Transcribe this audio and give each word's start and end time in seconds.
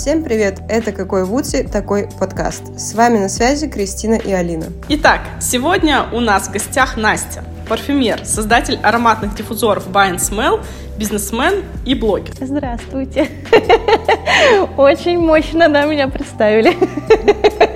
Всем 0.00 0.24
привет! 0.24 0.62
Это 0.66 0.92
«Какой 0.92 1.26
Вудси, 1.26 1.62
такой 1.62 2.08
подкаст». 2.18 2.62
С 2.80 2.94
вами 2.94 3.18
на 3.18 3.28
связи 3.28 3.68
Кристина 3.68 4.14
и 4.14 4.32
Алина. 4.32 4.64
Итак, 4.88 5.20
сегодня 5.42 6.06
у 6.10 6.20
нас 6.20 6.48
в 6.48 6.52
гостях 6.52 6.96
Настя, 6.96 7.44
парфюмер, 7.68 8.24
создатель 8.24 8.78
ароматных 8.82 9.34
диффузоров 9.34 9.88
By 9.88 10.14
Smell, 10.14 10.64
бизнесмен 10.96 11.64
и 11.84 11.94
блогер. 11.94 12.32
Здравствуйте. 12.40 13.28
Очень 14.78 15.18
мощно, 15.18 15.68
да, 15.68 15.84
меня 15.84 16.08
представили. 16.08 16.74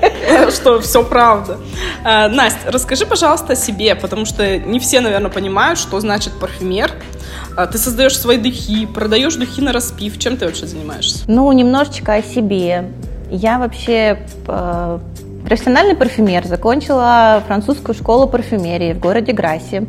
Что, 0.55 0.81
все 0.81 1.05
правда. 1.05 1.59
А, 2.05 2.29
Настя, 2.29 2.71
расскажи, 2.71 3.07
пожалуйста, 3.07 3.53
о 3.55 3.57
себе, 3.57 3.95
потому 3.95 4.25
что 4.25 4.59
не 4.59 4.79
все, 4.79 5.01
наверное, 5.01 5.31
понимают, 5.31 5.79
что 5.79 5.99
значит 6.01 6.33
парфюмер. 6.39 6.93
А, 7.57 7.67
ты 7.67 7.79
создаешь 7.79 8.19
свои 8.19 8.39
духи, 8.39 8.87
продаешь 8.87 9.35
духи 9.35 9.61
на 9.61 9.73
распив. 9.73 10.19
Чем 10.19 10.37
ты 10.37 10.47
вообще 10.47 10.67
занимаешься? 10.67 11.25
Ну, 11.27 11.51
немножечко 11.53 12.15
о 12.15 12.23
себе. 12.23 12.91
Я 13.31 13.59
вообще 13.59 14.27
э, 14.47 14.99
профессиональный 15.45 15.97
парфюмер, 15.97 16.47
закончила 16.47 17.43
французскую 17.47 17.95
школу 17.95 18.29
парфюмерии 18.29 18.93
в 18.93 19.01
городе 19.01 19.33
Грасе, 19.33 19.79
э, 19.79 19.87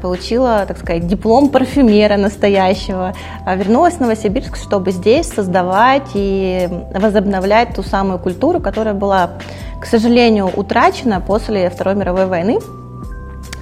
получила, 0.00 0.64
так 0.66 0.78
сказать, 0.78 1.06
диплом 1.06 1.48
парфюмера 1.48 2.16
настоящего, 2.16 3.14
э, 3.46 3.56
вернулась 3.56 3.94
в 3.94 4.00
Новосибирск, 4.00 4.56
чтобы 4.56 4.90
здесь 4.90 5.26
создавать 5.26 6.08
и 6.14 6.68
возобновлять 6.94 7.74
ту 7.74 7.82
самую 7.82 8.18
культуру, 8.18 8.60
которая 8.60 8.94
была, 8.94 9.30
к 9.80 9.86
сожалению, 9.86 10.50
утрачена 10.54 11.20
после 11.20 11.70
Второй 11.70 11.94
мировой 11.94 12.26
войны 12.26 12.58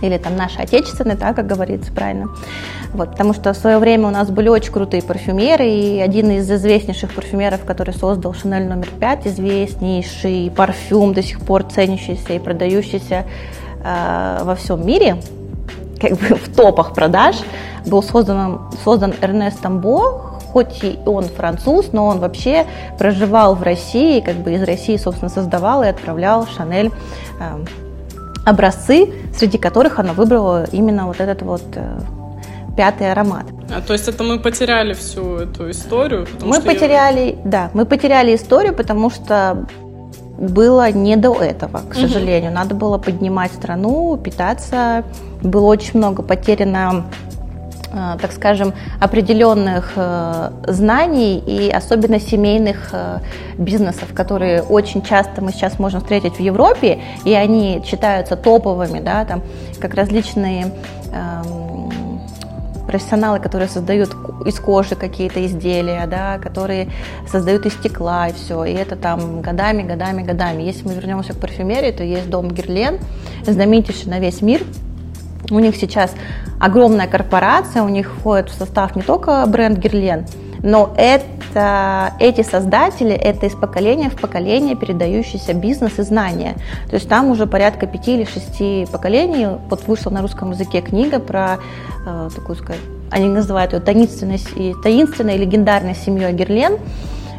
или 0.01 0.19
там 0.19 0.37
наши 0.37 0.59
отечественные, 0.59 1.17
так 1.17 1.37
как 1.37 1.47
говорится 1.47 1.93
правильно. 1.93 2.29
Вот, 2.93 3.11
потому 3.13 3.33
что 3.33 3.53
в 3.53 3.57
свое 3.57 3.79
время 3.79 4.09
у 4.09 4.11
нас 4.11 4.31
были 4.31 4.49
очень 4.49 4.73
крутые 4.73 5.03
парфюмеры, 5.03 5.69
и 5.69 6.01
один 6.01 6.31
из 6.31 6.51
известнейших 6.51 7.13
парфюмеров, 7.13 7.65
который 7.65 7.95
создал 7.95 8.35
Шанель 8.35 8.69
номер 8.69 8.89
5, 9.01 9.27
известнейший 9.27 10.53
парфюм, 10.55 11.13
до 11.13 11.23
сих 11.23 11.41
пор 11.41 11.65
ценящийся 11.65 12.35
и 12.35 12.39
продающийся 12.39 13.25
э, 13.83 14.41
во 14.45 14.55
всем 14.55 14.87
мире, 14.87 15.17
как 16.09 16.19
бы 16.19 16.35
в 16.37 16.55
топах 16.55 16.95
продаж, 16.95 17.37
был 17.87 18.03
создан, 18.03 18.61
создан 18.85 19.15
Эрнестом 19.21 19.81
Бо, 19.81 20.39
хоть 20.53 20.85
и 20.85 20.99
он 21.07 21.25
француз, 21.25 21.93
но 21.93 22.07
он 22.07 22.21
вообще 22.21 22.67
проживал 22.99 23.55
в 23.55 23.63
России, 23.63 24.21
как 24.21 24.37
бы 24.37 24.53
из 24.53 24.63
России, 24.63 24.97
собственно, 24.97 25.31
создавал 25.31 25.83
и 25.83 25.89
отправлял 25.89 26.47
Шанель 26.47 26.91
э, 27.41 27.65
образцы, 28.47 29.13
среди 29.37 29.59
которых 29.59 29.99
она 29.99 30.13
выбрала 30.13 30.65
именно 30.73 31.07
вот 31.07 31.21
этот 31.21 31.43
вот 31.43 31.65
э, 31.75 31.99
пятый 32.77 33.11
аромат. 33.11 33.47
А, 33.75 33.81
то 33.81 33.93
есть 33.93 34.09
это 34.09 34.23
мы 34.23 34.39
потеряли 34.39 34.93
всю 34.93 35.37
эту 35.37 35.71
историю? 35.71 36.27
Мы 36.43 36.61
потеряли, 36.61 37.37
я... 37.45 37.51
да, 37.51 37.71
мы 37.75 37.87
потеряли 37.87 38.35
историю, 38.35 38.75
потому 38.75 39.11
что 39.11 39.67
было 40.49 40.91
не 40.91 41.17
до 41.17 41.35
этого, 41.35 41.83
к 41.89 41.95
сожалению. 41.95 42.51
Угу. 42.51 42.59
Надо 42.59 42.75
было 42.75 42.99
поднимать 42.99 43.53
страну, 43.53 44.17
питаться. 44.17 45.05
Было 45.43 45.67
очень 45.67 45.99
много 45.99 46.23
потеряно 46.23 47.05
э, 47.93 48.17
так 48.21 48.33
скажем, 48.33 48.73
определенных 49.01 49.93
э, 49.97 50.51
знаний 50.67 51.39
и 51.39 51.71
особенно 51.71 52.19
семейных 52.19 52.91
э, 52.93 53.19
бизнесов, 53.59 54.13
которые 54.15 54.63
очень 54.63 55.03
часто 55.03 55.43
мы 55.43 55.53
сейчас 55.53 55.79
можем 55.79 56.01
встретить 56.01 56.37
в 56.37 56.41
Европе, 56.41 57.01
и 57.25 57.35
они 57.35 57.83
считаются 57.85 58.37
топовыми, 58.37 59.01
да, 59.01 59.25
там, 59.25 59.43
как 59.81 59.95
различные 59.95 60.73
эм, 61.13 61.74
профессионалы, 62.95 63.41
которые 63.41 63.69
создают 63.69 64.15
из 64.47 64.61
кожи 64.61 64.95
какие-то 64.95 65.45
изделия, 65.45 66.07
да, 66.07 66.39
которые 66.39 66.91
создают 67.27 67.67
из 67.67 67.73
стекла 67.73 68.29
и 68.29 68.33
все. 68.33 68.63
И 68.63 68.73
это 68.73 68.95
там 68.95 69.43
годами, 69.43 69.83
годами, 69.83 70.23
годами. 70.23 70.63
Если 70.63 70.87
мы 70.87 70.95
вернемся 70.95 71.33
к 71.33 71.41
парфюмерии, 71.41 71.91
то 71.91 72.05
есть 72.05 72.31
дом 72.31 72.53
Герлен, 72.53 73.01
знаменитейший 73.45 74.11
на 74.11 74.21
весь 74.21 74.43
мир. 74.43 74.63
У 75.51 75.59
них 75.59 75.75
сейчас 75.75 76.15
огромная 76.61 77.09
корпорация, 77.09 77.83
у 77.83 77.89
них 77.89 78.13
входит 78.13 78.49
в 78.49 78.55
состав 78.55 78.95
не 78.95 79.03
только 79.03 79.45
бренд 79.49 79.77
Герлен, 79.77 80.27
но 80.65 80.95
это, 80.97 82.15
эти 82.19 82.43
создатели, 82.43 83.13
это 83.13 83.45
из 83.45 83.53
поколения 83.53 84.09
в 84.09 84.19
поколение 84.19 84.75
передающийся 84.75 85.53
бизнес 85.53 85.99
и 85.99 86.03
знания. 86.03 86.55
То 86.89 86.95
есть 86.95 87.07
там 87.07 87.27
уже 87.27 87.47
порядка 87.47 87.87
пяти 87.87 88.15
или 88.15 88.25
шести 88.25 88.87
поколений. 88.91 89.47
Вот 89.69 89.87
вышла 89.87 90.09
на 90.09 90.23
русском 90.23 90.53
языке 90.53 90.81
книга 90.81 91.19
про 91.19 91.59
э, 92.07 92.31
такую, 92.35 92.57
сказать, 92.57 92.81
они 93.11 93.29
называют 93.29 93.75
ее 93.75 93.81
таинственной, 93.81 94.41
таинственной 94.83 95.37
легендарной 95.37 95.95
семьей 95.95 96.33
Герлен. 96.33 96.79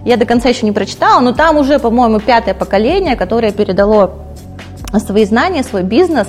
Я 0.05 0.17
до 0.17 0.25
конца 0.25 0.49
еще 0.49 0.67
не 0.67 0.71
прочитала, 0.71 1.19
но 1.19 1.33
там 1.33 1.57
уже, 1.57 1.79
по-моему, 1.79 2.19
пятое 2.19 2.53
поколение, 2.53 3.15
которое 3.15 3.51
передало 3.51 4.13
свои 4.99 5.25
знания, 5.25 5.63
свой 5.63 5.81
бизнес 5.81 6.27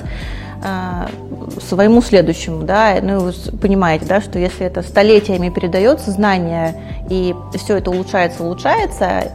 своему 1.66 2.00
следующему, 2.00 2.62
да, 2.62 2.96
ну 3.02 3.20
вы 3.20 3.32
понимаете, 3.58 4.06
да, 4.06 4.20
что 4.20 4.38
если 4.38 4.66
это 4.66 4.82
столетиями 4.82 5.50
передается 5.50 6.10
знание 6.10 6.74
и 7.10 7.34
все 7.54 7.78
это 7.78 7.90
улучшается, 7.90 8.42
улучшается, 8.44 9.32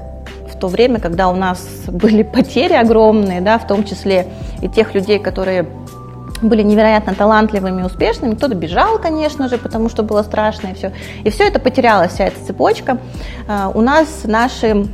в 0.49 0.59
то 0.59 0.67
время, 0.67 0.99
когда 0.99 1.29
у 1.29 1.35
нас 1.35 1.61
были 1.87 2.23
потери 2.23 2.73
огромные, 2.73 3.41
да, 3.41 3.57
в 3.57 3.67
том 3.67 3.83
числе 3.83 4.27
и 4.61 4.67
тех 4.67 4.93
людей, 4.93 5.19
которые 5.19 5.67
были 6.41 6.63
невероятно 6.63 7.13
талантливыми, 7.13 7.83
успешными. 7.83 8.33
Кто-то 8.33 8.55
бежал, 8.55 8.97
конечно 8.97 9.47
же, 9.47 9.57
потому 9.57 9.89
что 9.89 10.01
было 10.01 10.23
страшно 10.23 10.69
и 10.69 10.73
все. 10.73 10.91
И 11.23 11.29
все 11.29 11.47
это 11.47 11.59
потерялась, 11.59 12.13
вся 12.13 12.25
эта 12.25 12.43
цепочка. 12.43 12.97
А, 13.47 13.71
у 13.73 13.81
нас 13.81 14.07
наши 14.23 14.87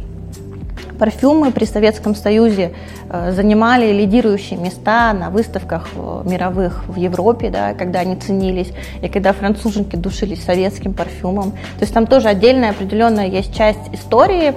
Парфюмы 1.00 1.52
при 1.52 1.66
Советском 1.66 2.16
Союзе 2.16 2.74
э, 3.10 3.32
занимали 3.32 3.92
лидирующие 3.92 4.60
места 4.60 5.14
на 5.14 5.30
выставках 5.30 5.90
э, 5.96 6.22
мировых 6.26 6.88
в 6.88 6.96
Европе, 6.96 7.50
да, 7.50 7.74
когда 7.74 8.00
они 8.00 8.16
ценились, 8.16 8.72
и 9.02 9.08
когда 9.08 9.34
француженки 9.34 9.96
душились 9.96 10.44
советским 10.44 10.94
парфюмом. 10.94 11.52
То 11.52 11.82
есть 11.82 11.94
там 11.94 12.08
тоже 12.08 12.30
отдельная 12.30 12.72
определенная 12.72 13.28
есть 13.28 13.56
часть 13.56 13.94
истории, 13.94 14.54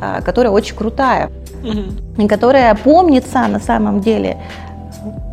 э, 0.00 0.22
которая 0.22 0.52
очень 0.52 0.76
крутая, 0.76 1.30
угу. 1.62 2.22
и 2.22 2.28
которая 2.28 2.74
помнится 2.74 3.46
на 3.48 3.60
самом 3.60 4.00
деле 4.00 4.36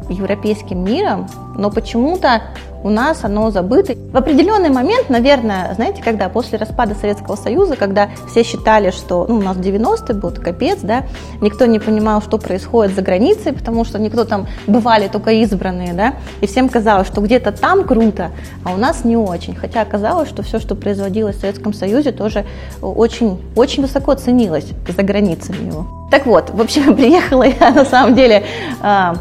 европейским 0.09 0.83
миром, 0.83 1.27
но 1.55 1.69
почему-то 1.71 2.41
у 2.83 2.89
нас 2.89 3.23
оно 3.23 3.51
забыто. 3.51 3.95
В 3.95 4.15
определенный 4.15 4.69
момент, 4.69 5.09
наверное, 5.09 5.73
знаете, 5.73 6.01
когда 6.03 6.29
после 6.29 6.57
распада 6.57 6.95
Советского 6.95 7.35
Союза, 7.35 7.75
когда 7.75 8.09
все 8.29 8.43
считали, 8.43 8.91
что 8.91 9.25
ну, 9.27 9.37
у 9.37 9.41
нас 9.41 9.57
90-е 9.57 10.15
был 10.15 10.31
капец, 10.31 10.79
да, 10.81 11.03
никто 11.41 11.65
не 11.65 11.79
понимал, 11.79 12.21
что 12.21 12.37
происходит 12.37 12.95
за 12.95 13.01
границей, 13.01 13.53
потому 13.53 13.83
что 13.83 13.99
никто 13.99 14.23
там 14.23 14.47
бывали 14.67 15.07
только 15.07 15.31
избранные, 15.31 15.93
да, 15.93 16.13
и 16.41 16.47
всем 16.47 16.69
казалось, 16.69 17.07
что 17.07 17.21
где-то 17.21 17.51
там 17.51 17.83
круто, 17.83 18.31
а 18.63 18.73
у 18.73 18.77
нас 18.77 19.03
не 19.03 19.17
очень. 19.17 19.55
Хотя 19.55 19.81
оказалось, 19.81 20.29
что 20.29 20.43
все, 20.43 20.59
что 20.59 20.75
производилось 20.75 21.37
в 21.37 21.41
Советском 21.41 21.73
Союзе, 21.73 22.11
тоже 22.11 22.45
очень, 22.81 23.39
очень 23.55 23.83
высоко 23.83 24.13
ценилось 24.13 24.67
за 24.87 25.03
границами 25.03 25.67
его. 25.67 25.87
Так 26.11 26.25
вот, 26.25 26.51
в 26.51 26.61
общем, 26.61 26.95
приехала 26.95 27.43
я 27.43 27.71
на 27.71 27.85
самом 27.85 28.15
деле 28.15 28.43
а, 28.81 29.15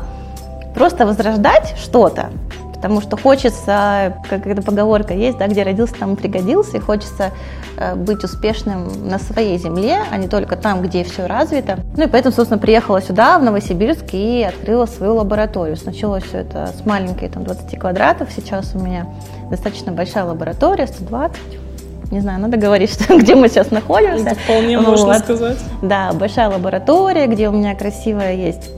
просто 0.76 1.06
возрождать 1.06 1.75
что-то, 1.78 2.28
потому 2.75 3.00
что 3.00 3.16
хочется, 3.16 4.14
как 4.28 4.47
эта 4.47 4.60
поговорка 4.60 5.14
есть, 5.14 5.38
да, 5.38 5.48
где 5.48 5.62
родился, 5.62 5.94
там 5.94 6.12
и 6.12 6.16
пригодился, 6.16 6.76
и 6.76 6.81
хочется 6.81 7.32
э, 7.78 7.94
быть 7.94 8.22
успешным 8.22 9.09
на 9.09 9.19
своей 9.19 9.56
земле, 9.59 9.98
а 10.12 10.19
не 10.19 10.28
только 10.28 10.54
там, 10.56 10.82
где 10.82 11.03
все 11.03 11.26
развито. 11.26 11.78
Ну 11.97 12.04
и 12.04 12.06
поэтому, 12.06 12.34
собственно, 12.34 12.60
приехала 12.60 13.00
сюда, 13.00 13.38
в 13.38 13.42
Новосибирск, 13.42 14.12
и 14.12 14.47
открыла 14.47 14.84
свою 14.84 15.15
лабораторию. 15.15 15.76
Сначала 15.76 16.20
все 16.20 16.38
это 16.38 16.70
с 16.78 16.84
маленькой, 16.84 17.31
там, 17.31 17.44
20 17.44 17.78
квадратов, 17.78 18.28
сейчас 18.36 18.75
у 18.75 18.78
меня 18.78 19.06
достаточно 19.50 19.92
большая 19.92 20.25
лаборатория, 20.25 20.86
120 20.86 21.36
не 22.12 22.20
знаю, 22.20 22.41
надо 22.41 22.56
говорить, 22.56 22.92
что, 23.03 23.16
где 23.19 23.34
мы 23.34 23.48
сейчас 23.48 23.70
находимся. 23.70 24.28
Это 24.28 24.41
вполне 24.41 24.78
вот. 24.78 24.88
можно 24.88 25.19
сказать. 25.19 25.59
Да, 25.82 26.12
большая 26.12 26.50
лаборатория, 26.50 27.27
где 27.27 27.48
у 27.48 27.53
меня 27.53 27.74
красивая 27.74 28.34
есть 28.34 28.71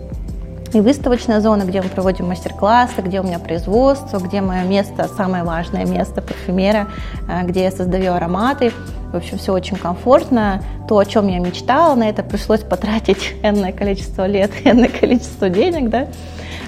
и 0.74 0.80
выставочная 0.80 1.40
зона, 1.40 1.62
где 1.62 1.80
мы 1.80 1.88
проводим 1.88 2.28
мастер-классы, 2.28 3.00
где 3.00 3.20
у 3.20 3.22
меня 3.22 3.38
производство, 3.38 4.18
где 4.18 4.40
мое 4.40 4.64
место, 4.64 5.08
самое 5.16 5.44
важное 5.44 5.86
место 5.86 6.20
парфюмера, 6.20 6.88
э, 7.28 7.44
где 7.44 7.64
я 7.64 7.70
создаю 7.70 8.12
ароматы. 8.12 8.72
В 9.12 9.16
общем, 9.16 9.38
все 9.38 9.52
очень 9.52 9.76
комфортно. 9.76 10.62
То, 10.88 10.98
о 10.98 11.04
чем 11.04 11.28
я 11.28 11.38
мечтала, 11.38 11.94
на 11.94 12.08
это 12.08 12.22
пришлось 12.22 12.60
потратить 12.60 13.34
энное 13.42 13.72
количество 13.72 14.26
лет, 14.26 14.50
энное 14.64 14.88
количество 14.88 15.48
денег, 15.48 15.88
да. 15.88 16.08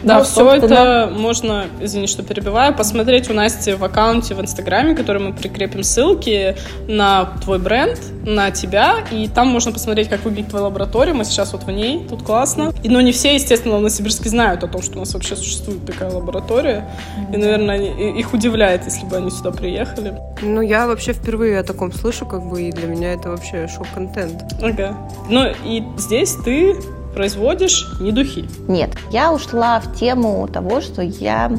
Да, 0.02 0.18
ну, 0.18 0.24
все 0.24 0.54
это 0.54 1.10
можно, 1.12 1.66
извини, 1.80 2.06
что 2.06 2.22
перебиваю, 2.22 2.74
посмотреть 2.74 3.30
у 3.30 3.34
Насти 3.34 3.72
в 3.72 3.84
аккаунте 3.84 4.34
в 4.34 4.40
Инстаграме, 4.40 4.94
который 4.94 5.22
мы 5.22 5.32
прикрепим 5.32 5.82
ссылки 5.82 6.56
на 6.88 7.36
твой 7.42 7.58
бренд, 7.58 7.98
на 8.24 8.50
тебя, 8.50 9.04
и 9.10 9.28
там 9.28 9.48
можно 9.48 9.72
посмотреть, 9.72 10.08
как 10.08 10.24
выглядит 10.24 10.50
твоя 10.50 10.66
лаборатория. 10.66 11.12
Мы 11.12 11.24
сейчас 11.24 11.52
вот 11.52 11.64
в 11.64 11.70
ней, 11.70 12.06
тут 12.08 12.22
классно. 12.22 12.72
И, 12.82 12.88
но 12.88 13.00
не 13.00 13.12
все, 13.12 13.34
естественно, 13.34 13.76
в 13.76 13.78
Новосибирске 13.78 14.28
знают 14.28 14.64
о 14.64 14.68
том, 14.68 14.82
что 14.82 14.96
у 14.96 15.00
нас 15.00 15.14
вообще 15.14 15.36
существует 15.36 15.84
такая 15.84 16.10
лаборатория. 16.10 16.88
И, 17.32 17.36
наверное, 17.36 17.74
они, 17.76 18.18
их 18.18 18.32
удивляет, 18.32 18.84
если 18.84 19.06
бы 19.06 19.16
они 19.16 19.30
сюда 19.30 19.50
приехали. 19.50 20.14
Ну, 20.42 20.60
я 20.60 20.86
вообще 20.86 21.12
впервые 21.12 21.58
о 21.58 21.62
таком 21.62 21.92
слышу, 21.92 22.26
как 22.26 22.42
бы, 22.46 22.62
и 22.62 22.72
для 22.72 22.88
меня 22.88 23.12
это 23.12 23.30
вообще 23.30 23.68
шок-контент. 23.68 24.44
Ага. 24.62 24.96
Ну, 25.28 25.46
и 25.64 25.82
здесь 25.96 26.36
ты 26.44 26.76
производишь 27.14 27.88
не 28.00 28.12
духи. 28.12 28.44
Нет, 28.68 28.90
я 29.10 29.32
ушла 29.32 29.80
в 29.80 29.94
тему 29.94 30.48
того, 30.48 30.80
что 30.80 31.02
я... 31.02 31.50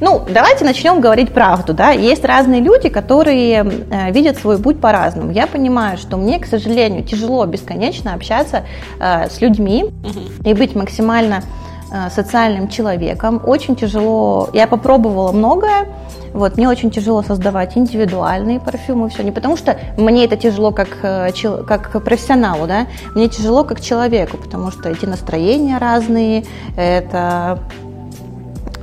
Ну, 0.00 0.24
давайте 0.28 0.64
начнем 0.64 1.00
говорить 1.00 1.32
правду, 1.32 1.72
да. 1.72 1.90
Есть 1.90 2.24
разные 2.24 2.60
люди, 2.60 2.88
которые 2.88 3.64
э, 3.90 4.12
видят 4.12 4.38
свой 4.38 4.58
путь 4.58 4.80
по-разному. 4.80 5.30
Я 5.30 5.46
понимаю, 5.46 5.98
что 5.98 6.16
мне, 6.16 6.38
к 6.38 6.46
сожалению, 6.46 7.04
тяжело 7.04 7.46
бесконечно 7.46 8.14
общаться 8.14 8.64
э, 8.98 9.28
с 9.28 9.40
людьми 9.40 9.84
угу. 9.84 10.48
и 10.48 10.54
быть 10.54 10.74
максимально 10.74 11.42
социальным 12.10 12.68
человеком. 12.68 13.40
Очень 13.44 13.76
тяжело. 13.76 14.50
Я 14.52 14.66
попробовала 14.66 15.32
многое, 15.32 15.86
вот, 16.32 16.56
мне 16.56 16.68
очень 16.68 16.90
тяжело 16.90 17.22
создавать 17.22 17.76
индивидуальные 17.76 18.60
парфюмы, 18.60 19.08
все, 19.08 19.22
не 19.22 19.32
потому 19.32 19.56
что 19.56 19.78
мне 19.96 20.24
это 20.24 20.36
тяжело 20.36 20.72
как, 20.72 20.88
э, 21.02 21.30
как 21.66 22.04
профессионалу, 22.04 22.66
да, 22.66 22.86
мне 23.14 23.28
тяжело 23.28 23.64
как 23.64 23.80
человеку, 23.80 24.36
потому 24.36 24.70
что 24.70 24.88
эти 24.88 25.06
настроения 25.06 25.78
разные, 25.78 26.44
это 26.76 27.60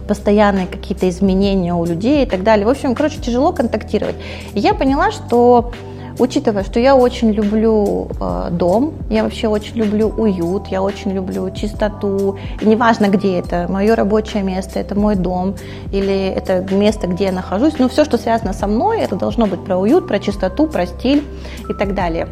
постоянные 0.07 0.68
какие-то 0.68 1.10
изменения 1.10 1.74
у 1.74 1.84
людей 1.86 2.25
и 2.25 2.30
так 2.30 2.44
далее. 2.44 2.66
В 2.66 2.69
общем, 2.69 2.94
короче, 2.94 3.19
тяжело 3.19 3.52
контактировать. 3.52 4.16
И 4.54 4.60
я 4.60 4.74
поняла, 4.74 5.12
что 5.12 5.72
Учитывая, 6.17 6.63
что 6.63 6.79
я 6.79 6.95
очень 6.95 7.31
люблю 7.31 8.07
э, 8.19 8.47
дом, 8.51 8.94
я 9.09 9.23
вообще 9.23 9.47
очень 9.50 9.75
люблю 9.75 10.07
уют, 10.07 10.67
я 10.67 10.81
очень 10.81 11.12
люблю 11.12 11.50
чистоту, 11.51 12.38
и 12.62 12.65
неважно 12.65 13.07
где 13.07 13.39
это, 13.39 13.67
мое 13.69 13.95
рабочее 13.95 14.41
место, 14.41 14.79
это 14.79 14.97
мой 14.97 15.15
дом 15.15 15.56
или 15.91 16.27
это 16.27 16.65
место, 16.73 17.07
где 17.07 17.25
я 17.25 17.31
нахожусь, 17.33 17.77
но 17.79 17.89
все, 17.89 18.06
что 18.06 18.17
связано 18.17 18.53
со 18.53 18.67
мной, 18.67 19.00
это 19.00 19.17
должно 19.17 19.45
быть 19.45 19.63
про 19.65 19.77
уют, 19.77 20.07
про 20.07 20.19
чистоту, 20.19 20.67
про 20.67 20.85
стиль 20.85 21.23
и 21.69 21.73
так 21.73 21.94
далее. 21.94 22.29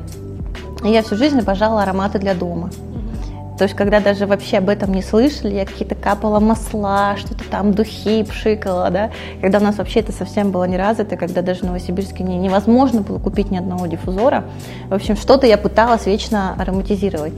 И 0.84 0.90
я 0.90 1.02
всю 1.02 1.18
жизнь 1.18 1.40
обожала 1.40 1.84
ароматы 1.84 2.20
для 2.20 2.34
дома. 2.34 2.70
То 3.64 3.66
есть, 3.66 3.78
когда 3.78 4.02
даже 4.02 4.26
вообще 4.26 4.58
об 4.58 4.68
этом 4.68 4.94
не 4.94 5.02
слышали, 5.02 5.54
я 5.54 5.66
какие-то 5.66 5.96
капала 5.96 6.42
масла, 6.42 7.16
что-то 7.16 7.46
там, 7.50 7.74
духи 7.74 8.22
пшикала, 8.24 8.90
да, 8.90 9.10
когда 9.40 9.60
у 9.60 9.62
нас 9.62 9.78
вообще 9.78 10.02
это 10.02 10.12
совсем 10.12 10.52
было 10.52 10.66
не 10.66 10.76
развито, 10.76 11.16
когда 11.16 11.42
даже 11.42 11.62
в 11.62 11.64
Новосибирске 11.64 12.26
не, 12.26 12.36
невозможно 12.38 13.00
было 13.00 13.20
купить 13.20 13.52
ни 13.52 13.58
одного 13.58 13.88
диффузора. 13.88 14.44
В 14.90 14.94
общем, 14.94 15.16
что-то 15.16 15.48
я 15.48 15.58
пыталась 15.58 16.06
вечно 16.08 16.58
ароматизировать. 16.60 17.32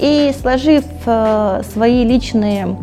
И 0.00 0.34
сложив 0.40 0.84
э, 1.06 1.62
свои 1.72 2.02
личные 2.02 2.76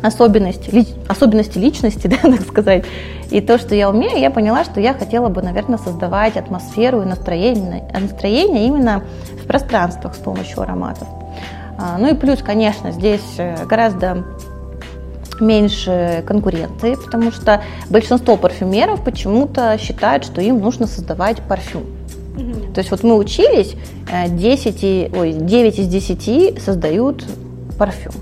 особенности, 0.00 0.70
ли, 0.70 0.86
особенности 1.06 1.58
личности, 1.58 2.06
да, 2.22 2.30
так 2.30 2.48
сказать, 2.48 2.86
и 3.30 3.42
то, 3.42 3.58
что 3.58 3.74
я 3.74 3.90
умею, 3.90 4.18
я 4.18 4.30
поняла, 4.30 4.64
что 4.64 4.80
я 4.80 4.94
хотела 4.94 5.28
бы, 5.28 5.42
наверное, 5.42 5.76
создавать 5.76 6.38
атмосферу 6.38 7.02
и 7.02 7.04
настроение, 7.04 7.84
настроение 7.92 8.68
именно 8.68 9.02
в 9.42 9.46
пространствах 9.46 10.14
с 10.14 10.18
помощью 10.18 10.62
ароматов. 10.62 11.06
А, 11.80 11.96
ну 11.98 12.10
и 12.10 12.14
плюс, 12.14 12.40
конечно, 12.42 12.92
здесь 12.92 13.38
э, 13.38 13.64
гораздо 13.64 14.24
меньше 15.40 16.22
конкуренции, 16.26 16.94
потому 16.94 17.32
что 17.32 17.62
большинство 17.88 18.36
парфюмеров 18.36 19.02
почему-то 19.02 19.78
считают, 19.78 20.24
что 20.24 20.42
им 20.42 20.60
нужно 20.60 20.86
создавать 20.86 21.40
парфюм. 21.40 21.84
Угу. 22.36 22.74
То 22.74 22.80
есть 22.80 22.90
вот 22.90 23.02
мы 23.02 23.16
учились, 23.16 23.76
10, 24.28 24.84
э, 24.84 25.10
ой, 25.16 25.32
9 25.32 25.78
из 25.78 25.88
10 25.88 26.62
создают 26.62 27.24
парфюм 27.78 28.12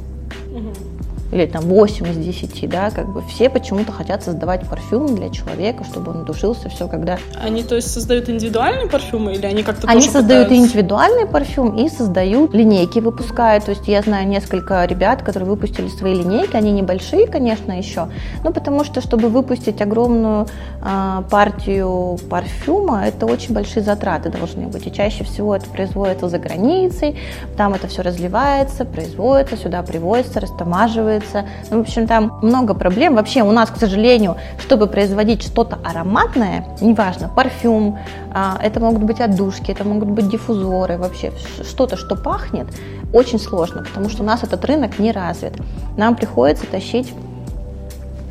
или 1.32 1.46
там 1.46 1.64
8 1.64 2.06
из 2.08 2.16
10, 2.16 2.70
да, 2.70 2.90
как 2.90 3.12
бы 3.12 3.22
все 3.22 3.50
почему-то 3.50 3.92
хотят 3.92 4.22
создавать 4.22 4.66
парфюм 4.68 5.14
для 5.14 5.28
человека, 5.28 5.84
чтобы 5.84 6.12
он 6.12 6.24
душился, 6.24 6.68
все, 6.68 6.88
когда... 6.88 7.18
Они, 7.40 7.62
то 7.62 7.76
есть, 7.76 7.92
создают 7.92 8.28
индивидуальные 8.28 8.88
парфюмы 8.88 9.34
или 9.34 9.44
они 9.44 9.62
как-то 9.62 9.86
Они 9.88 10.02
создают 10.02 10.48
пытаются... 10.48 10.54
индивидуальный 10.54 11.26
парфюм 11.26 11.76
и 11.76 11.88
создают 11.88 12.54
линейки, 12.54 13.00
выпускают, 13.00 13.64
то 13.64 13.70
есть 13.70 13.86
я 13.88 14.00
знаю 14.02 14.26
несколько 14.26 14.84
ребят, 14.84 15.22
которые 15.22 15.48
выпустили 15.48 15.88
свои 15.88 16.14
линейки, 16.14 16.56
они 16.56 16.72
небольшие, 16.72 17.26
конечно, 17.26 17.72
еще, 17.72 18.08
но 18.42 18.52
потому 18.52 18.84
что, 18.84 19.00
чтобы 19.00 19.28
выпустить 19.28 19.80
огромную 19.82 20.46
э, 20.82 21.22
партию 21.30 22.18
парфюма, 22.30 23.06
это 23.06 23.26
очень 23.26 23.54
большие 23.54 23.82
затраты 23.82 24.30
должны 24.30 24.66
быть, 24.66 24.86
и 24.86 24.92
чаще 24.92 25.24
всего 25.24 25.54
это 25.54 25.66
производится 25.68 26.28
за 26.28 26.38
границей, 26.38 27.16
там 27.56 27.74
это 27.74 27.86
все 27.86 28.02
разливается, 28.02 28.84
производится, 28.84 29.56
сюда 29.56 29.82
привозится, 29.82 30.40
растамаживается, 30.40 31.17
делается. 31.18 31.44
Ну, 31.70 31.78
в 31.78 31.80
общем, 31.80 32.06
там 32.06 32.38
много 32.42 32.74
проблем. 32.74 33.14
Вообще 33.14 33.42
у 33.42 33.52
нас, 33.52 33.70
к 33.70 33.76
сожалению, 33.76 34.36
чтобы 34.58 34.86
производить 34.86 35.42
что-то 35.42 35.78
ароматное, 35.84 36.64
неважно, 36.80 37.28
парфюм, 37.28 37.98
а, 38.32 38.58
это 38.62 38.80
могут 38.80 39.02
быть 39.02 39.20
отдушки, 39.20 39.70
это 39.70 39.84
могут 39.84 40.08
быть 40.08 40.28
диффузоры, 40.28 40.98
вообще 40.98 41.32
что-то, 41.62 41.96
что 41.96 42.16
пахнет, 42.16 42.66
очень 43.12 43.38
сложно, 43.38 43.82
потому 43.82 44.08
что 44.08 44.22
у 44.22 44.26
нас 44.26 44.42
этот 44.42 44.64
рынок 44.64 44.98
не 44.98 45.12
развит. 45.12 45.54
Нам 45.96 46.14
приходится 46.14 46.66
тащить 46.66 47.12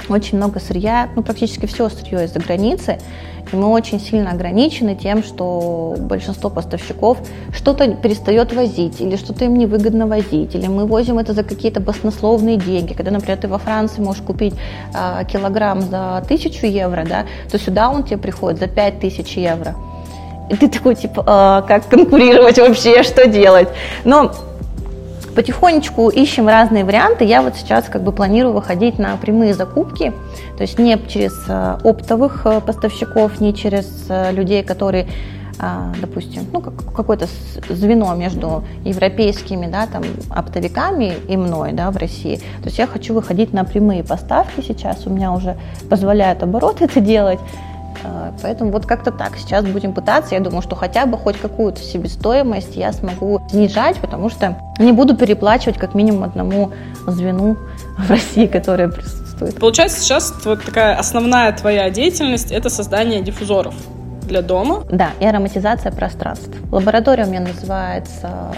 очень 0.10 0.38
много 0.38 0.60
сырья, 0.60 1.10
ну, 1.16 1.24
практически 1.24 1.66
все 1.66 1.90
сырье 1.90 2.26
из-за 2.26 2.40
границы, 2.40 2.98
и 3.52 3.56
мы 3.56 3.68
очень 3.68 4.00
сильно 4.00 4.32
ограничены 4.32 4.96
тем, 4.96 5.24
что 5.24 5.96
большинство 6.00 6.50
поставщиков 6.50 7.18
что-то 7.54 7.88
перестает 7.96 8.54
возить, 8.54 9.00
или 9.00 9.16
что-то 9.16 9.46
им 9.46 9.58
невыгодно 9.58 10.08
возить, 10.08 10.56
или 10.56 10.68
мы 10.68 10.86
возим 10.86 11.18
это 11.18 11.34
за 11.34 11.44
какие-то 11.44 11.80
баснословные 11.80 12.58
деньги. 12.58 12.94
Когда, 12.94 13.12
например, 13.12 13.38
ты 13.38 13.48
во 13.48 13.58
Франции 13.58 14.02
можешь 14.02 14.22
купить 14.22 14.54
э, 14.94 15.24
килограмм 15.32 15.82
за 15.82 16.24
тысячу 16.28 16.66
евро, 16.66 17.06
да, 17.08 17.26
то 17.50 17.58
сюда 17.58 17.90
он 17.90 18.04
тебе 18.04 18.18
приходит 18.18 18.60
за 18.60 18.68
пять 18.68 19.00
тысяч 19.00 19.38
евро. 19.38 19.76
И 20.50 20.56
ты 20.56 20.70
такой, 20.70 20.96
типа, 20.96 21.22
э, 21.22 21.68
как 21.68 21.88
конкурировать 21.88 22.58
вообще, 22.58 23.04
что 23.04 23.28
делать? 23.28 23.70
Но 24.04 24.32
потихонечку 25.38 26.10
ищем 26.10 26.48
разные 26.48 26.84
варианты. 26.84 27.24
Я 27.24 27.44
вот 27.44 27.56
сейчас 27.56 27.86
как 27.86 28.02
бы 28.02 28.12
планирую 28.12 28.56
выходить 28.56 28.98
на 28.98 29.16
прямые 29.18 29.54
закупки, 29.54 30.12
то 30.58 30.64
есть 30.64 30.80
не 30.80 31.00
через 31.08 31.34
э, 31.48 31.78
оптовых 31.84 32.42
э, 32.48 32.60
поставщиков, 32.60 33.40
не 33.40 33.54
через 33.54 33.88
э, 34.10 34.32
людей, 34.32 34.64
которые 34.64 35.08
допустим, 36.00 36.44
ну, 36.54 36.62
как, 36.62 36.94
какое-то 36.94 37.26
звено 37.68 38.14
между 38.14 38.64
европейскими, 38.86 39.66
да, 39.66 39.88
там, 39.88 40.04
оптовиками 40.30 41.14
и 41.28 41.36
мной, 41.36 41.72
да, 41.72 41.90
в 41.90 41.98
России. 41.98 42.36
То 42.62 42.66
есть 42.66 42.78
я 42.78 42.86
хочу 42.86 43.16
выходить 43.16 43.54
на 43.54 43.66
прямые 43.66 44.04
поставки 44.04 44.62
сейчас, 44.62 45.08
у 45.08 45.10
меня 45.10 45.32
уже 45.32 45.58
позволяют 45.90 46.44
обороты 46.44 46.86
это 46.86 47.02
делать, 47.02 47.40
а, 47.40 47.77
поэтому 48.42 48.72
вот 48.72 48.86
как-то 48.86 49.12
так. 49.12 49.38
Сейчас 49.38 49.66
будем 49.66 49.94
пытаться. 49.94 50.36
Я 50.36 50.42
думаю, 50.42 50.62
что 50.62 50.76
хотя 50.76 51.06
бы 51.06 51.18
хоть 51.18 51.38
какую-то 51.38 51.82
себестоимость 51.82 52.76
я 52.76 52.94
смогу 52.94 53.42
снижать, 53.50 53.98
потому 53.98 54.30
что 54.30 54.58
не 54.80 54.92
буду 54.92 55.16
переплачивать 55.16 55.78
как 55.78 55.96
минимум 55.96 56.24
одному 56.24 56.72
звену 57.08 57.58
в 57.98 58.10
России, 58.10 58.46
которое 58.48 58.90
присутствует. 58.90 59.60
Получается, 59.60 60.00
сейчас 60.00 60.34
вот 60.46 60.64
такая 60.64 60.96
основная 60.98 61.52
твоя 61.52 61.90
деятельность– 61.90 62.52
это 62.54 62.70
создание 62.70 63.22
диффузоров 63.22 63.76
для 64.24 64.42
дома. 64.42 64.84
Да, 64.92 65.12
и 65.20 65.26
ароматизация 65.26 65.92
пространств. 65.92 66.50
Лаборатория 66.72 67.26
у 67.26 67.28
меня 67.28 67.42
называется 67.42 68.52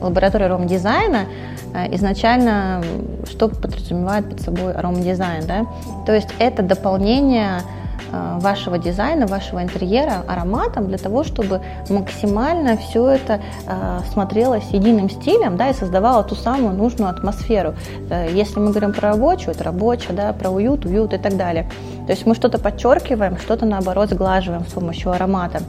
лаборатория 0.00 0.46
аромадизайна. 0.46 1.26
Э, 1.74 1.92
изначально 1.94 2.82
что 3.28 3.48
подразумевает 3.48 4.28
под 4.28 4.40
собой 4.40 4.72
аромадизайн, 4.72 5.46
да? 5.46 5.66
То 6.06 6.14
есть 6.14 6.28
это 6.38 6.62
дополнение 6.62 7.62
Э, 7.62 7.77
вашего 8.12 8.78
дизайна, 8.78 9.26
вашего 9.26 9.62
интерьера 9.62 10.22
ароматом 10.26 10.88
для 10.88 10.98
того, 10.98 11.24
чтобы 11.24 11.60
максимально 11.90 12.76
все 12.76 13.08
это 13.08 13.40
э, 13.66 14.00
смотрелось 14.12 14.64
единым 14.70 15.10
стилем, 15.10 15.56
да, 15.56 15.70
и 15.70 15.74
создавало 15.74 16.24
ту 16.24 16.34
самую 16.34 16.74
нужную 16.74 17.10
атмосферу. 17.10 17.74
Э, 18.10 18.28
если 18.32 18.60
мы 18.60 18.70
говорим 18.70 18.92
про 18.92 19.10
рабочую, 19.10 19.54
это 19.54 19.64
рабочая, 19.64 20.12
да, 20.12 20.32
про 20.32 20.50
уют, 20.50 20.84
уют 20.84 21.12
и 21.12 21.18
так 21.18 21.36
далее. 21.36 21.68
То 22.06 22.12
есть 22.12 22.26
мы 22.26 22.34
что-то 22.34 22.58
подчеркиваем, 22.58 23.36
что-то 23.38 23.66
наоборот 23.66 24.10
сглаживаем 24.10 24.66
с 24.66 24.72
помощью 24.72 25.12
аромата. 25.12 25.60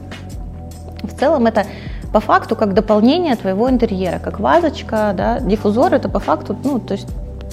В 1.02 1.18
целом 1.18 1.46
это 1.46 1.66
по 2.12 2.20
факту 2.20 2.56
как 2.56 2.74
дополнение 2.74 3.36
твоего 3.36 3.70
интерьера, 3.70 4.18
как 4.18 4.40
вазочка, 4.40 5.12
да, 5.16 5.40
диффузор 5.40 5.94
это 5.94 6.08
по 6.08 6.18
факту, 6.18 6.56
ну, 6.64 6.78
то 6.80 6.94
есть 6.94 7.08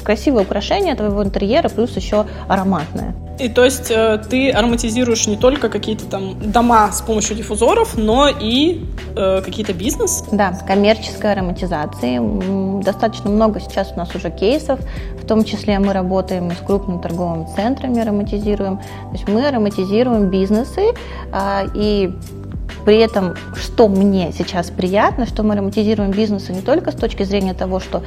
красивое 0.08 0.44
украшение 0.44 0.96
твоего 0.96 1.22
интерьера 1.22 1.68
плюс 1.68 1.94
еще 1.98 2.26
ароматное. 2.48 3.14
И 3.40 3.50
то 3.50 3.66
есть 3.66 3.92
э, 3.92 4.20
ты 4.30 4.52
ароматизируешь 4.52 5.28
не 5.28 5.36
только 5.36 5.68
какие-то 5.68 6.06
там 6.06 6.40
дома 6.40 6.92
с 6.94 7.02
помощью 7.02 7.36
диффузоров, 7.36 7.98
но 7.98 8.30
и 8.30 8.86
э, 9.18 9.42
какие-то 9.42 9.74
бизнес? 9.74 10.24
Да, 10.32 10.54
коммерческой 10.66 11.34
ароматизации. 11.34 12.20
Достаточно 12.82 13.30
много 13.30 13.60
сейчас 13.60 13.92
у 13.92 13.98
нас 13.98 14.16
уже 14.16 14.32
кейсов, 14.32 14.80
в 15.22 15.28
том 15.28 15.44
числе 15.44 15.78
мы 15.78 15.92
работаем 15.92 16.52
с 16.52 16.66
крупными 16.66 17.02
торговыми 17.02 17.46
центрами, 17.54 18.00
ароматизируем. 18.00 18.78
То 18.78 19.12
есть 19.12 19.28
мы 19.28 19.46
ароматизируем 19.46 20.30
бизнесы 20.30 20.94
э, 21.34 21.68
и 21.76 22.14
при 22.88 23.00
этом, 23.00 23.34
что 23.54 23.90
мне 23.90 24.32
сейчас 24.32 24.70
приятно, 24.70 25.26
что 25.26 25.44
мы 25.44 25.56
ароматизируем 25.56 26.12
бизнесы 26.12 26.54
не 26.54 26.62
только 26.62 26.94
с 26.94 26.96
точки 26.96 27.24
зрения 27.24 27.54
того, 27.54 27.82
что, 27.82 28.02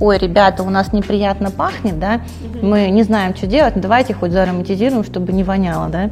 ой, 0.00 0.18
ребята, 0.18 0.64
у 0.64 0.70
нас 0.70 0.92
неприятно 0.92 1.52
пахнет, 1.52 2.00
да, 2.00 2.20
угу. 2.42 2.66
мы 2.66 2.90
не 2.90 3.04
знаем, 3.04 3.36
что 3.36 3.46
делать, 3.46 3.74
давайте 3.80 4.12
хоть 4.12 4.32
заароматизируем, 4.32 5.04
чтобы 5.04 5.32
не 5.32 5.44
воняло, 5.44 5.88
да. 5.88 6.10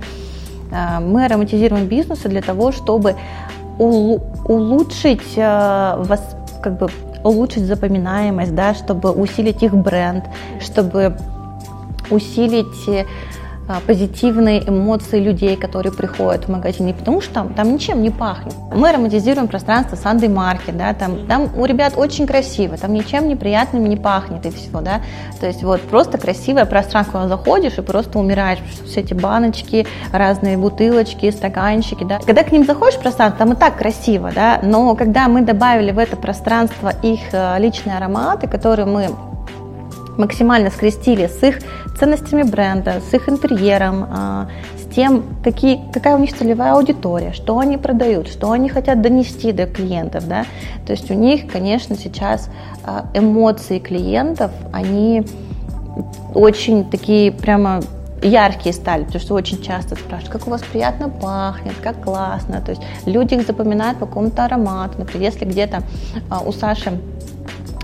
э, 0.71 1.01
мы 1.01 1.25
ароматизируем 1.25 1.87
бизнесы 1.87 2.29
для 2.29 2.43
того, 2.43 2.71
чтобы 2.71 3.17
улучшить 3.77 5.37
вас, 5.37 6.37
как 6.63 6.79
бы 6.79 6.91
улучшить 7.25 7.65
запоминаемость, 7.65 8.55
да, 8.55 8.75
чтобы 8.75 9.11
усилить 9.11 9.65
их 9.65 9.75
бренд, 9.75 10.27
чтобы 10.61 11.17
усилить 12.09 12.89
а, 12.89 13.05
позитивные 13.87 14.69
эмоции 14.69 15.19
людей, 15.19 15.57
которые 15.57 15.93
приходят 15.93 16.45
в 16.45 16.49
магазин, 16.49 16.87
не 16.87 16.93
потому 16.93 17.21
что 17.21 17.33
там, 17.33 17.55
там 17.55 17.73
ничем 17.73 18.03
не 18.03 18.11
пахнет. 18.11 18.55
Мы 18.75 18.89
ароматизируем 18.89 19.49
пространство 19.49 19.97
Sunday 19.97 20.29
Market, 20.29 20.77
да, 20.77 20.93
там, 20.95 21.27
там 21.27 21.49
у 21.57 21.65
ребят 21.65 21.95
очень 21.97 22.27
красиво, 22.27 22.77
там 22.77 22.93
ничем 22.93 23.29
неприятным 23.29 23.87
не 23.87 23.97
пахнет 23.97 24.45
и 24.47 24.51
все, 24.51 24.81
да, 24.81 25.01
то 25.41 25.47
есть 25.47 25.63
вот 25.63 25.81
просто 25.83 26.19
красивое 26.19 26.65
пространство, 26.65 27.29
заходишь 27.29 27.79
и 27.79 27.83
просто 27.83 28.19
умираешь, 28.19 28.59
потому 28.59 28.77
что 28.77 28.87
все 28.87 29.01
эти 29.01 29.15
баночки, 29.15 29.87
разные 30.13 30.57
бутылочки, 30.57 31.31
стаканчики, 31.31 32.05
да. 32.05 32.19
Когда 32.25 32.43
к 32.43 32.53
ним 32.53 32.65
заходишь 32.67 32.99
в 32.99 33.03
пространство, 33.03 33.39
там 33.39 33.55
и 33.55 33.57
так 33.57 33.77
красиво, 33.77 34.31
да, 34.35 34.61
но 34.63 34.95
когда 34.97 35.29
мы 35.29 35.43
добавили 35.43 35.93
в 35.93 35.99
это 35.99 36.17
пространство 36.17 36.93
их 37.03 37.21
э, 37.33 37.59
личные 37.59 37.97
ароматы, 37.97 38.49
которые 38.49 38.87
мы 38.87 39.11
максимально 40.17 40.71
скрестили 40.71 41.27
с 41.27 41.43
их 41.43 41.61
ценностями 41.99 42.43
бренда, 42.43 43.01
с 43.11 43.15
их 43.15 43.29
интерьером, 43.29 44.07
а, 44.11 44.49
с 44.79 44.95
тем, 44.95 45.25
какие, 45.43 45.81
какая 45.93 46.17
у 46.17 46.19
них 46.19 46.37
целевая 46.37 46.75
аудитория, 46.75 47.33
что 47.33 47.59
они 47.59 47.77
продают, 47.77 48.29
что 48.29 48.51
они 48.51 48.69
хотят 48.69 49.01
донести 49.03 49.53
до 49.53 49.67
клиентов. 49.67 50.27
Да? 50.29 50.45
То 50.87 50.93
есть 50.93 51.11
у 51.11 51.15
них, 51.15 51.51
конечно, 51.51 51.97
сейчас 51.97 52.51
а, 52.85 53.07
эмоции 53.15 53.79
клиентов, 53.79 54.51
они 54.73 55.25
очень 56.35 56.89
такие 56.89 57.31
прямо 57.33 57.83
яркие 58.23 58.73
стали, 58.73 59.05
потому 59.05 59.21
что 59.21 59.35
очень 59.35 59.63
часто 59.63 59.97
спрашивают, 59.97 60.33
как 60.33 60.47
у 60.47 60.51
вас 60.51 60.63
приятно 60.63 61.09
пахнет, 61.09 61.75
как 61.83 62.03
классно. 62.03 62.61
То 62.61 62.71
есть 62.73 62.83
люди 63.05 63.35
их 63.35 63.47
запоминают 63.47 63.99
по 63.99 64.07
какому-то 64.07 64.45
аромату. 64.45 64.99
Например, 64.99 65.31
если 65.31 65.45
где-то 65.45 65.83
а, 66.31 66.41
у 66.41 66.53
Саши 66.53 67.01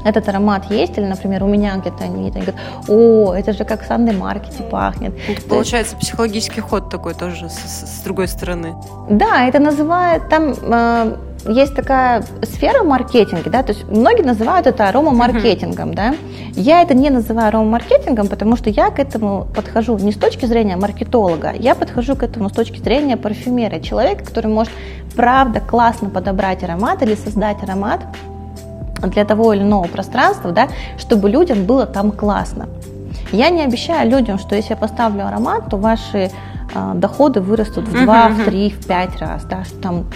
этот 0.05 0.29
аромат 0.29 0.71
есть, 0.71 0.97
или, 0.99 1.05
например, 1.05 1.43
у 1.45 1.49
меня 1.49 1.77
где-то 1.77 2.05
они, 2.05 2.29
они 2.29 2.31
говорят, 2.31 2.55
о, 2.89 3.35
это 3.35 3.53
же 3.53 3.65
как 3.65 3.83
в 3.83 3.87
Санде 3.87 4.13
Маркете 4.13 4.63
пахнет. 4.63 5.15
Это 5.29 5.43
получается 5.43 5.97
психологический 5.97 6.61
ход 6.61 6.91
такой 6.91 7.15
тоже 7.15 7.49
с, 7.49 7.99
с 7.99 8.03
другой 8.05 8.29
стороны. 8.29 8.75
Да, 9.11 9.47
это 9.47 9.59
называют, 9.59 10.29
там 10.29 10.55
э, 10.61 11.17
есть 11.47 11.75
такая 11.75 12.25
сфера 12.43 12.83
маркетинга, 12.83 13.51
да, 13.51 13.63
то 13.63 13.73
есть 13.73 13.85
многие 13.89 14.23
называют 14.23 14.67
это 14.67 14.89
аромамаркетингом, 14.89 15.91
uh-huh. 15.91 15.95
да. 15.95 16.15
Я 16.55 16.83
это 16.83 16.95
не 16.95 17.11
называю 17.11 17.49
аромамаркетингом, 17.49 18.29
потому 18.29 18.57
что 18.57 18.71
я 18.71 18.91
к 18.91 18.99
этому 18.99 19.47
подхожу 19.55 19.97
не 19.99 20.13
с 20.13 20.17
точки 20.17 20.47
зрения 20.47 20.77
маркетолога, 20.77 21.53
я 21.53 21.75
подхожу 21.75 22.17
к 22.17 22.23
этому 22.23 22.49
с 22.49 22.53
точки 22.53 22.79
зрения 22.79 23.17
парфюмера, 23.17 23.81
человека, 23.81 24.25
который 24.25 24.49
может 24.49 24.73
правда 25.17 25.61
классно 25.61 26.11
подобрать 26.11 26.63
аромат 26.63 27.03
или 27.03 27.15
создать 27.15 27.63
аромат, 27.63 28.01
для 29.03 29.25
того 29.25 29.53
или 29.53 29.63
иного 29.63 29.87
пространства, 29.87 30.53
да, 30.53 30.69
чтобы 30.99 31.31
людям 31.31 31.65
было 31.65 31.87
там 31.87 32.11
классно. 32.11 32.69
Я 33.33 33.51
не 33.51 33.63
обещаю 33.63 34.11
людям, 34.11 34.39
что 34.39 34.55
если 34.55 34.71
я 34.71 34.77
поставлю 34.77 35.27
аромат, 35.27 35.69
то 35.71 35.77
ваши 35.77 36.31
э, 36.75 36.93
доходы 36.95 37.41
вырастут 37.41 37.89
в 37.89 38.05
2, 38.05 38.29
в 38.29 38.45
3, 38.45 38.71
в 38.71 38.87
5 38.87 39.21
раз, 39.21 39.45
да, 39.45 39.65
что 39.65 39.77
там 39.81 40.07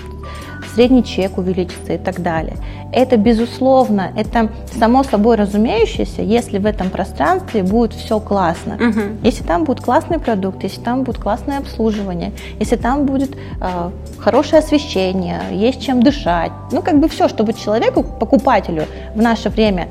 средний 0.74 1.04
чек 1.04 1.38
увеличится 1.38 1.94
и 1.94 1.98
так 1.98 2.22
далее. 2.22 2.56
Это 2.92 3.16
безусловно, 3.16 4.12
это 4.16 4.50
само 4.78 5.02
собой 5.02 5.36
разумеющееся, 5.36 6.22
если 6.22 6.58
в 6.58 6.66
этом 6.66 6.90
пространстве 6.90 7.62
будет 7.62 7.94
все 7.94 8.20
классно. 8.20 8.74
Угу. 8.74 9.00
Если 9.24 9.42
там 9.42 9.64
будет 9.64 9.80
классный 9.80 10.18
продукт, 10.18 10.62
если 10.62 10.80
там 10.80 11.02
будет 11.02 11.18
классное 11.18 11.58
обслуживание, 11.58 12.32
если 12.58 12.76
там 12.76 13.06
будет 13.06 13.34
э, 13.34 13.90
хорошее 14.18 14.58
освещение, 14.58 15.40
есть 15.52 15.80
чем 15.80 16.02
дышать. 16.02 16.52
Ну, 16.70 16.82
как 16.82 17.00
бы 17.00 17.08
все, 17.08 17.28
чтобы 17.28 17.54
человеку, 17.54 18.02
покупателю 18.02 18.84
в 19.14 19.22
наше 19.22 19.48
время 19.48 19.88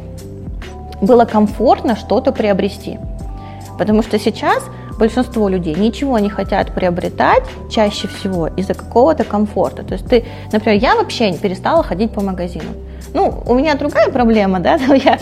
было 1.02 1.26
комфортно 1.26 1.96
что-то 1.96 2.32
приобрести. 2.32 3.00
Потому 3.80 4.04
что 4.04 4.20
сейчас 4.20 4.64
большинство 5.02 5.50
людей 5.50 5.74
ничего 5.74 6.20
не 6.20 6.30
хотят 6.30 6.76
приобретать 6.76 7.44
чаще 7.72 8.08
всего 8.08 8.46
из-за 8.46 8.76
какого-то 8.76 9.24
комфорта. 9.24 9.82
То 9.84 9.96
есть 9.96 10.06
ты, 10.06 10.26
например, 10.52 10.80
я 10.80 10.96
вообще 10.96 11.34
перестала 11.34 11.82
ходить 11.82 12.12
по 12.12 12.22
магазинам. 12.22 12.76
Ну, 13.14 13.44
у 13.46 13.54
меня 13.54 13.76
другая 13.76 14.10
проблема, 14.10 14.60
да, 14.60 14.76
я 14.94 15.20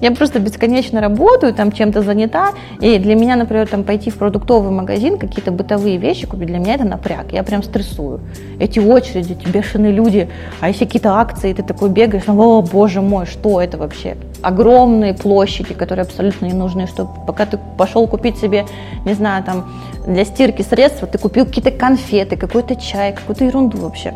я 0.00 0.10
просто 0.10 0.40
бесконечно 0.40 1.00
работаю, 1.00 1.54
там 1.54 1.72
чем-то 1.72 2.02
занята, 2.02 2.52
и 2.80 2.98
для 2.98 3.14
меня, 3.14 3.36
например, 3.36 3.66
там 3.66 3.82
пойти 3.82 4.10
в 4.10 4.16
продуктовый 4.16 4.70
магазин, 4.70 5.16
какие-то 5.16 5.52
бытовые 5.52 5.96
вещи 5.96 6.26
купить, 6.26 6.48
для 6.48 6.58
меня 6.58 6.74
это 6.74 6.84
напряг, 6.84 7.32
я 7.32 7.42
прям 7.42 7.62
стрессую. 7.62 8.20
Эти 8.60 8.78
очереди, 8.78 9.32
эти 9.32 9.48
бешеные 9.48 9.92
люди, 9.92 10.28
а 10.60 10.68
если 10.68 10.84
какие-то 10.84 11.14
акции, 11.14 11.52
ты 11.54 11.62
такой 11.62 11.88
бегаешь, 11.88 12.24
о, 12.28 12.60
боже 12.60 13.00
мой, 13.00 13.24
что 13.24 13.60
это 13.60 13.78
вообще? 13.78 14.16
Огромные 14.42 15.14
площади, 15.14 15.72
которые 15.72 16.02
абсолютно 16.02 16.44
не 16.44 16.52
нужны, 16.52 16.86
что 16.86 17.08
пока 17.26 17.46
ты 17.46 17.58
пошел 17.78 18.06
купить 18.06 18.36
себе, 18.36 18.66
не 19.06 19.14
знаю, 19.14 19.44
там, 19.44 19.72
для 20.06 20.26
стирки 20.26 20.60
средства, 20.60 21.08
ты 21.08 21.16
купил 21.16 21.46
какие-то 21.46 21.70
конфеты, 21.70 22.36
какой-то 22.36 22.76
чай, 22.76 23.14
какую-то 23.14 23.44
ерунду 23.44 23.78
вообще. 23.78 24.12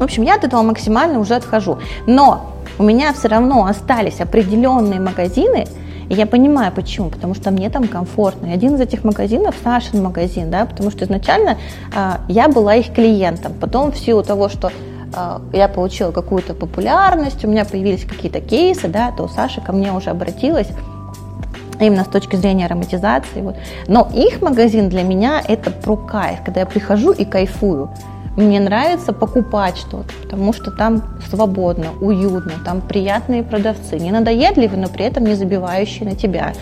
В 0.00 0.02
общем, 0.02 0.22
я 0.22 0.36
от 0.36 0.44
этого 0.44 0.62
максимально 0.62 1.20
уже 1.20 1.34
отхожу. 1.34 1.78
Но 2.06 2.54
у 2.78 2.82
меня 2.82 3.12
все 3.12 3.28
равно 3.28 3.66
остались 3.66 4.20
определенные 4.20 4.98
магазины, 4.98 5.66
и 6.08 6.14
я 6.14 6.24
понимаю, 6.24 6.72
почему, 6.72 7.10
потому 7.10 7.34
что 7.34 7.50
мне 7.50 7.68
там 7.68 7.86
комфортно. 7.86 8.46
И 8.46 8.50
один 8.50 8.76
из 8.76 8.80
этих 8.80 9.04
магазинов 9.04 9.54
Сашин 9.62 10.02
магазин, 10.02 10.50
да, 10.50 10.64
потому 10.64 10.90
что 10.90 11.04
изначально 11.04 11.58
э, 11.94 12.12
я 12.28 12.48
была 12.48 12.76
их 12.76 12.94
клиентом. 12.94 13.52
Потом 13.60 13.92
в 13.92 13.98
силу 13.98 14.22
того, 14.22 14.48
что 14.48 14.72
э, 15.14 15.38
я 15.52 15.68
получила 15.68 16.12
какую-то 16.12 16.54
популярность, 16.54 17.44
у 17.44 17.48
меня 17.48 17.66
появились 17.66 18.06
какие-то 18.06 18.40
кейсы, 18.40 18.88
да, 18.88 19.12
то 19.12 19.28
Саша 19.28 19.60
ко 19.60 19.72
мне 19.72 19.92
уже 19.92 20.08
обратилась 20.08 20.68
именно 21.78 22.04
с 22.04 22.08
точки 22.08 22.36
зрения 22.36 22.64
ароматизации. 22.64 23.42
Вот. 23.42 23.56
Но 23.86 24.08
их 24.14 24.40
магазин 24.40 24.88
для 24.88 25.02
меня 25.02 25.42
это 25.46 25.70
про 25.70 25.96
кайф, 25.96 26.38
когда 26.42 26.60
я 26.60 26.66
прихожу 26.66 27.12
и 27.12 27.26
кайфую. 27.26 27.90
Мне 28.36 28.60
нравится 28.60 29.12
покупать 29.12 29.76
что-то, 29.76 30.12
потому 30.22 30.52
что 30.52 30.70
там 30.70 31.02
свободно, 31.28 31.92
уютно, 32.00 32.52
там 32.64 32.80
приятные 32.80 33.42
продавцы, 33.42 33.98
не 33.98 34.12
надоедливые, 34.12 34.80
но 34.80 34.88
при 34.88 35.04
этом 35.04 35.24
не 35.24 35.34
забивающие 35.34 36.08
на 36.08 36.14
тебя. 36.14 36.52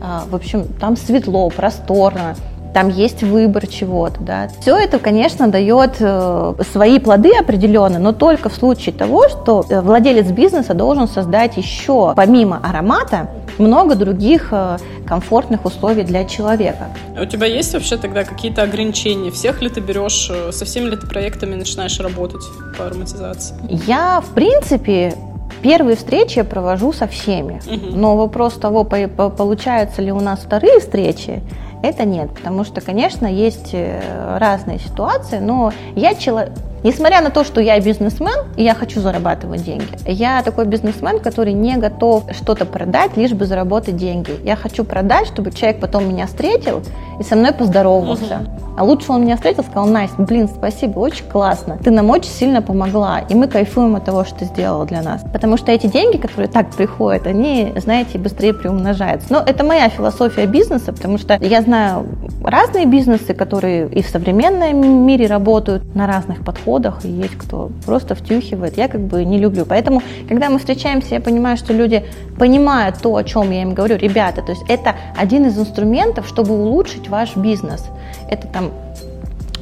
А, 0.00 0.24
в 0.28 0.34
общем, 0.34 0.64
там 0.80 0.96
светло, 0.96 1.48
просторно, 1.50 2.34
там 2.72 2.88
есть 2.88 3.22
выбор 3.22 3.66
чего-то, 3.66 4.20
да. 4.20 4.48
Все 4.60 4.76
это, 4.76 4.98
конечно, 4.98 5.48
дает 5.48 5.96
э, 6.00 6.54
свои 6.72 6.98
плоды 6.98 7.32
определенно, 7.38 7.98
но 7.98 8.12
только 8.12 8.48
в 8.48 8.54
случае 8.54 8.94
того, 8.94 9.28
что 9.28 9.64
э, 9.68 9.80
владелец 9.80 10.30
бизнеса 10.30 10.74
должен 10.74 11.06
создать 11.06 11.56
еще, 11.56 12.14
помимо 12.16 12.60
аромата, 12.62 13.28
много 13.58 13.94
других 13.94 14.48
э, 14.52 14.78
комфортных 15.06 15.64
условий 15.64 16.04
для 16.04 16.24
человека. 16.24 16.86
У 17.20 17.26
тебя 17.26 17.46
есть 17.46 17.74
вообще 17.74 17.96
тогда 17.96 18.24
какие-то 18.24 18.62
ограничения? 18.62 19.30
Всех 19.30 19.60
ли 19.60 19.68
ты 19.68 19.80
берешь, 19.80 20.30
со 20.50 20.64
всеми 20.64 20.88
ли 20.88 20.96
ты 20.96 21.06
проектами 21.06 21.54
начинаешь 21.54 22.00
работать 22.00 22.42
по 22.78 22.86
ароматизации? 22.86 23.54
Я, 23.86 24.20
в 24.20 24.34
принципе, 24.34 25.14
Первые 25.62 25.96
встречи 25.96 26.38
я 26.38 26.44
провожу 26.44 26.92
со 26.92 27.06
всеми, 27.06 27.62
угу. 27.66 27.96
но 27.96 28.16
вопрос 28.16 28.54
того, 28.54 28.82
получаются 28.82 30.02
ли 30.02 30.10
у 30.10 30.18
нас 30.18 30.40
вторые 30.40 30.80
встречи, 30.80 31.40
это 31.82 32.04
нет, 32.04 32.30
потому 32.30 32.64
что, 32.64 32.80
конечно, 32.80 33.26
есть 33.26 33.70
э, 33.72 34.38
разные 34.38 34.78
ситуации, 34.78 35.38
но 35.38 35.72
я 35.94 36.14
человек, 36.14 36.52
Несмотря 36.84 37.20
на 37.20 37.30
то, 37.30 37.44
что 37.44 37.60
я 37.60 37.78
бизнесмен, 37.78 38.46
и 38.56 38.64
я 38.64 38.74
хочу 38.74 39.00
зарабатывать 39.00 39.62
деньги, 39.64 39.86
я 40.04 40.42
такой 40.42 40.66
бизнесмен, 40.66 41.20
который 41.20 41.52
не 41.52 41.76
готов 41.76 42.24
что-то 42.32 42.66
продать, 42.66 43.16
лишь 43.16 43.32
бы 43.32 43.44
заработать 43.46 43.96
деньги. 43.96 44.32
Я 44.42 44.56
хочу 44.56 44.82
продать, 44.84 45.28
чтобы 45.28 45.52
человек 45.52 45.80
потом 45.80 46.08
меня 46.08 46.26
встретил 46.26 46.82
и 47.20 47.22
со 47.22 47.36
мной 47.36 47.52
поздоровался. 47.52 48.40
Угу. 48.40 48.62
А 48.78 48.84
лучше 48.84 49.12
он 49.12 49.22
меня 49.22 49.36
встретил, 49.36 49.62
сказал, 49.62 49.86
Настя, 49.86 50.22
блин, 50.22 50.48
спасибо, 50.48 50.98
очень 50.98 51.26
классно. 51.26 51.78
Ты 51.84 51.90
нам 51.90 52.08
очень 52.10 52.30
сильно 52.30 52.62
помогла, 52.62 53.20
и 53.20 53.34
мы 53.34 53.46
кайфуем 53.46 53.96
от 53.96 54.04
того, 54.04 54.24
что 54.24 54.40
ты 54.40 54.44
сделала 54.46 54.86
для 54.86 55.02
нас. 55.02 55.22
Потому 55.32 55.56
что 55.58 55.70
эти 55.70 55.86
деньги, 55.86 56.16
которые 56.16 56.48
так 56.48 56.70
приходят, 56.70 57.26
они, 57.26 57.72
знаете, 57.76 58.18
быстрее 58.18 58.54
приумножаются. 58.54 59.30
Но 59.30 59.40
это 59.40 59.62
моя 59.62 59.88
философия 59.88 60.46
бизнеса, 60.46 60.92
потому 60.92 61.18
что 61.18 61.38
я 61.40 61.60
знаю 61.60 61.71
разные 62.44 62.86
бизнесы, 62.86 63.34
которые 63.34 63.88
и 63.88 64.02
в 64.02 64.06
современном 64.06 65.06
мире 65.06 65.26
работают 65.26 65.94
на 65.94 66.06
разных 66.06 66.44
подходах, 66.44 67.04
и 67.04 67.08
есть 67.08 67.36
кто 67.36 67.70
просто 67.86 68.14
втюхивает. 68.14 68.76
Я 68.76 68.88
как 68.88 69.00
бы 69.00 69.24
не 69.24 69.38
люблю. 69.38 69.64
Поэтому, 69.66 70.02
когда 70.28 70.50
мы 70.50 70.58
встречаемся, 70.58 71.14
я 71.14 71.20
понимаю, 71.20 71.56
что 71.56 71.72
люди 71.72 72.04
понимают 72.38 72.96
то, 73.02 73.14
о 73.16 73.24
чем 73.24 73.50
я 73.50 73.62
им 73.62 73.74
говорю. 73.74 73.96
Ребята, 73.96 74.42
то 74.42 74.52
есть 74.52 74.64
это 74.68 74.94
один 75.16 75.46
из 75.46 75.58
инструментов, 75.58 76.26
чтобы 76.26 76.54
улучшить 76.54 77.08
ваш 77.08 77.36
бизнес. 77.36 77.84
Это 78.28 78.46
там 78.46 78.70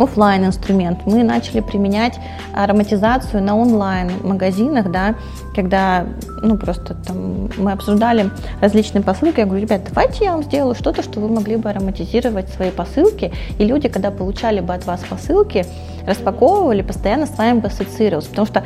офлайн 0.00 0.47
инструмент. 0.47 1.00
Мы 1.07 1.23
начали 1.23 1.61
применять 1.61 2.19
ароматизацию 2.54 3.42
на 3.42 3.57
онлайн 3.57 4.11
магазинах, 4.23 4.90
да, 4.90 5.14
когда, 5.54 6.07
ну, 6.42 6.57
просто 6.57 6.95
там 6.95 7.49
мы 7.59 7.73
обсуждали 7.73 8.30
различные 8.61 9.02
посылки, 9.02 9.40
я 9.40 9.47
говорю, 9.47 9.62
ребят, 9.62 9.83
давайте 9.88 10.25
я 10.25 10.33
вам 10.33 10.42
сделаю 10.42 10.75
что-то, 10.75 11.02
что 11.02 11.21
вы 11.21 11.28
могли 11.28 11.57
бы 11.57 11.69
ароматизировать 11.69 12.49
свои 12.49 12.71
посылки, 12.71 13.33
и 13.59 13.64
люди, 13.64 13.88
когда 13.88 14.11
получали 14.11 14.61
бы 14.61 14.73
от 14.75 14.87
вас 14.87 15.00
посылки, 15.09 15.66
распаковывали, 16.07 16.83
постоянно 16.83 17.26
с 17.26 17.37
вами 17.37 17.61
бы 17.61 17.69
ассоциировались, 17.69 18.28
потому 18.28 18.47
что, 18.47 18.64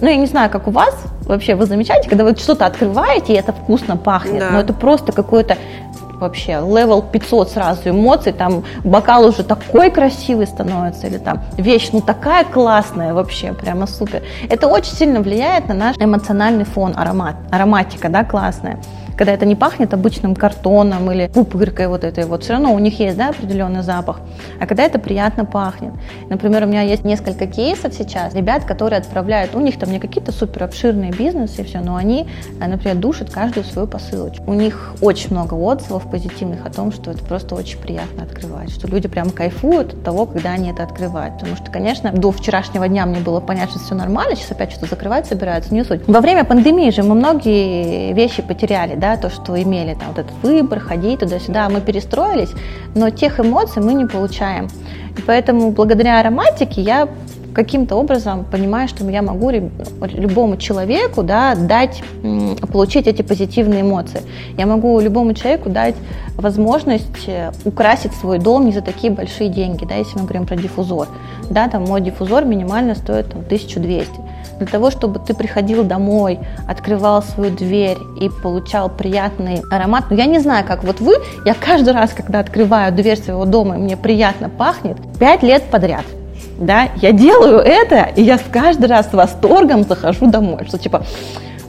ну, 0.00 0.08
я 0.08 0.16
не 0.16 0.26
знаю, 0.26 0.50
как 0.50 0.68
у 0.68 0.70
вас, 0.70 0.94
вообще, 1.22 1.54
вы 1.54 1.66
замечаете, 1.66 2.08
когда 2.08 2.24
вы 2.24 2.36
что-то 2.36 2.66
открываете, 2.66 3.32
и 3.32 3.36
это 3.36 3.52
вкусно 3.52 3.96
пахнет, 3.96 4.40
да. 4.40 4.50
но 4.50 4.60
это 4.60 4.72
просто 4.72 5.12
какое-то 5.12 5.56
вообще 6.20 6.52
level 6.52 7.02
500 7.02 7.50
сразу 7.50 7.90
эмоций, 7.90 8.32
там 8.32 8.64
бокал 8.84 9.26
уже 9.26 9.42
такой 9.42 9.90
красивый 9.90 10.46
становится, 10.46 11.06
или 11.06 11.18
там 11.18 11.42
вещь, 11.56 11.90
ну 11.92 12.00
такая 12.00 12.44
классная 12.44 13.14
вообще, 13.14 13.52
прямо 13.52 13.86
супер. 13.86 14.22
Это 14.48 14.68
очень 14.68 14.92
сильно 14.92 15.20
влияет 15.20 15.68
на 15.68 15.74
наш 15.74 15.96
эмоциональный 15.98 16.64
фон, 16.64 16.94
аромат, 16.96 17.36
ароматика, 17.50 18.08
да, 18.08 18.24
классная 18.24 18.78
когда 19.16 19.32
это 19.32 19.46
не 19.46 19.56
пахнет 19.56 19.94
обычным 19.94 20.34
картоном 20.34 21.10
или 21.10 21.28
пупыркой 21.28 21.88
вот 21.88 22.04
этой 22.04 22.24
вот, 22.24 22.44
все 22.44 22.54
равно 22.54 22.74
у 22.74 22.78
них 22.78 23.00
есть, 23.00 23.16
да, 23.16 23.30
определенный 23.30 23.82
запах, 23.82 24.20
а 24.60 24.66
когда 24.66 24.84
это 24.84 24.98
приятно 24.98 25.44
пахнет. 25.44 25.92
Например, 26.28 26.64
у 26.64 26.66
меня 26.66 26.82
есть 26.82 27.04
несколько 27.04 27.46
кейсов 27.46 27.94
сейчас, 27.94 28.34
ребят, 28.34 28.64
которые 28.64 28.98
отправляют, 28.98 29.54
у 29.54 29.60
них 29.60 29.78
там 29.78 29.90
не 29.90 29.98
какие-то 29.98 30.32
супер 30.32 30.64
обширные 30.64 31.12
бизнесы 31.12 31.62
и 31.62 31.64
все, 31.64 31.80
но 31.80 31.96
они, 31.96 32.26
э, 32.60 32.66
например, 32.66 32.96
душат 32.96 33.30
каждую 33.30 33.64
свою 33.64 33.88
посылочку. 33.88 34.50
У 34.50 34.54
них 34.54 34.94
очень 35.00 35.30
много 35.30 35.54
отзывов 35.54 36.10
позитивных 36.10 36.66
о 36.66 36.70
том, 36.70 36.92
что 36.92 37.10
это 37.10 37.24
просто 37.24 37.54
очень 37.54 37.78
приятно 37.78 38.24
открывать, 38.24 38.70
что 38.70 38.86
люди 38.88 39.08
прям 39.08 39.30
кайфуют 39.30 39.94
от 39.94 40.04
того, 40.04 40.26
когда 40.26 40.50
они 40.50 40.70
это 40.70 40.82
открывают. 40.82 41.34
Потому 41.38 41.56
что, 41.56 41.70
конечно, 41.70 42.12
до 42.12 42.30
вчерашнего 42.32 42.86
дня 42.88 43.06
мне 43.06 43.20
было 43.20 43.40
понятно, 43.40 43.76
что 43.76 43.84
все 43.84 43.94
нормально, 43.94 44.36
сейчас 44.36 44.50
опять 44.52 44.72
что-то 44.72 44.86
закрывать 44.86 45.26
собираются, 45.26 45.72
не 45.72 45.84
суть. 45.84 46.06
Во 46.06 46.20
время 46.20 46.44
пандемии 46.44 46.90
же 46.90 47.02
мы 47.02 47.14
многие 47.14 48.12
вещи 48.12 48.42
потеряли, 48.42 48.94
да, 48.94 49.05
да, 49.06 49.16
то, 49.16 49.30
что 49.30 49.60
имели 49.62 49.94
там 49.94 50.08
вот 50.08 50.18
этот 50.18 50.32
выбор, 50.42 50.80
ходить 50.80 51.20
туда-сюда, 51.20 51.68
мы 51.68 51.80
перестроились, 51.80 52.50
но 52.94 53.10
тех 53.10 53.38
эмоций 53.38 53.82
мы 53.82 53.94
не 53.94 54.06
получаем. 54.06 54.68
И 55.16 55.22
поэтому 55.22 55.70
благодаря 55.70 56.20
ароматике 56.20 56.82
я 56.82 57.08
каким-то 57.54 57.96
образом 57.96 58.44
понимаю, 58.44 58.88
что 58.88 59.08
я 59.10 59.22
могу 59.22 59.50
любому 59.50 60.56
человеку 60.56 61.22
да, 61.22 61.54
дать, 61.54 62.02
получить 62.72 63.06
эти 63.06 63.22
позитивные 63.22 63.80
эмоции. 63.80 64.20
Я 64.58 64.66
могу 64.66 65.00
любому 65.00 65.32
человеку 65.34 65.70
дать 65.70 65.94
возможность 66.36 67.28
э, 67.28 67.52
украсить 67.64 68.12
свой 68.20 68.38
дом 68.38 68.66
не 68.66 68.72
за 68.72 68.82
такие 68.82 69.10
большие 69.10 69.48
деньги, 69.48 69.86
да, 69.86 69.94
если 69.94 70.18
мы 70.18 70.24
говорим 70.24 70.46
про 70.46 70.56
диффузор. 70.56 71.08
Да, 71.48 71.68
там 71.68 71.84
мой 71.84 72.00
диффузор 72.02 72.44
минимально 72.44 72.94
стоит 72.94 73.30
там, 73.30 73.40
1200 73.40 74.10
для 74.58 74.66
того, 74.66 74.90
чтобы 74.90 75.18
ты 75.18 75.34
приходил 75.34 75.84
домой, 75.84 76.38
открывал 76.68 77.22
свою 77.22 77.50
дверь 77.50 77.98
и 78.20 78.28
получал 78.28 78.88
приятный 78.88 79.62
аромат. 79.70 80.04
Ну, 80.10 80.16
я 80.16 80.26
не 80.26 80.38
знаю, 80.38 80.64
как 80.66 80.84
вот 80.84 81.00
вы, 81.00 81.14
я 81.44 81.54
каждый 81.54 81.92
раз, 81.92 82.12
когда 82.12 82.40
открываю 82.40 82.92
дверь 82.92 83.18
своего 83.18 83.44
дома, 83.44 83.76
и 83.76 83.78
мне 83.78 83.96
приятно 83.96 84.48
пахнет, 84.48 84.96
пять 85.18 85.42
лет 85.42 85.64
подряд. 85.70 86.04
Да, 86.58 86.88
я 87.02 87.12
делаю 87.12 87.58
это, 87.58 88.08
и 88.16 88.22
я 88.22 88.38
каждый 88.50 88.86
раз 88.86 89.10
с 89.10 89.12
восторгом 89.12 89.82
захожу 89.82 90.30
домой, 90.30 90.64
что 90.66 90.78
типа, 90.78 91.04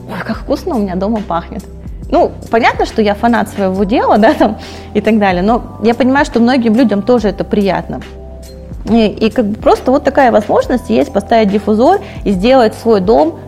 ой, 0.08 0.24
как 0.26 0.38
вкусно 0.38 0.76
у 0.76 0.78
меня 0.78 0.94
дома 0.94 1.20
пахнет. 1.20 1.64
Ну, 2.10 2.32
понятно, 2.50 2.86
что 2.86 3.02
я 3.02 3.14
фанат 3.14 3.50
своего 3.50 3.84
дела, 3.84 4.16
да, 4.18 4.32
там, 4.32 4.58
и 4.94 5.00
так 5.00 5.18
далее, 5.18 5.42
но 5.42 5.78
я 5.82 5.94
понимаю, 5.94 6.24
что 6.24 6.40
многим 6.40 6.74
людям 6.74 7.02
тоже 7.02 7.28
это 7.28 7.44
приятно. 7.44 8.00
И, 8.90 9.30
как 9.30 9.46
бы 9.46 9.54
просто 9.54 9.90
вот 9.90 10.04
такая 10.04 10.32
возможность 10.32 10.90
есть 10.90 11.12
поставить 11.12 11.50
диффузор 11.50 12.00
и 12.24 12.32
сделать 12.32 12.74
свой 12.74 13.00
дом 13.00 13.38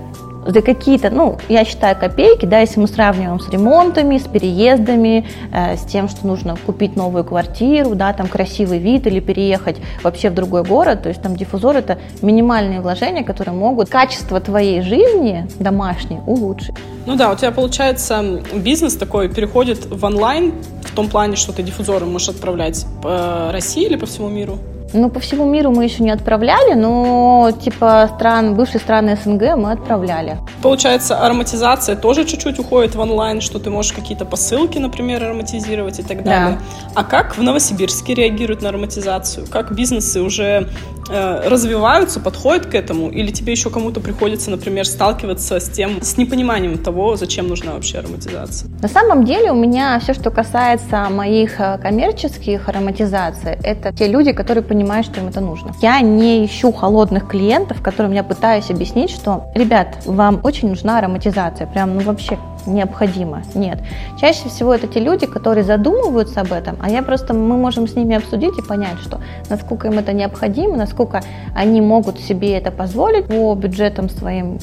за 0.47 0.62
какие-то, 0.62 1.11
ну, 1.11 1.38
я 1.49 1.64
считаю, 1.64 1.97
копейки, 1.97 2.47
да, 2.47 2.61
если 2.61 2.80
мы 2.80 2.88
сравниваем 2.88 3.40
с 3.40 3.49
ремонтами, 3.49 4.18
с 4.18 4.23
переездами, 4.23 5.26
э, 5.52 5.76
с 5.76 5.82
тем, 5.82 6.09
что 6.09 6.26
нужно 6.26 6.56
купить 6.66 6.97
новую 6.97 7.25
квартиру, 7.25 7.94
да, 7.94 8.12
там 8.12 8.26
красивый 8.26 8.78
вид 8.78 9.06
или 9.06 9.20
переехать 9.20 9.76
вообще 10.02 10.30
в 10.30 10.35
другой 10.35 10.64
город, 10.64 11.02
то 11.02 11.09
есть 11.09 11.23
там 11.23 11.37
диффузор 11.37 11.76
это 11.76 11.99
минимальные 12.23 12.80
вложения, 12.80 13.23
которые 13.23 13.54
могут 13.54 13.88
качество 13.88 14.40
твоей 14.40 14.80
жизни 14.82 15.47
домашней 15.59 16.20
улучшить. 16.26 16.75
Ну 17.06 17.16
да, 17.16 17.30
у 17.32 17.37
тебя 17.37 17.50
получается 17.50 18.40
бизнес 18.54 18.97
такой 18.97 19.28
переходит 19.28 19.87
в 19.90 20.04
онлайн 20.04 20.54
в 20.84 20.95
том 20.95 21.08
плане, 21.08 21.36
что 21.36 21.52
ты 21.52 21.62
диффузоры 21.62 22.06
можешь 22.06 22.30
отправлять 22.30 22.86
по 23.02 23.50
России 23.52 23.84
или 23.84 23.97
по 23.97 24.06
всему 24.06 24.28
миру? 24.28 24.58
Ну, 24.92 25.08
по 25.08 25.20
всему 25.20 25.44
миру 25.44 25.70
мы 25.70 25.84
еще 25.84 26.02
не 26.02 26.10
отправляли, 26.10 26.74
но 26.74 27.50
типа 27.62 28.10
стран, 28.14 28.54
бывшие 28.54 28.80
страны 28.80 29.16
СНГ 29.22 29.56
мы 29.56 29.72
отправляли. 29.72 30.38
Получается, 30.62 31.18
ароматизация 31.18 31.94
тоже 31.96 32.24
чуть-чуть 32.24 32.58
уходит 32.58 32.94
в 32.94 33.00
онлайн, 33.00 33.40
что 33.40 33.58
ты 33.58 33.70
можешь 33.70 33.92
какие-то 33.92 34.24
посылки, 34.24 34.78
например, 34.78 35.22
ароматизировать 35.22 36.00
и 36.00 36.02
так 36.02 36.24
далее. 36.24 36.58
Да. 36.94 37.00
А 37.00 37.04
как 37.04 37.36
в 37.36 37.42
Новосибирске 37.42 38.14
реагируют 38.14 38.62
на 38.62 38.70
ароматизацию? 38.70 39.46
Как 39.48 39.72
бизнесы 39.72 40.20
уже 40.20 40.68
э, 41.08 41.48
развиваются, 41.48 42.18
подходят 42.18 42.66
к 42.66 42.74
этому? 42.74 43.10
Или 43.10 43.30
тебе 43.30 43.52
еще 43.52 43.70
кому-то 43.70 44.00
приходится, 44.00 44.50
например, 44.50 44.86
сталкиваться 44.86 45.60
с 45.60 45.68
тем, 45.68 46.02
с 46.02 46.16
непониманием 46.16 46.78
того, 46.78 47.16
зачем 47.16 47.46
нужна 47.48 47.74
вообще 47.74 47.98
ароматизация? 47.98 48.70
На 48.82 48.88
самом 48.88 49.24
деле 49.24 49.52
у 49.52 49.56
меня 49.56 50.00
все, 50.00 50.14
что 50.14 50.30
касается 50.30 51.08
моих 51.10 51.60
э, 51.60 51.78
коммерческих 51.78 52.68
ароматизаций, 52.68 53.56
это 53.62 53.92
те 53.92 54.08
люди, 54.08 54.32
которые 54.32 54.64
понимают, 54.64 54.79
понимаю, 54.80 55.04
что 55.04 55.21
им 55.21 55.28
это 55.28 55.40
нужно. 55.40 55.73
Я 55.82 56.00
не 56.00 56.45
ищу 56.45 56.73
холодных 56.73 57.28
клиентов, 57.28 57.82
которым 57.82 58.12
я 58.12 58.25
пытаюсь 58.25 58.71
объяснить, 58.71 59.10
что, 59.10 59.45
ребят, 59.54 59.99
вам 60.06 60.40
очень 60.43 60.69
нужна 60.69 60.99
ароматизация, 60.99 61.66
прям, 61.66 61.95
ну 61.95 62.00
вообще 62.00 62.38
необходимо. 62.66 63.42
Нет. 63.54 63.78
Чаще 64.20 64.49
всего 64.49 64.75
это 64.75 64.86
те 64.86 65.00
люди, 65.00 65.26
которые 65.26 65.64
задумываются 65.64 66.40
об 66.40 66.52
этом, 66.52 66.76
а 66.80 66.90
я 66.90 67.02
просто, 67.02 67.34
мы 67.34 67.56
можем 67.56 67.86
с 67.86 67.96
ними 67.96 68.16
обсудить 68.16 68.58
и 68.58 68.62
понять, 68.62 68.99
что 69.00 69.20
насколько 69.49 69.88
им 69.88 69.99
это 69.99 70.12
необходимо, 70.12 70.76
насколько 70.76 71.20
они 71.54 71.80
могут 71.80 72.18
себе 72.20 72.56
это 72.56 72.70
позволить 72.70 73.26
по 73.26 73.54
бюджетам 73.54 74.08
своим, 74.08 74.58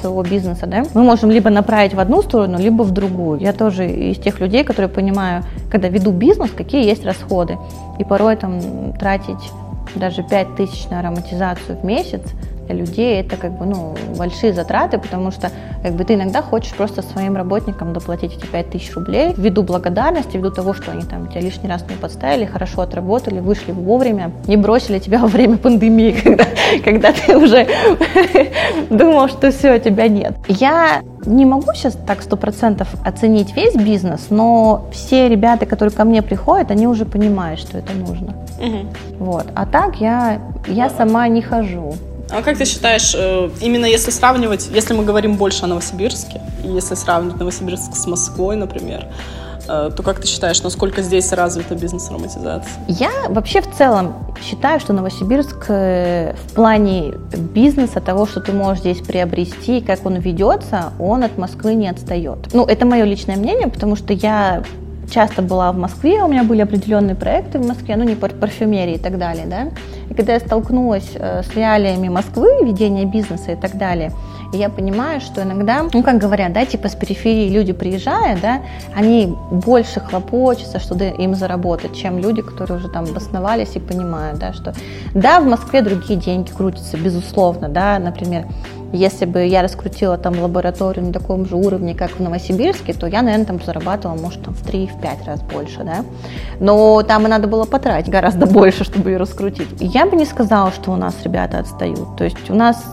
своего 0.00 0.22
бизнеса, 0.22 0.66
да. 0.66 0.84
Мы 0.94 1.02
можем 1.02 1.30
либо 1.30 1.50
направить 1.50 1.94
в 1.94 2.00
одну 2.00 2.22
сторону, 2.22 2.58
либо 2.58 2.82
в 2.82 2.90
другую. 2.90 3.40
Я 3.40 3.52
тоже 3.52 3.88
из 3.90 4.18
тех 4.18 4.40
людей, 4.40 4.64
которые 4.64 4.88
понимаю, 4.88 5.42
когда 5.70 5.88
веду 5.88 6.10
бизнес, 6.12 6.50
какие 6.50 6.84
есть 6.84 7.04
расходы. 7.04 7.58
И 7.98 8.04
порой 8.04 8.36
там 8.36 8.92
тратить 8.98 9.52
даже 9.94 10.22
5 10.22 10.56
тысяч 10.56 10.88
на 10.88 11.00
ароматизацию 11.00 11.78
в 11.78 11.84
месяц 11.84 12.22
для 12.66 12.74
людей 12.74 13.20
это 13.20 13.36
как 13.36 13.58
бы 13.58 13.66
ну, 13.66 13.94
большие 14.16 14.52
затраты, 14.52 14.98
потому 14.98 15.30
что 15.30 15.50
как 15.82 15.92
бы 15.92 16.04
ты 16.04 16.14
иногда 16.14 16.42
хочешь 16.42 16.72
просто 16.74 17.02
своим 17.02 17.36
работникам 17.36 17.92
доплатить 17.92 18.36
эти 18.36 18.46
5 18.46 18.70
тысяч 18.70 18.94
рублей 18.94 19.34
ввиду 19.36 19.62
благодарности, 19.62 20.36
ввиду 20.36 20.50
того, 20.50 20.72
что 20.72 20.92
они 20.92 21.02
там 21.02 21.28
тебя 21.28 21.40
лишний 21.40 21.68
раз 21.68 21.84
не 21.88 21.96
подставили, 21.96 22.46
хорошо 22.46 22.82
отработали, 22.82 23.40
вышли 23.40 23.72
вовремя, 23.72 24.32
не 24.46 24.56
бросили 24.56 24.98
тебя 24.98 25.18
во 25.18 25.28
время 25.28 25.58
пандемии, 25.58 26.12
когда, 26.24 26.44
когда 26.84 27.12
ты 27.12 27.36
уже 27.36 27.66
думал, 28.90 29.28
что 29.28 29.50
все, 29.50 29.78
тебя 29.78 30.08
нет. 30.08 30.34
Я 30.48 31.02
не 31.26 31.46
могу 31.46 31.72
сейчас 31.74 31.96
так 32.06 32.22
сто 32.22 32.36
процентов 32.36 32.88
оценить 33.04 33.54
весь 33.56 33.74
бизнес, 33.74 34.26
но 34.30 34.86
все 34.92 35.28
ребята, 35.28 35.66
которые 35.66 35.94
ко 35.94 36.04
мне 36.04 36.22
приходят, 36.22 36.70
они 36.70 36.86
уже 36.86 37.04
понимают, 37.04 37.60
что 37.60 37.78
это 37.78 37.92
нужно. 37.92 38.34
Угу. 38.58 39.24
Вот. 39.24 39.46
А 39.54 39.66
так 39.66 39.96
я, 40.00 40.40
я 40.66 40.90
сама 40.90 41.28
не 41.28 41.42
хожу. 41.42 41.94
А 42.30 42.42
как 42.42 42.58
ты 42.58 42.64
считаешь, 42.64 43.14
э, 43.16 43.50
именно 43.60 43.86
если 43.86 44.10
сравнивать, 44.10 44.68
если 44.72 44.94
мы 44.94 45.04
говорим 45.04 45.36
больше 45.36 45.64
о 45.64 45.66
Новосибирске, 45.66 46.40
и 46.64 46.68
если 46.68 46.94
сравнивать 46.94 47.38
Новосибирск 47.38 47.94
с 47.94 48.06
Москвой, 48.06 48.56
например, 48.56 49.06
э, 49.68 49.90
то 49.94 50.02
как 50.02 50.20
ты 50.20 50.26
считаешь, 50.26 50.62
насколько 50.62 51.02
здесь 51.02 51.32
развита 51.32 51.74
бизнес-ароматизация? 51.74 52.72
Я 52.88 53.10
вообще 53.28 53.60
в 53.60 53.70
целом 53.76 54.14
считаю, 54.42 54.80
что 54.80 54.92
Новосибирск 54.92 55.66
э, 55.68 56.34
в 56.34 56.54
плане 56.54 57.14
бизнеса, 57.36 58.00
того, 58.00 58.26
что 58.26 58.40
ты 58.40 58.52
можешь 58.52 58.80
здесь 58.80 58.98
приобрести, 58.98 59.80
как 59.80 60.04
он 60.06 60.16
ведется, 60.16 60.92
он 60.98 61.22
от 61.22 61.36
Москвы 61.38 61.74
не 61.74 61.88
отстает. 61.88 62.52
Ну, 62.52 62.64
это 62.64 62.86
мое 62.86 63.04
личное 63.04 63.36
мнение, 63.36 63.68
потому 63.68 63.96
что 63.96 64.12
я 64.12 64.62
часто 65.10 65.42
была 65.42 65.72
в 65.72 65.76
Москве, 65.76 66.22
у 66.22 66.28
меня 66.28 66.44
были 66.44 66.62
определенные 66.62 67.14
проекты 67.14 67.58
в 67.58 67.66
Москве, 67.66 67.96
ну 67.96 68.04
не 68.04 68.14
парфюмерии 68.14 68.94
и 68.94 68.98
так 68.98 69.18
далее, 69.18 69.46
да. 69.46 69.68
И 70.10 70.14
когда 70.14 70.34
я 70.34 70.40
столкнулась 70.40 71.10
э, 71.14 71.42
с 71.42 71.54
реалиями 71.54 72.08
Москвы, 72.08 72.48
ведения 72.62 73.04
бизнеса 73.04 73.52
и 73.52 73.56
так 73.56 73.76
далее, 73.76 74.12
я 74.52 74.68
понимаю, 74.68 75.20
что 75.20 75.42
иногда, 75.42 75.84
ну 75.92 76.02
как 76.02 76.18
говорят, 76.18 76.52
да, 76.52 76.64
типа 76.64 76.88
с 76.88 76.94
периферии 76.94 77.48
люди 77.48 77.72
приезжают, 77.72 78.40
да, 78.40 78.60
они 78.94 79.34
больше 79.50 80.00
хлопочутся, 80.00 80.78
чтобы 80.78 81.06
им 81.06 81.34
заработать, 81.34 81.96
чем 81.96 82.18
люди, 82.18 82.42
которые 82.42 82.78
уже 82.78 82.88
там 82.88 83.04
обосновались 83.04 83.74
и 83.74 83.80
понимают, 83.80 84.38
да, 84.38 84.52
что 84.52 84.74
да, 85.14 85.40
в 85.40 85.46
Москве 85.46 85.82
другие 85.82 86.18
деньги 86.18 86.50
крутятся, 86.50 86.96
безусловно, 86.96 87.68
да, 87.68 87.98
например, 87.98 88.46
если 88.94 89.24
бы 89.24 89.44
я 89.44 89.62
раскрутила 89.62 90.16
там 90.16 90.40
лабораторию 90.40 91.06
на 91.06 91.12
таком 91.12 91.46
же 91.46 91.56
уровне, 91.56 91.94
как 91.94 92.12
в 92.12 92.20
Новосибирске, 92.20 92.94
то 92.94 93.06
я, 93.06 93.22
наверное, 93.22 93.46
там 93.46 93.60
зарабатывала, 93.62 94.16
может, 94.16 94.42
там 94.42 94.54
в 94.54 94.64
3-5 94.64 95.26
раз 95.26 95.40
больше, 95.42 95.82
да. 95.84 96.04
Но 96.60 97.02
там 97.02 97.26
и 97.26 97.28
надо 97.28 97.48
было 97.48 97.64
потратить 97.64 98.10
гораздо 98.10 98.46
больше, 98.60 98.84
чтобы 98.84 99.10
ее 99.10 99.16
раскрутить. 99.16 99.68
Я 99.80 100.06
бы 100.06 100.16
не 100.16 100.24
сказала, 100.24 100.70
что 100.70 100.92
у 100.92 100.96
нас 100.96 101.14
ребята 101.24 101.58
отстают. 101.58 102.16
То 102.16 102.24
есть 102.24 102.50
у 102.50 102.54
нас 102.54 102.84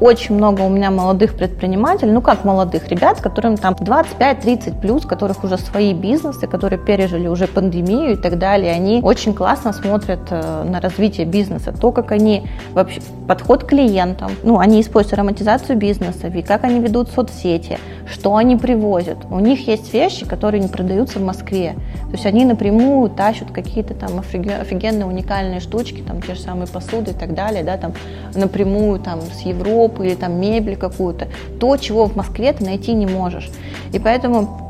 очень 0.00 0.34
много 0.34 0.62
у 0.62 0.68
меня 0.68 0.90
молодых 0.90 1.36
предпринимателей, 1.36 2.12
ну 2.12 2.20
как 2.20 2.44
молодых 2.44 2.88
ребят, 2.88 3.20
которым 3.20 3.56
там 3.56 3.74
25-30 3.74 4.80
плюс, 4.80 5.04
которых 5.04 5.44
уже 5.44 5.58
свои 5.58 5.92
бизнесы, 5.92 6.46
которые 6.46 6.78
пережили 6.78 7.28
уже 7.28 7.46
пандемию 7.46 8.12
и 8.12 8.16
так 8.16 8.38
далее, 8.38 8.72
они 8.72 9.00
очень 9.02 9.34
классно 9.34 9.72
смотрят 9.72 10.20
э, 10.30 10.64
на 10.64 10.80
развитие 10.80 11.26
бизнеса, 11.26 11.72
то, 11.78 11.92
как 11.92 12.12
они 12.12 12.48
вообще, 12.72 13.00
подход 13.26 13.64
к 13.64 13.68
клиентам, 13.68 14.30
ну, 14.42 14.58
они 14.58 14.80
используют 14.80 15.14
ароматизацию 15.14 15.76
бизнеса, 15.76 16.30
как 16.46 16.64
они 16.64 16.80
ведут 16.80 17.10
соцсети, 17.10 17.78
что 18.10 18.36
они 18.36 18.56
привозят. 18.56 19.18
У 19.30 19.40
них 19.40 19.66
есть 19.66 19.92
вещи, 19.92 20.24
которые 20.24 20.60
не 20.60 20.68
продаются 20.68 21.18
в 21.18 21.22
Москве. 21.22 21.74
То 22.06 22.12
есть 22.12 22.26
они 22.26 22.44
напрямую 22.44 23.10
тащат 23.10 23.50
какие-то 23.50 23.94
там 23.94 24.20
офигенные 24.20 25.06
уникальные 25.06 25.60
штучки, 25.60 26.02
там 26.06 26.22
те 26.22 26.34
же 26.34 26.40
самые 26.40 26.68
посуды 26.68 27.10
и 27.10 27.14
так 27.14 27.34
далее, 27.34 27.64
да, 27.64 27.76
там 27.76 27.92
напрямую 28.34 29.00
там 29.00 29.20
с 29.20 29.40
Европы 29.40 29.55
или 29.64 30.14
там 30.14 30.40
мебель 30.40 30.76
какую-то. 30.76 31.28
То, 31.60 31.76
чего 31.76 32.06
в 32.06 32.16
Москве 32.16 32.52
ты 32.52 32.64
найти 32.64 32.92
не 32.92 33.06
можешь. 33.06 33.50
И 33.92 33.98
поэтому 33.98 34.60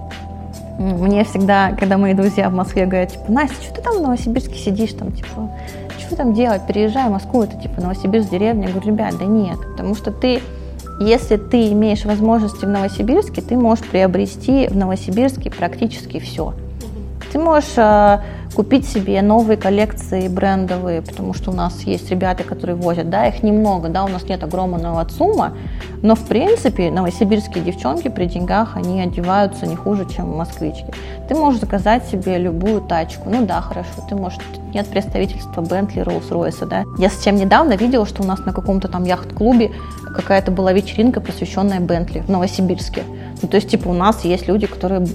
мне 0.78 1.24
всегда, 1.24 1.72
когда 1.72 1.96
мои 1.96 2.14
друзья 2.14 2.50
в 2.50 2.54
Москве 2.54 2.86
говорят, 2.86 3.12
типа, 3.12 3.24
Настя, 3.28 3.62
что 3.62 3.74
ты 3.74 3.82
там 3.82 3.98
в 3.98 4.02
Новосибирске 4.02 4.58
сидишь, 4.58 4.92
там, 4.92 5.12
типа, 5.12 5.50
что 5.98 6.16
там 6.16 6.34
делать, 6.34 6.62
переезжай 6.66 7.08
в 7.08 7.12
Москву, 7.12 7.42
это 7.42 7.56
типа 7.56 7.80
Новосибирск, 7.80 8.30
деревня. 8.30 8.66
Я 8.66 8.72
говорю, 8.72 8.90
ребят, 8.90 9.14
да 9.18 9.24
нет, 9.24 9.58
потому 9.72 9.94
что 9.94 10.10
ты 10.10 10.40
если 10.98 11.36
ты 11.36 11.72
имеешь 11.72 12.06
возможности 12.06 12.64
в 12.64 12.68
Новосибирске, 12.68 13.42
ты 13.42 13.56
можешь 13.56 13.84
приобрести 13.84 14.66
в 14.68 14.76
Новосибирске 14.76 15.50
практически 15.50 16.18
все. 16.20 16.54
Ты 17.30 17.38
можешь 17.38 17.76
э, 17.76 18.20
купить 18.56 18.88
себе 18.88 19.20
новые 19.20 19.58
коллекции 19.58 20.28
брендовые, 20.28 21.02
потому 21.02 21.34
что 21.34 21.50
у 21.50 21.54
нас 21.54 21.82
есть 21.82 22.10
ребята, 22.10 22.42
которые 22.42 22.74
возят, 22.74 23.10
да, 23.10 23.26
их 23.26 23.42
немного, 23.42 23.90
да, 23.90 24.02
у 24.02 24.08
нас 24.08 24.24
нет 24.24 24.42
огромного 24.42 25.06
сумма, 25.10 25.52
но 26.00 26.14
в 26.14 26.24
принципе 26.24 26.90
новосибирские 26.90 27.62
девчонки 27.62 28.08
при 28.08 28.24
деньгах, 28.24 28.74
они 28.74 29.02
одеваются 29.02 29.66
не 29.66 29.76
хуже, 29.76 30.08
чем 30.08 30.34
москвички. 30.34 30.86
Ты 31.28 31.34
можешь 31.34 31.60
заказать 31.60 32.06
себе 32.06 32.38
любую 32.38 32.80
тачку, 32.80 33.28
ну 33.28 33.44
да, 33.44 33.60
хорошо, 33.60 33.90
ты 34.08 34.14
можешь, 34.14 34.38
нет 34.72 34.86
представительства 34.86 35.60
Bentley, 35.60 36.04
Rolls-Royce, 36.04 36.66
да. 36.66 36.84
Я 36.96 37.10
совсем 37.10 37.36
недавно 37.36 37.74
видела, 37.74 38.06
что 38.06 38.22
у 38.22 38.26
нас 38.26 38.38
на 38.46 38.54
каком-то 38.54 38.88
там 38.88 39.04
яхт-клубе 39.04 39.72
какая-то 40.14 40.50
была 40.50 40.72
вечеринка, 40.72 41.20
посвященная 41.20 41.80
Бентли 41.80 42.20
в 42.20 42.30
Новосибирске. 42.30 43.02
Ну, 43.42 43.48
то 43.48 43.56
есть, 43.56 43.68
типа, 43.68 43.88
у 43.88 43.92
нас 43.92 44.24
есть 44.24 44.48
люди, 44.48 44.66
которые 44.66 45.06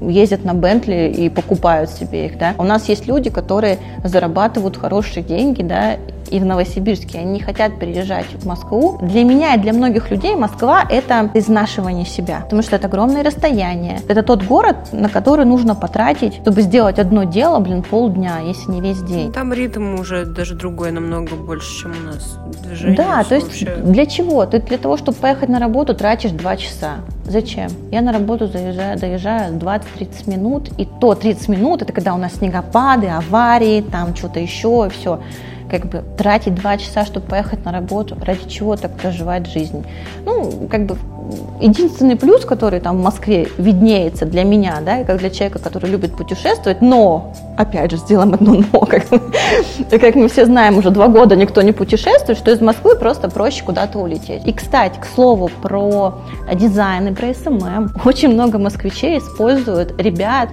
ездят 0.00 0.44
на 0.44 0.54
Бентли 0.54 1.12
и 1.14 1.28
покупают 1.28 1.90
себе 1.90 2.26
их, 2.26 2.38
да. 2.38 2.54
У 2.58 2.64
нас 2.64 2.88
есть 2.88 3.06
люди, 3.06 3.30
которые 3.30 3.78
зарабатывают 4.04 4.76
хорошие 4.76 5.22
деньги, 5.22 5.62
да, 5.62 5.96
и 6.30 6.40
в 6.40 6.44
Новосибирске, 6.44 7.18
они 7.18 7.32
не 7.32 7.40
хотят 7.40 7.78
переезжать 7.78 8.26
в 8.26 8.46
Москву. 8.46 8.98
Для 9.02 9.24
меня 9.24 9.54
и 9.54 9.58
для 9.58 9.72
многих 9.72 10.10
людей 10.10 10.34
Москва– 10.34 10.84
это 10.90 11.30
изнашивание 11.34 12.04
себя, 12.04 12.40
потому 12.40 12.62
что 12.62 12.76
это 12.76 12.86
огромное 12.86 13.22
расстояние. 13.22 14.00
Это 14.08 14.22
тот 14.22 14.42
город, 14.44 14.76
на 14.92 15.08
который 15.08 15.44
нужно 15.44 15.74
потратить, 15.74 16.34
чтобы 16.34 16.62
сделать 16.62 16.98
одно 16.98 17.24
дело, 17.24 17.58
блин, 17.60 17.82
полдня, 17.82 18.40
если 18.40 18.70
не 18.70 18.80
весь 18.80 19.02
день. 19.02 19.32
Там 19.32 19.52
ритм 19.52 19.98
уже 19.98 20.24
даже 20.24 20.54
другой 20.54 20.90
намного 20.90 21.34
больше, 21.36 21.82
чем 21.82 21.92
у 21.92 22.06
нас. 22.06 22.38
Движение 22.62 22.96
да, 22.96 23.24
то 23.24 23.34
есть 23.34 23.48
вообще... 23.48 23.76
для 23.76 24.06
чего? 24.06 24.44
Ты 24.46 24.60
для 24.60 24.78
того, 24.78 24.96
чтобы 24.96 25.16
поехать 25.18 25.48
на 25.48 25.58
работу, 25.58 25.94
тратишь 25.94 26.32
два 26.32 26.56
часа. 26.56 26.96
Зачем? 27.24 27.70
Я 27.90 28.00
на 28.00 28.12
работу 28.12 28.46
заезжаю, 28.46 28.98
доезжаю 28.98 29.54
20-30 29.54 30.30
минут, 30.30 30.70
и 30.78 30.86
то 31.00 31.14
30 31.14 31.48
минут, 31.48 31.82
это 31.82 31.92
когда 31.92 32.14
у 32.14 32.18
нас 32.18 32.34
снегопады, 32.34 33.08
аварии, 33.08 33.82
там 33.82 34.16
что-то 34.16 34.40
еще, 34.40 34.86
и 34.86 34.90
все 34.90 35.20
как 35.70 35.86
бы 35.86 36.02
тратить 36.16 36.54
два 36.54 36.76
часа, 36.76 37.04
чтобы 37.04 37.26
поехать 37.26 37.64
на 37.64 37.72
работу, 37.72 38.16
ради 38.24 38.48
чего 38.48 38.76
так 38.76 38.92
проживать 38.92 39.46
жизнь. 39.46 39.84
Ну, 40.24 40.68
как 40.70 40.86
бы 40.86 40.96
единственный 41.60 42.16
плюс, 42.16 42.44
который 42.44 42.80
там 42.80 42.98
в 42.98 43.02
Москве 43.02 43.48
виднеется 43.58 44.24
для 44.24 44.44
меня, 44.44 44.78
да, 44.84 45.00
и 45.00 45.04
как 45.04 45.18
для 45.18 45.30
человека, 45.30 45.58
который 45.58 45.90
любит 45.90 46.16
путешествовать, 46.16 46.80
но, 46.80 47.32
опять 47.56 47.90
же, 47.90 47.98
сделаем 47.98 48.34
одно 48.34 48.54
но, 48.72 48.80
как, 48.86 49.06
как 49.90 50.14
мы 50.14 50.28
все 50.28 50.46
знаем, 50.46 50.78
уже 50.78 50.90
два 50.90 51.08
года 51.08 51.36
никто 51.36 51.62
не 51.62 51.72
путешествует, 51.72 52.38
что 52.38 52.50
из 52.50 52.60
Москвы 52.60 52.96
просто 52.96 53.28
проще 53.28 53.64
куда-то 53.64 53.98
улететь. 53.98 54.46
И, 54.46 54.52
кстати, 54.52 54.98
к 54.98 55.06
слову 55.14 55.50
про 55.62 56.14
дизайн 56.54 57.08
и 57.08 57.14
про 57.14 57.34
SMM, 57.34 57.90
очень 58.04 58.30
много 58.32 58.58
москвичей 58.58 59.18
используют 59.18 60.00
ребят, 60.00 60.48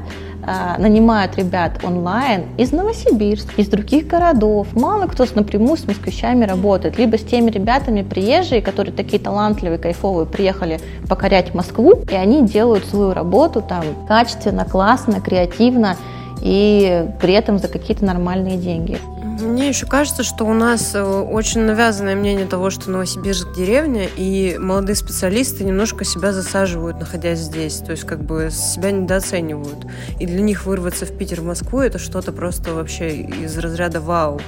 а, 0.45 0.77
нанимают 0.77 1.35
ребят 1.37 1.83
онлайн 1.83 2.45
из 2.57 2.71
Новосибирска, 2.71 3.61
из 3.61 3.67
других 3.67 4.07
городов. 4.07 4.67
Мало 4.73 5.07
кто 5.07 5.25
с 5.25 5.33
напрямую 5.35 5.77
с 5.77 5.87
москвичами 5.87 6.45
работает. 6.45 6.97
Либо 6.97 7.17
с 7.17 7.23
теми 7.23 7.49
ребятами 7.49 8.03
приезжие, 8.03 8.61
которые 8.61 8.93
такие 8.93 9.21
талантливые, 9.21 9.79
кайфовые, 9.79 10.27
приехали 10.27 10.79
покорять 11.09 11.53
Москву, 11.53 12.03
и 12.09 12.15
они 12.15 12.43
делают 12.43 12.85
свою 12.85 13.13
работу 13.13 13.61
там 13.61 13.83
качественно, 14.07 14.65
классно, 14.65 15.19
креативно 15.19 15.97
и 16.41 17.07
при 17.19 17.33
этом 17.33 17.57
за 17.57 17.67
какие-то 17.67 18.05
нормальные 18.05 18.57
деньги. 18.57 18.99
Мне 19.41 19.67
еще 19.67 19.85
кажется, 19.85 20.23
что 20.23 20.45
у 20.45 20.53
нас 20.53 20.95
э, 20.95 21.03
очень 21.03 21.61
навязанное 21.61 22.15
мнение 22.15 22.45
того, 22.45 22.69
что 22.69 22.89
Новосибирск 22.89 23.53
деревня, 23.53 24.07
и 24.15 24.57
молодые 24.57 24.95
специалисты 24.95 25.65
немножко 25.65 26.05
себя 26.05 26.31
засаживают, 26.31 26.99
находясь 26.99 27.39
здесь. 27.39 27.79
То 27.79 27.91
есть 27.91 28.05
как 28.05 28.23
бы 28.23 28.49
себя 28.49 28.91
недооценивают. 28.91 29.87
И 30.19 30.25
для 30.25 30.39
них 30.39 30.65
вырваться 30.65 31.05
в 31.05 31.17
Питер, 31.17 31.41
в 31.41 31.45
Москву, 31.45 31.79
это 31.79 31.99
что-то 31.99 32.31
просто 32.31 32.73
вообще 32.73 33.23
из 33.23 33.57
разряда 33.57 33.99
вау. 33.99 34.39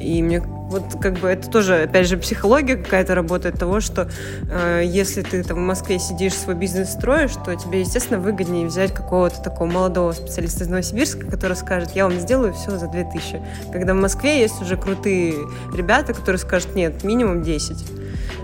И 0.00 0.20
мне 0.22 0.42
вот 0.72 0.84
как 1.00 1.18
бы 1.18 1.28
это 1.28 1.48
тоже, 1.48 1.82
опять 1.82 2.08
же, 2.08 2.16
психология 2.16 2.76
какая-то 2.76 3.14
работает 3.14 3.58
того, 3.58 3.80
что 3.80 4.10
э, 4.50 4.82
если 4.84 5.20
ты 5.20 5.44
там 5.44 5.58
в 5.58 5.60
Москве 5.60 5.98
сидишь, 5.98 6.32
свой 6.32 6.54
бизнес 6.54 6.92
строишь, 6.92 7.32
то 7.44 7.54
тебе, 7.54 7.80
естественно, 7.80 8.18
выгоднее 8.18 8.66
взять 8.66 8.92
какого-то 8.92 9.40
такого 9.42 9.70
молодого 9.70 10.12
специалиста 10.12 10.64
из 10.64 10.68
Новосибирска, 10.68 11.26
который 11.26 11.56
скажет, 11.56 11.90
я 11.94 12.08
вам 12.08 12.18
сделаю 12.18 12.54
все 12.54 12.70
за 12.78 12.88
2000. 12.88 13.42
Когда 13.70 13.92
в 13.92 13.98
Москве 13.98 14.31
есть 14.38 14.60
уже 14.60 14.76
крутые 14.76 15.34
ребята, 15.74 16.14
которые 16.14 16.38
скажут, 16.38 16.74
нет, 16.74 17.04
минимум 17.04 17.42
10. 17.42 17.76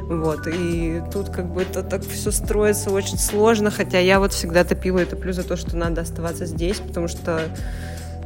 Вот, 0.08 0.46
и 0.46 1.02
тут 1.12 1.28
как 1.28 1.52
бы 1.52 1.62
это 1.62 1.82
так 1.82 2.02
все 2.02 2.30
строится 2.30 2.90
очень 2.90 3.18
сложно, 3.18 3.70
хотя 3.70 3.98
я 3.98 4.20
вот 4.20 4.32
всегда 4.32 4.64
топила 4.64 4.98
это 4.98 5.16
плюс 5.16 5.36
за 5.36 5.44
то, 5.44 5.56
что 5.56 5.76
надо 5.76 6.00
оставаться 6.00 6.46
здесь, 6.46 6.78
потому 6.78 7.08
что 7.08 7.42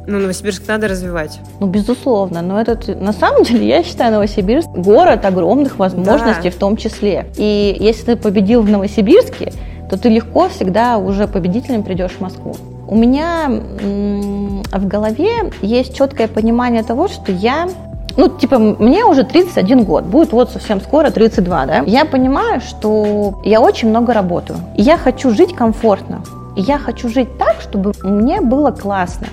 ну, 0.07 0.19
Новосибирск 0.19 0.67
надо 0.67 0.87
развивать. 0.87 1.39
Ну, 1.59 1.67
безусловно. 1.67 2.41
Но 2.41 2.59
этот, 2.59 2.87
на 2.99 3.13
самом 3.13 3.43
деле, 3.43 3.67
я 3.67 3.83
считаю 3.83 4.11
Новосибирск 4.13 4.69
город 4.69 5.25
огромных 5.25 5.77
возможностей 5.77 6.49
да. 6.49 6.51
в 6.51 6.55
том 6.55 6.77
числе. 6.77 7.27
И 7.37 7.75
если 7.79 8.13
ты 8.13 8.15
победил 8.17 8.61
в 8.61 8.69
Новосибирске, 8.69 9.53
то 9.89 9.97
ты 9.97 10.09
легко 10.09 10.49
всегда 10.49 10.97
уже 10.97 11.27
победителем 11.27 11.83
придешь 11.83 12.11
в 12.11 12.21
Москву. 12.21 12.55
У 12.87 12.95
меня 12.95 13.49
в 13.49 14.87
голове 14.87 15.51
есть 15.61 15.95
четкое 15.95 16.27
понимание 16.27 16.83
того, 16.83 17.07
что 17.07 17.31
я 17.31 17.67
ну, 18.15 18.29
типа, 18.29 18.59
мне 18.59 19.05
уже 19.05 19.23
31 19.23 19.85
год, 19.85 20.03
будет 20.03 20.33
вот 20.33 20.51
совсем 20.51 20.81
скоро 20.81 21.09
32, 21.09 21.65
да. 21.65 21.83
Я 21.87 22.05
понимаю, 22.05 22.61
что 22.61 23.41
я 23.43 23.59
очень 23.59 23.89
много 23.89 24.13
работаю, 24.13 24.59
и 24.77 24.83
я 24.83 24.97
хочу 24.97 25.31
жить 25.31 25.55
комфортно. 25.55 26.21
И 26.55 26.61
я 26.61 26.77
хочу 26.77 27.09
жить 27.09 27.39
так, 27.39 27.61
чтобы 27.61 27.93
мне 28.03 28.39
было 28.39 28.69
классно. 28.69 29.27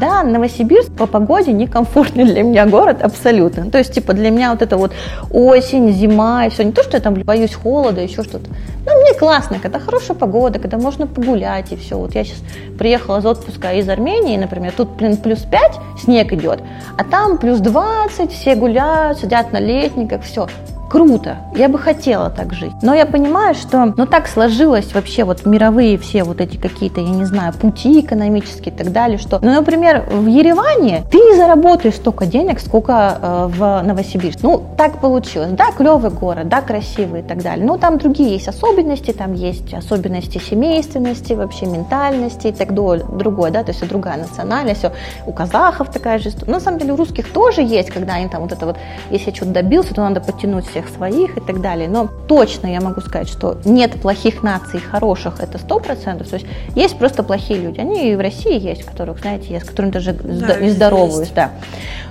Да, 0.00 0.22
Новосибирск 0.22 0.92
по 0.92 1.06
погоде 1.06 1.52
некомфортный 1.52 2.24
для 2.24 2.42
меня 2.42 2.66
город 2.66 3.02
абсолютно. 3.02 3.70
То 3.70 3.78
есть, 3.78 3.92
типа, 3.92 4.12
для 4.12 4.30
меня 4.30 4.50
вот 4.50 4.62
это 4.62 4.76
вот 4.76 4.92
осень, 5.30 5.92
зима 5.92 6.46
и 6.46 6.50
все. 6.50 6.64
Не 6.64 6.72
то, 6.72 6.82
что 6.82 6.96
я 6.96 7.00
там 7.00 7.14
боюсь 7.14 7.54
холода, 7.54 8.00
еще 8.00 8.22
что-то. 8.22 8.50
Но 8.86 8.92
мне 9.00 9.14
классно, 9.14 9.58
когда 9.60 9.78
хорошая 9.78 10.16
погода, 10.16 10.58
когда 10.58 10.78
можно 10.78 11.06
погулять 11.06 11.72
и 11.72 11.76
все. 11.76 11.96
Вот 11.96 12.14
я 12.14 12.24
сейчас 12.24 12.38
приехала 12.78 13.18
из 13.18 13.26
отпуска 13.26 13.72
из 13.72 13.88
Армении, 13.88 14.36
например, 14.36 14.72
тут, 14.76 14.90
блин, 14.90 15.16
плюс 15.16 15.40
5, 15.40 15.60
снег 16.02 16.32
идет, 16.32 16.60
а 16.98 17.04
там 17.04 17.38
плюс 17.38 17.60
20, 17.60 18.32
все 18.32 18.54
гуляют, 18.56 19.18
сидят 19.18 19.52
на 19.52 19.60
летниках, 19.60 20.22
все 20.22 20.48
круто, 20.94 21.38
я 21.56 21.68
бы 21.68 21.76
хотела 21.76 22.30
так 22.30 22.52
жить. 22.52 22.72
Но 22.80 22.94
я 22.94 23.04
понимаю, 23.04 23.56
что 23.56 23.92
ну 23.96 24.06
так 24.06 24.28
сложилось 24.28 24.94
вообще 24.94 25.24
вот 25.24 25.44
мировые 25.44 25.98
все 25.98 26.22
вот 26.22 26.40
эти 26.40 26.56
какие-то, 26.56 27.00
я 27.00 27.08
не 27.08 27.24
знаю, 27.24 27.52
пути 27.52 28.00
экономические 28.00 28.72
и 28.72 28.76
так 28.76 28.92
далее, 28.92 29.18
что, 29.18 29.40
ну, 29.42 29.52
например, 29.52 30.04
в 30.08 30.26
Ереване 30.26 31.02
ты 31.10 31.18
не 31.18 31.36
заработаешь 31.36 31.96
столько 31.96 32.26
денег, 32.26 32.60
сколько 32.60 33.18
э, 33.20 33.46
в 33.48 33.82
Новосибирске. 33.82 34.38
Ну, 34.44 34.62
так 34.78 35.00
получилось. 35.00 35.50
Да, 35.50 35.72
клевый 35.72 36.12
город, 36.12 36.48
да, 36.48 36.60
красивый 36.60 37.20
и 37.20 37.24
так 37.24 37.42
далее. 37.42 37.66
Но 37.66 37.76
там 37.76 37.98
другие 37.98 38.34
есть 38.34 38.46
особенности, 38.46 39.10
там 39.10 39.32
есть 39.32 39.74
особенности 39.74 40.38
семейственности, 40.38 41.32
вообще 41.32 41.66
ментальности 41.66 42.46
и 42.48 42.52
так 42.52 42.72
далее, 42.72 43.04
другое, 43.08 43.50
да, 43.50 43.64
то 43.64 43.72
есть 43.72 43.84
другая 43.88 44.18
национальность. 44.18 44.84
У 45.26 45.32
казахов 45.32 45.90
такая 45.90 46.20
же 46.20 46.28
история. 46.28 46.52
На 46.52 46.60
самом 46.60 46.78
деле 46.78 46.92
у 46.92 46.96
русских 46.96 47.32
тоже 47.32 47.62
есть, 47.62 47.90
когда 47.90 48.14
они 48.14 48.28
там 48.28 48.42
вот 48.42 48.52
это 48.52 48.64
вот, 48.64 48.76
если 49.10 49.30
я 49.30 49.34
что-то 49.34 49.50
добился, 49.50 49.92
то 49.92 50.02
надо 50.02 50.20
подтянуть 50.20 50.68
всех 50.68 50.83
всех 50.84 50.94
своих 50.94 51.36
и 51.36 51.40
так 51.40 51.60
далее. 51.60 51.88
Но 51.88 52.08
точно 52.28 52.66
я 52.66 52.80
могу 52.80 53.00
сказать, 53.00 53.28
что 53.28 53.58
нет 53.64 54.00
плохих 54.00 54.42
наций, 54.42 54.80
хороших, 54.80 55.40
это 55.40 55.58
сто 55.58 55.78
процентов. 55.78 56.28
То 56.28 56.36
есть 56.36 56.46
есть 56.74 56.98
просто 56.98 57.22
плохие 57.22 57.60
люди. 57.60 57.80
Они 57.80 58.12
и 58.12 58.16
в 58.16 58.20
России 58.20 58.58
есть, 58.58 58.84
которых, 58.84 59.20
знаете, 59.20 59.52
я 59.52 59.60
с 59.60 59.64
которыми 59.64 59.92
даже 59.92 60.12
да, 60.12 60.56
не 60.56 60.70
здороваюсь, 60.70 61.30
да. 61.30 61.50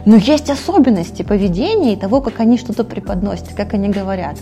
Но 0.05 0.17
есть 0.17 0.49
особенности 0.49 1.21
поведения 1.21 1.93
и 1.93 1.95
того, 1.95 2.19
как 2.21 2.39
они 2.39 2.57
что-то 2.57 2.83
преподносят, 2.83 3.53
как 3.55 3.73
они 3.73 3.89
говорят. 3.89 4.35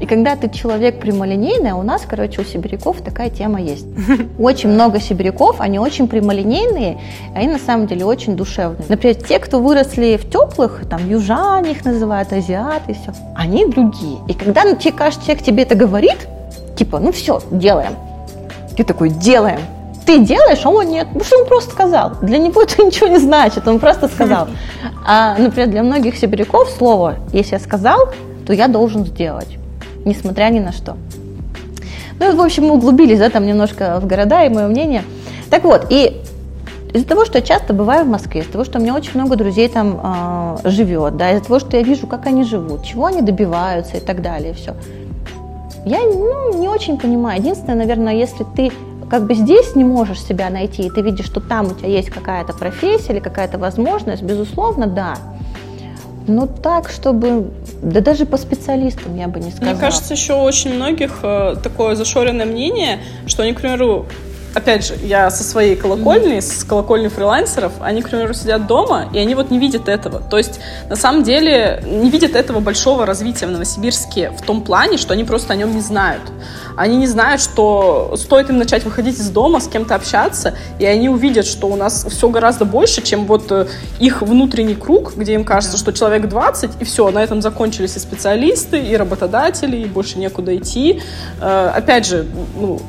И 0.00 0.06
когда 0.06 0.36
ты 0.36 0.48
человек 0.48 1.00
прямолинейный, 1.00 1.70
а 1.70 1.76
у 1.76 1.82
нас, 1.82 2.02
короче, 2.08 2.40
у 2.40 2.44
сибиряков 2.44 3.00
такая 3.00 3.28
тема 3.28 3.60
есть. 3.60 3.86
Очень 4.38 4.70
много 4.70 5.00
сибиряков, 5.00 5.60
они 5.60 5.78
очень 5.78 6.06
прямолинейные, 6.06 7.00
они 7.34 7.48
на 7.48 7.58
самом 7.58 7.86
деле 7.86 8.04
очень 8.04 8.36
душевные. 8.36 8.84
Например, 8.88 9.16
те, 9.16 9.38
кто 9.38 9.60
выросли 9.60 10.16
в 10.16 10.30
теплых, 10.30 10.82
там, 10.88 11.08
южане 11.08 11.72
их 11.72 11.84
называют, 11.84 12.32
азиаты, 12.32 12.94
все, 12.94 13.12
они 13.34 13.66
другие. 13.66 14.18
И 14.28 14.34
когда 14.34 14.62
тебе 14.74 14.92
кажется, 14.92 15.24
человек 15.26 15.44
тебе 15.44 15.62
это 15.64 15.74
говорит, 15.74 16.28
типа, 16.76 17.00
ну 17.00 17.10
все, 17.10 17.40
делаем. 17.50 17.94
Ты 18.76 18.84
такой, 18.84 19.10
делаем 19.10 19.60
ты 20.10 20.18
делаешь, 20.18 20.60
а 20.64 20.70
он 20.70 20.88
нет. 20.88 21.06
Потому 21.06 21.24
что 21.24 21.38
он 21.38 21.46
просто 21.46 21.70
сказал. 21.70 22.12
Для 22.20 22.38
него 22.38 22.62
это 22.66 22.82
ничего 22.82 23.06
не 23.06 23.18
значит, 23.18 23.68
он 23.68 23.78
просто 23.78 24.08
сказал. 24.08 24.48
А, 25.06 25.36
например, 25.38 25.68
для 25.68 25.82
многих 25.82 26.16
сибиряков 26.16 26.68
слово 26.70 27.16
«если 27.32 27.54
я 27.54 27.60
сказал, 27.60 28.08
то 28.46 28.52
я 28.52 28.66
должен 28.66 29.06
сделать», 29.06 29.56
несмотря 30.04 30.50
ни 30.50 30.58
на 30.58 30.72
что. 30.72 30.96
Ну, 32.18 32.36
в 32.36 32.40
общем, 32.40 32.64
мы 32.64 32.74
углубились, 32.74 33.18
да, 33.18 33.30
там 33.30 33.46
немножко 33.46 33.98
в 34.00 34.06
города 34.06 34.44
и 34.44 34.48
мое 34.48 34.66
мнение. 34.66 35.04
Так 35.48 35.64
вот, 35.64 35.86
и 35.90 36.20
из-за 36.92 37.06
того, 37.06 37.24
что 37.24 37.38
я 37.38 37.42
часто 37.42 37.72
бываю 37.72 38.04
в 38.04 38.08
Москве, 38.08 38.40
из-за 38.40 38.52
того, 38.52 38.64
что 38.64 38.78
у 38.78 38.82
меня 38.82 38.94
очень 38.94 39.12
много 39.14 39.36
друзей 39.36 39.68
там 39.68 40.58
э, 40.64 40.68
живет, 40.68 41.16
да, 41.16 41.30
из-за 41.30 41.44
того, 41.44 41.60
что 41.60 41.76
я 41.76 41.82
вижу, 41.84 42.08
как 42.08 42.26
они 42.26 42.42
живут, 42.42 42.84
чего 42.84 43.06
они 43.06 43.22
добиваются 43.22 43.98
и 43.98 44.00
так 44.00 44.22
далее, 44.22 44.54
все. 44.54 44.74
Я 45.86 46.00
ну, 46.00 46.58
не 46.58 46.68
очень 46.68 46.98
понимаю. 46.98 47.40
Единственное, 47.40 47.76
наверное, 47.76 48.14
если 48.14 48.44
ты 48.56 48.70
как 49.10 49.26
бы 49.26 49.34
здесь 49.34 49.74
не 49.74 49.84
можешь 49.84 50.22
себя 50.22 50.50
найти, 50.50 50.82
и 50.82 50.90
ты 50.90 51.02
видишь, 51.02 51.26
что 51.26 51.40
там 51.40 51.66
у 51.66 51.74
тебя 51.74 51.88
есть 51.88 52.10
какая-то 52.10 52.52
профессия 52.52 53.12
или 53.12 53.20
какая-то 53.20 53.58
возможность, 53.58 54.22
безусловно, 54.22 54.86
да. 54.86 55.16
Но 56.28 56.46
так, 56.46 56.88
чтобы... 56.88 57.50
Да 57.82 58.00
даже 58.00 58.24
по 58.24 58.36
специалистам 58.36 59.16
я 59.16 59.26
бы 59.26 59.40
не 59.40 59.50
сказала. 59.50 59.72
Мне 59.72 59.80
кажется, 59.80 60.14
еще 60.14 60.34
очень 60.34 60.74
многих 60.74 61.20
э, 61.22 61.56
такое 61.62 61.96
зашоренное 61.96 62.46
мнение, 62.46 63.00
что 63.26 63.42
они, 63.42 63.52
к 63.52 63.60
примеру, 63.60 64.06
опять 64.54 64.86
же, 64.86 64.94
я 65.02 65.30
со 65.30 65.44
своей 65.44 65.76
колокольни, 65.76 66.36
mm-hmm. 66.36 66.60
с 66.60 66.64
колокольни 66.64 67.08
фрилансеров, 67.08 67.72
они, 67.80 68.02
к 68.02 68.08
примеру, 68.08 68.34
сидят 68.34 68.66
дома, 68.66 69.08
и 69.12 69.18
они 69.18 69.34
вот 69.34 69.50
не 69.50 69.58
видят 69.58 69.88
этого. 69.88 70.20
То 70.20 70.38
есть, 70.38 70.60
на 70.88 70.96
самом 70.96 71.22
деле, 71.22 71.82
не 71.86 72.10
видят 72.10 72.34
этого 72.34 72.60
большого 72.60 73.06
развития 73.06 73.46
в 73.46 73.50
Новосибирске 73.50 74.30
в 74.30 74.42
том 74.42 74.62
плане, 74.62 74.96
что 74.96 75.12
они 75.12 75.24
просто 75.24 75.52
о 75.52 75.56
нем 75.56 75.74
не 75.74 75.80
знают. 75.80 76.22
Они 76.76 76.96
не 76.96 77.06
знают, 77.06 77.40
что 77.40 78.14
стоит 78.16 78.50
им 78.50 78.58
начать 78.58 78.84
выходить 78.84 79.18
из 79.18 79.30
дома, 79.30 79.60
с 79.60 79.68
кем-то 79.68 79.94
общаться, 79.94 80.54
и 80.78 80.86
они 80.86 81.08
увидят, 81.08 81.46
что 81.46 81.68
у 81.68 81.76
нас 81.76 82.06
все 82.08 82.28
гораздо 82.28 82.64
больше, 82.64 83.02
чем 83.02 83.26
вот 83.26 83.50
э, 83.52 83.66
их 83.98 84.22
внутренний 84.22 84.74
круг, 84.74 85.14
где 85.16 85.34
им 85.34 85.44
кажется, 85.44 85.76
что 85.76 85.92
человек 85.92 86.28
20, 86.28 86.80
и 86.80 86.84
все, 86.84 87.10
на 87.10 87.22
этом 87.22 87.42
закончились 87.42 87.96
и 87.96 87.98
специалисты, 87.98 88.80
и 88.80 88.96
работодатели, 88.96 89.76
и 89.76 89.84
больше 89.86 90.18
некуда 90.18 90.56
идти. 90.56 91.02
Э, 91.40 91.72
опять 91.74 92.06
же, 92.06 92.26
ну, 92.58 92.80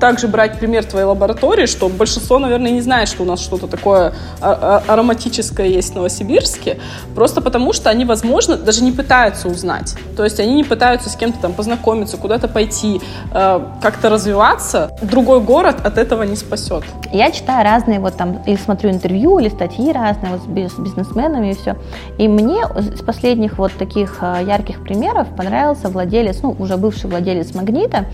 также 0.00 0.26
брать 0.26 0.58
пример 0.58 0.84
твоей 0.84 1.06
лаборатории, 1.06 1.66
что 1.66 1.88
большинство, 1.88 2.38
наверное, 2.38 2.72
не 2.72 2.80
знает, 2.80 3.08
что 3.08 3.22
у 3.22 3.26
нас 3.26 3.40
что-то 3.40 3.66
такое 3.66 4.14
а, 4.40 4.82
а, 4.88 4.92
ароматическое 4.92 5.66
есть 5.66 5.92
в 5.92 5.94
Новосибирске, 5.94 6.78
просто 7.14 7.40
потому 7.40 7.72
что 7.72 7.90
они, 7.90 8.04
возможно, 8.04 8.56
даже 8.56 8.82
не 8.82 8.92
пытаются 8.92 9.48
узнать. 9.48 9.94
То 10.16 10.24
есть 10.24 10.40
они 10.40 10.54
не 10.54 10.64
пытаются 10.64 11.10
с 11.10 11.16
кем-то 11.16 11.38
там 11.40 11.52
познакомиться, 11.52 12.16
куда-то 12.16 12.48
пойти, 12.48 13.00
э, 13.32 13.60
как-то 13.82 14.08
развиваться. 14.08 14.96
Другой 15.02 15.40
город 15.40 15.76
от 15.84 15.98
этого 15.98 16.22
не 16.22 16.36
спасет. 16.36 16.84
Я 17.12 17.30
читаю 17.30 17.64
разные, 17.64 18.00
вот 18.00 18.16
там, 18.16 18.42
или 18.46 18.56
смотрю 18.56 18.90
интервью, 18.90 19.38
или 19.38 19.48
статьи 19.48 19.92
разные 19.92 20.32
вот 20.32 20.42
с 20.42 20.78
бизнесменами 20.78 21.50
и 21.50 21.54
все. 21.54 21.76
И 22.18 22.26
мне 22.28 22.62
из 22.94 23.02
последних 23.02 23.58
вот 23.58 23.72
таких 23.74 24.18
э, 24.22 24.44
ярких 24.46 24.82
примеров 24.82 25.28
понравился 25.36 25.88
владелец, 25.88 26.38
ну, 26.42 26.56
уже 26.58 26.76
бывший 26.76 27.10
владелец 27.10 27.54
«Магнита», 27.54 28.06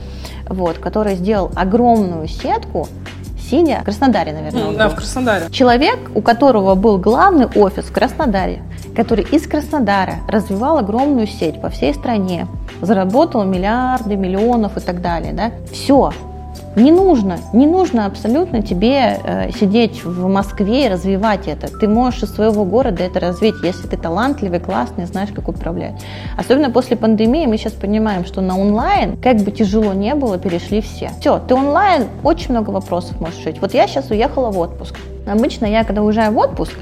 вот, 0.48 0.78
который 0.78 1.16
сделал 1.16 1.50
огромную 1.76 2.26
сетку, 2.26 2.88
сидя 3.38 3.80
в 3.82 3.84
Краснодаре, 3.84 4.32
наверное. 4.32 4.76
Да, 4.76 4.88
в 4.88 4.94
Краснодаре. 4.94 5.50
Человек, 5.50 5.98
у 6.14 6.22
которого 6.22 6.74
был 6.74 6.98
главный 6.98 7.46
офис 7.46 7.84
в 7.84 7.92
Краснодаре, 7.92 8.62
который 8.96 9.24
из 9.24 9.46
Краснодара 9.46 10.14
развивал 10.26 10.78
огромную 10.78 11.26
сеть 11.26 11.60
по 11.60 11.68
всей 11.68 11.92
стране, 11.92 12.46
заработал 12.80 13.44
миллиарды, 13.44 14.16
миллионов 14.16 14.78
и 14.78 14.80
так 14.80 15.02
далее, 15.02 15.32
да, 15.34 15.50
все, 15.70 16.12
не 16.76 16.92
нужно, 16.92 17.38
не 17.54 17.66
нужно 17.66 18.04
абсолютно 18.04 18.62
тебе 18.62 19.18
э, 19.24 19.50
сидеть 19.52 20.04
в 20.04 20.28
Москве 20.28 20.86
и 20.86 20.88
развивать 20.88 21.48
это. 21.48 21.68
Ты 21.68 21.88
можешь 21.88 22.22
из 22.22 22.34
своего 22.34 22.64
города 22.64 23.02
это 23.02 23.18
развить, 23.18 23.54
если 23.62 23.86
ты 23.88 23.96
талантливый, 23.96 24.60
классный, 24.60 25.06
знаешь, 25.06 25.30
как 25.34 25.48
управлять. 25.48 25.94
Особенно 26.36 26.70
после 26.70 26.96
пандемии 26.96 27.46
мы 27.46 27.56
сейчас 27.56 27.72
понимаем, 27.72 28.26
что 28.26 28.42
на 28.42 28.58
онлайн, 28.58 29.16
как 29.16 29.38
бы 29.38 29.50
тяжело 29.50 29.94
не 29.94 30.14
было, 30.14 30.38
перешли 30.38 30.82
все. 30.82 31.10
Все, 31.20 31.38
ты 31.38 31.54
онлайн, 31.54 32.04
очень 32.22 32.50
много 32.50 32.70
вопросов 32.70 33.20
можешь 33.20 33.38
решить. 33.38 33.60
Вот 33.60 33.72
я 33.72 33.86
сейчас 33.88 34.10
уехала 34.10 34.50
в 34.50 34.58
отпуск. 34.58 34.96
Обычно 35.26 35.66
я, 35.66 35.82
когда 35.82 36.02
уезжаю 36.02 36.32
в 36.32 36.38
отпуск, 36.38 36.72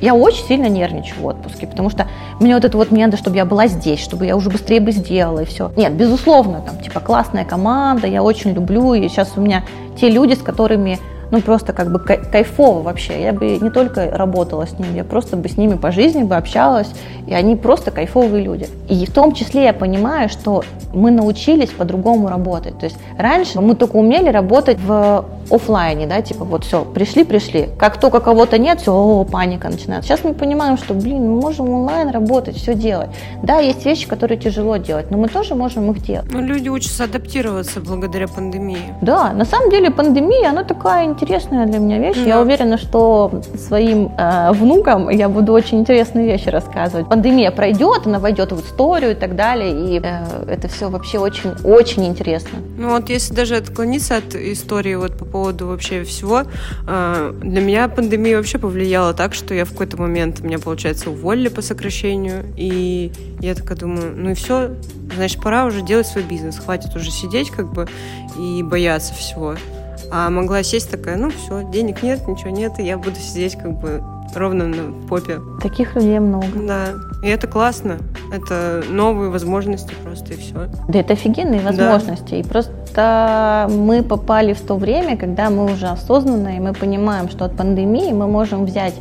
я 0.00 0.14
очень 0.14 0.44
сильно 0.44 0.68
нервничаю 0.68 1.20
в 1.20 1.26
отпуске, 1.26 1.66
потому 1.66 1.90
что 1.90 2.06
мне 2.40 2.54
вот 2.54 2.64
это 2.64 2.76
вот, 2.76 2.90
мне 2.90 3.06
надо, 3.06 3.16
чтобы 3.16 3.36
я 3.36 3.44
была 3.44 3.66
здесь, 3.66 4.00
чтобы 4.00 4.26
я 4.26 4.36
уже 4.36 4.50
быстрее 4.50 4.80
бы 4.80 4.92
сделала, 4.92 5.40
и 5.40 5.44
все. 5.44 5.70
Нет, 5.76 5.94
безусловно, 5.94 6.60
там, 6.60 6.78
типа, 6.78 7.00
классная 7.00 7.44
команда, 7.44 8.06
я 8.06 8.22
очень 8.22 8.52
люблю, 8.52 8.94
и 8.94 9.08
сейчас 9.08 9.32
у 9.36 9.40
меня 9.40 9.64
те 9.98 10.10
люди, 10.10 10.34
с 10.34 10.42
которыми 10.42 10.98
ну 11.30 11.40
просто 11.40 11.72
как 11.72 11.90
бы 11.92 11.98
кайфово 11.98 12.82
вообще. 12.82 13.22
Я 13.22 13.32
бы 13.32 13.58
не 13.58 13.70
только 13.70 14.10
работала 14.10 14.66
с 14.66 14.78
ними, 14.78 14.96
я 14.96 15.04
просто 15.04 15.36
бы 15.36 15.48
с 15.48 15.56
ними 15.56 15.74
по 15.74 15.90
жизни 15.90 16.22
бы 16.22 16.36
общалась, 16.36 16.88
и 17.26 17.34
они 17.34 17.56
просто 17.56 17.90
кайфовые 17.90 18.44
люди. 18.44 18.68
И 18.88 19.06
в 19.06 19.12
том 19.12 19.32
числе 19.32 19.64
я 19.64 19.72
понимаю, 19.72 20.28
что 20.28 20.62
мы 20.94 21.10
научились 21.10 21.70
по-другому 21.70 22.28
работать. 22.28 22.78
То 22.78 22.86
есть 22.86 22.96
раньше 23.18 23.60
мы 23.60 23.74
только 23.74 23.96
умели 23.96 24.28
работать 24.28 24.78
в 24.80 25.24
офлайне, 25.50 26.06
да, 26.06 26.22
типа 26.22 26.44
вот 26.44 26.64
все, 26.64 26.84
пришли, 26.84 27.24
пришли. 27.24 27.68
Как 27.78 28.00
только 28.00 28.20
кого-то 28.20 28.58
нет, 28.58 28.80
все, 28.80 28.92
о, 28.92 29.24
паника 29.24 29.68
начинается. 29.68 30.08
Сейчас 30.08 30.24
мы 30.24 30.34
понимаем, 30.34 30.76
что, 30.76 30.94
блин, 30.94 31.30
мы 31.30 31.40
можем 31.40 31.68
онлайн 31.70 32.10
работать, 32.10 32.56
все 32.56 32.74
делать. 32.74 33.10
Да, 33.42 33.58
есть 33.58 33.84
вещи, 33.84 34.08
которые 34.08 34.38
тяжело 34.38 34.76
делать, 34.76 35.10
но 35.10 35.18
мы 35.18 35.28
тоже 35.28 35.54
можем 35.54 35.90
их 35.90 36.02
делать. 36.02 36.26
Ну, 36.32 36.40
люди 36.40 36.68
учатся 36.68 37.04
адаптироваться 37.04 37.80
благодаря 37.80 38.26
пандемии. 38.28 38.94
Да, 39.02 39.32
на 39.32 39.44
самом 39.44 39.70
деле 39.70 39.90
пандемия, 39.90 40.50
она 40.50 40.64
такая 40.64 41.04
интересная 41.16 41.66
для 41.66 41.78
меня 41.78 41.98
вещь. 41.98 42.16
Да. 42.16 42.22
Я 42.22 42.40
уверена, 42.40 42.76
что 42.76 43.40
своим 43.56 44.12
э, 44.18 44.52
внукам 44.52 45.08
я 45.08 45.28
буду 45.28 45.52
очень 45.52 45.80
интересные 45.80 46.26
вещи 46.26 46.50
рассказывать. 46.50 47.08
Пандемия 47.08 47.50
пройдет, 47.50 48.06
она 48.06 48.18
войдет 48.18 48.52
в 48.52 48.60
историю 48.60 49.12
и 49.12 49.14
так 49.14 49.34
далее, 49.34 49.70
и 49.72 50.00
э, 50.02 50.44
это 50.46 50.68
все 50.68 50.90
вообще 50.90 51.18
очень-очень 51.18 52.04
интересно. 52.06 52.58
Ну 52.76 52.90
вот 52.90 53.08
если 53.08 53.34
даже 53.34 53.56
отклониться 53.56 54.16
от 54.16 54.34
истории 54.34 54.94
вот 54.94 55.16
по 55.16 55.24
поводу 55.24 55.68
вообще 55.68 56.04
всего, 56.04 56.42
э, 56.86 57.32
для 57.42 57.60
меня 57.62 57.88
пандемия 57.88 58.36
вообще 58.36 58.58
повлияла 58.58 59.14
так, 59.14 59.32
что 59.32 59.54
я 59.54 59.64
в 59.64 59.70
какой-то 59.70 59.96
момент, 59.96 60.40
меня, 60.40 60.58
получается, 60.58 61.10
уволили 61.10 61.48
по 61.48 61.62
сокращению, 61.62 62.44
и 62.56 63.10
я 63.40 63.54
такая 63.54 63.78
думаю, 63.78 64.12
ну 64.14 64.30
и 64.30 64.34
все, 64.34 64.72
значит, 65.14 65.40
пора 65.42 65.64
уже 65.64 65.80
делать 65.80 66.06
свой 66.06 66.24
бизнес, 66.24 66.58
хватит 66.58 66.94
уже 66.94 67.10
сидеть 67.10 67.50
как 67.50 67.72
бы 67.72 67.88
и 68.38 68.62
бояться 68.62 69.14
всего. 69.14 69.54
А 70.10 70.30
могла 70.30 70.62
сесть 70.62 70.90
такая, 70.90 71.16
ну 71.16 71.30
все, 71.30 71.62
денег 71.64 72.02
нет, 72.02 72.26
ничего 72.28 72.50
нет, 72.50 72.78
и 72.78 72.84
я 72.84 72.96
буду 72.96 73.16
сидеть 73.16 73.56
как 73.56 73.72
бы 73.72 74.02
ровно 74.34 74.66
на 74.66 75.06
попе. 75.08 75.40
Таких 75.62 75.94
людей 75.94 76.18
много. 76.18 76.46
Да. 76.66 76.86
И 77.22 77.28
это 77.28 77.46
классно. 77.46 77.98
Это 78.32 78.82
новые 78.88 79.30
возможности 79.30 79.94
просто 80.02 80.34
и 80.34 80.36
все. 80.36 80.68
Да, 80.88 80.98
это 80.98 81.14
офигенные 81.14 81.60
возможности. 81.60 82.30
Да. 82.30 82.36
И 82.36 82.42
просто 82.42 83.68
мы 83.70 84.02
попали 84.02 84.52
в 84.52 84.60
то 84.60 84.76
время, 84.76 85.16
когда 85.16 85.48
мы 85.50 85.72
уже 85.72 85.86
осознанно, 85.86 86.56
и 86.56 86.60
мы 86.60 86.72
понимаем, 86.72 87.28
что 87.28 87.44
от 87.44 87.56
пандемии 87.56 88.12
мы 88.12 88.26
можем 88.26 88.64
взять 88.64 88.94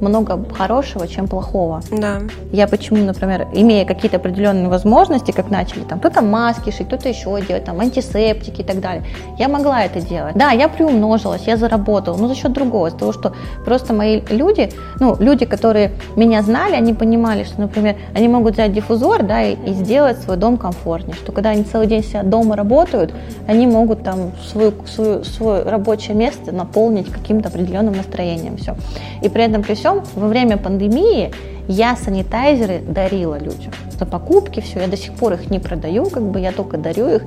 много 0.00 0.38
хорошего, 0.54 1.06
чем 1.08 1.28
плохого. 1.28 1.80
Да. 1.90 2.20
Я 2.52 2.66
почему, 2.66 3.04
например, 3.04 3.48
имея 3.52 3.84
какие-то 3.84 4.16
определенные 4.18 4.68
возможности, 4.68 5.32
как 5.32 5.50
начали, 5.50 5.80
там, 5.80 5.98
кто-то 5.98 6.22
маски 6.22 6.70
шить, 6.70 6.86
кто-то 6.86 7.08
еще 7.08 7.40
делать, 7.46 7.64
там, 7.64 7.80
антисептики 7.80 8.60
и 8.60 8.64
так 8.64 8.80
далее, 8.80 9.04
я 9.38 9.48
могла 9.48 9.84
это 9.84 10.00
делать. 10.00 10.34
Да, 10.34 10.50
я 10.50 10.68
приумножилась, 10.68 11.42
я 11.46 11.56
заработала, 11.56 12.16
но 12.16 12.28
за 12.28 12.34
счет 12.34 12.52
другого, 12.52 12.90
за 12.90 12.96
того, 12.96 13.12
что 13.12 13.32
просто 13.64 13.92
мои 13.92 14.20
люди, 14.30 14.70
ну, 15.00 15.16
люди, 15.18 15.44
которые 15.44 15.92
меня 16.16 16.42
знали, 16.42 16.74
они 16.74 16.94
понимали, 16.94 17.44
что, 17.44 17.60
например, 17.60 17.96
они 18.14 18.28
могут 18.28 18.54
взять 18.54 18.72
диффузор, 18.72 19.22
да, 19.22 19.42
и, 19.42 19.54
и 19.54 19.72
сделать 19.72 20.18
свой 20.18 20.36
дом 20.36 20.56
комфортнее, 20.56 21.14
что 21.14 21.32
когда 21.32 21.50
они 21.50 21.64
целый 21.64 21.86
день 21.86 22.02
себя 22.02 22.22
дома 22.22 22.56
работают, 22.56 23.14
они 23.46 23.66
могут 23.66 24.02
там 24.02 24.32
свою, 24.50 24.72
свою, 24.86 25.24
свое 25.24 25.62
рабочее 25.62 26.16
место 26.16 26.52
наполнить 26.52 27.10
каким-то 27.10 27.48
определенным 27.48 27.94
настроением, 27.94 28.56
все. 28.56 28.76
И 29.22 29.28
при 29.28 29.44
этом 29.44 29.62
при 29.62 29.74
всем 29.74 29.87
всем, 29.88 30.02
во 30.14 30.28
время 30.28 30.56
пандемии 30.56 31.32
я 31.68 31.96
санитайзеры 31.96 32.80
дарила 32.80 33.38
людям. 33.38 33.72
на 34.00 34.06
покупки, 34.06 34.60
все, 34.60 34.80
я 34.80 34.86
до 34.86 34.96
сих 34.96 35.12
пор 35.14 35.34
их 35.34 35.50
не 35.50 35.58
продаю, 35.58 36.08
как 36.08 36.22
бы 36.22 36.40
я 36.40 36.52
только 36.52 36.78
дарю 36.78 37.08
их, 37.08 37.22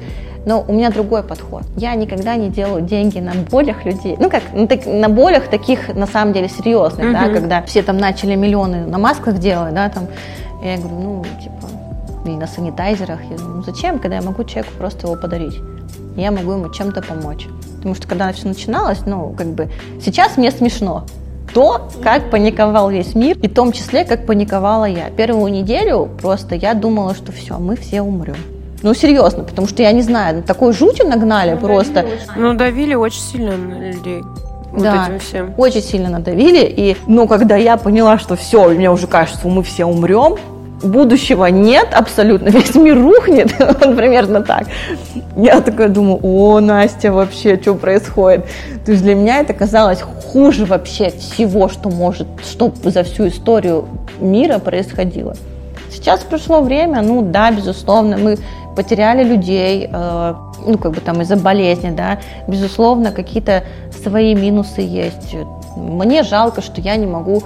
но 0.46 0.64
у 0.68 0.74
меня 0.74 0.90
другой 0.90 1.22
подход. 1.22 1.64
Я 1.78 1.94
никогда 1.96 2.36
не 2.36 2.50
делаю 2.50 2.82
деньги 2.82 3.20
на 3.20 3.34
болях 3.52 3.86
людей, 3.86 4.16
ну 4.20 4.30
как, 4.30 4.42
на, 4.54 4.68
так, 4.68 4.86
на 4.86 5.10
болях 5.10 5.48
таких 5.48 5.94
на 5.94 6.08
самом 6.08 6.34
деле 6.34 6.50
серьезных, 6.50 7.08
mm-hmm. 7.08 7.34
да, 7.34 7.40
когда 7.40 7.62
все 7.62 7.84
там 7.84 7.98
начали 7.98 8.36
миллионы 8.36 8.86
на 8.88 8.98
масках 8.98 9.38
делать, 9.38 9.74
да, 9.74 9.90
там, 9.90 10.08
я 10.64 10.78
говорю, 10.78 10.96
ну, 11.00 11.26
типа, 11.42 12.30
и 12.30 12.30
на 12.30 12.48
санитайзерах, 12.48 13.20
я 13.30 13.38
говорю, 13.38 13.56
ну 13.58 13.64
зачем, 13.64 14.00
когда 14.00 14.16
я 14.16 14.22
могу 14.22 14.44
человеку 14.44 14.74
просто 14.78 15.08
его 15.08 15.16
подарить, 15.16 15.60
я 16.16 16.32
могу 16.32 16.54
ему 16.54 16.70
чем-то 16.70 17.02
помочь. 17.02 17.48
Потому 17.78 17.96
что 17.96 18.08
когда 18.08 18.32
все 18.32 18.48
начиналось, 18.48 19.02
ну, 19.06 19.34
как 19.38 19.48
бы, 19.48 19.70
сейчас 20.02 20.38
мне 20.38 20.52
смешно, 20.52 21.06
то, 21.54 21.90
как 22.04 22.30
паниковал 22.30 22.90
весь 22.90 23.16
мир, 23.16 23.38
и 23.42 23.48
в 23.48 23.54
том 23.54 23.72
числе, 23.72 24.06
как 24.06 24.26
паниковала 24.26 24.86
я. 24.86 25.10
Первую 25.10 25.52
неделю 25.52 26.10
просто 26.22 26.56
я 26.56 26.74
думала, 26.74 27.16
что 27.16 27.32
все, 27.32 27.58
мы 27.58 27.76
все 27.76 28.02
умрем. 28.02 28.38
Ну, 28.84 28.94
серьезно, 28.94 29.44
потому 29.44 29.68
что 29.68 29.84
я 29.84 29.92
не 29.92 30.02
знаю, 30.02 30.44
такой 30.44 30.74
жути 30.74 31.04
нагнали 31.04 31.52
ну, 31.52 31.58
просто. 31.58 32.06
Ну, 32.36 32.54
давили 32.54 32.96
очень 32.96 33.22
сильно 33.22 33.56
на 33.56 33.92
людей. 33.92 34.22
Вот 34.72 34.84
да, 34.84 35.06
этим 35.08 35.20
всем. 35.20 35.54
очень 35.58 35.82
сильно 35.82 36.10
надавили. 36.10 36.64
И, 36.66 36.98
ну, 37.06 37.28
когда 37.28 37.58
я 37.58 37.78
поняла, 37.78 38.18
что 38.18 38.36
все, 38.36 38.70
мне 38.70 38.90
уже 38.90 39.06
кажется, 39.06 39.48
мы 39.48 39.64
все 39.64 39.86
умрем, 39.86 40.38
будущего 40.84 41.46
нет 41.46 41.90
абсолютно, 41.94 42.50
весь 42.50 42.76
мир 42.76 43.02
рухнет, 43.02 43.54
вот 43.60 43.96
примерно 43.96 44.42
так. 44.42 44.68
Я 45.36 45.62
такая 45.62 45.90
думаю, 45.90 46.20
о, 46.22 46.60
Настя, 46.60 47.12
вообще, 47.12 47.60
что 47.62 47.76
происходит? 47.76 48.46
То 48.86 48.92
есть 48.92 49.04
для 49.04 49.16
меня 49.16 49.40
это 49.40 49.54
казалось 49.54 50.02
хуже 50.02 50.66
вообще 50.66 51.10
всего, 51.10 51.70
что 51.70 51.90
может, 51.90 52.28
что 52.44 52.72
за 52.84 53.04
всю 53.04 53.28
историю 53.28 53.88
мира 54.20 54.60
происходило. 54.60 55.36
Сейчас 55.92 56.22
пришло 56.22 56.62
время, 56.62 57.02
ну 57.02 57.22
да, 57.22 57.52
безусловно, 57.52 58.18
мы 58.18 58.38
потеряли 58.76 59.24
людей, 59.24 59.90
э, 59.92 60.34
ну 60.66 60.78
как 60.78 60.94
бы 60.94 61.02
там 61.02 61.22
из-за 61.22 61.36
болезни, 61.36 61.92
да, 61.92 62.20
безусловно, 62.48 63.12
какие-то 63.12 63.64
свои 64.04 64.34
минусы 64.34 64.82
есть. 64.82 65.36
Мне 65.76 66.24
жалко, 66.24 66.62
что 66.62 66.82
я 66.82 66.96
не 66.96 67.06
могу 67.06 67.44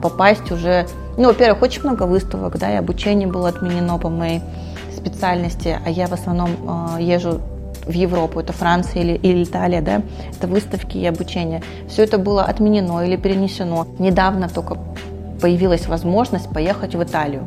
попасть 0.00 0.50
уже 0.50 0.86
ну, 1.16 1.28
во-первых, 1.28 1.62
очень 1.62 1.82
много 1.82 2.04
выставок, 2.04 2.58
да, 2.58 2.72
и 2.72 2.76
обучение 2.76 3.28
было 3.28 3.48
отменено 3.48 3.98
по 3.98 4.08
моей 4.08 4.40
специальности, 4.96 5.78
а 5.84 5.90
я 5.90 6.06
в 6.06 6.12
основном 6.12 6.50
э, 6.96 7.02
езжу 7.02 7.40
в 7.84 7.90
Европу, 7.90 8.40
это 8.40 8.52
Франция 8.52 9.02
или, 9.02 9.14
или 9.14 9.44
Италия, 9.44 9.82
да, 9.82 10.02
это 10.34 10.46
выставки 10.46 10.96
и 10.96 11.04
обучение. 11.04 11.62
Все 11.88 12.04
это 12.04 12.18
было 12.18 12.44
отменено 12.44 13.04
или 13.04 13.16
перенесено. 13.16 13.86
Недавно 13.98 14.48
только 14.48 14.78
появилась 15.40 15.86
возможность 15.86 16.48
поехать 16.48 16.94
в 16.94 17.02
Италию. 17.02 17.42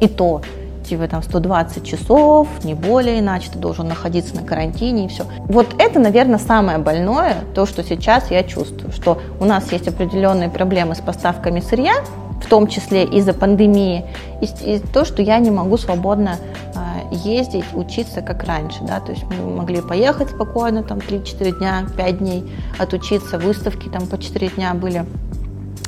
И 0.00 0.08
то, 0.08 0.42
типа 0.90 1.06
там 1.06 1.22
120 1.22 1.86
часов, 1.86 2.48
не 2.64 2.74
более, 2.74 3.20
иначе 3.20 3.50
ты 3.52 3.58
должен 3.58 3.86
находиться 3.86 4.34
на 4.34 4.42
карантине 4.42 5.06
и 5.06 5.08
все. 5.08 5.24
Вот 5.46 5.68
это, 5.78 6.00
наверное, 6.00 6.38
самое 6.38 6.78
больное, 6.78 7.36
то, 7.54 7.64
что 7.64 7.84
сейчас 7.84 8.30
я 8.30 8.42
чувствую, 8.42 8.92
что 8.92 9.18
у 9.38 9.44
нас 9.44 9.70
есть 9.72 9.86
определенные 9.86 10.50
проблемы 10.50 10.96
с 10.96 10.98
поставками 10.98 11.60
сырья, 11.60 11.94
в 12.42 12.48
том 12.48 12.66
числе 12.66 13.04
из-за 13.04 13.32
пандемии, 13.34 14.04
и, 14.40 14.74
и 14.74 14.78
то, 14.80 15.04
что 15.04 15.22
я 15.22 15.38
не 15.38 15.50
могу 15.50 15.76
свободно 15.76 16.38
э, 16.74 17.14
ездить, 17.14 17.66
учиться 17.74 18.22
как 18.22 18.42
раньше, 18.44 18.78
да, 18.82 18.98
то 18.98 19.12
есть 19.12 19.24
мы 19.24 19.54
могли 19.54 19.82
поехать 19.82 20.30
спокойно, 20.30 20.82
там 20.82 20.98
3-4 20.98 21.58
дня, 21.58 21.86
5 21.96 22.18
дней, 22.18 22.50
отучиться, 22.78 23.38
выставки 23.38 23.88
там 23.88 24.06
по 24.06 24.18
4 24.18 24.48
дня 24.48 24.74
были, 24.74 25.04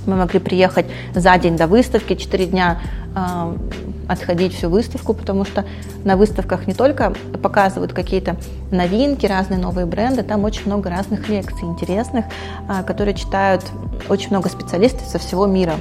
мы 0.07 0.17
могли 0.17 0.41
приехать 0.41 0.87
за 1.15 1.37
день 1.39 1.57
до 1.57 1.67
выставки, 1.67 2.15
4 2.15 2.47
дня 2.47 2.81
э, 3.15 3.57
отходить 4.09 4.55
всю 4.55 4.69
выставку, 4.69 5.15
потому 5.15 5.45
что 5.45 5.65
на 6.05 6.17
выставках 6.17 6.67
не 6.67 6.75
только 6.75 7.13
показывают 7.43 7.93
какие-то 7.93 8.37
новинки, 8.71 9.27
разные 9.27 9.59
новые 9.59 9.87
бренды, 9.87 10.23
там 10.23 10.45
очень 10.45 10.67
много 10.67 10.91
разных 10.91 11.29
лекций 11.29 11.65
интересных, 11.65 12.27
э, 12.69 12.83
которые 12.85 13.15
читают 13.15 13.65
очень 14.09 14.31
много 14.31 14.49
специалистов 14.49 15.07
со 15.07 15.19
всего 15.19 15.47
мира 15.47 15.75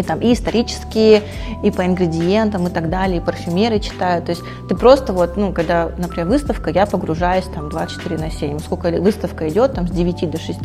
и 0.00 0.02
там 0.02 0.20
и 0.20 0.32
исторические, 0.32 1.22
и 1.62 1.70
по 1.70 1.84
ингредиентам 1.84 2.66
и 2.66 2.70
так 2.70 2.90
далее, 2.90 3.18
и 3.18 3.20
парфюмеры 3.20 3.80
читают. 3.80 4.26
То 4.26 4.30
есть 4.30 4.42
ты 4.68 4.76
просто 4.76 5.12
вот, 5.12 5.36
ну, 5.36 5.52
когда, 5.52 5.90
например, 5.98 6.28
выставка, 6.28 6.70
я 6.70 6.86
погружаюсь 6.86 7.44
там 7.54 7.68
24 7.68 8.18
на 8.18 8.30
7. 8.30 8.58
Сколько 8.58 8.90
выставка 9.00 9.48
идет, 9.48 9.74
там 9.74 9.88
с 9.88 9.90
9 9.90 10.30
до 10.30 10.38
6, 10.38 10.58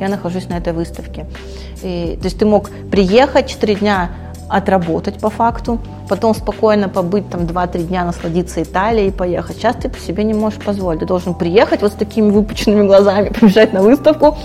я 0.00 0.08
нахожусь 0.08 0.48
на 0.48 0.54
этой 0.54 0.72
выставке. 0.72 1.26
И, 1.82 2.16
то 2.20 2.24
есть 2.24 2.38
ты 2.38 2.46
мог 2.46 2.70
приехать 2.90 3.48
4 3.48 3.74
дня 3.76 4.10
отработать 4.48 5.18
по 5.18 5.30
факту, 5.30 5.80
потом 6.08 6.34
спокойно 6.34 6.88
побыть 6.88 7.28
там 7.28 7.42
2-3 7.42 7.84
дня, 7.84 8.04
насладиться 8.04 8.62
Италией 8.62 9.08
и 9.08 9.10
поехать. 9.10 9.56
Сейчас 9.56 9.76
ты 9.76 9.90
себе 9.98 10.24
не 10.24 10.34
можешь 10.34 10.60
позволить. 10.62 11.00
Ты 11.00 11.06
должен 11.06 11.34
приехать 11.34 11.82
вот 11.82 11.92
с 11.92 11.94
такими 11.96 12.30
выпученными 12.30 12.86
глазами, 12.86 13.28
приезжать 13.40 13.72
на 13.72 13.82
выставку, 13.82 14.36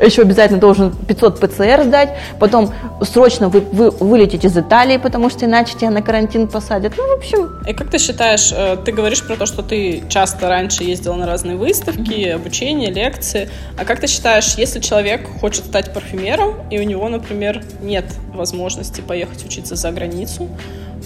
еще 0.00 0.22
обязательно 0.22 0.60
должен 0.60 0.94
500 0.94 1.40
ПЦР 1.40 1.84
сдать, 1.84 2.10
потом 2.38 2.72
срочно 3.02 3.48
вы, 3.48 3.60
вы, 3.60 3.90
вылететь 3.90 4.44
из 4.44 4.56
Италии, 4.56 4.98
потому 4.98 5.30
что 5.30 5.46
иначе 5.46 5.74
тебя 5.74 5.90
на 5.90 6.02
карантин 6.02 6.48
посадят. 6.48 6.94
Ну, 6.96 7.08
в 7.14 7.18
общем... 7.18 7.62
И 7.66 7.72
как 7.72 7.90
ты 7.90 7.98
считаешь, 7.98 8.52
э, 8.52 8.76
ты 8.84 8.92
говоришь 8.92 9.26
про 9.26 9.36
то, 9.36 9.46
что 9.46 9.62
ты 9.62 10.04
часто 10.08 10.48
раньше 10.48 10.84
ездила 10.84 11.14
на 11.14 11.26
разные 11.26 11.56
выставки, 11.56 12.28
обучение, 12.28 12.90
лекции, 12.90 13.48
а 13.78 13.84
как 13.84 14.00
ты 14.00 14.06
считаешь, 14.06 14.54
если 14.56 14.80
человек 14.80 15.28
хочет 15.40 15.64
стать 15.64 15.92
парфюмером, 15.92 16.54
и 16.70 16.78
у 16.78 16.82
него, 16.82 17.08
например, 17.08 17.62
нет 17.80 18.06
возможности 18.34 19.00
поехать 19.00 19.44
учиться 19.44 19.76
за 19.76 19.90
границу, 19.92 20.48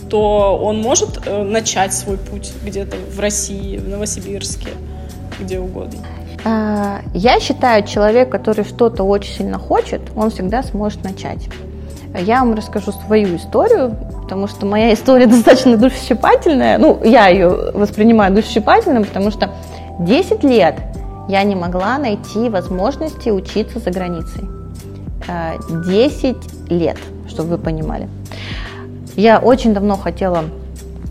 то 0.08 0.58
он 0.60 0.80
может 0.80 1.20
э, 1.24 1.42
начать 1.42 1.94
свой 1.94 2.18
путь 2.18 2.52
где-то 2.64 2.96
в 2.96 3.20
России, 3.20 3.78
в 3.78 3.88
Новосибирске, 3.88 4.70
где 5.38 5.60
угодно? 5.60 6.00
А, 6.44 7.00
я 7.12 7.40
считаю, 7.40 7.86
человек, 7.86 8.30
который 8.30 8.64
что-то 8.64 9.04
очень 9.04 9.34
сильно 9.34 9.58
хочет, 9.58 10.00
он 10.16 10.30
всегда 10.30 10.62
сможет 10.62 11.04
начать. 11.04 11.48
Я 12.18 12.40
вам 12.40 12.54
расскажу 12.54 12.92
свою 12.92 13.36
историю, 13.36 13.96
потому 14.22 14.46
что 14.46 14.66
моя 14.66 14.92
история 14.94 15.26
достаточно 15.26 15.76
душесчипательная. 15.76 16.78
Ну, 16.78 17.00
я 17.04 17.28
ее 17.28 17.72
воспринимаю 17.74 18.34
душесчипательно, 18.34 19.02
потому 19.02 19.30
что 19.30 19.50
10 20.00 20.42
лет 20.44 20.76
я 21.28 21.42
не 21.42 21.54
могла 21.54 21.98
найти 21.98 22.48
возможности 22.48 23.28
учиться 23.28 23.78
за 23.78 23.90
границей. 23.90 24.48
10 25.86 26.36
а, 26.36 26.72
лет, 26.72 26.96
чтобы 27.28 27.50
вы 27.50 27.58
понимали. 27.58 28.08
Я 29.16 29.38
очень 29.38 29.74
давно 29.74 29.96
хотела, 29.96 30.44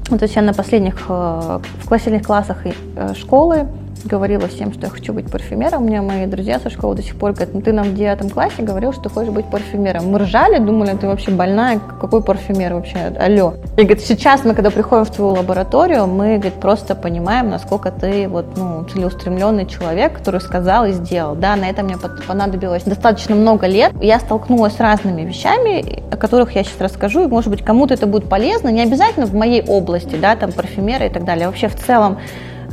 то 0.10 0.24
есть 0.24 0.36
я 0.36 0.42
на 0.42 0.54
последних, 0.54 1.06
э, 1.10 1.60
в 1.84 1.88
классных 1.88 2.26
классах 2.26 2.66
э, 2.66 3.14
школы 3.14 3.68
говорила 4.06 4.48
всем, 4.48 4.74
что 4.74 4.88
я 4.88 4.90
хочу 4.90 5.14
быть 5.14 5.30
парфюмером. 5.32 5.84
У 5.84 5.88
меня 5.88 6.02
мои 6.02 6.26
друзья 6.26 6.60
со 6.60 6.70
школы 6.70 6.96
до 6.96 7.04
сих 7.04 7.16
пор 7.16 7.32
говорят, 7.32 7.54
ну 7.54 7.62
ты 7.62 7.74
нам 7.74 7.90
в 7.90 7.96
девятом 7.96 8.30
классе 8.30 8.62
говорил, 8.62 8.94
что 8.94 9.10
хочешь 9.10 9.32
быть 9.32 9.46
парфюмером. 9.46 10.10
Мы 10.12 10.20
ржали, 10.20 10.60
думали, 10.60 10.96
ты 10.96 11.08
вообще 11.08 11.32
больная, 11.32 11.80
какой 11.80 12.24
парфюмер 12.24 12.74
вообще, 12.74 12.98
алло. 13.20 13.54
И 13.78 13.84
говорит, 13.84 14.02
сейчас 14.02 14.44
мы, 14.44 14.54
когда 14.54 14.70
приходим 14.70 15.06
в 15.06 15.12
твою 15.12 15.34
лабораторию, 15.34 16.08
мы, 16.08 16.36
говорит, 16.38 16.56
просто 16.56 16.96
понимаем, 16.96 17.50
насколько 17.50 17.92
ты 17.92 18.28
вот, 18.28 18.46
ну, 18.58 18.84
целеустремленный 18.86 19.66
человек, 19.66 20.14
который 20.18 20.42
сказал 20.42 20.86
и 20.86 20.92
сделал. 20.92 21.36
Да, 21.36 21.56
на 21.56 21.70
это 21.70 21.84
мне 21.84 21.98
понадобилось 22.28 22.84
достаточно 22.84 23.36
много 23.36 23.68
лет. 23.68 23.94
Я 24.02 24.20
столкнулась 24.20 24.76
с 24.76 24.80
разными 24.80 25.22
вещами, 25.22 26.04
о 26.12 26.18
которых 26.18 26.56
я 26.56 26.64
сейчас 26.64 26.80
расскажу, 26.80 27.26
и, 27.26 27.28
может 27.28 27.50
быть, 27.50 27.64
кому-то 27.64 27.94
это 27.94 28.08
будет 28.08 28.30
полезно, 28.30 28.70
не 28.70 28.82
обязательно 28.82 29.26
в 29.26 29.34
моей 29.34 29.62
области, 29.62 30.16
да, 30.16 30.36
там, 30.36 30.52
парфюмеры 30.52 31.08
и 31.08 31.10
так 31.10 31.24
далее, 31.26 31.48
вообще 31.48 31.68
в 31.68 31.76
целом 31.76 32.18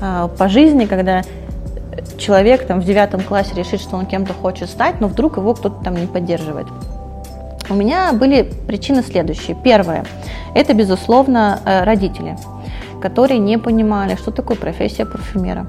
по 0.00 0.48
жизни, 0.48 0.84
когда 0.86 1.22
человек 2.18 2.66
там 2.66 2.80
в 2.80 2.84
девятом 2.84 3.20
классе 3.20 3.54
решит, 3.54 3.80
что 3.80 3.96
он 3.96 4.06
кем-то 4.06 4.32
хочет 4.32 4.68
стать, 4.68 5.00
но 5.00 5.08
вдруг 5.08 5.36
его 5.36 5.54
кто-то 5.54 5.82
там 5.84 5.96
не 5.96 6.06
поддерживает. 6.06 6.66
У 7.68 7.74
меня 7.74 8.12
были 8.12 8.42
причины 8.42 9.02
следующие. 9.02 9.56
Первое– 9.62 10.04
это, 10.54 10.72
безусловно, 10.72 11.60
э, 11.64 11.84
родители, 11.84 12.36
которые 13.00 13.38
не 13.38 13.58
понимали, 13.58 14.14
что 14.14 14.30
такое 14.30 14.56
профессия 14.56 15.04
парфюмера 15.04 15.66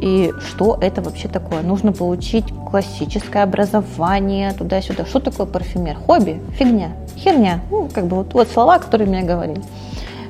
и 0.00 0.32
что 0.40 0.78
это 0.80 1.02
вообще 1.02 1.28
такое. 1.28 1.60
Нужно 1.60 1.92
получить 1.92 2.46
классическое 2.70 3.42
образование 3.42 4.52
туда-сюда. 4.52 5.04
Что 5.04 5.20
такое 5.20 5.46
парфюмер? 5.46 5.96
Хобби? 6.06 6.40
Фигня? 6.58 6.92
Херня? 7.16 7.60
Ну, 7.70 7.88
как 7.92 8.06
бы 8.06 8.16
вот, 8.16 8.32
вот 8.32 8.48
слова, 8.48 8.78
которые 8.78 9.06
мне 9.06 9.22
говорили. 9.22 9.62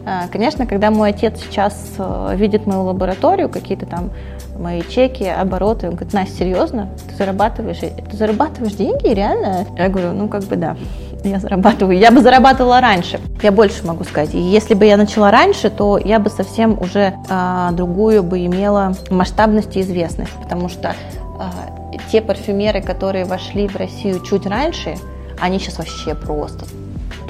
А, 0.06 0.28
конечно, 0.28 0.66
когда 0.66 0.90
мой 0.90 1.10
отец 1.10 1.40
сейчас 1.40 1.94
э, 1.98 2.32
видит 2.36 2.66
мою 2.66 2.84
лабораторию, 2.84 3.48
какие-то 3.48 3.86
там 3.86 4.10
мои 4.58 4.82
чеки, 4.82 5.24
обороты, 5.24 5.88
он 5.88 5.94
говорит, 5.94 6.12
Настя, 6.12 6.38
серьезно? 6.38 6.88
Ты 7.08 7.16
зарабатываешь, 7.16 7.78
ты 7.78 8.16
зарабатываешь 8.16 8.74
деньги, 8.74 9.08
реально? 9.08 9.66
Я 9.76 9.88
говорю, 9.88 10.12
ну 10.12 10.28
как 10.28 10.44
бы 10.44 10.56
да, 10.56 10.76
я 11.24 11.38
зарабатываю. 11.38 11.98
Я 11.98 12.10
бы 12.10 12.20
зарабатывала 12.20 12.80
раньше, 12.80 13.20
я 13.42 13.52
больше 13.52 13.86
могу 13.86 14.04
сказать. 14.04 14.34
И 14.34 14.38
если 14.38 14.74
бы 14.74 14.84
я 14.86 14.96
начала 14.96 15.30
раньше, 15.30 15.70
то 15.70 15.98
я 15.98 16.18
бы 16.18 16.30
совсем 16.30 16.80
уже 16.80 17.14
а, 17.28 17.72
другую 17.72 18.22
бы 18.22 18.44
имела 18.44 18.94
масштабность 19.10 19.76
и 19.76 19.80
известность, 19.80 20.32
потому 20.42 20.68
что 20.68 20.94
а, 21.38 21.50
те 22.10 22.20
парфюмеры, 22.20 22.80
которые 22.80 23.24
вошли 23.24 23.68
в 23.68 23.76
Россию 23.76 24.20
чуть 24.20 24.46
раньше, 24.46 24.96
они 25.40 25.58
сейчас 25.58 25.78
вообще 25.78 26.14
просто 26.14 26.66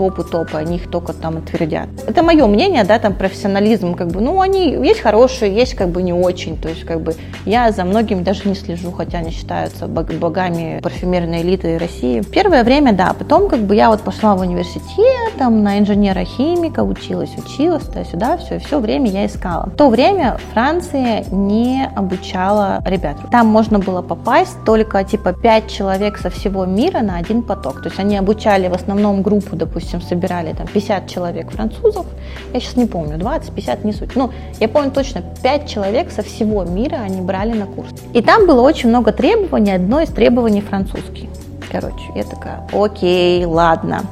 топы 0.00 0.24
топы, 0.24 0.56
они 0.56 0.76
их 0.76 0.90
только 0.90 1.12
там 1.12 1.36
утвердят. 1.36 1.88
Это 2.06 2.22
мое 2.22 2.46
мнение, 2.46 2.84
да, 2.84 2.98
там 2.98 3.12
профессионализм, 3.12 3.94
как 3.94 4.08
бы, 4.08 4.22
ну, 4.22 4.40
они 4.40 4.70
есть 4.70 5.00
хорошие, 5.00 5.54
есть 5.54 5.74
как 5.74 5.88
бы 5.90 6.02
не 6.02 6.14
очень, 6.14 6.56
то 6.56 6.70
есть 6.70 6.84
как 6.84 7.02
бы 7.02 7.14
я 7.44 7.70
за 7.70 7.84
многими 7.84 8.22
даже 8.22 8.48
не 8.48 8.54
слежу, 8.54 8.92
хотя 8.92 9.18
они 9.18 9.30
считаются 9.30 9.86
богами 9.86 10.80
парфюмерной 10.82 11.42
элиты 11.42 11.76
России. 11.76 12.22
Первое 12.22 12.64
время, 12.64 12.94
да, 12.94 13.12
потом 13.12 13.50
как 13.50 13.60
бы 13.60 13.76
я 13.76 13.90
вот 13.90 14.00
пошла 14.00 14.34
в 14.36 14.40
университет, 14.40 15.32
там 15.36 15.62
на 15.62 15.78
инженера-химика 15.78 16.82
училась, 16.82 17.36
училась, 17.36 17.84
туда-сюда, 17.84 18.38
все, 18.38 18.56
и 18.56 18.58
все 18.58 18.78
время 18.78 19.10
я 19.10 19.26
искала. 19.26 19.66
В 19.66 19.76
то 19.76 19.90
время 19.90 20.38
Франция 20.54 21.24
не 21.30 21.86
обучала 21.94 22.82
ребят. 22.86 23.16
Там 23.30 23.48
можно 23.48 23.78
было 23.78 24.00
попасть 24.00 24.56
только 24.64 25.04
типа 25.04 25.34
5 25.34 25.70
человек 25.70 26.16
со 26.16 26.30
всего 26.30 26.64
мира 26.64 27.00
на 27.02 27.18
один 27.18 27.42
поток. 27.42 27.82
То 27.82 27.90
есть 27.90 28.00
они 28.00 28.16
обучали 28.16 28.68
в 28.68 28.74
основном 28.74 29.20
группу, 29.20 29.56
допустим, 29.56 29.89
собирали 29.98 30.52
там 30.52 30.66
50 30.66 31.08
человек 31.08 31.50
французов, 31.50 32.06
я 32.52 32.60
сейчас 32.60 32.76
не 32.76 32.86
помню, 32.86 33.18
20, 33.18 33.52
50, 33.52 33.84
не 33.84 33.92
суть. 33.92 34.14
Ну, 34.14 34.30
я 34.60 34.68
помню 34.68 34.90
точно, 34.90 35.22
5 35.42 35.68
человек 35.68 36.12
со 36.12 36.22
всего 36.22 36.64
мира 36.64 36.96
они 36.96 37.20
брали 37.20 37.52
на 37.52 37.66
курс. 37.66 37.90
И 38.12 38.22
там 38.22 38.46
было 38.46 38.60
очень 38.60 38.90
много 38.90 39.12
требований, 39.12 39.72
одно 39.72 40.00
из 40.00 40.10
требований 40.10 40.60
французский. 40.60 41.28
Короче, 41.72 42.04
я 42.14 42.24
такая, 42.24 42.66
окей, 42.72 43.44
ладно, 43.44 44.02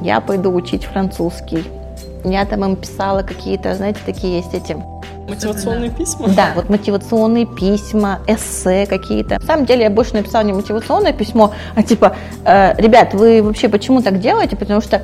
я 0.00 0.20
пойду 0.20 0.52
учить 0.52 0.84
французский. 0.84 1.64
Я 2.24 2.44
там 2.46 2.64
им 2.64 2.76
писала 2.76 3.22
какие-то, 3.22 3.74
знаете, 3.74 4.00
такие 4.04 4.38
есть 4.38 4.54
эти 4.54 4.76
Мотивационные 5.28 5.90
письма? 5.90 6.28
Да, 6.28 6.52
вот 6.54 6.70
мотивационные 6.70 7.46
письма, 7.46 8.20
эссе 8.26 8.86
какие-то. 8.86 9.38
На 9.38 9.46
самом 9.46 9.66
деле 9.66 9.82
я 9.84 9.90
больше 9.90 10.14
написала 10.14 10.42
не 10.42 10.52
мотивационное 10.52 11.12
письмо, 11.12 11.52
а 11.74 11.82
типа, 11.82 12.16
э, 12.44 12.74
ребят, 12.80 13.12
вы 13.12 13.42
вообще 13.42 13.68
почему 13.68 14.02
так 14.02 14.20
делаете? 14.20 14.56
Потому 14.56 14.80
что 14.80 15.02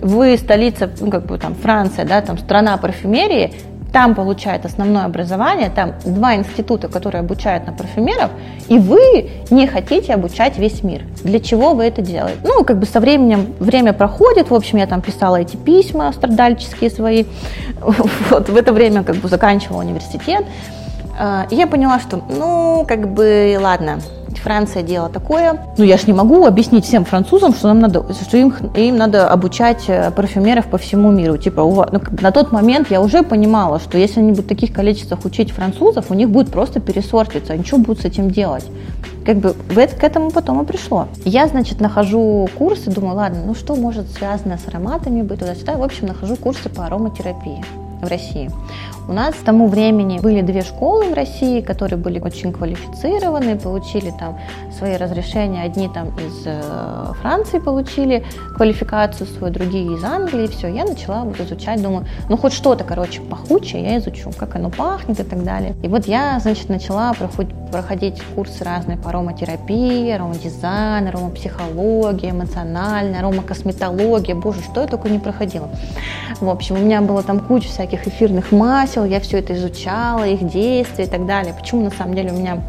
вы 0.00 0.38
столица, 0.38 0.90
ну, 1.00 1.10
как 1.10 1.26
бы 1.26 1.38
там 1.38 1.54
Франция, 1.54 2.04
да, 2.04 2.22
там 2.22 2.38
страна 2.38 2.76
парфюмерии, 2.78 3.52
там 3.92 4.14
получает 4.14 4.64
основное 4.66 5.04
образование, 5.04 5.70
там 5.70 5.94
два 6.04 6.34
института, 6.34 6.88
которые 6.88 7.20
обучают 7.20 7.66
на 7.66 7.72
парфюмеров, 7.72 8.30
и 8.68 8.78
вы 8.78 9.30
не 9.50 9.66
хотите 9.66 10.14
обучать 10.14 10.58
весь 10.58 10.82
мир. 10.82 11.02
Для 11.24 11.40
чего 11.40 11.74
вы 11.74 11.84
это 11.84 12.02
делаете? 12.02 12.38
Ну, 12.44 12.64
как 12.64 12.78
бы 12.78 12.86
со 12.86 13.00
временем 13.00 13.54
время 13.58 13.92
проходит, 13.92 14.50
в 14.50 14.54
общем, 14.54 14.78
я 14.78 14.86
там 14.86 15.00
писала 15.00 15.36
эти 15.36 15.56
письма 15.56 16.12
страдальческие 16.12 16.90
свои, 16.90 17.24
вот 18.30 18.48
в 18.48 18.56
это 18.56 18.72
время 18.72 19.04
как 19.04 19.16
бы 19.16 19.28
заканчивала 19.28 19.80
университет, 19.80 20.44
а, 21.18 21.46
и 21.50 21.56
я 21.56 21.66
поняла, 21.66 21.98
что, 21.98 22.20
ну, 22.28 22.84
как 22.86 23.08
бы, 23.08 23.58
ладно, 23.60 24.00
Франция 24.38 24.82
дело 24.82 25.08
такое. 25.08 25.60
Ну, 25.76 25.84
я 25.84 25.96
ж 25.96 26.06
не 26.06 26.12
могу 26.12 26.46
объяснить 26.46 26.84
всем 26.84 27.04
французам, 27.04 27.54
что 27.54 27.68
нам 27.68 27.80
надо, 27.80 28.04
что 28.12 28.36
им, 28.36 28.54
им 28.74 28.96
надо 28.96 29.30
обучать 29.30 29.84
э, 29.88 30.10
парфюмеров 30.10 30.66
по 30.66 30.78
всему 30.78 31.10
миру. 31.10 31.36
Типа, 31.36 31.60
у, 31.60 31.84
ну, 31.90 32.00
на 32.20 32.30
тот 32.30 32.52
момент 32.52 32.90
я 32.90 33.00
уже 33.00 33.22
понимала, 33.22 33.78
что 33.78 33.98
если 33.98 34.20
они 34.20 34.30
будут 34.30 34.46
в 34.46 34.48
таких 34.48 34.72
количествах 34.72 35.24
учить 35.24 35.50
французов, 35.50 36.10
у 36.10 36.14
них 36.14 36.30
будет 36.30 36.50
просто 36.50 36.80
пересортиться. 36.80 37.52
Они 37.52 37.64
что 37.64 37.78
будут 37.78 38.02
с 38.02 38.04
этим 38.04 38.30
делать? 38.30 38.64
Как 39.24 39.36
бы 39.36 39.54
к 39.74 40.04
этому 40.04 40.30
потом 40.30 40.62
и 40.62 40.64
пришло. 40.64 41.06
Я, 41.24 41.46
значит, 41.48 41.80
нахожу 41.80 42.48
курсы, 42.56 42.90
думаю, 42.90 43.16
ладно, 43.16 43.40
ну 43.46 43.54
что 43.54 43.76
может 43.76 44.10
связано 44.10 44.58
с 44.58 44.66
ароматами 44.68 45.22
быть 45.22 45.40
туда-сюда. 45.40 45.74
В 45.74 45.82
общем, 45.82 46.06
нахожу 46.06 46.36
курсы 46.36 46.68
по 46.68 46.86
ароматерапии 46.86 47.62
в 48.00 48.08
России. 48.08 48.50
У 49.08 49.14
нас 49.14 49.34
к 49.34 49.42
тому 49.42 49.68
времени 49.68 50.18
были 50.18 50.42
две 50.42 50.60
школы 50.60 51.06
в 51.06 51.14
России, 51.14 51.62
которые 51.62 51.98
были 51.98 52.20
очень 52.20 52.52
квалифицированы, 52.52 53.58
получили 53.58 54.10
там 54.10 54.38
свои 54.76 54.96
разрешения. 54.96 55.62
Одни 55.62 55.88
там 55.88 56.08
из 56.08 56.42
э, 56.44 57.12
Франции 57.22 57.58
получили 57.58 58.22
квалификацию 58.54 59.26
свою, 59.26 59.50
другие 59.50 59.94
из 59.94 60.04
Англии. 60.04 60.46
Все, 60.46 60.68
я 60.68 60.84
начала 60.84 61.24
вот 61.24 61.40
изучать, 61.40 61.82
думаю, 61.82 62.04
ну 62.28 62.36
хоть 62.36 62.52
что-то, 62.52 62.84
короче, 62.84 63.22
пахучее 63.22 63.82
я 63.82 63.98
изучу, 63.98 64.30
как 64.36 64.56
оно 64.56 64.68
пахнет 64.68 65.18
и 65.20 65.24
так 65.24 65.42
далее. 65.42 65.74
И 65.82 65.88
вот 65.88 66.06
я, 66.06 66.38
значит, 66.40 66.68
начала 66.68 67.14
проходить, 67.14 67.54
проходить 67.72 68.22
курсы 68.34 68.62
разные 68.62 68.98
по 68.98 69.08
ароматерапии, 69.08 70.10
аромадизайн, 70.10 71.08
аромапсихология, 71.08 72.32
эмоциональная, 72.32 73.20
аромакосметология. 73.20 74.34
Боже, 74.34 74.60
что 74.70 74.82
я 74.82 74.86
только 74.86 75.08
не 75.08 75.18
проходила. 75.18 75.70
В 76.40 76.50
общем, 76.50 76.76
у 76.76 76.78
меня 76.78 77.00
было 77.00 77.22
там 77.22 77.40
куча 77.40 77.68
всяких 77.68 78.06
эфирных 78.06 78.52
масел, 78.52 78.97
весело, 78.98 79.04
я 79.04 79.20
все 79.20 79.38
это 79.38 79.54
изучала, 79.54 80.26
их 80.26 80.46
действия 80.48 81.04
и 81.04 81.08
так 81.08 81.26
далее. 81.26 81.54
Почему 81.58 81.82
на 81.82 81.90
самом 81.90 82.14
деле 82.14 82.32
у 82.32 82.36
меня 82.36 82.62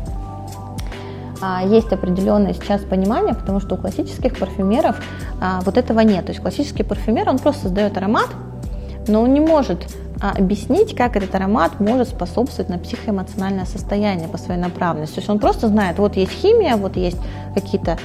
а, 1.41 1.63
есть 1.65 1.91
определенное 1.91 2.53
сейчас 2.53 2.81
понимание, 2.81 3.33
потому 3.33 3.59
что 3.59 3.75
у 3.75 3.77
классических 3.77 4.37
парфюмеров 4.37 5.01
а, 5.41 5.61
вот 5.61 5.77
этого 5.77 6.01
нет. 6.01 6.25
То 6.25 6.31
есть 6.31 6.41
классический 6.41 6.83
парфюмер, 6.83 7.29
он 7.29 7.39
просто 7.39 7.63
создает 7.63 7.97
аромат, 7.97 8.27
но 9.07 9.21
он 9.21 9.33
не 9.33 9.39
может 9.39 9.87
а, 10.21 10.31
объяснить, 10.37 10.95
как 10.95 11.15
этот 11.15 11.33
аромат 11.35 11.79
может 11.79 12.09
способствовать 12.09 12.69
на 12.69 12.77
психоэмоциональное 12.77 13.65
состояние 13.65 14.27
по 14.27 14.37
своей 14.37 14.59
направленности. 14.59 15.15
То 15.15 15.21
есть 15.21 15.29
он 15.29 15.39
просто 15.39 15.67
знает, 15.67 15.97
вот 15.97 16.15
есть 16.17 16.31
химия, 16.31 16.75
вот 16.75 16.97
есть 16.97 17.19
какие-то 17.55 17.97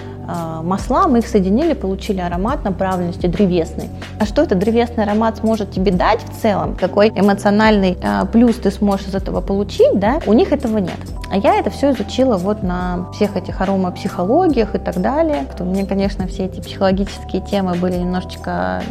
масла, 0.62 1.07
мы 1.07 1.18
их 1.18 1.27
соединили, 1.27 1.75
получили 1.75 2.20
аромат 2.20 2.64
направленности 2.64 3.27
древесный. 3.27 3.89
А 4.18 4.27
что 4.27 4.43
этот 4.43 4.59
древесный 4.59 5.05
аромат 5.05 5.39
сможет 5.39 5.70
тебе 5.70 5.93
дать 5.93 6.20
в 6.22 6.41
целом, 6.41 6.77
какой 6.77 7.09
эмоциональный 7.09 7.97
э, 8.01 8.27
плюс 8.33 8.57
ты 8.57 8.70
сможешь 8.70 9.09
из 9.09 9.14
этого 9.14 9.41
получить, 9.41 9.99
да, 9.99 10.20
у 10.27 10.33
них 10.33 10.53
этого 10.53 10.79
нет. 10.79 10.99
А 11.31 11.37
я 11.37 11.57
это 11.57 11.70
все 11.70 11.93
изучила 11.93 12.37
вот 12.37 12.62
на 12.62 13.11
всех 13.14 13.37
этих 13.37 13.61
аромапсихологиях 13.61 14.75
и 14.75 14.79
так 14.79 15.01
далее. 15.01 15.47
Мне, 15.59 15.85
конечно, 15.85 16.27
все 16.27 16.45
эти 16.45 16.61
психологические 16.61 17.43
темы 17.43 17.75
были 17.75 17.97
немножечко 17.97 18.83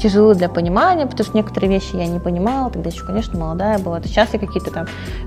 тяжело 0.00 0.34
для 0.34 0.48
понимания, 0.48 1.06
потому 1.06 1.24
что 1.24 1.36
некоторые 1.36 1.70
вещи 1.70 1.96
я 1.96 2.06
не 2.06 2.18
понимала, 2.18 2.70
тогда 2.70 2.90
еще, 2.90 3.04
конечно, 3.04 3.38
молодая 3.38 3.78
была. 3.78 4.00
Сейчас 4.02 4.28
я 4.32 4.38
какие-то 4.38 4.70
там 4.70 4.86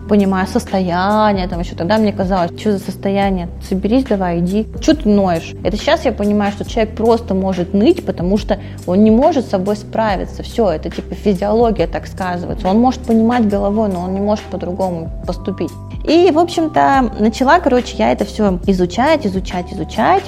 понимаю 0.09 0.47
состояния, 0.47 1.47
там 1.47 1.59
еще 1.59 1.75
тогда 1.75 1.97
мне 1.97 2.11
казалось, 2.11 2.51
что 2.59 2.73
за 2.73 2.79
состояние, 2.79 3.49
соберись 3.67 4.05
давай, 4.05 4.39
иди, 4.39 4.67
что 4.81 4.95
ты 4.95 5.07
ноешь? 5.15 5.53
Это 5.63 5.77
сейчас 5.77 6.05
я 6.05 6.11
понимаю, 6.11 6.51
что 6.51 6.65
человек 6.65 6.95
просто 6.95 7.33
может 7.33 7.73
ныть, 7.73 8.05
потому 8.05 8.37
что 8.37 8.59
он 8.85 9.03
не 9.03 9.11
может 9.11 9.45
с 9.45 9.49
собой 9.49 9.75
справиться, 9.75 10.43
все, 10.43 10.69
это 10.69 10.89
типа 10.89 11.15
физиология 11.15 11.87
так 11.87 12.07
сказывается, 12.07 12.67
он 12.67 12.79
может 12.79 13.01
понимать 13.01 13.47
головой, 13.47 13.89
но 13.89 14.01
он 14.01 14.13
не 14.13 14.19
может 14.19 14.45
по-другому 14.45 15.09
поступить. 15.25 15.71
И, 16.07 16.29
в 16.31 16.37
общем-то, 16.37 17.11
начала, 17.19 17.59
короче, 17.59 17.97
я 17.97 18.11
это 18.11 18.25
все 18.25 18.59
изучать, 18.67 19.25
изучать, 19.25 19.73
изучать. 19.73 20.23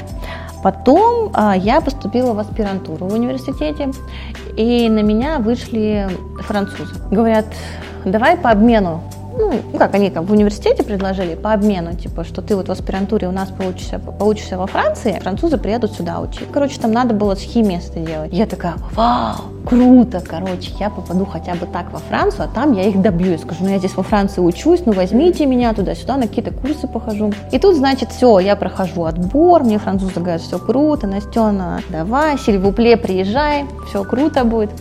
Потом 0.64 1.30
а, 1.34 1.56
я 1.56 1.82
поступила 1.82 2.34
в 2.34 2.40
аспирантуру 2.40 3.06
в 3.06 3.14
университете, 3.14 3.92
и 4.56 4.90
на 4.90 5.02
меня 5.02 5.38
вышли 5.38 6.10
французы. 6.40 6.96
Говорят, 7.12 7.46
давай 8.06 8.38
по 8.38 8.50
обмену 8.50 9.04
ну, 9.38 9.78
как 9.78 9.94
они 9.94 10.10
там 10.10 10.26
в 10.26 10.32
университете 10.32 10.84
предложили 10.84 11.36
по 11.36 11.54
обмену, 11.54 11.96
типа, 11.96 12.24
что 12.24 12.42
ты 12.42 12.56
вот 12.56 12.68
в 12.68 12.72
аспирантуре 12.72 13.28
у 13.28 13.32
нас 13.32 13.50
получишься, 13.50 14.00
получишься 14.00 14.58
во 14.58 14.68
Франции, 14.68 15.20
французы 15.22 15.58
приедут 15.58 15.94
сюда 15.94 16.20
учить. 16.20 16.48
Короче, 16.52 16.80
там 16.80 16.92
надо 16.92 17.14
было 17.14 17.36
с 17.36 17.46
это 17.46 18.00
делать. 18.00 18.34
Я 18.34 18.46
такая, 18.46 18.76
вау, 18.94 19.36
круто, 19.66 20.22
короче, 20.26 20.72
я 20.80 20.90
попаду 20.90 21.26
хотя 21.26 21.54
бы 21.56 21.66
так 21.66 21.92
во 21.92 22.00
Францию, 22.00 22.46
а 22.46 22.48
там 22.48 22.74
я 22.74 22.84
их 22.84 23.02
добью. 23.02 23.32
Я 23.32 23.38
скажу, 23.38 23.64
ну 23.64 23.70
я 23.70 23.78
здесь 23.78 23.96
во 23.96 24.04
Франции 24.04 24.42
учусь, 24.42 24.86
ну 24.86 24.94
возьмите 24.94 25.46
меня 25.46 25.74
туда-сюда, 25.74 26.18
на 26.18 26.28
какие-то 26.28 26.52
курсы 26.52 26.88
похожу. 26.88 27.32
И 27.52 27.60
тут, 27.60 27.76
значит, 27.76 28.12
все, 28.12 28.40
я 28.40 28.56
прохожу 28.56 29.06
отбор, 29.06 29.64
мне 29.64 29.78
французы 29.78 30.20
говорят, 30.20 30.42
все 30.42 30.60
круто, 30.60 31.08
Настена, 31.08 31.82
давай, 31.90 32.38
Сильвупле, 32.38 32.98
приезжай, 32.98 33.66
все 33.88 34.04
круто 34.04 34.44
будет. 34.44 34.72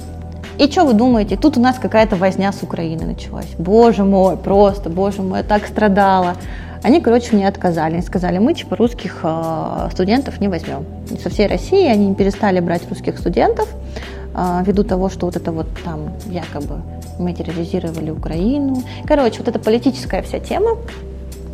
И 0.58 0.70
что 0.70 0.84
вы 0.84 0.94
думаете, 0.94 1.36
тут 1.36 1.58
у 1.58 1.60
нас 1.60 1.78
какая-то 1.78 2.16
возня 2.16 2.50
с 2.50 2.62
Украиной 2.62 3.04
началась. 3.04 3.48
Боже 3.58 4.04
мой, 4.04 4.36
просто, 4.38 4.88
боже 4.88 5.22
мой, 5.22 5.38
я 5.38 5.44
так 5.44 5.66
страдала. 5.66 6.36
Они, 6.82 7.00
короче, 7.00 7.36
мне 7.36 7.46
отказали. 7.46 7.94
Они 7.94 8.02
сказали, 8.02 8.38
мы 8.38 8.54
типа 8.54 8.76
русских 8.76 9.20
э, 9.22 9.88
студентов 9.92 10.40
не 10.40 10.48
возьмем. 10.48 10.86
Со 11.22 11.28
всей 11.28 11.46
России 11.46 11.86
они 11.86 12.14
перестали 12.14 12.60
брать 12.60 12.88
русских 12.88 13.18
студентов 13.18 13.68
э, 14.34 14.62
ввиду 14.64 14.82
того, 14.82 15.10
что 15.10 15.26
вот 15.26 15.36
это 15.36 15.52
вот 15.52 15.66
там 15.84 16.10
якобы 16.30 16.80
мы 17.18 17.34
терроризировали 17.34 18.10
Украину. 18.10 18.82
Короче, 19.06 19.38
вот 19.38 19.48
эта 19.48 19.58
политическая 19.58 20.22
вся 20.22 20.38
тема, 20.38 20.78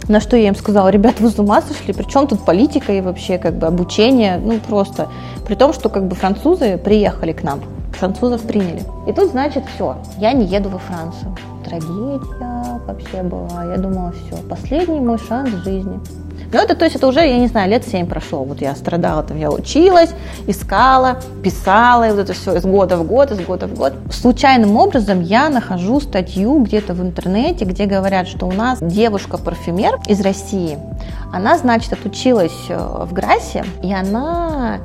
на 0.06 0.20
что 0.20 0.36
я 0.36 0.48
им 0.48 0.54
сказала, 0.54 0.90
ребят, 0.90 1.18
вы 1.18 1.30
с 1.30 1.38
ума 1.38 1.60
сошли, 1.62 1.92
при 1.92 2.04
чем 2.04 2.26
тут 2.28 2.44
политика 2.44 2.92
и 2.92 3.00
вообще 3.00 3.38
как 3.38 3.54
бы 3.54 3.66
обучение, 3.66 4.36
ну 4.36 4.58
просто, 4.60 5.08
при 5.46 5.54
том, 5.54 5.72
что 5.72 5.88
как 5.88 6.06
бы 6.06 6.14
французы 6.14 6.76
приехали 6.76 7.32
к 7.32 7.42
нам, 7.42 7.60
французов 7.96 8.42
приняли. 8.42 8.82
И 9.06 9.12
тут, 9.12 9.30
значит, 9.30 9.64
все, 9.74 9.96
я 10.18 10.32
не 10.32 10.46
еду 10.46 10.68
во 10.68 10.78
Францию. 10.78 11.34
Трагедия 11.64 12.80
вообще 12.86 13.22
была. 13.22 13.64
Я 13.64 13.78
думала, 13.78 14.12
все, 14.12 14.36
последний 14.48 15.00
мой 15.00 15.18
шанс 15.18 15.50
в 15.50 15.64
жизни. 15.64 16.00
Ну, 16.52 16.58
это, 16.58 16.74
то 16.74 16.84
есть, 16.84 16.96
это 16.96 17.06
уже, 17.06 17.20
я 17.20 17.38
не 17.38 17.46
знаю, 17.46 17.70
лет 17.70 17.86
семь 17.86 18.06
прошло. 18.06 18.44
Вот 18.44 18.60
я 18.60 18.74
страдала, 18.74 19.22
там, 19.22 19.38
я 19.38 19.50
училась, 19.50 20.10
искала, 20.46 21.18
писала, 21.42 22.08
и 22.08 22.10
вот 22.10 22.20
это 22.20 22.34
все 22.34 22.56
из 22.56 22.64
года 22.64 22.98
в 22.98 23.06
год, 23.06 23.30
из 23.30 23.40
года 23.40 23.66
в 23.66 23.74
год. 23.74 23.94
Случайным 24.10 24.76
образом 24.76 25.22
я 25.22 25.48
нахожу 25.48 26.00
статью 26.00 26.60
где-то 26.60 26.92
в 26.92 27.00
интернете, 27.00 27.64
где 27.64 27.86
говорят, 27.86 28.28
что 28.28 28.46
у 28.46 28.52
нас 28.52 28.80
девушка-парфюмер 28.82 30.00
из 30.08 30.20
России, 30.20 30.78
она, 31.32 31.56
значит, 31.56 31.94
отучилась 31.94 32.66
э, 32.68 32.76
в 32.76 33.14
Грасе, 33.14 33.64
и 33.82 33.90
она 33.90 34.80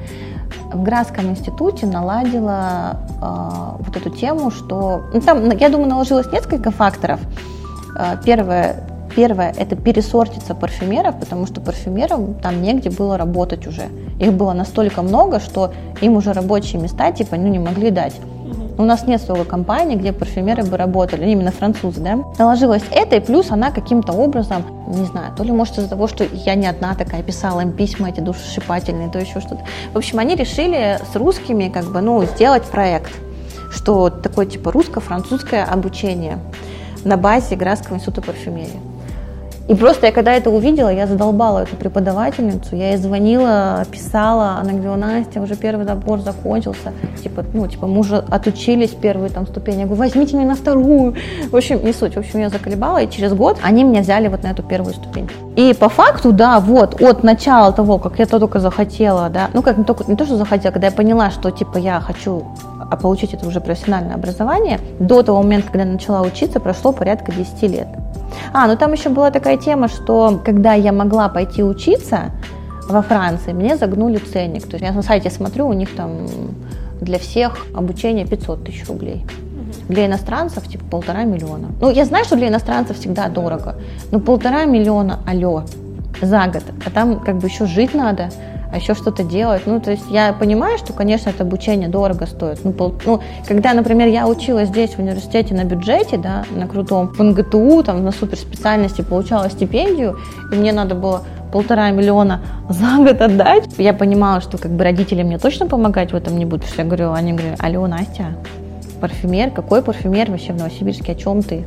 в 0.74 0.84
Градском 0.84 1.30
институте 1.30 1.86
наладила 1.86 2.98
э, 3.22 3.84
вот 3.84 3.96
эту 3.96 4.10
тему, 4.10 4.52
что 4.52 5.02
ну, 5.14 5.22
там, 5.22 5.50
я 5.50 5.70
думаю, 5.70 5.90
наложилось 5.90 6.32
несколько 6.32 6.72
факторов. 6.72 7.20
Э, 7.98 8.18
первое, 8.24 8.84
первое– 9.16 9.54
это 9.58 9.76
пересортиться 9.76 10.56
парфюмеров, 10.56 11.20
потому 11.20 11.46
что 11.48 11.62
парфюмерам 11.62 12.36
там 12.36 12.62
негде 12.62 12.90
было 12.90 13.18
работать 13.18 13.66
уже. 13.68 13.84
Их 14.20 14.34
было 14.34 14.54
настолько 14.54 15.02
много, 15.02 15.40
что 15.40 15.72
им 16.02 16.16
уже 16.18 16.34
рабочие 16.34 16.82
места 16.82 17.12
типа 17.12 17.36
ну, 17.38 17.48
не 17.48 17.60
могли 17.60 17.92
дать. 17.92 18.16
У 18.78 18.84
нас 18.84 19.08
нет 19.08 19.20
столько 19.22 19.44
компаний, 19.44 19.96
где 19.96 20.14
парфюмеры 20.14 20.64
бы 20.64 20.78
работали, 20.78 21.30
именно 21.30 21.52
французы, 21.52 22.00
да. 22.00 22.20
Наложилось 22.38 22.84
это, 22.92 23.16
и 23.16 23.20
плюс 23.20 23.50
она 23.50 23.72
каким-то 23.72 24.14
образом, 24.14 24.64
не 24.88 25.06
знаю, 25.06 25.34
то 25.36 25.44
ли 25.44 25.52
может 25.52 25.80
из-за 25.80 25.90
того, 25.90 26.08
что 26.08 26.24
я 26.24 26.54
не 26.54 26.68
одна 26.68 26.94
такая 26.94 27.24
писала 27.24 27.62
им 27.62 27.72
письма 27.72 28.10
эти 28.10 28.20
душесшипательные, 28.20 29.10
то 29.10 29.18
еще 29.18 29.40
что-то. 29.40 29.62
В 29.94 29.98
общем, 29.98 30.20
они 30.20 30.36
решили 30.36 31.00
с 31.12 31.16
русскими 31.16 31.70
как 31.70 31.86
бы, 31.86 32.02
ну, 32.02 32.24
сделать 32.26 32.64
проект, 32.66 33.12
что 33.72 34.12
такое 34.12 34.46
типа 34.46 34.72
русско-французское 34.72 35.64
обучение 35.66 36.38
на 37.04 37.18
базе 37.18 37.56
Градского 37.56 37.96
института 37.96 38.22
парфюмерии. 38.22 38.97
И 39.68 39.76
просто 39.76 40.06
я 40.08 40.12
когда 40.14 40.34
это 40.34 40.50
увидела, 40.50 40.90
я 40.90 41.08
задолбала 41.08 41.60
эту 41.60 41.76
преподавательницу, 41.76 42.76
я 42.76 42.92
ей 42.92 42.98
звонила, 42.98 43.84
писала, 43.92 44.58
она 44.62 44.72
говорила, 44.72 44.96
Настя, 44.96 45.42
уже 45.42 45.56
первый 45.56 45.86
набор 45.86 46.22
закончился, 46.22 46.94
типа, 47.22 47.44
ну, 47.54 47.68
типа, 47.68 47.86
мы 47.86 48.00
уже 48.00 48.18
отучились 48.18 48.92
первые 48.92 49.30
там 49.30 49.46
ступени, 49.46 49.80
я 49.80 49.86
говорю, 49.86 50.00
возьмите 50.00 50.38
меня 50.38 50.48
на 50.48 50.56
вторую, 50.56 51.16
в 51.52 51.56
общем, 51.56 51.84
не 51.84 51.92
суть, 51.92 52.16
в 52.16 52.20
общем, 52.20 52.40
я 52.40 52.50
заколебала, 52.50 53.00
и 53.00 53.10
через 53.10 53.34
год 53.34 53.58
они 53.62 53.84
меня 53.84 54.02
взяли 54.02 54.30
вот 54.30 54.44
на 54.44 54.48
эту 54.48 54.64
первую 54.64 54.94
ступень. 54.94 55.30
И 55.58 55.74
по 55.74 55.90
факту, 55.90 56.32
да, 56.32 56.62
вот, 56.62 57.02
от 57.02 57.24
начала 57.24 57.74
того, 57.74 57.98
как 57.98 58.20
я 58.20 58.26
то 58.26 58.40
только 58.40 58.60
захотела, 58.60 59.30
да, 59.30 59.50
ну, 59.54 59.62
как 59.62 59.78
не, 59.78 59.84
только, 59.84 60.06
не 60.10 60.16
то, 60.16 60.26
что 60.26 60.38
захотела, 60.38 60.72
когда 60.72 60.88
я 60.88 60.94
поняла, 60.94 61.30
что, 61.30 61.52
типа, 61.52 61.78
я 61.78 62.00
хочу 62.00 62.46
а 62.90 62.96
получить 62.96 63.34
это 63.34 63.46
уже 63.48 63.60
профессиональное 63.60 64.16
образование, 64.16 64.80
до 65.00 65.22
того 65.22 65.42
момента, 65.42 65.68
когда 65.68 65.84
я 65.84 65.92
начала 65.92 66.22
учиться, 66.22 66.60
прошло 66.60 66.94
порядка 66.94 67.32
10 67.34 67.64
лет. 67.64 67.88
А, 68.54 68.68
ну 68.68 68.76
там 68.76 68.94
еще 68.94 69.10
была 69.10 69.32
такая 69.32 69.58
тема, 69.58 69.88
что 69.88 70.40
когда 70.44 70.74
я 70.74 70.92
могла 70.92 71.30
пойти 71.30 71.64
учиться 71.64 72.32
во 72.88 73.02
Франции, 73.02 73.54
мне 73.54 73.78
загнули 73.78 74.18
ценник. 74.18 74.64
То 74.68 74.76
есть 74.76 74.86
я 74.86 74.92
на 74.92 75.02
сайте 75.02 75.30
смотрю, 75.30 75.68
у 75.68 75.74
них 75.74 75.96
там 75.96 76.28
для 77.02 77.20
всех 77.20 77.66
обучение 77.74 78.26
500 78.26 78.64
тысяч 78.64 78.88
рублей. 78.88 79.26
Для 79.90 80.06
иностранцев 80.06 80.68
типа 80.68 80.84
полтора 80.90 81.24
миллиона. 81.24 81.70
Ну, 81.82 81.92
я 81.92 82.06
знаю, 82.06 82.26
что 82.26 82.36
для 82.36 82.48
иностранцев 82.50 82.98
всегда 82.98 83.30
дорого, 83.30 83.76
но 84.12 84.20
полтора 84.20 84.66
миллиона, 84.66 85.20
алло, 85.26 85.64
за 86.22 86.48
год. 86.48 86.64
А 86.86 86.90
там 86.90 87.20
как 87.20 87.38
бы 87.38 87.48
еще 87.48 87.66
жить 87.66 87.94
надо 87.94 88.30
а 88.72 88.78
еще 88.78 88.94
что-то 88.94 89.24
делать. 89.24 89.64
Ну, 89.66 89.80
то 89.80 89.92
есть 89.92 90.06
я 90.10 90.34
понимаю, 90.34 90.78
что, 90.78 90.94
конечно, 90.94 91.30
это 91.30 91.44
обучение 91.44 91.88
дорого 91.88 92.26
стоит. 92.26 92.64
Ну, 92.64 92.72
пол, 92.72 92.96
ну, 93.06 93.22
когда, 93.48 93.74
например, 93.74 94.08
я 94.08 94.28
училась 94.28 94.70
здесь 94.70 94.92
в 94.92 95.00
университете 95.00 95.54
на 95.54 95.64
бюджете, 95.64 96.18
да, 96.18 96.44
на 96.52 96.68
крутом, 96.68 97.08
в 97.08 97.20
НГТУ, 97.20 97.84
там, 97.84 98.04
на 98.04 98.12
суперспециальности 98.12 99.02
получала 99.02 99.50
стипендию, 99.50 100.18
и 100.52 100.56
мне 100.56 100.72
надо 100.74 100.96
было 100.96 101.24
полтора 101.52 101.92
миллиона 101.92 102.42
за 102.70 102.98
год 102.98 103.22
отдать. 103.22 103.70
Я 103.78 103.94
понимала, 103.94 104.42
что 104.42 104.58
как 104.58 104.72
бы 104.72 104.84
родители 104.84 105.24
мне 105.24 105.38
точно 105.38 105.68
помогать 105.68 106.12
в 106.12 106.16
этом 106.16 106.38
не 106.38 106.46
будут, 106.46 106.66
потому 106.66 106.74
что 106.74 106.82
я 106.82 106.88
говорю, 106.88 107.12
они 107.14 107.34
говорят, 107.34 107.60
алло, 107.62 107.88
Настя, 107.88 108.36
парфюмер, 109.00 109.52
какой 109.52 109.82
парфюмер 109.82 110.30
вообще 110.30 110.54
в 110.54 110.58
Новосибирске, 110.58 111.14
о 111.14 111.16
чем 111.16 111.42
ты? 111.42 111.66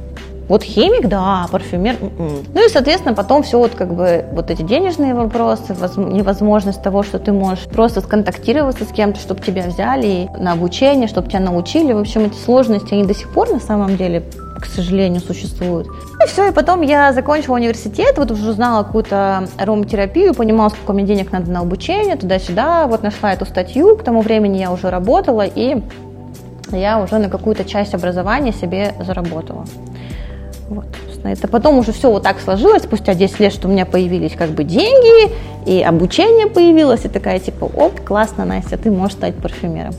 Вот 0.50 0.64
химик, 0.64 1.06
да, 1.06 1.46
парфюмер. 1.52 1.94
М-м. 2.00 2.44
Ну 2.52 2.66
и, 2.66 2.68
соответственно, 2.68 3.14
потом 3.14 3.44
все 3.44 3.56
вот 3.56 3.76
как 3.76 3.94
бы 3.94 4.24
вот 4.32 4.50
эти 4.50 4.62
денежные 4.62 5.14
вопросы, 5.14 5.76
невозможность 5.96 6.82
того, 6.82 7.04
что 7.04 7.20
ты 7.20 7.30
можешь 7.30 7.66
просто 7.66 8.00
сконтактироваться 8.00 8.84
с 8.84 8.88
кем-то, 8.88 9.20
чтобы 9.20 9.42
тебя 9.42 9.62
взяли 9.68 10.28
на 10.36 10.50
обучение, 10.50 11.06
чтобы 11.06 11.28
тебя 11.28 11.38
научили. 11.38 11.92
В 11.92 11.98
общем, 11.98 12.22
эти 12.22 12.34
сложности, 12.34 12.94
они 12.94 13.04
до 13.04 13.14
сих 13.14 13.32
пор 13.32 13.48
на 13.50 13.60
самом 13.60 13.96
деле 13.96 14.24
к 14.60 14.66
сожалению, 14.66 15.22
существуют. 15.22 15.86
Ну 15.86 16.24
и 16.24 16.28
все, 16.28 16.48
и 16.48 16.52
потом 16.52 16.82
я 16.82 17.14
закончила 17.14 17.54
университет, 17.54 18.18
вот 18.18 18.30
уже 18.30 18.50
узнала 18.50 18.82
какую-то 18.82 19.48
ароматерапию, 19.56 20.34
понимала, 20.34 20.68
сколько 20.68 20.92
мне 20.92 21.04
денег 21.04 21.32
надо 21.32 21.50
на 21.50 21.60
обучение, 21.60 22.16
туда-сюда, 22.16 22.86
вот 22.86 23.02
нашла 23.02 23.32
эту 23.32 23.46
статью, 23.46 23.96
к 23.96 24.02
тому 24.02 24.20
времени 24.20 24.58
я 24.58 24.70
уже 24.70 24.90
работала, 24.90 25.46
и 25.46 25.80
я 26.72 27.00
уже 27.00 27.18
на 27.18 27.30
какую-то 27.30 27.64
часть 27.64 27.94
образования 27.94 28.52
себе 28.52 28.94
заработала. 29.00 29.64
Вот, 30.70 30.84
собственно, 31.04 31.32
это 31.32 31.48
потом 31.48 31.78
уже 31.78 31.90
все 31.90 32.12
вот 32.12 32.22
так 32.22 32.38
сложилось, 32.38 32.84
спустя 32.84 33.14
10 33.14 33.40
лет, 33.40 33.52
что 33.52 33.66
у 33.66 33.70
меня 33.72 33.84
появились 33.84 34.34
как 34.36 34.50
бы 34.50 34.62
деньги, 34.62 35.32
и 35.66 35.82
обучение 35.82 36.46
появилось, 36.46 37.04
и 37.04 37.08
такая 37.08 37.40
типа, 37.40 37.64
оп, 37.64 38.00
классно, 38.02 38.44
Настя, 38.44 38.78
ты 38.78 38.88
можешь 38.92 39.16
стать 39.16 39.34
парфюмером. 39.34 39.92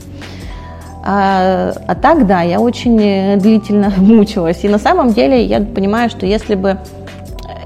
А, 1.04 1.74
а 1.86 1.94
так, 1.94 2.26
да, 2.26 2.40
я 2.40 2.58
очень 2.58 2.98
э, 3.02 3.36
длительно 3.36 3.92
мучилась. 3.98 4.64
И 4.64 4.68
на 4.68 4.78
самом 4.78 5.12
деле 5.12 5.44
я 5.44 5.60
понимаю, 5.60 6.08
что 6.08 6.24
если 6.24 6.54
бы 6.54 6.78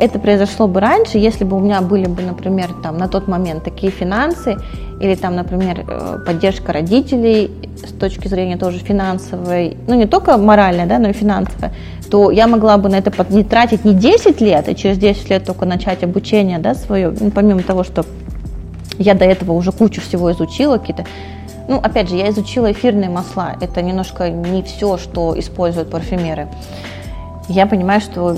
это 0.00 0.18
произошло 0.18 0.66
бы 0.66 0.80
раньше, 0.80 1.18
если 1.18 1.44
бы 1.44 1.57
у 1.59 1.61
меня 1.61 1.82
были 1.82 2.07
бы, 2.07 2.22
например, 2.22 2.70
там 2.82 2.98
на 2.98 3.07
тот 3.07 3.28
момент 3.28 3.62
такие 3.62 3.92
финансы, 3.92 4.57
или 5.01 5.14
там, 5.14 5.36
например, 5.36 5.84
э, 5.86 6.18
поддержка 6.24 6.72
родителей 6.72 7.51
с 7.76 7.92
точки 7.92 8.28
зрения 8.28 8.57
тоже 8.57 8.78
финансовой, 8.78 9.76
ну 9.86 9.94
не 9.94 10.07
только 10.07 10.36
моральной, 10.36 10.86
да, 10.86 10.99
но 10.99 11.09
и 11.09 11.12
финансовой, 11.12 11.70
то 12.11 12.30
я 12.30 12.47
могла 12.47 12.78
бы 12.78 12.88
на 12.88 12.97
это 12.97 13.12
не 13.28 13.44
тратить 13.44 13.84
не 13.84 13.94
10 13.94 14.40
лет, 14.40 14.68
и 14.68 14.74
через 14.74 14.99
10 14.99 15.30
лет 15.30 15.44
только 15.44 15.66
начать 15.66 16.03
обучение 16.03 16.59
да, 16.59 16.74
свое, 16.74 17.14
ну, 17.18 17.30
помимо 17.30 17.62
того, 17.62 17.84
что 17.84 18.05
я 18.99 19.14
до 19.14 19.24
этого 19.24 19.53
уже 19.53 19.72
кучу 19.72 20.01
всего 20.01 20.32
изучила, 20.32 20.78
какие-то 20.78 21.05
ну, 21.68 21.78
опять 21.78 22.09
же, 22.09 22.16
я 22.16 22.30
изучила 22.30 22.70
эфирные 22.70 23.11
масла. 23.11 23.57
Это 23.61 23.82
немножко 23.82 24.30
не 24.30 24.62
все, 24.62 24.99
что 24.99 25.36
используют 25.36 25.90
парфюмеры. 25.90 26.47
Я 27.49 27.66
понимаю, 27.66 28.01
что 28.01 28.36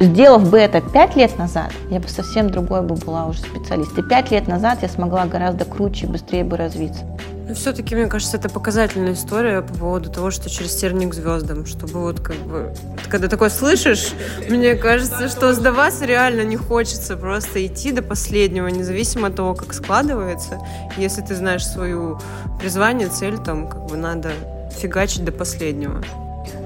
сделав 0.00 0.50
бы 0.50 0.58
это 0.58 0.80
5 0.80 1.16
лет 1.16 1.38
назад, 1.38 1.72
я 1.90 2.00
бы 2.00 2.08
совсем 2.08 2.50
другой 2.50 2.82
бы 2.82 2.94
была 2.94 3.26
уже 3.26 3.40
специалист. 3.40 3.96
И 3.98 4.02
5 4.02 4.30
лет 4.30 4.48
назад 4.48 4.78
я 4.82 4.88
смогла 4.88 5.26
гораздо 5.26 5.64
круче, 5.64 6.06
быстрее 6.06 6.44
бы 6.44 6.56
развиться. 6.56 7.04
Но 7.48 7.54
все-таки, 7.54 7.94
мне 7.94 8.06
кажется, 8.06 8.38
это 8.38 8.48
показательная 8.48 9.12
история 9.12 9.62
по 9.62 9.72
поводу 9.72 10.10
того, 10.10 10.32
что 10.32 10.50
через 10.50 10.74
терник 10.74 11.14
звездам, 11.14 11.64
чтобы 11.64 12.00
вот 12.00 12.18
как 12.18 12.36
бы... 12.38 12.74
Когда 13.08 13.28
такое 13.28 13.50
слышишь, 13.50 14.14
мне 14.50 14.74
кажется, 14.74 15.28
что 15.28 15.52
сдаваться 15.52 16.06
реально 16.06 16.42
не 16.42 16.56
хочется, 16.56 17.16
просто 17.16 17.64
идти 17.64 17.92
до 17.92 18.02
последнего, 18.02 18.66
независимо 18.66 19.28
от 19.28 19.36
того, 19.36 19.54
как 19.54 19.74
складывается. 19.74 20.58
Если 20.96 21.22
ты 21.22 21.36
знаешь 21.36 21.64
свою 21.64 22.18
призвание, 22.58 23.08
цель, 23.08 23.38
там 23.38 23.68
как 23.68 23.86
бы 23.86 23.96
надо 23.96 24.32
фигачить 24.72 25.24
до 25.24 25.30
последнего. 25.30 26.02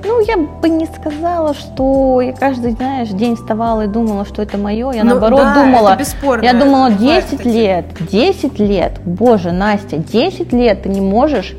Ну, 0.05 0.21
я 0.27 0.37
бы 0.37 0.69
не 0.69 0.87
сказала, 0.87 1.55
что 1.55 2.21
я 2.21 2.33
каждый, 2.33 2.73
знаешь, 2.73 3.09
день 3.09 3.37
вставала 3.37 3.83
и 3.83 3.87
думала, 3.87 4.25
что 4.25 4.43
это 4.43 4.59
мое. 4.59 4.93
Я 4.93 5.05
ну, 5.05 5.11
наоборот 5.11 5.41
да, 5.41 5.55
думала. 5.55 5.97
Бесспорно. 5.97 6.45
Я 6.45 6.55
думала, 6.55 6.91
10 6.91 7.45
лет, 7.45 7.85
10 8.11 8.59
лет. 8.59 9.01
Боже, 9.05 9.53
Настя, 9.53 9.99
10 9.99 10.53
лет 10.53 10.83
ты 10.83 10.89
не 10.89 11.01
можешь 11.01 11.55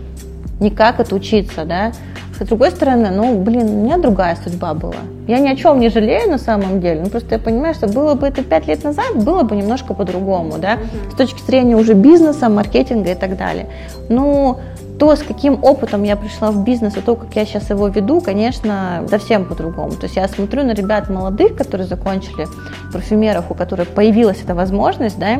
никак 0.59 0.99
отучиться, 0.99 1.65
да? 1.65 1.91
С 2.39 2.47
другой 2.47 2.71
стороны, 2.71 3.11
ну, 3.11 3.39
блин, 3.39 3.69
у 3.69 3.83
меня 3.83 3.97
другая 3.99 4.35
судьба 4.43 4.73
была. 4.73 4.95
Я 5.27 5.37
ни 5.37 5.47
о 5.47 5.55
чем 5.55 5.79
не 5.79 5.89
жалею 5.89 6.29
на 6.29 6.39
самом 6.39 6.81
деле. 6.81 7.01
Ну, 7.03 7.09
просто 7.11 7.35
я 7.35 7.39
понимаю, 7.39 7.75
что 7.75 7.87
было 7.87 8.15
бы 8.15 8.25
это 8.27 8.43
5 8.43 8.67
лет 8.67 8.83
назад, 8.83 9.15
было 9.15 9.43
бы 9.43 9.55
немножко 9.55 9.93
по-другому, 9.93 10.53
да? 10.57 10.79
С 11.11 11.15
точки 11.15 11.39
зрения 11.45 11.75
уже 11.75 11.93
бизнеса, 11.93 12.49
маркетинга 12.49 13.11
и 13.11 13.15
так 13.15 13.37
далее. 13.37 13.67
Ну, 14.09 14.57
то, 15.01 15.15
с 15.15 15.23
каким 15.23 15.63
опытом 15.63 16.03
я 16.03 16.15
пришла 16.15 16.51
в 16.51 16.63
бизнес, 16.63 16.95
и 16.95 17.01
то, 17.01 17.15
как 17.15 17.35
я 17.35 17.43
сейчас 17.43 17.71
его 17.71 17.87
веду, 17.87 18.21
конечно, 18.21 19.03
совсем 19.09 19.45
по-другому. 19.45 19.93
То 19.93 20.03
есть 20.03 20.15
я 20.15 20.27
смотрю 20.27 20.63
на 20.63 20.73
ребят 20.73 21.09
молодых, 21.09 21.55
которые 21.55 21.87
закончили 21.87 22.47
парфюмеров, 22.93 23.49
у 23.49 23.55
которых 23.55 23.87
появилась 23.87 24.43
эта 24.43 24.53
возможность, 24.53 25.17
да, 25.17 25.39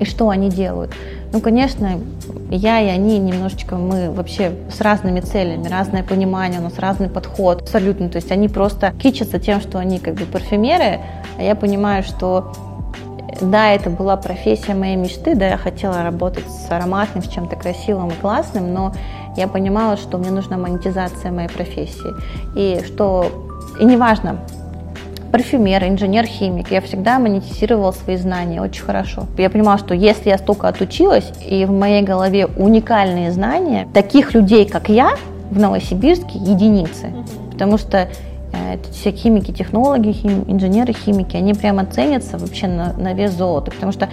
и 0.00 0.04
что 0.04 0.28
они 0.28 0.50
делают. 0.50 0.90
Ну, 1.32 1.40
конечно, 1.40 2.00
я 2.50 2.80
и 2.80 2.88
они 2.88 3.20
немножечко, 3.20 3.76
мы 3.76 4.10
вообще 4.10 4.50
с 4.76 4.80
разными 4.80 5.20
целями, 5.20 5.68
разное 5.68 6.02
понимание, 6.02 6.58
у 6.58 6.64
нас 6.64 6.76
разный 6.80 7.08
подход, 7.08 7.62
абсолютно. 7.62 8.08
То 8.08 8.16
есть 8.16 8.32
они 8.32 8.48
просто 8.48 8.92
кичатся 9.00 9.38
тем, 9.38 9.60
что 9.60 9.78
они 9.78 10.00
как 10.00 10.14
бы 10.14 10.24
парфюмеры, 10.24 10.98
а 11.38 11.42
я 11.44 11.54
понимаю, 11.54 12.02
что 12.02 12.52
да, 13.40 13.72
это 13.72 13.90
была 13.90 14.16
профессия 14.16 14.74
моей 14.74 14.96
мечты, 14.96 15.34
да, 15.34 15.48
я 15.48 15.56
хотела 15.56 16.02
работать 16.02 16.44
с 16.48 16.70
ароматным, 16.70 17.22
с 17.22 17.28
чем-то 17.28 17.56
красивым 17.56 18.08
и 18.08 18.14
классным, 18.14 18.72
но 18.72 18.92
я 19.36 19.48
понимала, 19.48 19.96
что 19.96 20.18
мне 20.18 20.30
нужна 20.30 20.56
монетизация 20.56 21.32
моей 21.32 21.48
профессии. 21.48 22.12
И 22.56 22.82
что, 22.84 23.26
и 23.80 23.84
неважно, 23.84 24.38
парфюмер, 25.32 25.82
инженер, 25.84 26.26
химик, 26.26 26.70
я 26.70 26.80
всегда 26.80 27.18
монетизировала 27.18 27.90
свои 27.90 28.16
знания 28.16 28.62
очень 28.62 28.84
хорошо. 28.84 29.26
Я 29.36 29.50
понимала, 29.50 29.78
что 29.78 29.92
если 29.92 30.28
я 30.28 30.38
столько 30.38 30.68
отучилась, 30.68 31.32
и 31.44 31.64
в 31.64 31.72
моей 31.72 32.02
голове 32.02 32.46
уникальные 32.46 33.32
знания, 33.32 33.88
таких 33.92 34.32
людей, 34.34 34.68
как 34.68 34.88
я, 34.88 35.16
в 35.50 35.58
Новосибирске 35.58 36.38
единицы. 36.38 37.12
Потому 37.50 37.78
что 37.78 38.08
Э, 38.54 38.76
все 38.92 39.10
химики, 39.10 39.52
технологи, 39.52 40.12
хим, 40.12 40.44
инженеры, 40.46 40.92
химики, 40.92 41.36
они 41.36 41.54
прямо 41.54 41.86
ценятся 41.86 42.38
вообще 42.38 42.66
на, 42.66 42.92
на 42.92 43.14
вес 43.14 43.32
золота, 43.32 43.70
потому 43.70 43.92
что 43.92 44.08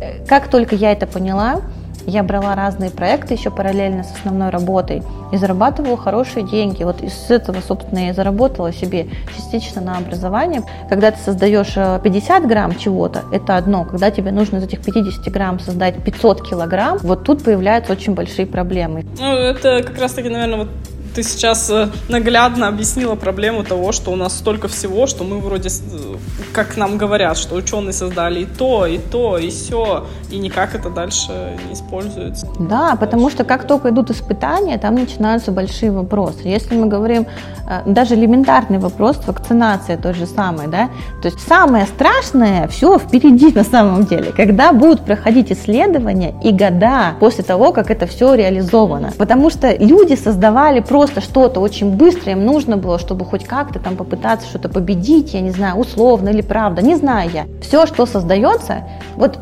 э, 0.00 0.24
как 0.26 0.48
только 0.48 0.74
я 0.74 0.92
это 0.92 1.06
поняла, 1.06 1.62
я 2.06 2.22
брала 2.24 2.56
разные 2.56 2.90
проекты 2.90 3.34
еще 3.34 3.50
параллельно 3.50 4.02
с 4.02 4.12
основной 4.12 4.50
работой 4.50 5.02
и 5.30 5.36
зарабатывала 5.36 5.96
хорошие 5.96 6.44
деньги. 6.44 6.82
Вот 6.82 7.00
из 7.00 7.30
этого, 7.30 7.60
собственно, 7.60 8.06
я 8.06 8.12
заработала 8.12 8.72
себе 8.72 9.06
частично 9.36 9.80
на 9.80 9.98
образование. 9.98 10.62
Когда 10.88 11.12
ты 11.12 11.18
создаешь 11.18 11.74
50 11.74 12.44
э, 12.44 12.46
грамм 12.46 12.76
чего-то, 12.76 13.22
это 13.32 13.56
одно. 13.56 13.84
Когда 13.84 14.10
тебе 14.10 14.32
нужно 14.32 14.56
из 14.56 14.64
этих 14.64 14.82
50 14.84 15.32
грамм 15.32 15.60
создать 15.60 16.02
500 16.02 16.48
килограмм, 16.48 16.98
вот 17.02 17.24
тут 17.24 17.44
появляются 17.44 17.92
очень 17.92 18.14
большие 18.14 18.46
проблемы. 18.46 19.04
Ну, 19.18 19.34
это 19.34 19.82
как 19.84 19.98
раз-таки, 19.98 20.28
наверное, 20.28 20.58
вот 20.64 20.68
ты 21.14 21.22
сейчас 21.22 21.70
э, 21.70 21.88
наглядно 22.08 22.68
объяснила 22.68 23.14
проблему 23.14 23.64
того, 23.64 23.92
что 23.92 24.10
у 24.12 24.16
нас 24.16 24.36
столько 24.36 24.68
всего, 24.68 25.06
что 25.06 25.24
мы 25.24 25.38
вроде, 25.38 25.68
э, 25.68 26.16
как 26.52 26.76
нам 26.76 26.96
говорят, 26.96 27.36
что 27.36 27.54
ученые 27.54 27.92
создали 27.92 28.40
и 28.40 28.44
то, 28.46 28.86
и 28.86 28.98
то, 28.98 29.38
и 29.38 29.50
все, 29.50 30.06
и 30.30 30.38
никак 30.38 30.74
это 30.74 30.90
дальше 30.90 31.58
не 31.68 31.74
используется. 31.74 32.48
Да, 32.58 32.96
потому 32.96 33.30
что 33.30 33.44
как 33.44 33.66
только 33.66 33.90
идут 33.90 34.10
испытания, 34.10 34.78
там 34.78 34.94
начинаются 34.94 35.52
большие 35.52 35.92
вопросы. 35.92 36.40
Если 36.44 36.74
мы 36.74 36.86
говорим 36.86 37.26
э, 37.68 37.82
даже 37.86 38.14
элементарный 38.14 38.78
вопрос, 38.78 39.18
вакцинация 39.26 39.96
тот 39.96 40.16
же 40.16 40.26
самый, 40.26 40.66
да, 40.66 40.88
то 41.20 41.28
есть 41.28 41.40
самое 41.46 41.86
страшное 41.86 42.68
все 42.68 42.98
впереди 42.98 43.52
на 43.52 43.64
самом 43.64 44.04
деле, 44.04 44.32
когда 44.32 44.72
будут 44.72 45.04
проходить 45.04 45.52
исследования 45.52 46.34
и 46.42 46.52
года 46.52 47.14
после 47.20 47.44
того, 47.44 47.72
как 47.72 47.90
это 47.90 48.06
все 48.06 48.34
реализовано. 48.34 49.12
Потому 49.18 49.50
что 49.50 49.74
люди 49.76 50.14
создавали 50.14 50.80
просто 50.80 51.01
просто 51.02 51.20
что-то 51.20 51.58
очень 51.58 51.96
быстро, 51.96 52.30
им 52.30 52.46
нужно 52.46 52.76
было, 52.76 52.96
чтобы 52.96 53.24
хоть 53.24 53.44
как-то 53.44 53.80
там 53.80 53.96
попытаться 53.96 54.46
что-то 54.46 54.68
победить, 54.68 55.34
я 55.34 55.40
не 55.40 55.50
знаю, 55.50 55.74
условно 55.74 56.28
или 56.28 56.42
правда, 56.42 56.80
не 56.80 56.94
знаю 56.94 57.28
я. 57.28 57.46
Все, 57.60 57.86
что 57.86 58.06
создается, 58.06 58.84
вот 59.16 59.36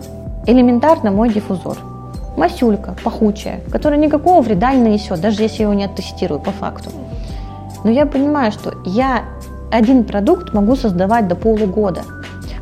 элементарно 0.46 1.10
мой 1.10 1.28
диффузор. 1.28 1.76
Масюлька, 2.38 2.96
пахучая, 3.04 3.60
которая 3.70 4.00
никакого 4.00 4.40
вреда 4.40 4.72
не 4.72 4.80
нанесет, 4.80 5.20
даже 5.20 5.42
если 5.42 5.58
я 5.58 5.64
его 5.64 5.74
не 5.74 5.84
оттестирую 5.84 6.40
по 6.40 6.50
факту. 6.50 6.88
Но 7.84 7.90
я 7.90 8.06
понимаю, 8.06 8.52
что 8.52 8.72
я 8.86 9.24
один 9.70 10.04
продукт 10.04 10.54
могу 10.54 10.76
создавать 10.76 11.28
до 11.28 11.34
полугода. 11.34 12.04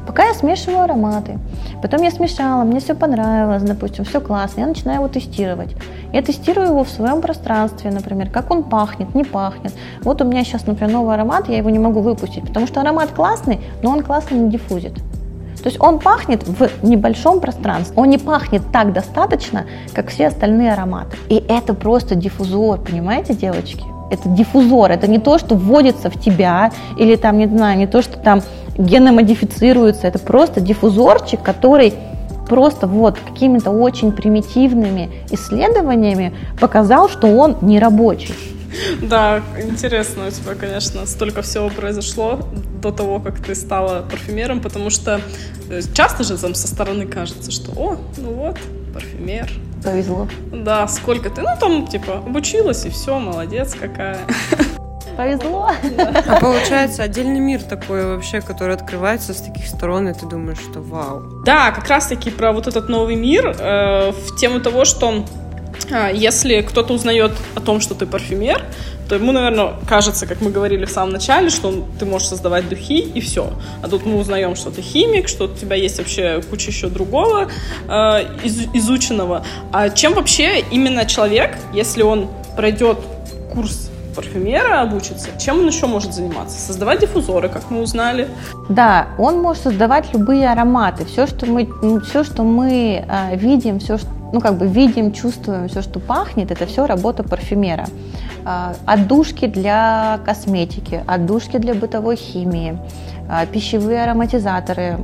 Пока 0.08 0.26
я 0.26 0.34
смешиваю 0.34 0.82
ароматы. 0.82 1.38
Потом 1.82 2.02
я 2.02 2.10
смешала, 2.10 2.64
мне 2.64 2.80
все 2.80 2.96
понравилось, 2.96 3.62
допустим, 3.62 4.04
все 4.04 4.20
классно, 4.20 4.62
я 4.62 4.66
начинаю 4.66 4.98
его 4.98 5.08
тестировать. 5.08 5.76
Я 6.12 6.22
тестирую 6.22 6.68
его 6.68 6.84
в 6.84 6.88
своем 6.88 7.20
пространстве, 7.20 7.90
например, 7.90 8.30
как 8.30 8.50
он 8.50 8.62
пахнет, 8.62 9.14
не 9.14 9.24
пахнет. 9.24 9.74
Вот 10.02 10.22
у 10.22 10.24
меня 10.24 10.42
сейчас, 10.44 10.66
например, 10.66 10.92
новый 10.92 11.14
аромат, 11.14 11.48
я 11.48 11.58
его 11.58 11.68
не 11.70 11.78
могу 11.78 12.00
выпустить, 12.00 12.46
потому 12.46 12.66
что 12.66 12.80
аромат 12.80 13.10
классный, 13.10 13.60
но 13.82 13.90
он 13.90 14.02
классно 14.02 14.36
не 14.36 14.50
диффузит. 14.50 14.94
То 15.62 15.68
есть 15.68 15.80
он 15.80 15.98
пахнет 15.98 16.46
в 16.46 16.70
небольшом 16.82 17.40
пространстве. 17.40 17.94
Он 17.96 18.08
не 18.08 18.18
пахнет 18.18 18.62
так 18.72 18.92
достаточно, 18.92 19.66
как 19.92 20.08
все 20.08 20.28
остальные 20.28 20.72
ароматы. 20.72 21.16
И 21.28 21.44
это 21.48 21.74
просто 21.74 22.14
диффузор, 22.14 22.78
понимаете, 22.78 23.34
девочки? 23.34 23.84
Это 24.10 24.28
диффузор, 24.28 24.90
это 24.90 25.08
не 25.08 25.18
то, 25.18 25.36
что 25.36 25.56
вводится 25.56 26.10
в 26.10 26.18
тебя, 26.18 26.70
или 26.96 27.16
там, 27.16 27.36
не 27.36 27.46
знаю, 27.46 27.76
не 27.76 27.86
то, 27.86 28.00
что 28.00 28.18
там 28.18 28.40
геномодифицируется, 28.78 30.06
это 30.06 30.18
просто 30.18 30.60
диффузорчик, 30.60 31.42
который 31.42 31.92
просто 32.48 32.86
вот 32.86 33.18
какими-то 33.18 33.70
очень 33.70 34.12
примитивными 34.12 35.10
исследованиями 35.30 36.34
показал, 36.60 37.08
что 37.08 37.28
он 37.28 37.56
не 37.60 37.78
рабочий. 37.78 38.34
Да, 39.00 39.42
интересно 39.56 40.28
у 40.28 40.30
тебя, 40.30 40.54
конечно, 40.54 41.06
столько 41.06 41.42
всего 41.42 41.70
произошло 41.70 42.40
до 42.82 42.92
того, 42.92 43.18
как 43.18 43.38
ты 43.38 43.54
стала 43.54 44.02
парфюмером, 44.02 44.60
потому 44.60 44.90
что 44.90 45.20
э, 45.70 45.80
часто 45.94 46.24
же 46.24 46.36
там 46.36 46.54
со 46.54 46.68
стороны 46.68 47.06
кажется, 47.06 47.50
что 47.50 47.72
о, 47.72 47.96
ну 48.18 48.32
вот, 48.32 48.56
парфюмер. 48.92 49.50
Повезло. 49.82 50.28
Да, 50.52 50.86
сколько 50.88 51.30
ты, 51.30 51.40
ну 51.42 51.50
там, 51.58 51.86
типа, 51.86 52.18
обучилась 52.18 52.84
и 52.84 52.90
все, 52.90 53.18
молодец 53.18 53.74
какая. 53.74 54.18
повезло. 55.18 55.68
А 56.28 56.40
получается 56.40 57.02
отдельный 57.02 57.40
мир 57.40 57.60
такой 57.60 58.06
вообще, 58.06 58.40
который 58.40 58.74
открывается 58.74 59.34
с 59.34 59.40
таких 59.40 59.66
сторон, 59.66 60.08
и 60.08 60.14
ты 60.14 60.26
думаешь, 60.26 60.58
что 60.58 60.80
вау. 60.80 61.42
Да, 61.44 61.72
как 61.72 61.88
раз-таки 61.88 62.30
про 62.30 62.52
вот 62.52 62.68
этот 62.68 62.88
новый 62.88 63.16
мир 63.16 63.48
э, 63.48 64.12
в 64.12 64.36
тему 64.36 64.60
того, 64.60 64.84
что 64.84 65.24
э, 65.90 66.10
если 66.14 66.60
кто-то 66.60 66.94
узнает 66.94 67.32
о 67.56 67.60
том, 67.60 67.80
что 67.80 67.96
ты 67.96 68.06
парфюмер, 68.06 68.62
то 69.08 69.16
ему, 69.16 69.32
наверное, 69.32 69.72
кажется, 69.88 70.24
как 70.26 70.40
мы 70.40 70.52
говорили 70.52 70.84
в 70.84 70.90
самом 70.90 71.14
начале, 71.14 71.50
что 71.50 71.84
ты 71.98 72.06
можешь 72.06 72.28
создавать 72.28 72.68
духи 72.68 73.00
и 73.00 73.20
все. 73.20 73.50
А 73.82 73.88
тут 73.88 74.06
мы 74.06 74.18
узнаем, 74.18 74.54
что 74.54 74.70
ты 74.70 74.82
химик, 74.82 75.26
что 75.26 75.46
у 75.46 75.48
тебя 75.48 75.74
есть 75.74 75.98
вообще 75.98 76.40
куча 76.48 76.70
еще 76.70 76.88
другого 76.88 77.48
э, 77.88 78.36
из, 78.44 78.66
изученного. 78.72 79.44
А 79.72 79.90
чем 79.90 80.14
вообще 80.14 80.60
именно 80.70 81.06
человек, 81.06 81.56
если 81.72 82.02
он 82.02 82.28
пройдет 82.54 82.98
курс 83.52 83.90
парфюмера 84.18 84.82
обучится, 84.82 85.28
чем 85.38 85.60
он 85.60 85.68
еще 85.68 85.86
может 85.86 86.12
заниматься? 86.12 86.58
Создавать 86.58 87.00
диффузоры, 87.00 87.48
как 87.48 87.70
мы 87.70 87.80
узнали. 87.80 88.26
Да, 88.68 89.06
он 89.16 89.40
может 89.40 89.62
создавать 89.62 90.12
любые 90.12 90.50
ароматы. 90.50 91.04
Все, 91.04 91.28
что 91.28 91.46
мы, 91.46 91.68
ну, 91.82 92.00
все, 92.00 92.24
что 92.24 92.42
мы 92.42 93.04
э, 93.08 93.36
видим, 93.36 93.78
все, 93.78 93.96
что, 93.96 94.08
ну, 94.32 94.40
как 94.40 94.58
бы 94.58 94.66
видим, 94.66 95.12
чувствуем, 95.12 95.68
все, 95.68 95.82
что 95.82 96.00
пахнет, 96.00 96.50
это 96.50 96.66
все 96.66 96.86
работа 96.86 97.22
парфюмера. 97.22 97.86
Э, 98.44 98.74
отдушки 98.86 99.46
для 99.46 100.18
косметики, 100.24 101.00
отдушки 101.06 101.58
для 101.58 101.74
бытовой 101.74 102.16
химии, 102.16 102.76
э, 103.30 103.46
пищевые 103.46 104.02
ароматизаторы, 104.02 104.98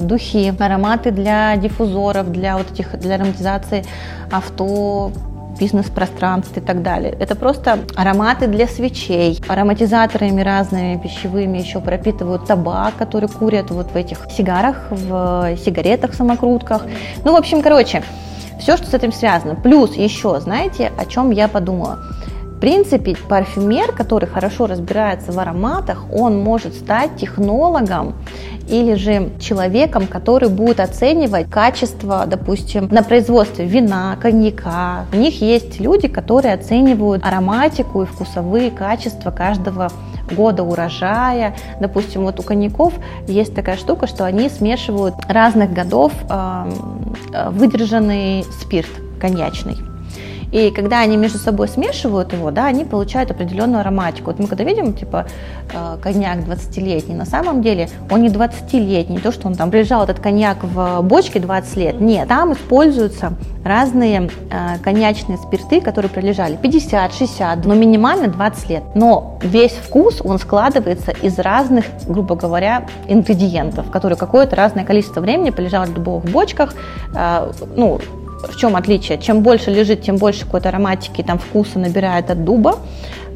духи, 0.00 0.52
ароматы 0.58 1.12
для 1.12 1.56
диффузоров, 1.56 2.32
для 2.32 2.56
вот 2.58 2.72
этих, 2.72 2.98
для 2.98 3.14
ароматизации 3.14 3.84
авто, 4.32 5.12
бизнес-пространств 5.58 6.56
и 6.56 6.60
так 6.60 6.82
далее. 6.82 7.16
Это 7.18 7.34
просто 7.34 7.80
ароматы 7.96 8.46
для 8.46 8.66
свечей. 8.66 9.40
Ароматизаторами 9.48 10.40
разными 10.42 10.96
пищевыми 10.98 11.58
еще 11.58 11.80
пропитывают 11.80 12.46
табак, 12.46 12.94
который 12.96 13.28
курят 13.28 13.70
вот 13.70 13.92
в 13.92 13.96
этих 13.96 14.18
сигарах, 14.30 14.86
в 14.90 15.56
сигаретах, 15.64 16.14
самокрутках. 16.14 16.82
Ну, 17.24 17.32
в 17.32 17.36
общем, 17.36 17.62
короче, 17.62 18.02
все, 18.60 18.76
что 18.76 18.86
с 18.86 18.94
этим 18.94 19.12
связано. 19.12 19.54
Плюс 19.54 19.96
еще, 19.96 20.40
знаете, 20.40 20.92
о 20.98 21.04
чем 21.04 21.30
я 21.30 21.48
подумала? 21.48 21.98
В 22.56 22.58
принципе, 22.58 23.14
парфюмер, 23.28 23.92
который 23.92 24.26
хорошо 24.26 24.66
разбирается 24.66 25.30
в 25.30 25.38
ароматах, 25.38 26.04
он 26.10 26.40
может 26.40 26.72
стать 26.74 27.16
технологом 27.16 28.14
или 28.66 28.94
же 28.94 29.28
человеком, 29.38 30.06
который 30.06 30.48
будет 30.48 30.80
оценивать 30.80 31.50
качество, 31.50 32.24
допустим, 32.26 32.88
на 32.90 33.02
производстве 33.02 33.66
вина, 33.66 34.16
коньяка. 34.22 35.04
У 35.12 35.16
них 35.16 35.42
есть 35.42 35.78
люди, 35.80 36.08
которые 36.08 36.54
оценивают 36.54 37.22
ароматику 37.26 38.02
и 38.02 38.06
вкусовые 38.06 38.70
качества 38.70 39.30
каждого 39.30 39.92
года 40.34 40.62
урожая. 40.62 41.54
Допустим, 41.78 42.22
вот 42.22 42.40
у 42.40 42.42
коньяков 42.42 42.94
есть 43.28 43.54
такая 43.54 43.76
штука, 43.76 44.06
что 44.06 44.24
они 44.24 44.48
смешивают 44.48 45.14
разных 45.28 45.74
годов 45.74 46.10
э, 46.30 46.70
выдержанный 47.50 48.44
спирт 48.62 48.88
коньячный. 49.20 49.76
И 50.52 50.70
когда 50.70 51.00
они 51.00 51.16
между 51.16 51.38
собой 51.38 51.68
смешивают 51.68 52.32
его, 52.32 52.50
да, 52.50 52.66
они 52.66 52.84
получают 52.84 53.30
определенную 53.30 53.80
ароматику. 53.80 54.30
Вот 54.30 54.38
мы 54.38 54.46
когда 54.46 54.64
видим, 54.64 54.92
типа, 54.92 55.26
э, 55.72 55.98
коньяк 56.02 56.38
20-летний, 56.38 57.14
на 57.14 57.26
самом 57.26 57.62
деле 57.62 57.88
он 58.10 58.22
не 58.22 58.28
20-летний, 58.28 59.18
то, 59.18 59.32
что 59.32 59.48
он 59.48 59.54
там 59.54 59.70
лежал 59.72 60.04
этот 60.04 60.20
коньяк 60.20 60.58
в 60.62 61.02
бочке 61.02 61.40
20 61.40 61.76
лет. 61.76 62.00
Нет, 62.00 62.28
там 62.28 62.52
используются 62.52 63.32
разные 63.64 64.30
э, 64.50 64.78
коньячные 64.82 65.38
спирты, 65.38 65.80
которые 65.80 66.10
пролежали 66.10 66.56
50, 66.56 67.12
60, 67.12 67.64
но 67.64 67.74
минимально 67.74 68.28
20 68.28 68.70
лет. 68.70 68.82
Но 68.94 69.38
весь 69.42 69.72
вкус, 69.72 70.20
он 70.24 70.38
складывается 70.38 71.10
из 71.10 71.38
разных, 71.38 71.86
грубо 72.06 72.36
говоря, 72.36 72.86
ингредиентов, 73.08 73.90
которые 73.90 74.16
какое-то 74.16 74.56
разное 74.56 74.84
количество 74.84 75.20
времени 75.20 75.50
полежали 75.50 75.90
в 75.90 75.94
дубовых 75.94 76.24
бочках, 76.24 76.74
э, 77.14 77.52
ну, 77.76 78.00
в 78.42 78.56
чем 78.56 78.76
отличие? 78.76 79.18
Чем 79.18 79.42
больше 79.42 79.70
лежит, 79.70 80.02
тем 80.02 80.16
больше 80.16 80.44
какой-то 80.44 80.68
ароматики, 80.68 81.22
там 81.22 81.38
вкуса 81.38 81.78
набирает 81.78 82.30
от 82.30 82.44
дуба. 82.44 82.78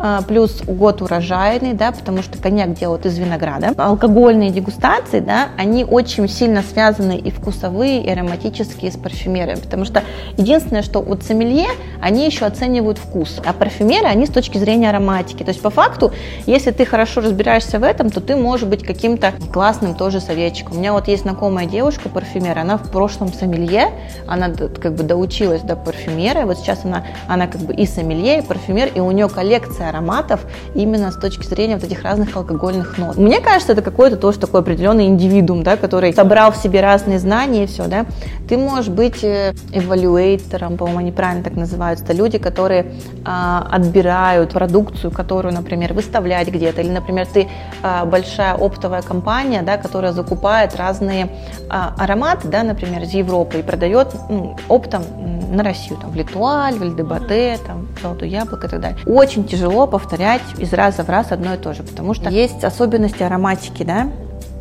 А, 0.03 0.23
плюс 0.23 0.63
год 0.63 1.03
урожайный, 1.03 1.75
да, 1.75 1.93
потому 1.93 2.23
что 2.23 2.39
коньяк 2.39 2.73
делают 2.73 3.05
из 3.05 3.19
винограда. 3.19 3.75
Алкогольные 3.77 4.51
дегустации, 4.51 5.21
да, 5.21 5.49
они 5.59 5.85
очень 5.85 6.27
сильно 6.27 6.63
связаны 6.63 7.19
и 7.19 7.31
вкусовые, 7.31 8.03
и 8.03 8.11
ароматические 8.11 8.93
с 8.93 8.97
парфюмерами, 8.97 9.61
потому 9.61 9.85
что 9.85 10.03
единственное, 10.39 10.81
что 10.81 11.01
у 11.01 11.21
сомелье, 11.21 11.69
они 12.01 12.25
еще 12.25 12.47
оценивают 12.47 12.97
вкус, 12.97 13.43
а 13.45 13.53
парфюмеры, 13.53 14.07
они 14.07 14.25
с 14.25 14.31
точки 14.31 14.57
зрения 14.57 14.89
ароматики. 14.89 15.43
То 15.43 15.51
есть 15.51 15.61
по 15.61 15.69
факту, 15.69 16.13
если 16.47 16.71
ты 16.71 16.87
хорошо 16.87 17.21
разбираешься 17.21 17.79
в 17.79 17.83
этом, 17.83 18.09
то 18.09 18.23
ты 18.23 18.37
можешь 18.37 18.67
быть 18.67 18.83
каким-то 18.83 19.35
классным 19.53 19.95
тоже 19.95 20.21
советчиком. 20.21 20.77
У 20.77 20.81
меня 20.81 20.95
вот 20.95 21.09
есть 21.09 21.25
знакомая 21.25 21.67
девушка, 21.67 22.09
парфюмер, 22.09 22.59
она 22.59 22.79
в 22.79 22.91
прошлом 22.91 23.35
сомелье, 23.35 23.91
она 24.27 24.49
как 24.49 24.95
бы 24.95 25.03
доучилась 25.03 25.61
до 25.61 25.77
парфюмера, 25.77 26.47
вот 26.47 26.57
сейчас 26.57 26.87
она, 26.87 27.05
она 27.29 27.47
как 27.49 27.61
бы 27.61 27.75
и 27.75 27.85
сомелье, 27.85 28.39
и 28.39 28.43
парфюмер, 28.43 28.93
и 28.95 29.01
у 29.01 29.11
нее 29.11 29.29
коллекция 29.29 29.90
ароматов 29.91 30.41
именно 30.75 31.11
с 31.11 31.17
точки 31.17 31.45
зрения 31.45 31.75
вот 31.75 31.85
этих 31.85 32.03
разных 32.03 32.37
алкогольных 32.37 32.97
нот. 32.99 33.17
Мне 33.17 33.41
кажется, 33.41 33.73
это 33.73 33.83
какой-то 33.83 34.17
тоже 34.17 34.39
такой 34.39 34.61
определенный 34.61 35.07
индивидуум, 35.07 35.63
да, 35.63 35.77
который 35.77 36.15
собрал 36.15 36.53
в 36.53 36.57
себе 36.57 36.81
разные 36.81 37.19
знания 37.19 37.65
и 37.65 37.67
все, 37.67 37.87
да. 37.87 38.07
Ты 38.49 38.57
можешь 38.57 38.89
быть 38.89 39.23
э, 39.23 39.53
эвалюэйтором, 39.73 40.77
по-моему, 40.77 41.01
они 41.01 41.13
правильно 41.13 41.45
так 41.45 41.55
называются, 41.55 42.05
это 42.05 42.15
люди, 42.15 42.39
которые 42.39 42.93
а, 43.25 43.67
отбирают 43.71 44.53
продукцию, 44.53 45.11
которую, 45.11 45.55
например, 45.55 45.93
выставлять 45.93 46.49
где-то, 46.49 46.81
или, 46.81 46.91
например, 46.91 47.27
ты 47.27 47.49
а, 47.83 48.05
большая 48.05 48.55
оптовая 48.55 49.03
компания, 49.03 49.63
да, 49.63 49.77
которая 49.77 50.13
закупает 50.13 50.77
разные 50.77 51.29
а, 51.69 51.95
ароматы, 51.99 52.49
да, 52.49 52.63
например, 52.63 53.03
из 53.03 53.13
Европы 53.13 53.59
и 53.59 53.63
продает 53.63 54.09
ну, 54.29 54.57
оптом 54.69 55.03
на 55.51 55.63
Россию, 55.63 55.99
там, 56.01 56.11
в 56.11 56.15
Литуаль, 56.15 56.75
в 56.75 56.83
Льдебате, 56.83 57.59
там, 57.67 57.89
Золотое 58.01 58.29
яблоко 58.29 58.67
и 58.67 58.71
так 58.71 58.81
далее. 58.81 58.99
Очень 59.07 59.45
тяжело 59.45 59.80
повторять 59.87 60.43
из 60.59 60.73
раза 60.73 61.03
в 61.05 61.09
раз 61.09 61.33
одно 61.33 61.55
и 61.55 61.57
то 61.57 61.75
же, 61.75 61.83
потому 61.83 62.15
что 62.15 62.31
есть 62.31 62.65
особенности 62.65 63.23
ароматики, 63.23 63.83
да, 63.83 64.11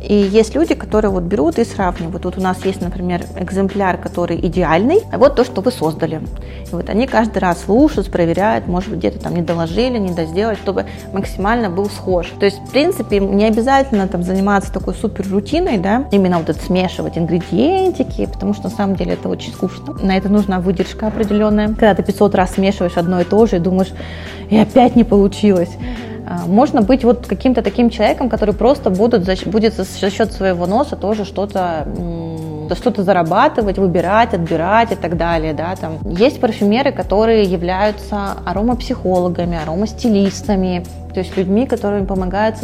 и 0.02 0.14
есть 0.14 0.54
люди, 0.54 0.74
которые 0.74 1.10
вот 1.10 1.24
берут 1.24 1.58
и 1.58 1.64
сравнивают. 1.64 2.24
Вот 2.24 2.38
у 2.38 2.40
нас 2.40 2.64
есть, 2.64 2.80
например, 2.80 3.22
экземпляр, 3.36 3.98
который 3.98 4.38
идеальный, 4.40 5.02
а 5.12 5.18
вот 5.18 5.36
то, 5.36 5.44
что 5.44 5.60
вы 5.60 5.70
создали. 5.70 6.22
И 6.70 6.74
вот 6.74 6.88
они 6.88 7.06
каждый 7.06 7.38
раз 7.38 7.64
слушают, 7.64 8.10
проверяют, 8.10 8.66
может 8.66 8.90
быть, 8.90 9.00
где-то 9.00 9.18
там 9.18 9.34
не 9.34 9.42
доложили, 9.42 9.98
не 9.98 10.12
досделали, 10.12 10.54
чтобы 10.54 10.86
максимально 11.12 11.68
был 11.68 11.86
схож. 11.86 12.32
То 12.38 12.46
есть, 12.46 12.58
в 12.58 12.70
принципе, 12.70 13.20
не 13.20 13.44
обязательно 13.44 14.08
там 14.08 14.22
заниматься 14.22 14.72
такой 14.72 14.94
супер 14.94 15.26
рутиной, 15.30 15.78
да, 15.78 16.08
именно 16.12 16.38
вот 16.38 16.48
это 16.48 16.62
смешивать 16.62 17.18
ингредиентики, 17.18 18.26
потому 18.26 18.54
что 18.54 18.64
на 18.64 18.70
самом 18.70 18.96
деле 18.96 19.14
это 19.14 19.28
очень 19.28 19.52
скучно. 19.52 19.94
На 20.02 20.16
это 20.16 20.28
нужна 20.28 20.60
выдержка 20.60 21.08
определенная. 21.08 21.68
Когда 21.68 21.94
ты 21.94 22.02
500 22.02 22.34
раз 22.34 22.54
смешиваешь 22.54 22.96
одно 22.96 23.20
и 23.20 23.24
то 23.24 23.46
же 23.46 23.56
и 23.56 23.58
думаешь, 23.58 23.92
и 24.48 24.56
опять 24.56 24.96
не 24.96 25.04
получилось. 25.04 25.70
А, 26.30 26.46
можно 26.46 26.80
быть 26.80 27.02
вот 27.02 27.26
каким-то 27.26 27.60
таким 27.60 27.90
человеком, 27.90 28.28
который 28.28 28.54
просто 28.54 28.88
будут 28.88 29.24
за, 29.24 29.34
будет 29.46 29.74
за 29.74 30.10
счет 30.10 30.32
своего 30.32 30.66
носа 30.66 30.94
тоже 30.94 31.24
что-то 31.24 31.86
что-то 32.76 33.02
зарабатывать, 33.02 33.78
выбирать, 33.78 34.32
отбирать 34.32 34.92
и 34.92 34.94
так 34.94 35.16
далее. 35.16 35.52
Да, 35.54 35.74
там. 35.74 35.98
Есть 36.04 36.40
парфюмеры, 36.40 36.92
которые 36.92 37.42
являются 37.42 38.36
аромапсихологами, 38.46 39.58
аромастилистами, 39.60 40.84
то 41.12 41.18
есть 41.18 41.36
людьми, 41.36 41.66
которые 41.66 42.04
помогают 42.04 42.58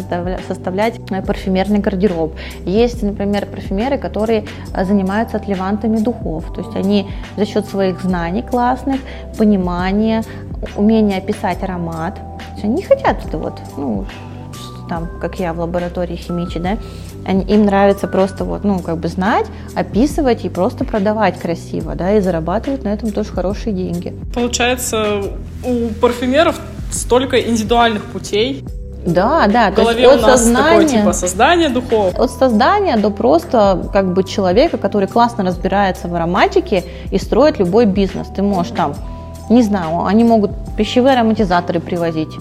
составлять 0.46 1.00
э, 1.10 1.22
парфюмерный 1.22 1.80
гардероб. 1.80 2.34
Есть, 2.64 3.02
например, 3.02 3.46
парфюмеры, 3.46 3.98
которые 3.98 4.44
э, 4.72 4.84
занимаются 4.84 5.38
отливантами 5.38 5.96
духов, 5.96 6.54
то 6.54 6.60
есть 6.60 6.76
они 6.76 7.08
за 7.36 7.44
счет 7.44 7.66
своих 7.66 8.00
знаний 8.00 8.42
классных, 8.42 9.00
понимания, 9.36 10.22
умения 10.76 11.18
описать 11.18 11.64
аромат, 11.64 12.16
они 12.64 12.74
не 12.74 12.82
хотят 12.82 13.24
это 13.26 13.38
вот, 13.38 13.54
ну, 13.76 14.04
там, 14.88 15.08
как 15.20 15.38
я 15.40 15.52
в 15.52 15.60
лаборатории 15.60 16.16
химичи, 16.16 16.58
да, 16.58 16.78
они, 17.24 17.42
им 17.44 17.66
нравится 17.66 18.06
просто 18.06 18.44
вот, 18.44 18.64
ну, 18.64 18.78
как 18.78 18.98
бы 18.98 19.08
знать, 19.08 19.46
описывать 19.74 20.44
и 20.44 20.48
просто 20.48 20.84
продавать 20.84 21.38
красиво, 21.38 21.94
да, 21.94 22.12
и 22.12 22.20
зарабатывать 22.20 22.84
на 22.84 22.88
этом 22.88 23.10
тоже 23.10 23.30
хорошие 23.30 23.72
деньги. 23.74 24.14
Получается, 24.34 25.22
у 25.64 25.88
парфюмеров 26.00 26.60
столько 26.90 27.40
индивидуальных 27.40 28.04
путей. 28.04 28.64
Да, 29.04 29.46
да. 29.46 29.70
В 29.70 29.74
голове 29.74 30.04
то 30.04 30.12
есть 30.12 30.24
у 30.24 30.26
нас 30.26 30.40
сознания, 30.40 30.80
такое 30.80 30.88
типа 30.88 31.12
создание 31.12 31.68
духов. 31.68 32.18
От 32.18 32.30
создания 32.30 32.96
до 32.96 33.10
просто 33.10 33.88
как 33.92 34.12
бы 34.12 34.24
человека, 34.24 34.78
который 34.78 35.06
классно 35.06 35.44
разбирается 35.44 36.08
в 36.08 36.14
ароматике 36.14 36.84
и 37.12 37.18
строит 37.18 37.58
любой 37.58 37.86
бизнес. 37.86 38.26
Ты 38.34 38.42
можешь 38.42 38.72
там, 38.72 38.94
не 39.50 39.62
знаю, 39.62 40.04
они 40.04 40.24
могут 40.24 40.50
пищевые 40.76 41.14
ароматизаторы 41.14 41.80
привозить 41.80 42.36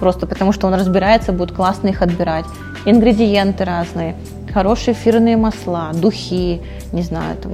просто 0.00 0.26
потому 0.26 0.52
что 0.52 0.66
он 0.66 0.74
разбирается, 0.74 1.32
будет 1.32 1.52
классно 1.52 1.88
их 1.88 2.02
отбирать. 2.02 2.46
Ингредиенты 2.86 3.64
разные, 3.64 4.16
хорошие 4.52 4.94
эфирные 4.94 5.36
масла, 5.36 5.90
духи, 5.92 6.62
не 6.92 7.02
знаю, 7.02 7.36
там, 7.36 7.52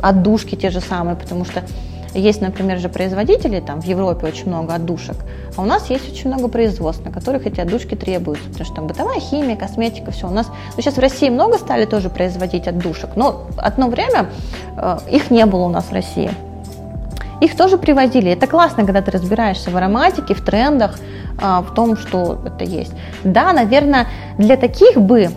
отдушки 0.00 0.54
те 0.54 0.70
же 0.70 0.80
самые, 0.80 1.16
потому 1.16 1.44
что 1.44 1.64
есть, 2.14 2.40
например, 2.40 2.78
же 2.78 2.88
производители, 2.88 3.60
там 3.60 3.80
в 3.80 3.84
Европе 3.84 4.26
очень 4.26 4.48
много 4.48 4.74
отдушек, 4.74 5.16
а 5.56 5.62
у 5.62 5.64
нас 5.64 5.90
есть 5.90 6.10
очень 6.10 6.28
много 6.30 6.48
производств, 6.48 7.04
на 7.04 7.10
которых 7.10 7.46
эти 7.46 7.60
отдушки 7.60 7.94
требуются, 7.94 8.48
потому 8.48 8.64
что 8.64 8.74
там 8.74 8.86
бытовая 8.86 9.20
химия, 9.20 9.56
косметика, 9.56 10.10
все. 10.10 10.26
У 10.26 10.30
нас 10.30 10.46
ну, 10.76 10.82
сейчас 10.82 10.94
в 10.94 11.00
России 11.00 11.28
много 11.30 11.58
стали 11.58 11.86
тоже 11.86 12.10
производить 12.10 12.68
отдушек, 12.68 13.10
но 13.16 13.46
одно 13.56 13.88
время 13.88 14.30
э, 14.76 14.98
их 15.10 15.30
не 15.30 15.44
было 15.46 15.64
у 15.64 15.68
нас 15.70 15.84
в 15.84 15.92
России. 15.92 16.30
Их 17.40 17.56
тоже 17.56 17.78
привозили. 17.78 18.30
Это 18.30 18.46
классно, 18.46 18.84
когда 18.84 19.00
ты 19.00 19.10
разбираешься 19.10 19.70
в 19.70 19.76
ароматике, 19.76 20.34
в 20.34 20.40
трендах, 20.40 20.98
а, 21.40 21.62
в 21.62 21.74
том, 21.74 21.96
что 21.96 22.38
это 22.44 22.64
есть. 22.64 22.92
Да, 23.24 23.52
наверное, 23.52 24.06
для 24.38 24.56
таких 24.56 25.00
бы 25.00 25.30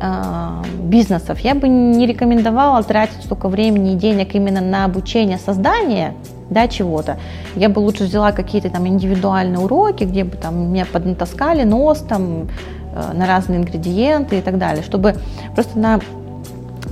а, 0.00 0.62
бизнесов 0.82 1.40
я 1.40 1.54
бы 1.54 1.68
не 1.68 2.06
рекомендовала 2.06 2.82
тратить 2.82 3.24
столько 3.24 3.48
времени 3.48 3.92
и 3.92 3.96
денег 3.96 4.34
именно 4.34 4.60
на 4.60 4.84
обучение 4.84 5.38
создания 5.38 6.14
да, 6.50 6.68
чего-то. 6.68 7.18
Я 7.54 7.68
бы 7.68 7.78
лучше 7.78 8.04
взяла 8.04 8.32
какие-то 8.32 8.70
там 8.70 8.86
индивидуальные 8.86 9.60
уроки, 9.60 10.04
где 10.04 10.24
бы 10.24 10.36
там 10.36 10.72
меня 10.72 10.84
поднатаскали 10.84 11.62
нос 11.62 12.04
там 12.08 12.48
э, 12.92 13.12
на 13.14 13.26
разные 13.26 13.60
ингредиенты 13.60 14.38
и 14.38 14.40
так 14.42 14.58
далее, 14.58 14.82
чтобы 14.82 15.14
просто 15.54 15.78
на 15.78 16.00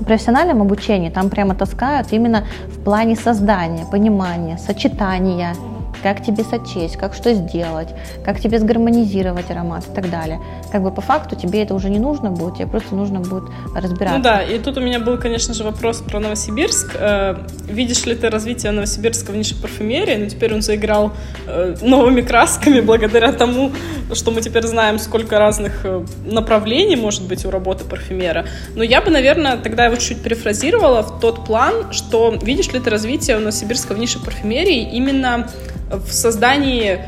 профессиональном 0.04 0.62
обучении 0.62 1.10
там 1.10 1.30
прямо 1.30 1.54
таскают 1.54 2.12
именно 2.12 2.44
в 2.66 2.82
плане 2.84 3.16
создания, 3.16 3.84
понимания, 3.90 4.58
сочетания, 4.58 5.54
как 6.02 6.24
тебе 6.24 6.44
сочесть, 6.44 6.96
как 6.96 7.14
что 7.14 7.32
сделать, 7.34 7.88
как 8.24 8.40
тебе 8.40 8.58
сгармонизировать 8.58 9.50
аромат 9.50 9.84
и 9.88 9.94
так 9.94 10.10
далее. 10.10 10.40
Как 10.70 10.82
бы 10.82 10.90
по 10.90 11.00
факту 11.00 11.36
тебе 11.36 11.62
это 11.62 11.74
уже 11.74 11.90
не 11.90 11.98
нужно 11.98 12.30
будет, 12.30 12.56
тебе 12.56 12.66
просто 12.66 12.94
нужно 12.94 13.20
будет 13.20 13.44
разбираться. 13.74 14.18
Ну 14.18 14.22
да, 14.22 14.42
и 14.42 14.58
тут 14.58 14.76
у 14.76 14.80
меня 14.80 14.98
был, 14.98 15.18
конечно 15.18 15.54
же, 15.54 15.64
вопрос 15.64 15.98
про 15.98 16.20
Новосибирск. 16.20 16.96
Э, 16.98 17.36
видишь 17.68 18.04
ли 18.06 18.14
ты 18.14 18.30
развитие 18.30 18.72
Новосибирска 18.72 19.32
в 19.32 19.36
нише 19.36 19.54
парфюмерии? 19.60 20.16
Ну, 20.16 20.26
теперь 20.26 20.54
он 20.54 20.62
заиграл 20.62 21.12
э, 21.46 21.76
новыми 21.82 22.20
красками 22.20 22.80
благодаря 22.80 23.32
тому, 23.32 23.72
что 24.12 24.30
мы 24.30 24.40
теперь 24.40 24.66
знаем, 24.66 24.98
сколько 24.98 25.38
разных 25.38 25.84
э, 25.84 26.04
направлений 26.24 26.96
может 26.96 27.22
быть 27.22 27.44
у 27.44 27.50
работы 27.50 27.84
парфюмера. 27.84 28.46
Но 28.74 28.82
я 28.82 29.00
бы, 29.00 29.10
наверное, 29.10 29.56
тогда 29.56 29.86
его 29.86 29.96
чуть 29.96 30.22
перефразировала 30.22 31.02
в 31.02 31.20
тот 31.20 31.44
план, 31.44 31.92
что 31.92 32.36
видишь 32.42 32.68
ли 32.72 32.80
ты 32.80 32.90
развитие 32.90 33.36
у 33.36 33.40
Новосибирска 33.40 33.94
в 33.94 33.98
нише 33.98 34.18
парфюмерии 34.18 34.90
именно 34.92 35.48
в 35.90 36.12
создании 36.12 37.00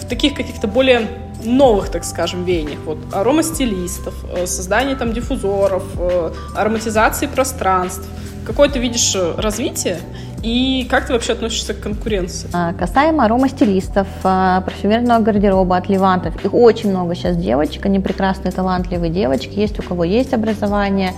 в 0.00 0.08
таких 0.08 0.34
каких-то 0.34 0.66
более 0.66 1.08
новых, 1.44 1.88
так 1.90 2.04
скажем, 2.04 2.44
веяниях. 2.44 2.80
Вот 2.84 2.98
аромастилистов, 3.12 4.14
э, 4.36 4.46
создание 4.46 4.96
там 4.96 5.12
диффузоров, 5.12 5.84
э, 5.98 6.32
ароматизации 6.54 7.26
пространств. 7.26 8.06
Какое 8.46 8.68
ты 8.68 8.78
видишь 8.78 9.14
э, 9.14 9.34
развитие 9.36 9.98
и 10.42 10.86
как 10.90 11.06
ты 11.06 11.12
вообще 11.12 11.34
относишься 11.34 11.72
к 11.72 11.80
конкуренции? 11.80 12.48
А, 12.52 12.72
касаемо 12.72 13.24
аромастилистов, 13.24 14.08
а, 14.24 14.60
парфюмерного 14.62 15.20
гардероба 15.22 15.76
от 15.76 15.88
Левантов, 15.88 16.44
их 16.44 16.52
очень 16.52 16.90
много 16.90 17.14
сейчас 17.14 17.36
девочек, 17.36 17.86
они 17.86 18.00
прекрасные, 18.00 18.50
талантливые 18.50 19.10
девочки, 19.10 19.56
есть 19.56 19.78
у 19.78 19.82
кого 19.82 20.02
есть 20.02 20.34
образование 20.34 21.12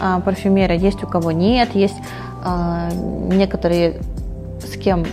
а, 0.00 0.20
парфюмера, 0.20 0.74
есть 0.74 1.02
у 1.04 1.06
кого 1.06 1.30
нет, 1.30 1.74
есть 1.74 1.96
некоторые 3.30 4.00
с 4.62 4.76
кем, 4.76 5.04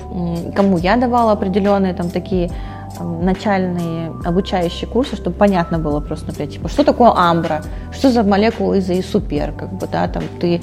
кому 0.55 0.77
я 0.77 0.97
давала 0.97 1.33
определенные 1.33 1.93
там 1.93 2.09
такие 2.09 2.51
начальные 2.99 4.11
обучающие 4.25 4.89
курсы, 4.89 5.15
чтобы 5.15 5.35
понятно 5.35 5.77
было 5.77 5.99
просто, 5.99 6.27
например, 6.27 6.51
типа, 6.51 6.69
что 6.69 6.83
такое 6.83 7.11
амбра, 7.15 7.61
что 7.91 8.09
за 8.09 8.23
молекула 8.23 8.75
из 8.75 8.89
и 8.89 9.01
супер, 9.01 9.51
как 9.51 9.73
бы, 9.73 9.87
да, 9.87 10.07
там 10.07 10.23
ты 10.39 10.61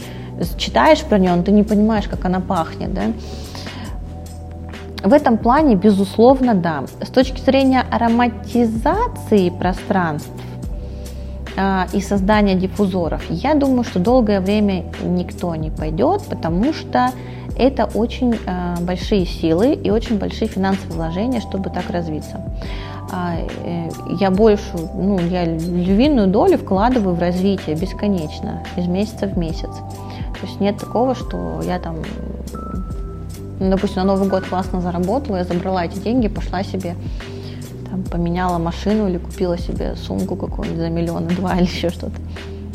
читаешь 0.56 1.02
про 1.02 1.18
нее, 1.18 1.34
но 1.34 1.42
ты 1.42 1.52
не 1.52 1.62
понимаешь, 1.62 2.08
как 2.08 2.24
она 2.24 2.40
пахнет, 2.40 2.92
да. 2.92 3.02
В 5.02 5.12
этом 5.12 5.36
плане, 5.36 5.74
безусловно, 5.74 6.54
да. 6.54 6.84
С 7.02 7.10
точки 7.10 7.40
зрения 7.40 7.84
ароматизации 7.90 9.50
пространств 9.50 10.30
э, 11.56 11.84
и 11.92 12.00
создания 12.00 12.54
диффузоров, 12.54 13.22
я 13.28 13.54
думаю, 13.54 13.84
что 13.84 13.98
долгое 13.98 14.40
время 14.40 14.84
никто 15.02 15.54
не 15.56 15.70
пойдет, 15.70 16.22
потому 16.22 16.72
что 16.72 17.10
это 17.56 17.84
очень 17.94 18.34
э, 18.34 18.74
большие 18.80 19.26
силы 19.26 19.74
и 19.74 19.90
очень 19.90 20.18
большие 20.18 20.48
финансовые 20.48 20.96
вложения, 20.96 21.40
чтобы 21.40 21.70
так 21.70 21.90
развиться. 21.90 22.40
А, 23.12 23.36
э, 23.36 23.88
я 24.18 24.30
больше, 24.30 24.64
ну, 24.94 25.18
я 25.20 25.44
львиную 25.44 26.28
долю 26.28 26.58
вкладываю 26.58 27.14
в 27.14 27.20
развитие 27.20 27.76
бесконечно, 27.76 28.64
из 28.76 28.86
месяца 28.86 29.26
в 29.26 29.38
месяц. 29.38 29.70
То 30.40 30.46
есть 30.46 30.60
нет 30.60 30.78
такого, 30.78 31.14
что 31.14 31.60
я 31.64 31.78
там, 31.78 31.96
ну, 33.60 33.70
допустим, 33.70 34.02
на 34.02 34.14
Новый 34.14 34.28
год 34.28 34.44
классно 34.44 34.80
заработала, 34.80 35.36
я 35.36 35.44
забрала 35.44 35.84
эти 35.84 35.98
деньги, 35.98 36.28
пошла 36.28 36.64
себе 36.64 36.96
там, 37.88 38.02
поменяла 38.02 38.58
машину 38.58 39.08
или 39.08 39.18
купила 39.18 39.56
себе 39.56 39.94
сумку 39.94 40.34
какую-нибудь 40.34 40.80
за 40.80 40.90
миллион 40.90 41.28
два 41.28 41.56
или 41.56 41.66
еще 41.66 41.90
что-то. 41.90 42.16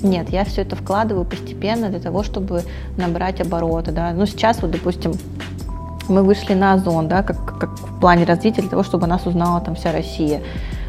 Нет, 0.04 0.30
я 0.30 0.46
все 0.46 0.62
это 0.62 0.76
вкладываю 0.76 1.26
постепенно 1.26 1.90
для 1.90 2.00
того, 2.00 2.24
чтобы 2.24 2.64
набрать 2.98 3.42
обороты. 3.42 3.92
Да. 3.92 4.12
Ну, 4.14 4.26
сейчас 4.26 4.62
вот, 4.62 4.72
допустим, 4.72 5.14
мы 6.08 6.24
вышли 6.24 6.54
на 6.54 6.74
Озон, 6.74 7.08
да, 7.08 7.24
как, 7.24 7.60
как 7.60 7.70
в 7.70 8.00
плане 8.00 8.26
развития, 8.26 8.62
для 8.62 8.70
того, 8.70 8.84
чтобы 8.84 9.08
нас 9.08 9.26
узнала 9.26 9.62
там 9.62 9.76
вся 9.76 9.92
Россия. 9.92 10.42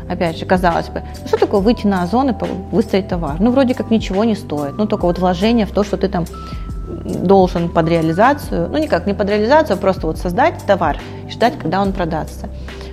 опять 0.09 0.39
же, 0.39 0.47
казалось 0.47 0.89
бы, 0.89 1.03
ну 1.23 1.29
что 1.29 1.37
такое 1.37 1.61
выйти 1.61 1.87
на 1.87 2.03
Озон 2.03 2.31
и 2.31 2.35
выставить 2.73 3.09
товар? 3.09 3.37
Ну, 3.39 3.51
вроде 3.51 3.75
как 3.75 3.91
ничего 3.91 4.25
не 4.25 4.35
стоит. 4.35 4.77
Ну, 4.77 4.87
только 4.87 5.07
вот 5.07 5.19
вложение 5.19 5.67
в 5.67 5.73
то, 5.73 5.85
что 5.85 5.97
ты 5.97 6.09
там 6.09 6.25
должен 7.05 7.69
под 7.69 7.89
реализацию, 7.89 8.69
ну, 8.71 8.79
никак 8.79 9.07
не 9.07 9.15
под 9.15 9.29
реализацию, 9.31 9.77
а 9.77 9.79
просто 9.79 10.07
вот 10.07 10.19
создать 10.19 10.55
товар 10.67 10.99
и 11.27 11.31
ждать, 11.31 11.59
когда 11.59 11.81
он 11.81 11.93
продастся. 11.93 12.49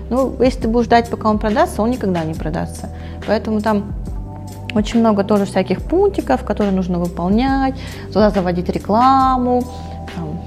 Ну, 0.09 0.35
если 0.41 0.61
ты 0.61 0.67
будешь 0.67 0.85
ждать, 0.85 1.09
пока 1.09 1.29
он 1.29 1.39
продастся, 1.39 1.81
он 1.81 1.89
никогда 1.89 2.23
не 2.23 2.33
продастся. 2.33 2.89
Поэтому 3.25 3.61
там 3.61 3.93
очень 4.73 4.99
много 4.99 5.23
тоже 5.23 5.45
всяких 5.45 5.81
пунктиков, 5.81 6.43
которые 6.43 6.73
нужно 6.73 6.99
выполнять, 6.99 7.75
туда 8.07 8.29
заводить 8.29 8.69
рекламу, 8.69 9.63
там, 10.15 10.39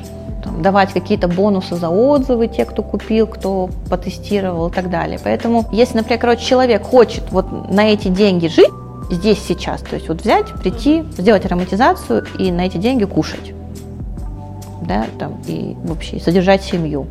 там, 0.43 0.63
давать 0.63 0.93
какие-то 0.93 1.29
бонусы 1.29 1.77
за 1.77 1.89
отзывы, 1.89 2.49
те, 2.49 2.65
кто 2.65 2.83
купил, 2.83 3.27
кто 3.27 3.71
потестировал 3.89 4.69
и 4.69 4.73
так 4.73 4.91
далее. 4.91 5.19
Поэтому, 5.23 5.65
если, 5.73 5.99
например, 5.99 6.21
короче, 6.21 6.45
человек 6.45 6.83
хочет 6.83 7.25
вот 7.31 7.71
на 7.71 7.89
эти 7.89 8.09
деньги 8.09 8.47
жить, 8.47 8.71
здесь 9.11 9.39
сейчас, 9.43 9.81
то 9.81 9.97
есть 9.97 10.09
вот 10.09 10.23
взять, 10.23 10.53
прийти, 10.63 11.05
сделать 11.19 11.45
ароматизацию 11.45 12.25
и 12.39 12.53
на 12.53 12.67
эти 12.67 12.77
деньги 12.77 13.05
кушать, 13.05 13.53
да, 14.83 15.07
там, 15.19 15.41
и 15.47 15.77
вообще 15.85 16.21
содержать 16.21 16.63
семью, 16.63 17.07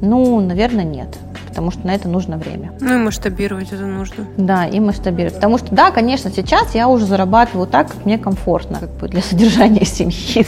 ну, 0.00 0.40
наверное, 0.40 0.84
нет 0.84 1.08
потому 1.54 1.70
что 1.70 1.86
на 1.86 1.94
это 1.94 2.08
нужно 2.08 2.36
время. 2.36 2.72
Ну 2.80 2.94
и 2.94 2.96
масштабировать 2.96 3.72
это 3.72 3.86
нужно. 3.86 4.26
Да, 4.36 4.66
и 4.66 4.80
масштабировать. 4.80 5.36
Потому 5.36 5.58
что, 5.58 5.72
да, 5.72 5.92
конечно, 5.92 6.28
сейчас 6.32 6.74
я 6.74 6.88
уже 6.88 7.06
зарабатываю 7.06 7.68
так, 7.68 7.92
как 7.92 8.04
мне 8.04 8.18
комфортно, 8.18 8.80
как 8.80 8.90
бы 8.90 9.06
для 9.06 9.22
содержания 9.22 9.84
семьи 9.84 10.44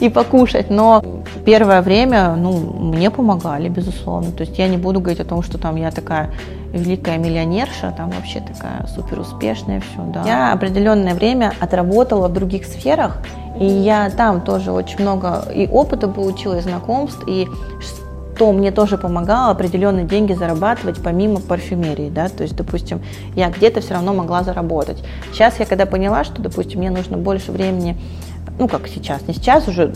и 0.00 0.08
покушать, 0.08 0.70
но 0.70 1.04
первое 1.44 1.82
время, 1.82 2.34
ну, 2.34 2.58
мне 2.58 3.12
помогали, 3.12 3.68
безусловно. 3.68 4.32
То 4.32 4.40
есть 4.40 4.58
я 4.58 4.66
не 4.66 4.76
буду 4.76 4.98
говорить 4.98 5.20
о 5.20 5.24
том, 5.24 5.44
что 5.44 5.56
там 5.56 5.76
я 5.76 5.92
такая 5.92 6.30
великая 6.72 7.16
миллионерша, 7.16 7.94
там 7.96 8.10
вообще 8.10 8.40
такая 8.40 8.88
супер 8.88 9.20
успешная, 9.20 9.80
все, 9.80 10.02
да. 10.12 10.24
Я 10.26 10.52
определенное 10.52 11.14
время 11.14 11.52
отработала 11.60 12.26
в 12.26 12.32
других 12.32 12.66
сферах, 12.66 13.18
и 13.60 13.64
я 13.64 14.10
там 14.10 14.40
тоже 14.40 14.72
очень 14.72 15.00
много 15.00 15.44
и 15.54 15.68
опыта 15.68 16.08
получила, 16.08 16.58
и 16.58 16.60
знакомств, 16.60 17.22
и 17.28 17.46
то 18.38 18.52
мне 18.52 18.70
тоже 18.70 18.96
помогало 18.96 19.50
определенные 19.50 20.04
деньги 20.04 20.32
зарабатывать 20.32 21.02
помимо 21.02 21.40
парфюмерии, 21.40 22.08
да, 22.08 22.28
то 22.28 22.44
есть, 22.44 22.56
допустим, 22.56 23.02
я 23.34 23.50
где-то 23.50 23.80
все 23.80 23.94
равно 23.94 24.14
могла 24.14 24.44
заработать. 24.44 25.02
Сейчас 25.32 25.58
я 25.58 25.66
когда 25.66 25.86
поняла, 25.86 26.24
что, 26.24 26.40
допустим, 26.40 26.78
мне 26.78 26.90
нужно 26.90 27.16
больше 27.16 27.50
времени, 27.50 27.96
ну, 28.58 28.68
как 28.68 28.88
сейчас, 28.88 29.26
не 29.26 29.34
сейчас, 29.34 29.66
уже 29.68 29.92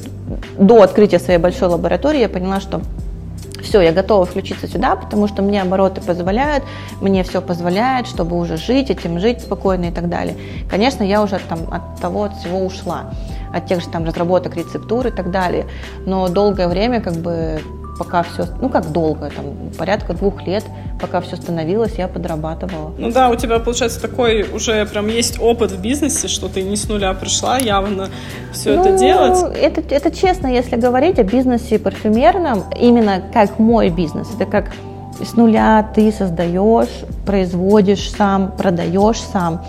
до 0.58 0.82
открытия 0.82 1.18
своей 1.18 1.38
большой 1.38 1.68
лаборатории 1.68 2.20
я 2.20 2.28
поняла, 2.28 2.60
что 2.60 2.80
все, 3.62 3.80
я 3.80 3.92
готова 3.92 4.26
включиться 4.26 4.66
сюда, 4.66 4.96
потому 4.96 5.28
что 5.28 5.40
мне 5.40 5.62
обороты 5.62 6.00
позволяют, 6.00 6.64
мне 7.00 7.22
все 7.22 7.40
позволяет, 7.40 8.08
чтобы 8.08 8.36
уже 8.36 8.56
жить, 8.56 8.90
этим 8.90 9.20
жить 9.20 9.40
спокойно 9.40 9.86
и 9.86 9.90
так 9.92 10.08
далее. 10.08 10.36
Конечно, 10.68 11.04
я 11.04 11.22
уже 11.22 11.38
там 11.48 11.60
от 11.70 12.00
того, 12.00 12.24
от 12.24 12.36
всего 12.36 12.58
ушла, 12.58 13.12
от 13.54 13.66
тех 13.66 13.80
же 13.80 13.88
там 13.88 14.04
разработок 14.04 14.56
рецептур 14.56 15.06
и 15.06 15.10
так 15.10 15.30
далее. 15.30 15.66
Но 16.06 16.28
долгое 16.28 16.66
время 16.66 17.00
как 17.00 17.14
бы 17.14 17.60
пока 18.02 18.24
все, 18.24 18.46
ну 18.60 18.68
как 18.68 18.90
долго, 18.90 19.30
там 19.30 19.44
порядка 19.78 20.12
двух 20.12 20.44
лет, 20.44 20.64
пока 21.00 21.20
все 21.20 21.36
становилось, 21.36 21.92
я 21.98 22.08
подрабатывала. 22.08 22.92
Ну 22.98 23.12
да, 23.12 23.28
у 23.28 23.36
тебя 23.36 23.60
получается 23.60 24.00
такой 24.00 24.42
уже 24.42 24.84
прям 24.86 25.06
есть 25.06 25.40
опыт 25.40 25.70
в 25.70 25.80
бизнесе, 25.80 26.26
что 26.26 26.48
ты 26.48 26.62
не 26.62 26.76
с 26.76 26.88
нуля 26.88 27.14
пришла 27.14 27.58
явно 27.58 28.08
все 28.52 28.74
ну, 28.74 28.84
это 28.84 28.98
делать. 28.98 29.56
Это, 29.56 29.94
это 29.94 30.10
честно, 30.10 30.48
если 30.48 30.74
говорить 30.74 31.20
о 31.20 31.22
бизнесе 31.22 31.78
парфюмерном, 31.78 32.64
именно 32.76 33.22
как 33.32 33.60
мой 33.60 33.88
бизнес, 33.90 34.28
это 34.34 34.50
как 34.50 34.72
с 35.24 35.34
нуля 35.34 35.88
ты 35.94 36.10
создаешь, 36.10 37.04
производишь 37.24 38.10
сам, 38.10 38.50
продаешь 38.56 39.20
сам. 39.20 39.64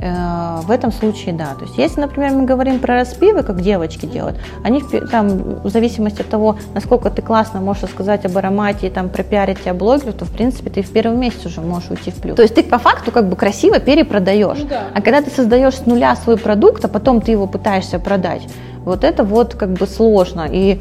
Э, 0.00 0.60
в 0.62 0.70
этом 0.70 0.92
случае 0.92 1.34
да. 1.34 1.54
То 1.54 1.64
есть 1.64 1.78
если, 1.78 2.00
например, 2.00 2.32
мы 2.32 2.44
говорим 2.44 2.78
про 2.78 2.96
распивы, 2.96 3.42
как 3.42 3.60
девочки 3.62 4.06
делают, 4.06 4.36
они 4.62 4.82
там 5.10 5.60
в 5.62 5.68
зависимости 5.68 6.20
от 6.20 6.28
того, 6.28 6.58
насколько 6.74 7.10
ты 7.10 7.22
классно 7.22 7.60
можешь 7.60 7.84
рассказать 7.84 8.24
об 8.26 8.36
аромате 8.36 8.90
там 8.90 9.08
пропиарить 9.08 9.60
тебя 9.62 9.74
блогеру, 9.74 10.12
то 10.12 10.24
в 10.24 10.30
принципе 10.30 10.70
ты 10.70 10.82
в 10.82 10.90
первый 10.90 11.16
месяц 11.16 11.46
уже 11.46 11.60
можешь 11.60 11.90
уйти 11.90 12.10
в 12.10 12.16
плюс. 12.16 12.36
То 12.36 12.42
есть 12.42 12.54
ты 12.54 12.62
по 12.62 12.78
факту 12.78 13.10
как 13.10 13.28
бы 13.28 13.36
красиво 13.36 13.78
перепродаешь. 13.78 14.58
Ну, 14.58 14.68
да. 14.68 14.82
А 14.94 15.00
когда 15.00 15.22
ты 15.22 15.30
создаешь 15.30 15.74
с 15.74 15.86
нуля 15.86 16.14
свой 16.16 16.36
продукт, 16.36 16.84
а 16.84 16.88
потом 16.88 17.20
ты 17.20 17.32
его 17.32 17.46
пытаешься 17.46 17.98
продать, 17.98 18.42
вот 18.84 19.02
это 19.02 19.24
вот 19.24 19.54
как 19.54 19.72
бы 19.72 19.86
сложно. 19.86 20.46
И 20.50 20.80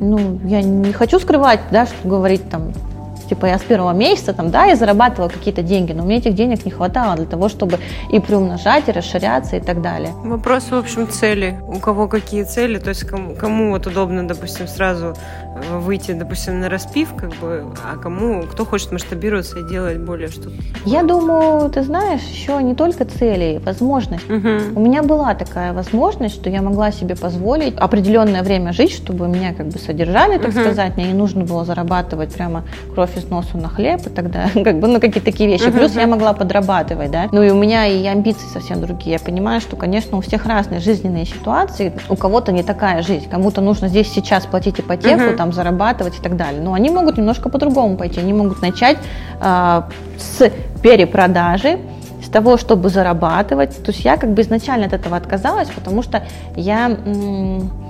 ну, 0.00 0.40
я 0.44 0.62
не 0.62 0.92
хочу 0.92 1.18
скрывать, 1.18 1.60
да, 1.70 1.86
что 1.86 2.08
говорить 2.08 2.48
там 2.48 2.72
Типа 3.34 3.46
я 3.46 3.58
с 3.58 3.62
первого 3.62 3.92
месяца 3.92 4.32
там, 4.32 4.52
да, 4.52 4.66
я 4.66 4.76
зарабатывала 4.76 5.28
какие-то 5.28 5.62
деньги, 5.62 5.92
но 5.92 6.04
мне 6.04 6.18
этих 6.18 6.34
денег 6.34 6.64
не 6.64 6.70
хватало 6.70 7.16
для 7.16 7.26
того, 7.26 7.48
чтобы 7.48 7.78
и 8.12 8.20
приумножать, 8.20 8.88
и 8.88 8.92
расширяться 8.92 9.56
и 9.56 9.60
так 9.60 9.82
далее. 9.82 10.12
Вопрос, 10.22 10.70
в 10.70 10.74
общем, 10.74 11.08
цели. 11.08 11.58
У 11.66 11.80
кого 11.80 12.06
какие 12.06 12.44
цели, 12.44 12.78
то 12.78 12.90
есть 12.90 13.02
кому, 13.02 13.34
кому 13.34 13.70
вот 13.70 13.88
удобно, 13.88 14.28
допустим, 14.28 14.68
сразу 14.68 15.14
выйти, 15.72 16.12
допустим, 16.12 16.60
на 16.60 16.68
распив, 16.68 17.14
как 17.16 17.30
бы, 17.40 17.64
а 17.84 17.96
кому, 17.96 18.42
кто 18.42 18.64
хочет 18.64 18.92
масштабироваться 18.92 19.58
и 19.58 19.68
делать 19.68 19.98
более 19.98 20.28
что-то? 20.28 20.52
Я 20.84 21.02
думаю, 21.02 21.68
ты 21.70 21.82
знаешь, 21.82 22.22
еще 22.22 22.62
не 22.62 22.76
только 22.76 23.04
цели, 23.04 23.60
возможность. 23.64 24.30
Угу. 24.30 24.76
У 24.76 24.80
меня 24.80 25.02
была 25.02 25.34
такая 25.34 25.72
возможность, 25.72 26.36
что 26.36 26.50
я 26.50 26.62
могла 26.62 26.92
себе 26.92 27.16
позволить 27.16 27.76
определенное 27.76 28.44
время 28.44 28.72
жить, 28.72 28.92
чтобы 28.92 29.26
меня 29.26 29.54
как 29.54 29.66
бы 29.66 29.78
содержали, 29.80 30.38
так 30.38 30.50
угу. 30.50 30.60
сказать, 30.60 30.96
мне 30.96 31.06
не 31.06 31.14
нужно 31.14 31.42
было 31.44 31.64
зарабатывать 31.64 32.32
прямо 32.32 32.62
кровь 32.94 33.16
из 33.16 33.23
носу 33.30 33.58
на 33.58 33.68
хлеб, 33.68 34.06
и 34.06 34.10
тогда 34.10 34.48
как 34.54 34.78
бы, 34.78 34.88
ну, 34.88 35.00
какие-то 35.00 35.24
такие 35.24 35.48
вещи. 35.48 35.70
Плюс 35.70 35.94
я 35.94 36.06
могла 36.06 36.32
подрабатывать, 36.32 37.10
да. 37.10 37.28
Ну, 37.32 37.42
и 37.42 37.50
у 37.50 37.54
меня 37.54 37.86
и 37.86 38.04
амбиции 38.06 38.46
совсем 38.52 38.80
другие. 38.80 39.12
Я 39.12 39.18
понимаю, 39.18 39.60
что, 39.60 39.76
конечно, 39.76 40.18
у 40.18 40.20
всех 40.20 40.46
разные 40.46 40.80
жизненные 40.80 41.24
ситуации. 41.26 41.92
У 42.08 42.16
кого-то 42.16 42.52
не 42.52 42.62
такая 42.62 43.02
жизнь. 43.02 43.28
Кому-то 43.28 43.60
нужно 43.60 43.88
здесь 43.88 44.10
сейчас 44.12 44.46
платить 44.46 44.80
ипотеку, 44.80 45.36
там, 45.36 45.52
зарабатывать 45.52 46.18
и 46.18 46.22
так 46.22 46.36
далее. 46.36 46.60
Но 46.60 46.72
они 46.74 46.90
могут 46.90 47.16
немножко 47.16 47.48
по-другому 47.48 47.96
пойти. 47.96 48.20
Они 48.20 48.32
могут 48.32 48.62
начать 48.62 48.98
э, 49.40 49.82
с 50.18 50.50
перепродажи, 50.82 51.78
с 52.24 52.28
того, 52.28 52.56
чтобы 52.56 52.88
зарабатывать. 52.88 53.82
То 53.82 53.90
есть 53.92 54.04
я 54.04 54.16
как 54.16 54.32
бы 54.32 54.42
изначально 54.42 54.86
от 54.86 54.92
этого 54.92 55.16
отказалась, 55.16 55.68
потому 55.68 56.02
что 56.02 56.22
я... 56.56 56.90
М- 57.04 57.83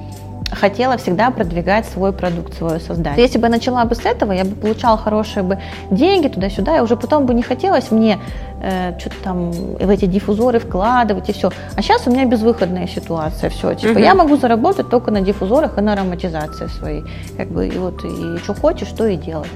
хотела 0.55 0.96
всегда 0.96 1.30
продвигать 1.30 1.86
свой 1.86 2.12
продукт, 2.12 2.55
свое 2.55 2.80
создание. 2.80 3.22
Если 3.22 3.38
бы 3.38 3.46
я 3.46 3.50
начала 3.50 3.84
бы 3.84 3.94
с 3.94 4.05
этого, 4.05 4.32
я 4.32 4.44
бы 4.44 4.55
получала 4.55 4.96
хорошие 4.96 5.42
бы 5.42 5.59
деньги 5.90 6.28
туда-сюда, 6.28 6.78
и 6.78 6.80
уже 6.80 6.96
потом 6.96 7.26
бы 7.26 7.34
не 7.34 7.42
хотелось 7.42 7.90
мне 7.90 8.18
э, 8.62 8.98
что-то 8.98 9.16
там 9.22 9.50
в 9.50 9.88
эти 9.88 10.07
диффузоры 10.07 10.59
вкладывать 10.59 11.28
и 11.28 11.32
все. 11.32 11.50
А 11.76 11.82
сейчас 11.82 12.07
у 12.07 12.11
меня 12.11 12.24
безвыходная 12.24 12.86
ситуация, 12.86 13.50
все. 13.50 13.74
Типа 13.74 13.92
угу. 13.92 14.00
я 14.00 14.14
могу 14.14 14.36
заработать 14.36 14.88
только 14.88 15.11
на 15.11 15.20
диффузорах 15.20 15.78
и 15.78 15.80
на 15.80 15.92
ароматизации 15.92 16.66
своей. 16.66 17.05
Как 17.36 17.48
бы 17.48 17.66
и 17.68 17.78
вот 17.78 18.05
и 18.05 18.38
что 18.38 18.55
хочешь, 18.55 18.88
то 18.88 19.07
и 19.07 19.16
делай. 19.16 19.48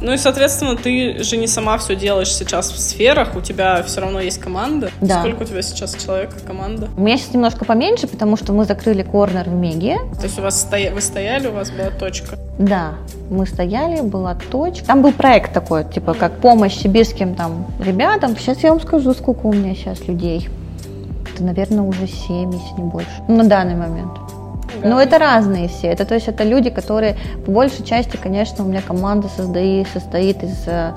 Ну 0.00 0.12
и, 0.12 0.16
соответственно, 0.16 0.76
ты 0.76 1.22
же 1.22 1.36
не 1.36 1.46
сама 1.46 1.78
все 1.78 1.96
делаешь 1.96 2.32
сейчас 2.32 2.70
в 2.70 2.78
сферах, 2.78 3.36
у 3.36 3.40
тебя 3.40 3.82
все 3.82 4.00
равно 4.00 4.20
есть 4.20 4.38
команда. 4.38 4.90
Да. 5.00 5.20
Сколько 5.20 5.42
у 5.42 5.44
тебя 5.44 5.62
сейчас 5.62 5.94
человек 5.94 6.30
команда? 6.46 6.88
У 6.96 7.00
меня 7.00 7.16
сейчас 7.16 7.34
немножко 7.34 7.64
поменьше, 7.64 8.06
потому 8.06 8.36
что 8.36 8.52
мы 8.52 8.64
закрыли 8.64 9.02
корнер 9.02 9.48
в 9.48 9.54
Меге. 9.54 9.98
То 10.18 10.24
есть 10.24 10.38
у 10.38 10.42
вас 10.42 10.60
стоя... 10.60 10.92
вы 10.92 11.00
стояли, 11.00 11.48
у 11.48 11.52
вас 11.52 11.70
была 11.70 11.90
точка? 11.90 12.38
Да, 12.58 12.94
мы 13.30 13.46
стояли, 13.46 14.00
была 14.00 14.36
точка. 14.50 14.86
Там 14.86 15.02
был 15.02 15.12
проект 15.12 15.52
такой, 15.52 15.84
типа 15.84 16.14
как 16.14 16.40
помощь 16.40 16.76
сибирским 16.76 17.34
там 17.34 17.66
ребятам. 17.78 18.36
Сейчас 18.36 18.62
я 18.62 18.70
вам 18.70 18.80
скажу, 18.80 19.14
сколько 19.14 19.46
у 19.46 19.52
меня 19.52 19.74
сейчас 19.74 20.06
людей. 20.06 20.48
Это, 21.32 21.44
наверное, 21.44 21.82
уже 21.82 22.06
7, 22.06 22.52
если 22.52 22.80
не 22.80 22.90
больше. 22.90 23.10
На 23.28 23.44
данный 23.44 23.76
момент. 23.76 24.12
Но 24.82 25.00
это 25.00 25.18
разные 25.18 25.68
все. 25.68 25.88
Это, 25.88 26.04
то 26.04 26.14
есть 26.14 26.28
это 26.28 26.44
люди, 26.44 26.70
которые 26.70 27.16
по 27.44 27.52
большей 27.52 27.84
части, 27.84 28.16
конечно, 28.16 28.64
у 28.64 28.68
меня 28.68 28.82
команда 28.82 29.28
создает, 29.28 29.88
состоит 29.88 30.42
из 30.42 30.66
э, 30.66 30.92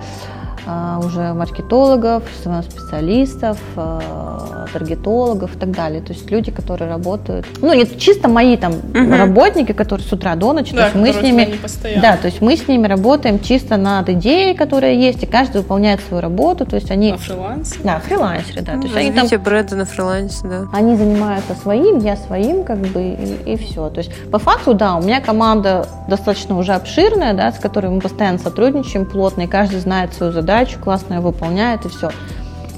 уже 0.66 1.34
маркетологов, 1.34 2.24
специалистов, 2.32 3.58
а, 3.76 4.68
таргетологов 4.72 5.56
и 5.56 5.60
так 5.60 5.72
далее. 5.72 6.02
То 6.02 6.14
есть 6.14 6.30
люди, 6.30 6.52
которые 6.52 6.90
работают, 6.90 7.46
ну 7.62 7.74
не 7.74 7.86
чисто 7.86 8.28
мои 8.28 8.58
там 8.58 8.74
угу. 8.74 9.16
работники, 9.16 9.72
которые 9.72 10.06
с 10.08 10.12
утра 10.12 10.36
до 10.36 10.54
ночи, 10.54 10.76
да, 10.76 10.90
то 10.90 11.00
есть 11.00 11.16
мы 11.16 11.20
с 11.20 11.24
ними, 11.24 11.56
да, 12.02 12.18
то 12.18 12.28
есть 12.28 12.42
мы 12.42 12.56
с 12.56 12.68
ними 12.68 12.88
работаем 12.88 13.40
чисто 13.40 13.78
над 13.78 14.10
идеей, 14.10 14.56
которая 14.56 14.94
есть, 14.94 15.24
и 15.24 15.26
каждый 15.26 15.62
выполняет 15.62 16.02
свою 16.02 16.22
работу, 16.22 16.66
то 16.66 16.76
есть 16.76 16.92
они 16.92 17.12
на 17.12 17.18
фрилансе, 17.18 17.76
да, 17.84 18.00
фрилансеры, 18.00 18.62
да, 18.62 18.74
ну, 18.74 18.82
то 18.82 18.88
есть 18.88 18.98
они 18.98 19.12
там 19.12 19.44
бренда 19.44 19.76
на 19.76 19.86
фрилансе, 19.86 20.48
да, 20.48 20.68
они 20.74 20.96
занимаются 20.96 21.56
своим, 21.56 22.00
я 22.00 22.16
своим, 22.16 22.64
как 22.64 22.78
бы 22.78 23.02
и, 23.02 23.54
и 23.54 23.58
все. 23.58 23.90
То 23.90 24.00
есть 24.00 24.12
по 24.32 24.40
факту, 24.40 24.74
да, 24.74 24.96
у 24.96 25.02
меня 25.02 25.22
команда 25.22 25.88
достаточно 26.08 26.58
уже 26.58 26.74
обширная, 26.74 27.34
да, 27.34 27.52
с 27.52 27.58
которой 27.60 27.88
мы 27.88 28.00
постоянно 28.00 28.38
сотрудничаем 28.38 29.06
плотно, 29.06 29.42
и 29.42 29.48
каждый 29.48 29.80
знает 29.80 30.14
свою 30.14 30.32
задачу 30.32 30.51
задачу, 30.52 30.80
классно 30.80 31.16
ее 31.16 31.20
выполняет 31.22 31.86
и 31.86 31.90
все. 31.90 32.10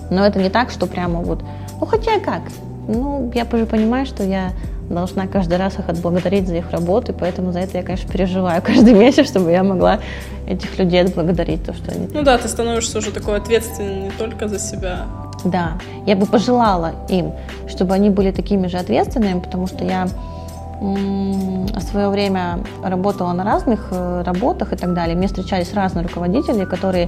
Но 0.10 0.26
это 0.26 0.40
не 0.40 0.50
так, 0.50 0.70
что 0.70 0.86
прямо 0.86 1.22
вот... 1.22 1.44
Ну, 1.80 1.86
хотя 1.86 2.20
как? 2.20 2.42
Ну, 2.88 3.32
я 3.34 3.46
уже 3.52 3.66
понимаю, 3.66 4.06
что 4.06 4.24
я 4.24 4.52
должна 4.90 5.28
каждый 5.28 5.58
раз 5.58 5.80
их 5.80 5.90
отблагодарить 5.90 6.48
за 6.48 6.58
их 6.58 6.72
работу, 6.72 7.14
и 7.14 7.16
поэтому 7.16 7.52
за 7.52 7.60
это 7.60 7.78
я, 7.78 7.84
конечно, 7.84 8.12
переживаю 8.12 8.62
каждый 8.62 8.94
месяц, 9.06 9.28
чтобы 9.28 9.52
я 9.52 9.64
могла 9.64 10.00
этих 10.48 10.78
людей 10.78 11.02
отблагодарить, 11.02 11.66
то, 11.66 11.74
что 11.74 11.92
они... 11.92 12.08
Ну 12.14 12.22
да, 12.22 12.38
ты 12.38 12.48
становишься 12.48 13.00
уже 13.00 13.12
такой 13.12 13.38
ответственной 13.38 14.02
не 14.02 14.12
только 14.12 14.48
за 14.48 14.60
себя. 14.60 15.06
Да, 15.46 15.74
я 16.06 16.16
бы 16.16 16.26
пожелала 16.26 16.92
им, 17.10 17.32
чтобы 17.68 17.96
они 17.96 18.10
были 18.10 18.32
такими 18.32 18.68
же 18.68 18.78
ответственными, 18.78 19.40
потому 19.40 19.68
что 19.68 19.84
я 19.84 20.08
в 20.80 21.82
свое 21.82 22.10
время 22.10 22.60
работала 22.84 23.32
на 23.32 23.46
разных 23.46 23.88
э, 23.92 24.24
работах 24.26 24.74
и 24.74 24.76
так 24.76 24.94
далее. 24.94 25.16
Мне 25.16 25.28
встречались 25.28 25.74
разные 25.74 26.04
руководители, 26.04 26.66
которые 26.66 27.08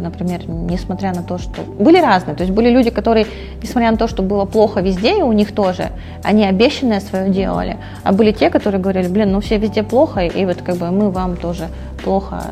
например, 0.00 0.48
несмотря 0.48 1.12
на 1.12 1.22
то, 1.22 1.38
что... 1.38 1.62
Были 1.62 2.00
разные, 2.00 2.36
то 2.36 2.42
есть 2.42 2.54
были 2.54 2.70
люди, 2.70 2.90
которые, 2.90 3.26
несмотря 3.62 3.90
на 3.90 3.96
то, 3.96 4.08
что 4.08 4.22
было 4.22 4.44
плохо 4.44 4.80
везде, 4.80 5.18
и 5.18 5.22
у 5.22 5.32
них 5.32 5.52
тоже, 5.52 5.90
они 6.22 6.44
обещанное 6.44 7.00
свое 7.00 7.30
делали, 7.30 7.76
а 8.04 8.12
были 8.12 8.32
те, 8.32 8.50
которые 8.50 8.80
говорили, 8.80 9.08
блин, 9.08 9.32
ну 9.32 9.40
все 9.40 9.58
везде 9.58 9.82
плохо, 9.82 10.20
и 10.20 10.44
вот 10.44 10.58
как 10.62 10.76
бы 10.76 10.90
мы 10.90 11.10
вам 11.10 11.36
тоже 11.36 11.68
плохо 12.02 12.42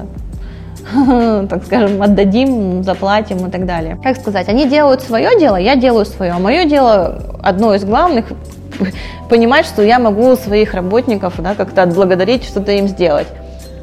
так 1.49 1.65
скажем, 1.65 2.03
отдадим, 2.03 2.83
заплатим 2.83 3.47
и 3.47 3.51
так 3.51 3.67
далее. 3.67 3.99
Как 4.03 4.17
сказать, 4.17 4.49
они 4.49 4.69
делают 4.69 5.01
свое 5.01 5.39
дело, 5.39 5.57
я 5.57 5.77
делаю 5.77 6.05
свое. 6.05 6.33
А 6.33 6.39
мое 6.39 6.67
дело, 6.67 7.39
одно 7.43 7.75
из 7.75 7.85
главных, 7.85 8.27
понимать, 9.31 9.67
что 9.67 9.83
я 9.83 9.99
могу 9.99 10.37
своих 10.37 10.75
работников 10.75 11.35
да, 11.39 11.55
как-то 11.55 11.83
отблагодарить, 11.83 12.45
что-то 12.45 12.73
им 12.73 12.89
сделать 12.89 13.29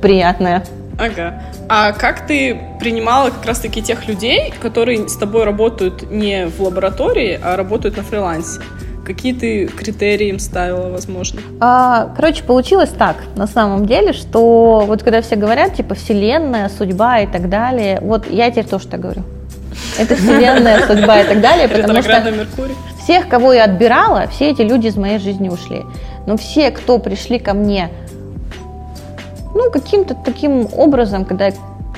приятное. 0.01 0.63
Ага. 0.97 1.41
А 1.69 1.93
как 1.93 2.27
ты 2.27 2.59
принимала 2.79 3.29
как 3.29 3.45
раз-таки 3.45 3.81
тех 3.81 4.07
людей, 4.07 4.53
которые 4.61 5.07
с 5.07 5.15
тобой 5.15 5.43
работают 5.43 6.09
не 6.11 6.47
в 6.47 6.61
лаборатории, 6.61 7.39
а 7.41 7.55
работают 7.55 7.97
на 7.97 8.03
фрилансе? 8.03 8.61
Какие 9.05 9.33
ты 9.33 9.67
критерии 9.67 10.27
им 10.27 10.37
ставила, 10.37 10.89
возможно? 10.89 11.41
А, 11.59 12.13
короче, 12.15 12.43
получилось 12.43 12.91
так, 12.91 13.17
на 13.35 13.47
самом 13.47 13.87
деле, 13.87 14.13
что 14.13 14.83
вот 14.85 15.01
когда 15.01 15.21
все 15.21 15.35
говорят, 15.35 15.75
типа, 15.75 15.95
вселенная, 15.95 16.69
судьба 16.69 17.21
и 17.21 17.27
так 17.27 17.49
далее, 17.49 17.99
вот 18.01 18.29
я 18.29 18.49
теперь 18.51 18.67
тоже 18.67 18.87
так 18.87 18.99
говорю. 18.99 19.23
Это 19.97 20.15
вселенная, 20.15 20.85
судьба 20.85 21.21
и 21.21 21.27
так 21.27 21.41
далее, 21.41 21.67
потому 21.67 22.01
что 22.01 22.31
Меркурий. 22.31 22.75
всех, 23.03 23.27
кого 23.27 23.53
я 23.53 23.63
отбирала, 23.63 24.27
все 24.27 24.51
эти 24.51 24.61
люди 24.61 24.87
из 24.87 24.95
моей 24.95 25.17
жизни 25.17 25.49
ушли. 25.49 25.83
Но 26.27 26.37
все, 26.37 26.69
кто 26.71 26.99
пришли 26.99 27.39
ко 27.39 27.53
мне 27.53 27.89
ну, 29.53 29.71
каким-то 29.71 30.15
таким 30.15 30.67
образом, 30.77 31.25
когда 31.25 31.47
я 31.47 31.53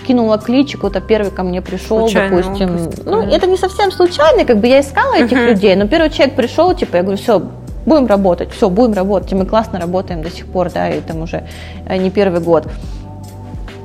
кинула 0.08 0.38
клич, 0.38 0.76
кто-то 0.76 1.02
первый 1.02 1.32
ко 1.32 1.44
мне 1.44 1.62
пришел, 1.62 2.00
Случайный 2.00 2.44
допустим. 2.44 2.70
Образ, 2.76 3.00
ну, 3.06 3.22
это 3.22 3.48
не 3.48 3.58
совсем 3.58 3.92
случайно, 3.92 4.46
как 4.46 4.58
бы 4.58 4.68
я 4.68 4.82
искала 4.82 5.16
этих 5.16 5.38
uh-huh. 5.38 5.50
людей, 5.50 5.76
но 5.76 5.88
первый 5.88 6.10
человек 6.10 6.36
пришел, 6.36 6.74
типа, 6.74 6.98
я 6.98 7.04
говорю, 7.04 7.18
все, 7.18 7.42
будем 7.86 8.08
работать, 8.08 8.52
все, 8.52 8.70
будем 8.70 8.94
работать, 8.94 9.32
и 9.32 9.36
мы 9.36 9.46
классно 9.46 9.80
работаем 9.80 10.22
до 10.22 10.30
сих 10.30 10.48
пор, 10.48 10.72
да, 10.72 10.90
и 10.90 11.00
там 11.02 11.22
уже 11.22 11.44
э, 11.88 11.98
не 11.98 12.10
первый 12.10 12.42
год. 12.42 12.68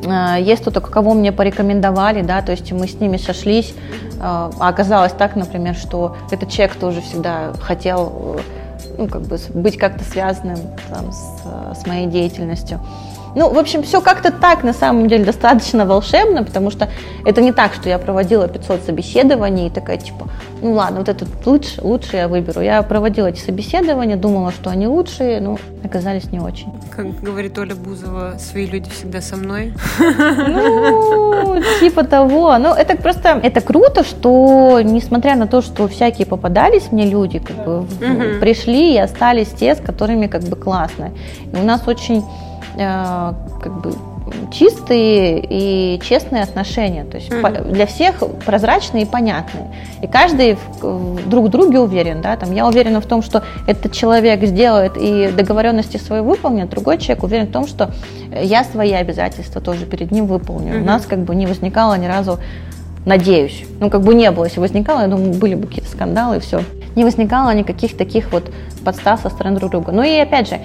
А, 0.06 0.38
есть 0.38 0.62
кто-то, 0.62 0.80
кого 0.80 1.14
мне 1.14 1.32
порекомендовали, 1.32 2.22
да, 2.22 2.42
то 2.42 2.52
есть 2.52 2.70
мы 2.72 2.86
с 2.88 3.00
ними 3.00 3.16
сошлись, 3.16 3.74
а, 4.20 4.50
а 4.58 4.68
оказалось 4.68 5.12
так, 5.12 5.36
например, 5.36 5.74
что 5.74 6.16
этот 6.30 6.50
человек 6.50 6.76
тоже 6.76 7.00
всегда 7.00 7.52
хотел 7.60 8.36
э, 8.36 8.40
ну, 8.98 9.06
как 9.08 9.22
бы 9.22 9.38
быть 9.54 9.78
как-то 9.78 10.04
связанным 10.04 10.58
там, 10.90 11.12
с, 11.12 11.82
с 11.82 11.86
моей 11.86 12.06
деятельностью. 12.06 12.80
Ну, 13.34 13.50
в 13.52 13.58
общем, 13.58 13.82
все 13.82 14.00
как-то 14.00 14.30
так, 14.30 14.64
на 14.64 14.72
самом 14.72 15.08
деле, 15.08 15.24
достаточно 15.24 15.86
волшебно, 15.86 16.44
потому 16.44 16.70
что 16.70 16.88
это 17.24 17.40
не 17.40 17.52
так, 17.52 17.74
что 17.74 17.88
я 17.88 17.98
проводила 17.98 18.48
500 18.48 18.82
собеседований 18.84 19.66
и 19.66 19.70
такая, 19.70 19.98
типа, 19.98 20.28
ну 20.62 20.72
ладно, 20.72 20.98
вот 21.00 21.08
этот 21.08 21.28
лучше, 21.46 21.80
лучше 21.82 22.16
я 22.16 22.28
выберу. 22.28 22.60
Я 22.60 22.82
проводила 22.82 23.28
эти 23.28 23.40
собеседования, 23.40 24.16
думала, 24.16 24.50
что 24.50 24.70
они 24.70 24.86
лучшие, 24.86 25.40
но 25.40 25.58
оказались 25.84 26.32
не 26.32 26.40
очень. 26.40 26.72
Как 26.94 27.20
говорит 27.20 27.58
Оля 27.58 27.74
Бузова, 27.74 28.34
свои 28.38 28.66
люди 28.66 28.90
всегда 28.90 29.20
со 29.20 29.36
мной. 29.36 29.72
Ну, 29.98 31.62
типа 31.80 32.04
того. 32.04 32.58
Ну, 32.58 32.74
это 32.74 32.96
просто, 32.96 33.40
это 33.42 33.60
круто, 33.60 34.04
что, 34.04 34.80
несмотря 34.82 35.36
на 35.36 35.46
то, 35.46 35.62
что 35.62 35.86
всякие 35.86 36.26
попадались 36.26 36.90
мне 36.90 37.06
люди, 37.06 37.38
как 37.38 37.64
бы, 37.64 37.86
пришли 38.40 38.94
и 38.94 38.98
остались 38.98 39.48
те, 39.48 39.74
с 39.74 39.80
которыми, 39.80 40.26
как 40.26 40.42
бы, 40.42 40.56
классно. 40.56 41.12
И 41.52 41.56
у 41.56 41.62
нас 41.62 41.86
очень 41.86 42.24
как 42.78 43.80
бы 43.80 43.92
чистые 44.52 45.40
и 45.40 46.00
честные 46.02 46.42
отношения, 46.42 47.04
то 47.04 47.16
есть 47.16 47.30
mm-hmm. 47.30 47.72
для 47.72 47.86
всех 47.86 48.16
прозрачные 48.44 49.04
и 49.04 49.06
понятные. 49.06 49.72
И 50.02 50.06
каждый 50.06 50.58
в, 50.80 51.28
друг 51.28 51.46
в 51.46 51.48
друге 51.48 51.80
уверен, 51.80 52.20
да, 52.20 52.36
там 52.36 52.54
я 52.54 52.66
уверена 52.66 53.00
в 53.00 53.06
том, 53.06 53.22
что 53.22 53.42
этот 53.66 53.92
человек 53.92 54.44
сделает 54.44 54.92
и 54.96 55.28
договоренности 55.28 55.96
свои 55.96 56.20
выполнит, 56.20 56.68
другой 56.70 56.98
человек 56.98 57.24
уверен 57.24 57.46
в 57.46 57.52
том, 57.52 57.66
что 57.66 57.90
я 58.30 58.64
свои 58.64 58.92
обязательства 58.92 59.60
тоже 59.60 59.86
перед 59.86 60.10
ним 60.10 60.26
выполню. 60.26 60.74
Mm-hmm. 60.74 60.82
У 60.82 60.84
нас 60.84 61.06
как 61.06 61.20
бы 61.20 61.34
не 61.34 61.46
возникало 61.46 61.94
ни 61.94 62.06
разу, 62.06 62.38
надеюсь, 63.06 63.64
ну 63.80 63.88
как 63.90 64.02
бы 64.02 64.14
не 64.14 64.30
было, 64.30 64.44
если 64.44 64.60
возникало, 64.60 65.00
я 65.00 65.08
думаю, 65.08 65.34
были 65.34 65.54
бы 65.54 65.66
какие-то 65.66 65.90
скандалы 65.90 66.36
и 66.36 66.40
все. 66.40 66.62
Не 66.96 67.04
возникало 67.04 67.54
никаких 67.54 67.96
таких 67.96 68.32
вот 68.32 68.50
подстав 68.84 69.20
со 69.20 69.30
стороны 69.30 69.58
друг 69.58 69.70
друга. 69.70 69.92
Ну 69.92 70.02
и 70.02 70.18
опять 70.18 70.48
же, 70.48 70.58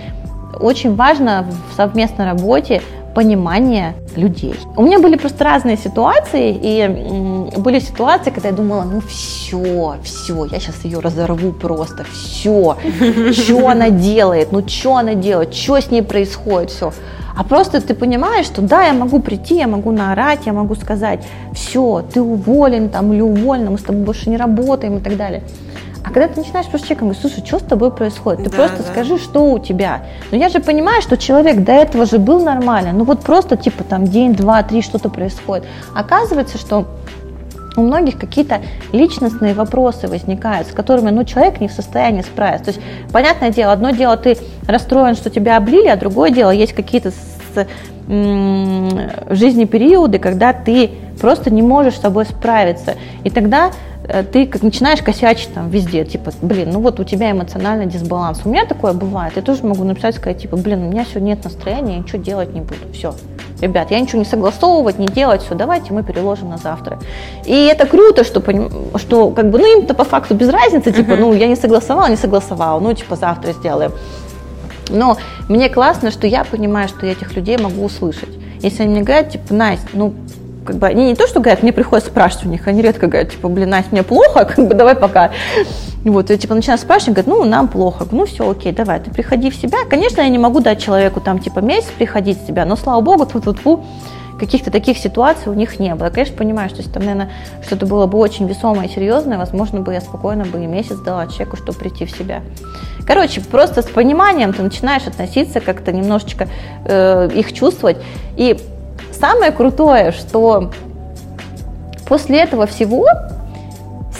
очень 0.60 0.96
важно 0.96 1.46
в 1.72 1.76
совместной 1.76 2.26
работе 2.26 2.82
понимание 3.14 3.94
людей. 4.16 4.56
У 4.76 4.84
меня 4.84 5.00
были 5.00 5.18
просто 5.18 5.44
разные 5.44 5.78
ситуации, 5.78 6.58
и 6.62 7.52
были 7.58 7.80
ситуации, 7.80 8.32
когда 8.32 8.50
я 8.50 8.56
думала, 8.56 8.84
ну 8.84 9.02
все, 9.02 9.98
все, 10.04 10.46
я 10.46 10.60
сейчас 10.60 10.84
ее 10.84 11.00
разорву 11.00 11.52
просто, 11.52 12.06
все, 12.12 12.78
что 13.32 13.68
она 13.68 13.90
делает, 13.90 14.52
ну 14.52 14.68
что 14.68 14.96
она 14.96 15.14
делает, 15.14 15.54
что 15.54 15.80
с 15.80 15.92
ней 15.92 16.02
происходит, 16.02 16.72
все. 16.72 16.92
А 17.36 17.44
просто 17.44 17.82
ты 17.82 17.94
понимаешь, 17.96 18.46
что 18.46 18.62
да, 18.62 18.84
я 18.84 18.94
могу 18.94 19.20
прийти, 19.20 19.56
я 19.56 19.68
могу 19.68 19.92
наорать, 19.92 20.42
я 20.46 20.54
могу 20.54 20.76
сказать, 20.76 21.26
все, 21.54 22.06
ты 22.14 22.22
уволен 22.22 22.90
там 22.90 23.12
или 23.14 23.22
уволена, 23.22 23.72
мы 23.72 23.78
с 23.78 23.84
тобой 23.84 24.04
больше 24.04 24.30
не 24.30 24.38
работаем 24.38 24.98
и 24.98 25.00
так 25.00 25.18
далее. 25.18 25.44
А 26.04 26.12
когда 26.12 26.28
ты 26.28 26.42
начинаешь 26.42 26.68
просто 26.68 26.88
человеком 26.88 27.08
говорить, 27.08 27.22
слушай, 27.22 27.46
что 27.46 27.60
с 27.60 27.64
тобой 27.64 27.90
происходит? 27.90 28.44
Ты 28.44 28.50
да, 28.50 28.58
просто 28.58 28.84
да. 28.84 28.90
скажи, 28.90 29.18
что 29.18 29.52
у 29.52 29.60
тебя. 29.60 30.04
Но 30.32 30.38
я 30.38 30.50
же 30.50 30.60
понимаю, 30.60 31.02
что 31.02 31.18
человек 31.18 31.64
до 31.64 31.72
этого 31.72 32.06
же 32.06 32.20
был 32.20 32.44
нормально. 32.44 32.92
Ну 32.92 33.06
вот 33.06 33.22
просто 33.22 33.56
типа 33.56 33.86
там 33.86 34.06
день, 34.06 34.36
два, 34.36 34.62
три 34.64 34.82
что-то 34.82 35.10
происходит. 35.10 35.66
Оказывается, 35.96 36.58
что 36.58 36.88
у 37.76 37.82
многих 37.82 38.20
какие-то 38.20 38.62
личностные 38.92 39.54
вопросы 39.54 40.08
возникают, 40.08 40.68
с 40.68 40.72
которыми 40.72 41.10
ну, 41.10 41.24
человек 41.24 41.60
не 41.60 41.68
в 41.68 41.72
состоянии 41.72 42.22
справиться. 42.22 42.66
То 42.66 42.72
есть, 42.72 42.82
понятное 43.12 43.52
дело, 43.52 43.74
одно 43.74 43.92
дело 43.92 44.18
ты 44.18 44.38
расстроен, 44.68 45.16
что 45.16 45.30
тебя 45.30 45.58
облили, 45.58 45.88
а 45.88 45.96
другое 45.96 46.30
дело 46.30 46.52
есть 46.52 46.74
какие-то 46.74 47.12
в 47.56 47.66
жизни 49.30 49.64
периоды, 49.64 50.20
когда 50.20 50.52
ты 50.52 50.92
просто 51.22 51.52
не 51.52 51.62
можешь 51.62 51.96
с 51.96 52.02
собой 52.02 52.26
справиться. 52.26 52.96
И 53.24 53.30
тогда 53.30 53.72
Э, 54.06 54.24
ты 54.24 54.46
как 54.46 54.62
начинаешь 54.64 55.02
косячить 55.02 55.54
там 55.54 55.70
везде, 55.70 56.06
типа, 56.06 56.32
блин, 56.42 56.72
ну 56.72 56.80
вот 56.80 57.00
у 57.00 57.04
тебя 57.04 57.32
эмоциональный 57.32 57.86
дисбаланс. 57.86 58.42
У 58.46 58.50
меня 58.50 58.66
такое 58.66 58.94
бывает. 58.94 59.34
Я 59.36 59.42
тоже 59.42 59.66
могу 59.66 59.84
написать, 59.84 60.16
сказать, 60.16 60.42
типа, 60.42 60.58
блин, 60.58 60.84
у 60.84 60.92
меня 60.92 61.06
сегодня 61.06 61.30
нет 61.30 61.44
настроения, 61.44 61.94
я 61.94 62.00
ничего 62.00 62.22
делать 62.22 62.54
не 62.54 62.62
буду. 62.62 62.76
Все. 62.94 63.14
Ребят, 63.64 63.92
я 63.92 64.00
ничего 64.02 64.20
не 64.20 64.26
согласовывать, 64.26 65.00
не 65.00 65.08
делать, 65.08 65.42
все, 65.42 65.56
давайте 65.56 65.94
мы 65.94 66.04
переложим 66.04 66.50
на 66.50 66.58
завтра. 66.58 67.00
И 67.46 67.54
это 67.54 67.86
круто, 67.86 68.26
что, 68.26 68.44
что 68.98 69.30
как 69.30 69.50
бы, 69.50 69.58
ну 69.58 69.80
им-то 69.80 69.94
по 69.94 70.04
факту 70.04 70.36
без 70.36 70.50
разницы, 70.50 70.92
типа, 70.92 71.16
ну 71.16 71.32
я 71.34 71.48
не 71.48 71.56
согласовала, 71.56 72.08
не 72.10 72.18
согласовала, 72.18 72.82
ну 72.82 72.94
типа 72.94 73.16
завтра 73.16 73.54
сделаем. 73.54 73.94
Но 74.90 75.16
мне 75.48 75.70
классно, 75.70 76.12
что 76.12 76.28
я 76.28 76.44
понимаю, 76.44 76.90
что 76.90 77.06
я 77.06 77.14
этих 77.14 77.34
людей 77.38 77.58
могу 77.58 77.86
услышать. 77.86 78.38
Если 78.60 78.84
они 78.84 78.96
мне 78.96 79.04
говорят, 79.04 79.30
типа, 79.30 79.54
Настя, 79.54 79.88
ну 79.94 80.14
как 80.66 80.78
бы 80.78 80.88
они 80.88 81.06
не 81.06 81.16
то, 81.16 81.28
что 81.28 81.40
говорят, 81.40 81.64
мне 81.64 81.74
приходится 81.74 82.10
спрашивать 82.10 82.46
у 82.46 82.50
них, 82.50 82.68
они 82.68 82.82
редко 82.82 83.08
говорят, 83.08 83.32
типа, 83.32 83.50
блин, 83.50 83.70
Настя, 83.70 83.90
мне 83.92 84.04
плохо, 84.04 84.46
как 84.56 84.68
бы 84.68 84.74
давай 84.74 84.96
пока. 84.96 85.32
Вот, 86.04 86.32
и 86.32 86.38
типа 86.38 86.56
начинаю 86.56 86.80
спрашивать, 86.80 87.16
говорят, 87.16 87.28
ну, 87.28 87.44
нам 87.46 87.68
плохо. 87.68 88.06
Ну, 88.12 88.26
все, 88.26 88.50
окей, 88.50 88.72
давай, 88.72 89.00
ты 89.00 89.10
приходи 89.10 89.50
в 89.50 89.56
себя. 89.56 89.80
Конечно, 89.90 90.22
я 90.22 90.30
не 90.30 90.38
могу 90.38 90.60
дать 90.60 90.82
человеку 90.82 91.22
там, 91.22 91.40
типа, 91.40 91.60
месяц 91.60 91.90
приходить 91.98 92.42
в 92.42 92.48
себя, 92.48 92.66
но, 92.66 92.76
слава 92.76 93.02
богу, 93.02 93.26
тут 93.26 93.46
вот 93.46 93.60
фу 93.60 93.84
каких-то 94.40 94.72
таких 94.72 94.98
ситуаций 94.98 95.52
у 95.52 95.56
них 95.56 95.80
не 95.80 95.94
было. 95.96 96.08
Я, 96.08 96.12
конечно, 96.12 96.36
понимаю, 96.36 96.68
что 96.70 96.80
если 96.80 96.92
там, 96.92 97.04
наверное, 97.04 97.32
что-то 97.66 97.86
было 97.86 98.08
бы 98.08 98.18
очень 98.18 98.48
весомое 98.48 98.88
и 98.88 98.92
серьезное, 98.92 99.38
возможно, 99.38 99.80
бы 99.80 99.94
я 99.94 100.02
спокойно 100.02 100.44
бы 100.44 100.62
и 100.62 100.66
месяц 100.66 100.98
дала 100.98 101.28
человеку, 101.28 101.56
чтобы 101.56 101.78
прийти 101.78 102.06
в 102.06 102.12
себя. 102.12 102.42
Короче, 103.06 103.42
просто 103.42 103.82
с 103.82 103.86
пониманием 103.86 104.52
ты 104.54 104.62
начинаешь 104.62 105.08
относиться 105.08 105.60
как-то 105.60 105.92
немножечко 105.92 106.48
э, 106.86 107.30
их 107.34 107.54
чувствовать. 107.54 107.98
И 108.36 108.58
самое 109.12 109.52
крутое, 109.52 110.12
что 110.12 110.72
после 112.08 112.40
этого 112.40 112.66
всего 112.66 113.08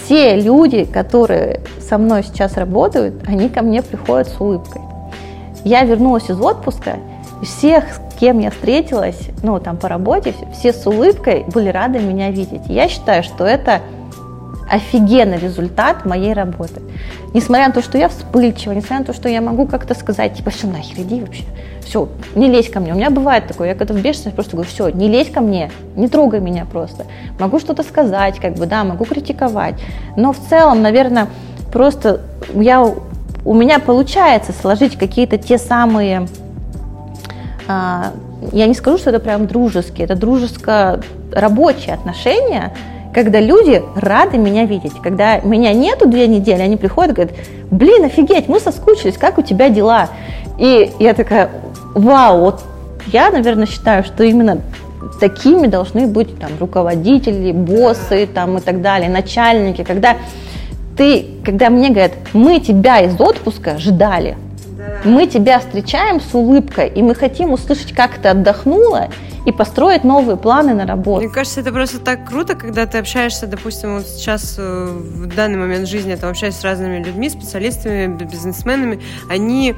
все 0.04 0.36
люди, 0.36 0.84
которые 0.84 1.60
со 1.80 1.98
мной 1.98 2.22
сейчас 2.22 2.56
работают, 2.56 3.22
они 3.26 3.48
ко 3.48 3.62
мне 3.62 3.82
приходят 3.82 4.28
с 4.28 4.40
улыбкой. 4.40 4.82
Я 5.64 5.84
вернулась 5.84 6.28
из 6.28 6.38
отпуска, 6.38 6.98
и 7.40 7.46
всех, 7.46 7.84
с 7.84 8.18
кем 8.18 8.38
я 8.38 8.50
встретилась, 8.50 9.30
ну, 9.42 9.58
там, 9.60 9.76
по 9.76 9.88
работе, 9.88 10.34
все 10.52 10.72
с 10.72 10.86
улыбкой 10.86 11.44
были 11.52 11.68
рады 11.68 12.00
меня 12.00 12.30
видеть. 12.30 12.62
я 12.68 12.88
считаю, 12.88 13.22
что 13.22 13.44
это 13.44 13.80
офигенный 14.70 15.38
результат 15.38 16.04
моей 16.04 16.32
работы. 16.32 16.80
Несмотря 17.32 17.68
на 17.68 17.72
то, 17.72 17.82
что 17.82 17.98
я 17.98 18.08
вспыльчива, 18.08 18.72
несмотря 18.72 19.00
на 19.00 19.04
то, 19.04 19.12
что 19.12 19.28
я 19.28 19.40
могу 19.40 19.66
как-то 19.66 19.94
сказать, 19.94 20.34
типа, 20.34 20.50
все, 20.50 20.66
нахер, 20.66 20.98
иди 20.98 21.20
вообще, 21.20 21.44
все, 21.84 22.08
не 22.34 22.48
лезь 22.48 22.70
ко 22.70 22.80
мне. 22.80 22.92
У 22.92 22.96
меня 22.96 23.10
бывает 23.10 23.46
такое, 23.46 23.68
я 23.68 23.74
когда 23.74 23.94
в 23.94 24.00
бешенстве 24.00 24.32
просто 24.32 24.52
говорю, 24.52 24.68
все, 24.68 24.88
не 24.88 25.08
лезь 25.08 25.30
ко 25.30 25.40
мне, 25.40 25.70
не 25.96 26.08
трогай 26.08 26.40
меня 26.40 26.64
просто. 26.64 27.06
Могу 27.38 27.58
что-то 27.58 27.82
сказать, 27.82 28.38
как 28.38 28.54
бы, 28.54 28.66
да, 28.66 28.84
могу 28.84 29.04
критиковать. 29.04 29.74
Но 30.16 30.32
в 30.32 30.38
целом, 30.48 30.82
наверное, 30.82 31.28
просто 31.72 32.20
я, 32.54 32.82
у 33.44 33.54
меня 33.54 33.78
получается 33.78 34.52
сложить 34.52 34.96
какие-то 34.96 35.38
те 35.38 35.58
самые 35.58 36.26
а, 37.66 38.12
я 38.52 38.66
не 38.66 38.74
скажу, 38.74 38.98
что 38.98 39.10
это 39.10 39.20
прям 39.20 39.46
дружеские, 39.46 40.04
это 40.04 40.16
дружеско-рабочие 40.16 41.94
отношения, 41.94 42.74
когда 43.14 43.40
люди 43.40 43.82
рады 43.94 44.36
меня 44.36 44.66
видеть. 44.66 44.92
Когда 45.02 45.38
меня 45.38 45.72
нету 45.72 46.08
две 46.08 46.26
недели, 46.26 46.60
они 46.60 46.76
приходят 46.76 47.12
и 47.12 47.14
говорят, 47.14 47.36
блин, 47.70 48.04
офигеть, 48.04 48.48
мы 48.48 48.58
соскучились, 48.58 49.16
как 49.16 49.38
у 49.38 49.42
тебя 49.42 49.68
дела? 49.68 50.08
И 50.58 50.92
я 50.98 51.14
такая, 51.14 51.50
вау, 51.94 52.40
вот 52.40 52.62
я, 53.06 53.30
наверное, 53.30 53.66
считаю, 53.66 54.02
что 54.02 54.24
именно 54.24 54.60
такими 55.20 55.68
должны 55.68 56.06
быть 56.06 56.38
там 56.38 56.50
руководители, 56.58 57.52
боссы 57.52 58.26
там 58.26 58.58
и 58.58 58.60
так 58.60 58.82
далее, 58.82 59.08
начальники, 59.08 59.84
когда 59.84 60.16
ты, 60.96 61.26
когда 61.44 61.70
мне 61.70 61.90
говорят, 61.90 62.12
мы 62.32 62.60
тебя 62.60 63.00
из 63.00 63.20
отпуска 63.20 63.78
ждали, 63.78 64.36
мы 65.04 65.26
тебя 65.26 65.60
встречаем 65.60 66.20
с 66.20 66.34
улыбкой, 66.34 66.88
и 66.88 67.02
мы 67.02 67.14
хотим 67.14 67.52
услышать, 67.52 67.92
как 67.92 68.18
ты 68.18 68.28
отдохнула, 68.28 69.08
и 69.46 69.52
построить 69.52 70.04
новые 70.04 70.36
планы 70.36 70.72
на 70.72 70.86
работу. 70.86 71.22
Мне 71.22 71.32
кажется, 71.32 71.60
это 71.60 71.70
просто 71.70 71.98
так 71.98 72.26
круто, 72.26 72.54
когда 72.54 72.86
ты 72.86 72.98
общаешься, 72.98 73.46
допустим, 73.46 73.96
вот 73.96 74.06
сейчас 74.06 74.56
э, 74.58 74.86
в 74.88 75.26
данный 75.26 75.58
момент 75.58 75.86
жизни, 75.86 76.14
ты 76.14 76.26
общаешься 76.26 76.60
с 76.60 76.64
разными 76.64 77.02
людьми, 77.02 77.28
специалистами, 77.28 78.06
бизнесменами, 78.06 79.02
они 79.28 79.74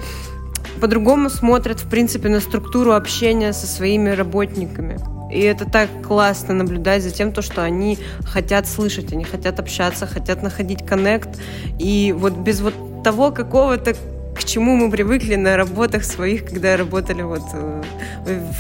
по-другому 0.81 1.31
смотрят, 1.31 1.81
в 1.81 1.89
принципе, 1.89 2.29
на 2.29 2.41
структуру 2.41 2.93
общения 2.93 3.53
со 3.53 3.67
своими 3.67 4.11
работниками. 4.11 4.99
И 5.33 5.41
это 5.41 5.69
так 5.69 5.89
классно 6.07 6.55
наблюдать 6.55 7.03
за 7.03 7.11
тем, 7.11 7.33
то, 7.33 7.43
что 7.43 7.65
они 7.65 7.99
хотят 8.25 8.69
слышать, 8.69 9.13
они 9.13 9.25
хотят 9.25 9.59
общаться, 9.59 10.07
хотят 10.07 10.43
находить 10.43 10.87
коннект. 10.87 11.41
И 11.81 12.15
вот 12.17 12.35
без 12.35 12.61
вот 12.61 12.75
того 13.03 13.33
какого-то 13.33 13.97
к 14.37 14.45
чему 14.45 14.77
мы 14.77 14.91
привыкли 14.91 15.35
на 15.35 15.57
работах 15.57 16.05
своих, 16.05 16.45
когда 16.45 16.77
работали 16.77 17.23
вот 17.23 17.43
э, 17.53 17.83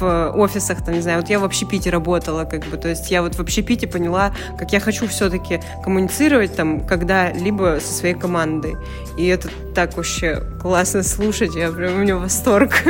в 0.00 0.32
офисах, 0.36 0.84
там, 0.84 0.94
не 0.94 1.00
знаю, 1.00 1.20
вот 1.20 1.28
я 1.28 1.38
в 1.38 1.44
общепите 1.44 1.90
работала, 1.90 2.44
как 2.44 2.64
бы, 2.64 2.76
то 2.76 2.88
есть 2.88 3.10
я 3.10 3.22
вот 3.22 3.34
в 3.34 3.40
общепите 3.40 3.86
поняла, 3.86 4.32
как 4.58 4.72
я 4.72 4.80
хочу 4.80 5.06
все-таки 5.06 5.60
коммуницировать 5.84 6.56
там 6.56 6.80
когда-либо 6.80 7.78
со 7.80 7.92
своей 7.92 8.14
командой. 8.14 8.76
И 9.18 9.26
это 9.26 9.48
так 9.74 9.96
вообще 9.96 10.42
классно 10.60 11.02
слушать, 11.02 11.54
я 11.54 11.70
прям 11.70 11.94
у 11.94 11.98
меня 11.98 12.16
восторг. 12.16 12.82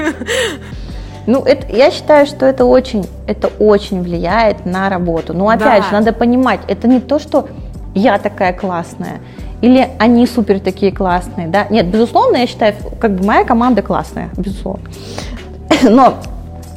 Ну, 1.29 1.43
это, 1.43 1.67
я 1.75 1.91
считаю, 1.91 2.25
что 2.27 2.47
это 2.47 2.65
очень, 2.65 3.05
это 3.27 3.49
очень 3.59 4.01
влияет 4.01 4.65
на 4.65 4.89
работу. 4.89 5.35
Но 5.35 5.49
опять 5.49 5.83
да. 5.83 5.89
же, 5.89 5.93
надо 5.93 6.13
понимать, 6.13 6.61
это 6.69 6.87
не 6.87 7.01
то, 7.01 7.19
что 7.19 7.49
я 7.97 8.19
такая 8.19 8.53
классная 8.53 9.21
или 9.63 9.89
они 9.99 10.27
супер 10.27 10.61
такие 10.61 10.93
классные, 10.93 11.49
да? 11.49 11.67
Нет, 11.71 11.87
безусловно, 11.87 12.37
я 12.37 12.47
считаю, 12.47 12.75
как 13.01 13.17
бы 13.17 13.25
моя 13.25 13.45
команда 13.45 13.83
классная, 13.83 14.31
безусловно. 14.37 14.85
Но 15.83 16.15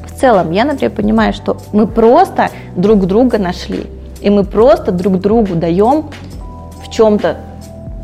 в 0.06 0.20
целом 0.20 0.52
я, 0.52 0.66
например, 0.66 0.92
понимаю, 0.92 1.34
что 1.34 1.58
мы 1.74 1.88
просто 1.88 2.50
друг 2.76 3.06
друга 3.06 3.38
нашли, 3.38 3.86
и 4.22 4.30
мы 4.30 4.44
просто 4.44 4.92
друг 4.92 5.20
другу 5.20 5.56
даем 5.56 6.10
в 6.84 6.90
чем-то 6.90 7.38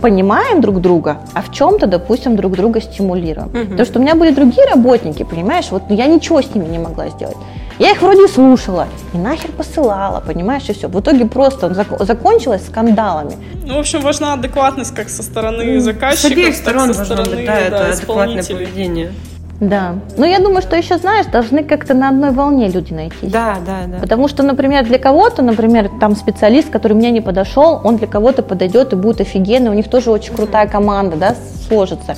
понимаем 0.01 0.61
друг 0.61 0.81
друга, 0.81 1.17
а 1.33 1.41
в 1.41 1.51
чем-то, 1.51 1.87
допустим, 1.87 2.35
друг 2.35 2.53
друга 2.53 2.81
стимулируем. 2.81 3.47
Угу. 3.47 3.71
Потому 3.71 3.85
что 3.85 3.99
у 3.99 4.01
меня 4.01 4.15
были 4.15 4.31
другие 4.31 4.67
работники, 4.67 5.23
понимаешь, 5.23 5.67
вот 5.71 5.83
я 5.89 6.05
ничего 6.05 6.41
с 6.41 6.53
ними 6.53 6.67
не 6.67 6.79
могла 6.79 7.09
сделать. 7.09 7.37
Я 7.77 7.91
их 7.91 8.01
вроде 8.01 8.27
слушала 8.27 8.87
и 9.13 9.17
нахер 9.17 9.51
посылала, 9.51 10.21
понимаешь, 10.25 10.63
и 10.69 10.73
все. 10.73 10.87
В 10.87 10.97
итоге 10.99 11.25
просто 11.25 11.67
зак- 11.67 12.03
закончилось 12.05 12.65
скандалами. 12.67 13.35
Ну, 13.65 13.75
в 13.75 13.79
общем, 13.79 14.01
важна 14.01 14.33
адекватность 14.33 14.95
как 14.95 15.09
со 15.09 15.23
стороны 15.23 15.79
заказчика, 15.81 16.29
с 16.29 16.31
обеих 16.31 16.55
сторон 16.55 16.87
так 16.87 16.95
со 16.95 17.05
стороны 17.05 17.35
быть, 17.35 17.45
да, 17.45 17.59
это 17.59 17.87
адекватное 17.87 18.43
поведение. 18.43 19.11
Да. 19.59 19.95
Но 20.17 20.25
я 20.25 20.39
думаю, 20.39 20.61
что 20.61 20.75
еще, 20.75 20.97
знаешь, 20.97 21.25
должны 21.27 21.63
как-то 21.63 21.93
на 21.93 22.09
одной 22.09 22.31
волне 22.31 22.67
люди 22.69 22.93
найтись. 22.93 23.31
Да, 23.31 23.55
да, 23.65 23.79
да. 23.87 23.99
Потому 23.99 24.27
что, 24.27 24.43
например, 24.43 24.85
для 24.85 24.99
кого-то, 24.99 25.41
например, 25.41 25.89
там 25.99 26.15
специалист, 26.15 26.69
который 26.69 26.93
мне 26.93 27.11
не 27.11 27.21
подошел, 27.21 27.79
он 27.83 27.97
для 27.97 28.07
кого-то 28.07 28.41
подойдет 28.41 28.91
и 28.93 28.95
будет 28.97 29.21
офигенный, 29.21 29.69
у 29.71 29.73
них 29.73 29.89
тоже 29.89 30.11
очень 30.11 30.33
крутая 30.33 30.67
команда, 30.67 31.15
да, 31.15 31.35
сложится. 31.67 32.15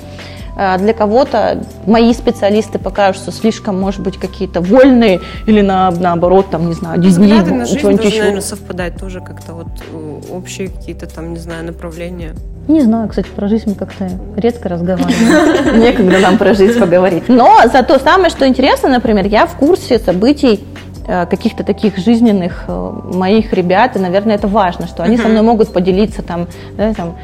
А 0.59 0.75
для 0.79 0.93
кого-то 0.93 1.63
мои 1.85 2.11
специалисты 2.13 2.79
покажутся 2.79 3.31
слишком, 3.31 3.79
может 3.79 4.01
быть, 4.01 4.17
какие-то 4.17 4.59
вольные 4.59 5.21
или 5.45 5.61
на, 5.61 5.91
наоборот, 5.91 6.49
там, 6.49 6.67
не 6.67 6.73
знаю, 6.73 6.99
Взгляды 6.99 7.53
на 7.53 7.67
жизнь 7.67 7.81
должны, 7.81 8.09
наверное, 8.09 8.41
совпадать 8.41 8.97
тоже 8.97 9.21
как-то 9.21 9.53
вот 9.53 9.67
э, 9.93 10.21
общие 10.31 10.69
какие-то 10.69 11.05
там, 11.05 11.33
не 11.33 11.39
знаю, 11.39 11.63
направления. 11.63 12.33
Не 12.67 12.81
знаю, 12.81 13.07
кстати, 13.07 13.27
про 13.35 13.47
жизнь 13.47 13.69
мы 13.69 13.75
как-то 13.75 14.09
редко 14.35 14.67
разговариваем. 14.67 15.79
Некогда 15.79 16.19
нам 16.19 16.39
про 16.39 16.55
жизнь 16.55 16.79
поговорить. 16.79 17.29
Но 17.29 17.59
зато 17.71 17.99
самое, 17.99 18.31
что 18.31 18.47
интересно, 18.47 18.89
например, 18.89 19.27
я 19.27 19.45
в 19.45 19.55
курсе 19.55 19.99
событий 19.99 20.65
каких-то 21.07 21.63
таких 21.63 21.97
жизненных 21.97 22.65
э, 22.67 22.91
моих 23.13 23.53
ребят, 23.53 23.95
и, 23.95 23.99
наверное, 23.99 24.35
это 24.35 24.47
важно, 24.47 24.87
что 24.87 25.03
они 25.03 25.17
со 25.17 25.27
мной 25.27 25.41
могут 25.41 25.71
поделиться 25.71 26.21
там, 26.21 26.47
да, 26.75 26.93
там 26.93 27.15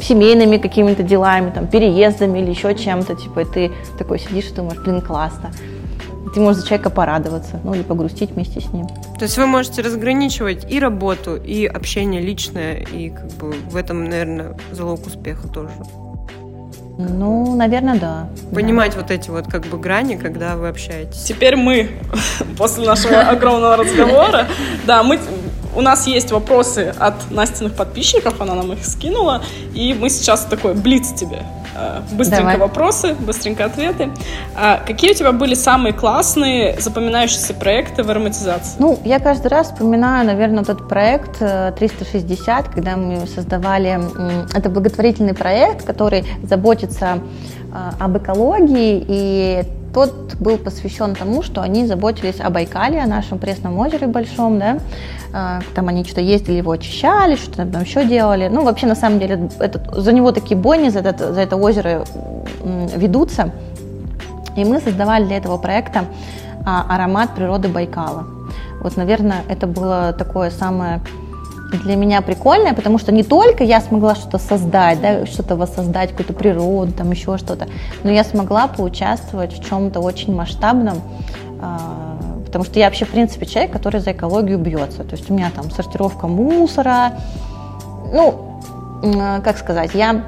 семейными 0.00 0.58
какими-то 0.58 1.02
делами, 1.02 1.50
там, 1.50 1.66
переездами 1.66 2.38
или 2.38 2.50
еще 2.50 2.74
чем-то, 2.74 3.16
типа, 3.16 3.40
и 3.40 3.44
ты 3.44 3.72
такой 3.98 4.20
сидишь 4.20 4.50
и 4.50 4.54
думаешь, 4.54 4.78
блин, 4.80 5.00
классно. 5.00 5.50
ты 6.34 6.40
можешь 6.40 6.60
за 6.60 6.68
человека 6.68 6.90
порадоваться, 6.90 7.60
ну, 7.64 7.74
или 7.74 7.82
погрустить 7.82 8.30
вместе 8.30 8.60
с 8.60 8.72
ним. 8.72 8.86
То 9.18 9.24
есть 9.24 9.36
вы 9.38 9.46
можете 9.46 9.82
разграничивать 9.82 10.70
и 10.70 10.78
работу, 10.78 11.36
и 11.36 11.66
общение 11.66 12.20
личное, 12.20 12.74
и 12.74 13.10
как 13.10 13.26
бы 13.38 13.54
в 13.70 13.76
этом, 13.76 14.04
наверное, 14.04 14.56
залог 14.70 15.06
успеха 15.06 15.48
тоже. 15.48 15.70
Ну, 16.98 17.54
наверное, 17.56 17.98
да. 17.98 18.28
Понимать 18.54 18.94
да. 18.94 19.02
вот 19.02 19.10
эти 19.10 19.28
вот 19.28 19.46
как 19.48 19.66
бы 19.66 19.78
грани, 19.78 20.16
когда 20.16 20.56
вы 20.56 20.68
общаетесь. 20.68 21.22
Теперь 21.22 21.56
мы, 21.56 21.90
после 22.58 22.86
нашего 22.86 23.20
огромного 23.20 23.76
разговора, 23.76 24.48
да, 24.86 25.02
мы 25.02 25.18
у 25.76 25.82
нас 25.82 26.06
есть 26.06 26.32
вопросы 26.32 26.94
от 26.98 27.30
Настиных 27.30 27.74
подписчиков, 27.74 28.40
она 28.40 28.54
нам 28.54 28.72
их 28.72 28.84
скинула, 28.84 29.42
и 29.74 29.94
мы 29.94 30.10
сейчас 30.10 30.44
такой 30.44 30.74
блиц 30.74 31.12
тебе. 31.12 31.42
Э, 31.76 32.00
быстренько 32.12 32.42
Давай. 32.42 32.58
вопросы, 32.58 33.14
быстренько 33.14 33.66
ответы. 33.66 34.10
А 34.56 34.80
какие 34.86 35.10
у 35.10 35.14
тебя 35.14 35.32
были 35.32 35.54
самые 35.54 35.92
классные, 35.92 36.80
запоминающиеся 36.80 37.54
проекты 37.54 38.02
в 38.02 38.10
ароматизации? 38.10 38.76
Ну, 38.78 38.98
я 39.04 39.18
каждый 39.18 39.48
раз 39.48 39.70
вспоминаю, 39.70 40.26
наверное, 40.26 40.64
тот 40.64 40.88
проект 40.88 41.38
360, 41.38 42.68
э, 42.68 42.72
когда 42.72 42.96
мы 42.96 43.26
создавали... 43.26 44.00
Это 44.54 44.70
благотворительный 44.70 45.34
проект, 45.34 45.84
который 45.84 46.24
заботится 46.42 47.18
э, 47.72 47.90
об 48.00 48.16
экологии 48.16 49.04
и 49.06 49.62
тот 49.96 50.34
был 50.38 50.58
посвящен 50.58 51.14
тому, 51.14 51.42
что 51.42 51.62
они 51.62 51.86
заботились 51.86 52.38
о 52.40 52.50
Байкале, 52.50 53.00
о 53.00 53.06
нашем 53.06 53.38
пресном 53.38 53.78
озере 53.78 54.06
большом, 54.06 54.58
да, 54.58 54.76
а, 55.32 55.60
там 55.74 55.88
они 55.88 56.04
что-то 56.04 56.20
ездили, 56.20 56.58
его 56.58 56.72
очищали, 56.72 57.34
что-то 57.34 57.64
там 57.64 57.80
еще 57.80 58.04
делали. 58.04 58.48
Ну, 58.48 58.62
вообще, 58.62 58.86
на 58.86 58.94
самом 58.94 59.18
деле, 59.18 59.48
этот, 59.58 59.94
за 59.94 60.12
него 60.12 60.32
такие 60.32 60.54
бойни 60.54 60.90
за 60.90 60.98
это, 60.98 61.32
за 61.32 61.40
это 61.40 61.56
озеро 61.56 62.04
ведутся. 62.94 63.52
И 64.54 64.66
мы 64.66 64.80
создавали 64.80 65.24
для 65.24 65.38
этого 65.38 65.56
проекта 65.56 66.04
а, 66.66 66.84
аромат 66.94 67.30
природы 67.34 67.68
Байкала. 67.68 68.26
Вот, 68.82 68.98
наверное, 68.98 69.44
это 69.48 69.66
было 69.66 70.12
такое 70.12 70.50
самое 70.50 71.00
для 71.72 71.96
меня 71.96 72.22
прикольное, 72.22 72.74
потому 72.74 72.98
что 72.98 73.12
не 73.12 73.22
только 73.22 73.64
я 73.64 73.80
смогла 73.80 74.14
что-то 74.14 74.38
создать, 74.38 75.00
да, 75.00 75.26
что-то 75.26 75.56
воссоздать, 75.56 76.10
какую-то 76.10 76.32
природу, 76.32 76.92
там 76.92 77.10
еще 77.10 77.36
что-то, 77.38 77.66
но 78.04 78.10
я 78.10 78.24
смогла 78.24 78.68
поучаствовать 78.68 79.52
в 79.52 79.68
чем-то 79.68 80.00
очень 80.00 80.34
масштабном, 80.34 81.00
а, 81.60 82.18
потому 82.44 82.64
что 82.64 82.78
я 82.78 82.86
вообще, 82.86 83.04
в 83.04 83.10
принципе, 83.10 83.46
человек, 83.46 83.72
который 83.72 84.00
за 84.00 84.12
экологию 84.12 84.58
бьется. 84.58 85.04
То 85.04 85.16
есть 85.16 85.30
у 85.30 85.34
меня 85.34 85.50
там 85.54 85.70
сортировка 85.70 86.26
мусора, 86.26 87.12
ну, 88.12 88.60
как 89.44 89.58
сказать, 89.58 89.90
я 89.94 90.24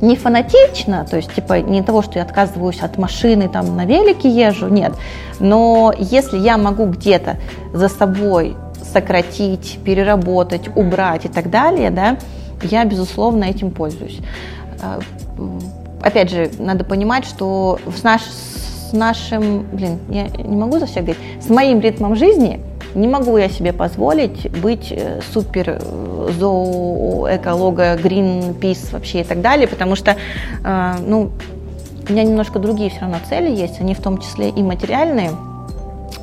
не 0.00 0.16
фанатично, 0.16 1.06
то 1.08 1.16
есть 1.16 1.34
типа 1.34 1.60
не 1.60 1.82
того, 1.82 2.02
что 2.02 2.18
я 2.18 2.24
отказываюсь 2.24 2.80
от 2.80 2.98
машины, 2.98 3.48
там 3.48 3.76
на 3.76 3.86
велике 3.86 4.28
езжу, 4.28 4.68
нет. 4.68 4.92
Но 5.40 5.92
если 5.96 6.38
я 6.38 6.58
могу 6.58 6.86
где-то 6.86 7.36
за 7.72 7.88
собой 7.88 8.56
сократить, 8.96 9.78
переработать, 9.84 10.70
убрать 10.74 11.26
и 11.26 11.28
так 11.28 11.50
далее, 11.50 11.90
да, 11.90 12.16
я, 12.62 12.84
безусловно, 12.86 13.44
этим 13.44 13.70
пользуюсь. 13.70 14.20
А, 14.82 15.00
опять 16.02 16.30
же, 16.30 16.50
надо 16.58 16.82
понимать, 16.84 17.26
что 17.26 17.78
с, 17.94 18.02
наш, 18.02 18.22
с 18.22 18.92
нашим, 18.94 19.66
блин, 19.70 19.98
я 20.08 20.28
не 20.28 20.56
могу 20.56 20.78
за 20.78 20.86
всех 20.86 21.04
говорить, 21.04 21.22
с 21.42 21.50
моим 21.50 21.80
ритмом 21.80 22.16
жизни 22.16 22.60
Не 22.94 23.08
могу 23.08 23.36
я 23.36 23.50
себе 23.50 23.74
позволить 23.74 24.50
быть 24.62 24.90
э, 24.90 25.20
супер 25.34 25.78
э, 25.78 26.30
зоо, 26.38 27.28
эколога, 27.30 27.96
Greenpeace 27.96 28.92
вообще 28.92 29.20
и 29.20 29.24
так 29.24 29.42
далее, 29.42 29.68
потому 29.68 29.96
что, 29.96 30.16
э, 30.64 30.94
ну, 31.06 31.30
у 32.08 32.12
меня 32.12 32.22
немножко 32.22 32.58
другие 32.58 32.88
все 32.88 33.00
равно 33.00 33.16
цели 33.28 33.50
есть, 33.50 33.78
они 33.80 33.94
в 33.94 34.00
том 34.00 34.16
числе 34.18 34.48
и 34.48 34.62
материальные. 34.62 35.32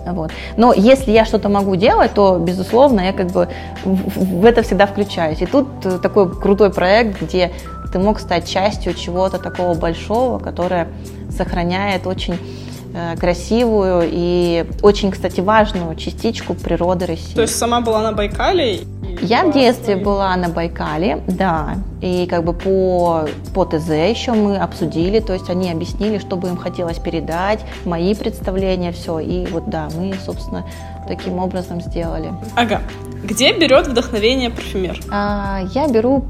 Вот. 0.06 0.32
Но 0.58 0.74
если 0.74 1.12
я 1.12 1.26
что-то 1.26 1.50
могу 1.50 1.76
делать, 1.76 2.14
то, 2.14 2.38
безусловно, 2.38 3.02
я 3.02 3.14
как 3.14 3.28
бы 3.28 3.50
в, 3.86 4.46
это 4.46 4.64
всегда 4.64 4.86
включаюсь. 4.86 5.42
И 5.42 5.46
тут 5.46 5.68
такой 6.02 6.30
крутой 6.30 6.72
проект, 6.72 7.22
где 7.22 7.52
ты 7.92 8.00
мог 8.00 8.20
стать 8.20 8.48
частью 8.48 8.94
чего-то 8.94 9.38
такого 9.38 9.74
большого, 9.76 10.40
которое 10.40 10.88
сохраняет 11.30 12.08
очень 12.08 12.38
Э, 12.38 12.73
красивую 13.20 14.04
и 14.12 14.66
очень, 14.82 15.12
кстати, 15.12 15.42
важную 15.42 15.96
частичку 15.96 16.54
природы 16.54 17.06
России. 17.06 17.36
То 17.36 17.42
есть 17.42 17.56
сама 17.56 17.82
была 17.82 18.02
на 18.02 18.12
Байкале? 18.12 18.82
Я 19.22 19.46
в 19.46 19.54
детстве 19.54 19.96
была 19.96 20.36
на 20.36 20.50
Байкале, 20.50 21.22
да, 21.28 21.76
и 22.02 22.26
как 22.28 22.44
бы 22.44 22.54
по, 22.54 23.28
по 23.54 23.66
ТЗ 23.66 23.90
еще 23.90 24.34
мы 24.34 24.58
обсудили, 24.58 25.20
то 25.20 25.34
есть 25.34 25.50
они 25.50 25.72
объяснили, 25.72 26.18
что 26.18 26.36
бы 26.36 26.50
им 26.50 26.58
хотелось 26.58 27.00
передать, 27.00 27.60
мои 27.86 28.16
представления, 28.16 28.92
все, 28.92 29.20
и 29.20 29.46
вот 29.48 29.70
да, 29.70 29.88
мы, 29.96 30.14
собственно, 30.26 30.66
таким 31.08 31.40
образом 31.40 31.82
сделали. 31.82 32.34
Ага. 32.56 32.82
Где 33.24 33.54
берет 33.54 33.88
вдохновение 33.88 34.50
парфюмер? 34.50 35.00
А, 35.10 35.62
я 35.74 35.88
беру 35.88 36.26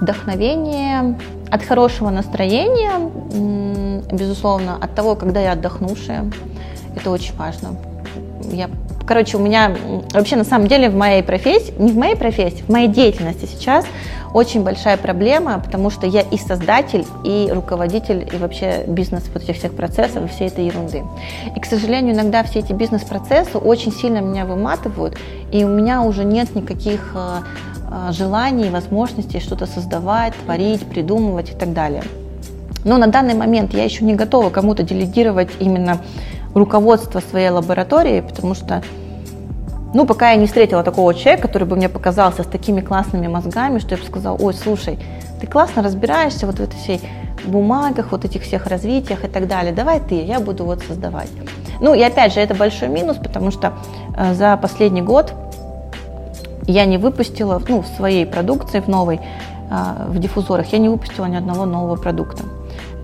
вдохновение 0.00 1.18
от 1.50 1.64
хорошего 1.64 2.10
настроения, 2.10 2.92
безусловно, 4.12 4.76
от 4.80 4.94
того, 4.94 5.14
когда 5.14 5.40
я 5.40 5.52
отдохнувшая. 5.52 6.30
Это 6.96 7.10
очень 7.10 7.34
важно. 7.36 7.76
Я, 8.50 8.70
короче, 9.06 9.36
у 9.36 9.40
меня 9.40 9.76
вообще 10.12 10.36
на 10.36 10.44
самом 10.44 10.68
деле 10.68 10.88
в 10.88 10.94
моей 10.94 11.22
профессии, 11.22 11.74
не 11.78 11.92
в 11.92 11.96
моей 11.96 12.16
профессии, 12.16 12.62
в 12.62 12.68
моей 12.70 12.88
деятельности 12.88 13.46
сейчас 13.46 13.84
очень 14.34 14.62
большая 14.62 14.96
проблема, 14.96 15.58
потому 15.58 15.90
что 15.90 16.06
я 16.06 16.20
и 16.20 16.36
создатель, 16.36 17.06
и 17.24 17.50
руководитель, 17.52 18.28
и 18.32 18.36
вообще 18.36 18.84
бизнес 18.86 19.24
вот 19.32 19.42
этих 19.42 19.56
всех 19.56 19.74
процессов 19.74 20.24
и 20.24 20.28
всей 20.28 20.48
этой 20.48 20.66
ерунды. 20.66 21.04
И, 21.56 21.60
к 21.60 21.64
сожалению, 21.64 22.14
иногда 22.14 22.42
все 22.42 22.60
эти 22.60 22.72
бизнес-процессы 22.72 23.58
очень 23.58 23.92
сильно 23.92 24.18
меня 24.18 24.44
выматывают, 24.44 25.16
и 25.50 25.64
у 25.64 25.68
меня 25.68 26.02
уже 26.02 26.24
нет 26.24 26.54
никаких 26.54 27.12
э, 27.14 27.38
э, 27.90 28.12
желаний, 28.12 28.68
возможностей 28.68 29.40
что-то 29.40 29.66
создавать, 29.66 30.34
творить, 30.44 30.84
придумывать 30.86 31.50
и 31.50 31.54
так 31.54 31.72
далее. 31.72 32.02
Но 32.88 32.96
на 32.96 33.06
данный 33.08 33.34
момент 33.34 33.74
я 33.74 33.84
еще 33.84 34.02
не 34.02 34.14
готова 34.14 34.48
кому-то 34.48 34.82
делегировать 34.82 35.50
именно 35.60 35.98
руководство 36.54 37.20
своей 37.20 37.50
лаборатории, 37.50 38.22
потому 38.22 38.54
что, 38.54 38.82
ну, 39.92 40.06
пока 40.06 40.30
я 40.30 40.36
не 40.36 40.46
встретила 40.46 40.82
такого 40.82 41.12
человека, 41.12 41.48
который 41.48 41.68
бы 41.68 41.76
мне 41.76 41.90
показался 41.90 42.44
с 42.44 42.46
такими 42.46 42.80
классными 42.80 43.26
мозгами, 43.26 43.78
что 43.78 43.94
я 43.94 44.00
бы 44.00 44.06
сказала, 44.06 44.38
ой, 44.38 44.54
слушай, 44.54 44.98
ты 45.38 45.46
классно 45.46 45.82
разбираешься 45.82 46.46
вот 46.46 46.56
в 46.56 46.62
этой 46.62 46.76
всей 46.76 47.02
бумагах, 47.44 48.10
вот 48.10 48.24
этих 48.24 48.42
всех 48.42 48.66
развитиях 48.66 49.22
и 49.22 49.28
так 49.28 49.46
далее, 49.46 49.74
давай 49.74 50.00
ты, 50.00 50.22
я 50.22 50.40
буду 50.40 50.64
вот 50.64 50.82
создавать. 50.82 51.28
Ну, 51.82 51.92
и 51.92 52.00
опять 52.00 52.32
же, 52.32 52.40
это 52.40 52.54
большой 52.54 52.88
минус, 52.88 53.18
потому 53.18 53.50
что 53.50 53.74
э, 54.16 54.32
за 54.32 54.56
последний 54.56 55.02
год 55.02 55.34
я 56.66 56.86
не 56.86 56.96
выпустила, 56.96 57.60
ну, 57.68 57.82
в 57.82 57.86
своей 57.86 58.24
продукции, 58.24 58.80
в 58.80 58.88
новой, 58.88 59.20
э, 59.70 60.06
в 60.08 60.18
диффузорах, 60.18 60.72
я 60.72 60.78
не 60.78 60.88
выпустила 60.88 61.26
ни 61.26 61.36
одного 61.36 61.66
нового 61.66 61.96
продукта. 61.96 62.44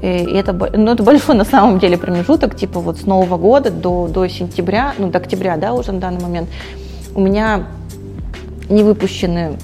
И 0.04 0.34
это, 0.34 0.52
ну, 0.52 0.92
это 0.92 1.02
большой 1.02 1.34
на 1.36 1.44
самом 1.44 1.78
деле 1.78 1.96
промежуток, 1.96 2.54
типа 2.56 2.78
вот 2.80 2.98
с 2.98 3.06
Нового 3.06 3.38
года 3.38 3.70
до, 3.70 4.06
до 4.06 4.28
сентября, 4.28 4.92
ну 4.98 5.08
до 5.08 5.18
октября, 5.18 5.56
да, 5.56 5.72
уже 5.72 5.92
на 5.92 6.00
данный 6.00 6.20
момент, 6.20 6.50
у 7.14 7.20
меня 7.20 7.68
не 8.68 8.82
выпущены 8.82 9.56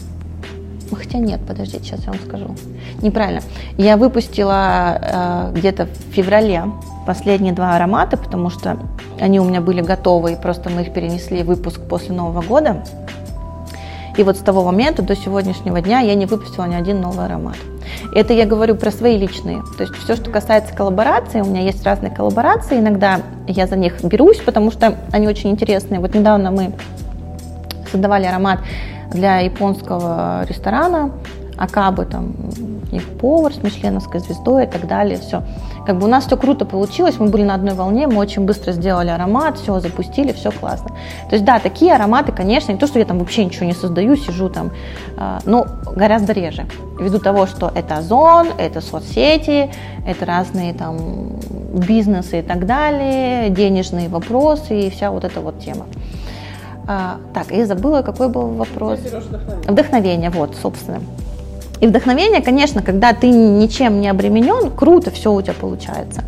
Хотя 0.92 1.18
нет, 1.18 1.40
подождите, 1.46 1.84
сейчас 1.84 2.00
я 2.00 2.12
вам 2.12 2.20
скажу. 2.26 2.56
Неправильно. 3.00 3.42
Я 3.78 3.96
выпустила 3.96 4.98
э, 5.00 5.52
где-то 5.54 5.86
в 5.86 6.14
феврале 6.14 6.64
последние 7.06 7.52
два 7.52 7.76
аромата, 7.76 8.16
потому 8.16 8.50
что 8.50 8.76
они 9.20 9.38
у 9.38 9.44
меня 9.44 9.60
были 9.60 9.82
готовы, 9.82 10.32
и 10.32 10.36
просто 10.36 10.68
мы 10.68 10.82
их 10.82 10.92
перенесли 10.92 11.44
в 11.44 11.46
выпуск 11.46 11.80
после 11.88 12.12
Нового 12.12 12.42
года. 12.42 12.82
И 14.16 14.24
вот 14.24 14.36
с 14.36 14.40
того 14.40 14.64
момента 14.64 15.02
до 15.02 15.14
сегодняшнего 15.14 15.80
дня 15.80 16.00
я 16.00 16.14
не 16.16 16.26
выпустила 16.26 16.64
ни 16.64 16.74
один 16.74 17.00
новый 17.00 17.24
аромат. 17.24 17.56
Это 18.14 18.32
я 18.32 18.46
говорю 18.46 18.74
про 18.74 18.90
свои 18.90 19.18
личные. 19.18 19.62
То 19.76 19.84
есть 19.84 19.94
все, 19.96 20.16
что 20.16 20.30
касается 20.30 20.74
коллаборации, 20.74 21.40
у 21.40 21.44
меня 21.44 21.62
есть 21.62 21.84
разные 21.84 22.10
коллаборации, 22.10 22.78
иногда 22.78 23.20
я 23.46 23.66
за 23.66 23.76
них 23.76 24.02
берусь, 24.02 24.38
потому 24.38 24.70
что 24.70 24.96
они 25.12 25.28
очень 25.28 25.50
интересные. 25.50 26.00
Вот 26.00 26.14
недавно 26.14 26.50
мы 26.50 26.72
создавали 27.90 28.26
аромат 28.26 28.60
для 29.12 29.38
японского 29.38 30.44
ресторана, 30.48 31.10
Акабы, 31.60 32.06
там, 32.06 32.34
у 32.90 32.94
них 32.94 33.06
повар 33.18 33.52
с 33.52 33.62
мишленовской 33.62 34.20
звездой 34.20 34.64
и 34.64 34.66
так 34.66 34.88
далее, 34.88 35.18
все. 35.18 35.42
Как 35.86 35.98
бы 35.98 36.06
у 36.06 36.08
нас 36.08 36.26
все 36.26 36.38
круто 36.38 36.64
получилось, 36.64 37.16
мы 37.18 37.28
были 37.28 37.42
на 37.42 37.54
одной 37.54 37.74
волне, 37.74 38.06
мы 38.06 38.16
очень 38.16 38.46
быстро 38.46 38.72
сделали 38.72 39.10
аромат, 39.10 39.58
все 39.58 39.78
запустили, 39.78 40.32
все 40.32 40.50
классно. 40.52 40.88
То 41.28 41.34
есть 41.34 41.44
да, 41.44 41.58
такие 41.58 41.94
ароматы, 41.94 42.32
конечно, 42.32 42.72
не 42.72 42.78
то, 42.78 42.86
что 42.86 42.98
я 42.98 43.04
там 43.04 43.18
вообще 43.18 43.44
ничего 43.44 43.66
не 43.66 43.74
создаю, 43.74 44.16
сижу 44.16 44.48
там, 44.48 44.70
а, 45.18 45.40
но 45.44 45.66
гораздо 45.94 46.32
реже. 46.32 46.66
Ввиду 46.98 47.18
того, 47.18 47.46
что 47.46 47.70
это 47.74 47.98
озон, 47.98 48.48
это 48.56 48.80
соцсети, 48.80 49.70
это 50.06 50.24
разные 50.24 50.72
там 50.72 50.96
бизнесы 51.74 52.40
и 52.40 52.42
так 52.42 52.64
далее, 52.64 53.50
денежные 53.50 54.08
вопросы 54.08 54.80
и 54.80 54.90
вся 54.90 55.10
вот 55.10 55.24
эта 55.24 55.40
вот 55.40 55.60
тема. 55.60 55.84
А, 56.86 57.18
так, 57.34 57.50
я 57.52 57.66
забыла, 57.66 58.02
какой 58.02 58.28
был 58.28 58.48
вопрос. 58.48 58.98
Вдохновение. 58.98 59.70
вдохновение, 59.70 60.30
вот, 60.30 60.56
собственно. 60.60 61.00
И 61.80 61.86
вдохновение, 61.86 62.42
конечно, 62.42 62.82
когда 62.82 63.12
ты 63.12 63.28
ничем 63.30 64.00
не 64.00 64.08
обременен, 64.08 64.70
круто 64.70 65.10
все 65.10 65.32
у 65.32 65.40
тебя 65.40 65.54
получается. 65.54 66.22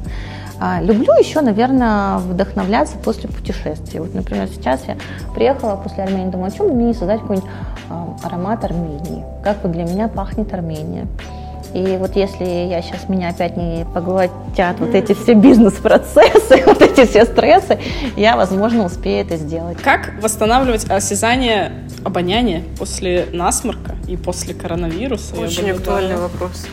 А, 0.58 0.80
люблю 0.80 1.12
еще, 1.18 1.40
наверное, 1.40 2.18
вдохновляться 2.18 2.96
после 2.96 3.28
путешествий. 3.28 4.00
Вот, 4.00 4.14
например, 4.14 4.48
сейчас 4.48 4.82
я 4.86 4.96
приехала 5.34 5.76
после 5.76 6.04
Армении, 6.04 6.30
думаю, 6.30 6.48
о 6.48 6.56
чем 6.56 6.68
мне 6.68 6.86
не 6.86 6.94
создать 6.94 7.20
какой-нибудь 7.20 7.50
а, 7.90 8.16
аромат 8.22 8.64
Армении? 8.64 9.24
Как 9.42 9.58
вот 9.62 9.72
для 9.72 9.84
меня 9.84 10.08
пахнет 10.08 10.54
Армения? 10.54 11.06
И 11.74 11.96
вот 11.98 12.16
если 12.16 12.44
я 12.44 12.82
сейчас 12.82 13.08
меня 13.08 13.30
опять 13.30 13.56
не 13.56 13.84
поглотят 13.84 14.78
вот 14.78 14.94
эти 14.94 15.14
все 15.14 15.34
бизнес-процессы, 15.34 16.62
вот 16.66 16.82
эти 16.82 17.06
все 17.06 17.24
стрессы, 17.24 17.78
я, 18.16 18.36
возможно, 18.36 18.84
успею 18.84 19.24
это 19.24 19.36
сделать. 19.36 19.78
Как 19.82 20.12
восстанавливать 20.20 20.88
осязание 20.90 21.72
обоняния 22.04 22.62
после 22.78 23.26
насморка 23.32 23.96
и 24.08 24.16
после 24.16 24.54
коронавируса? 24.54 25.34
Очень 25.36 25.70
актуальный 25.70 26.16
вопрос. 26.16 26.66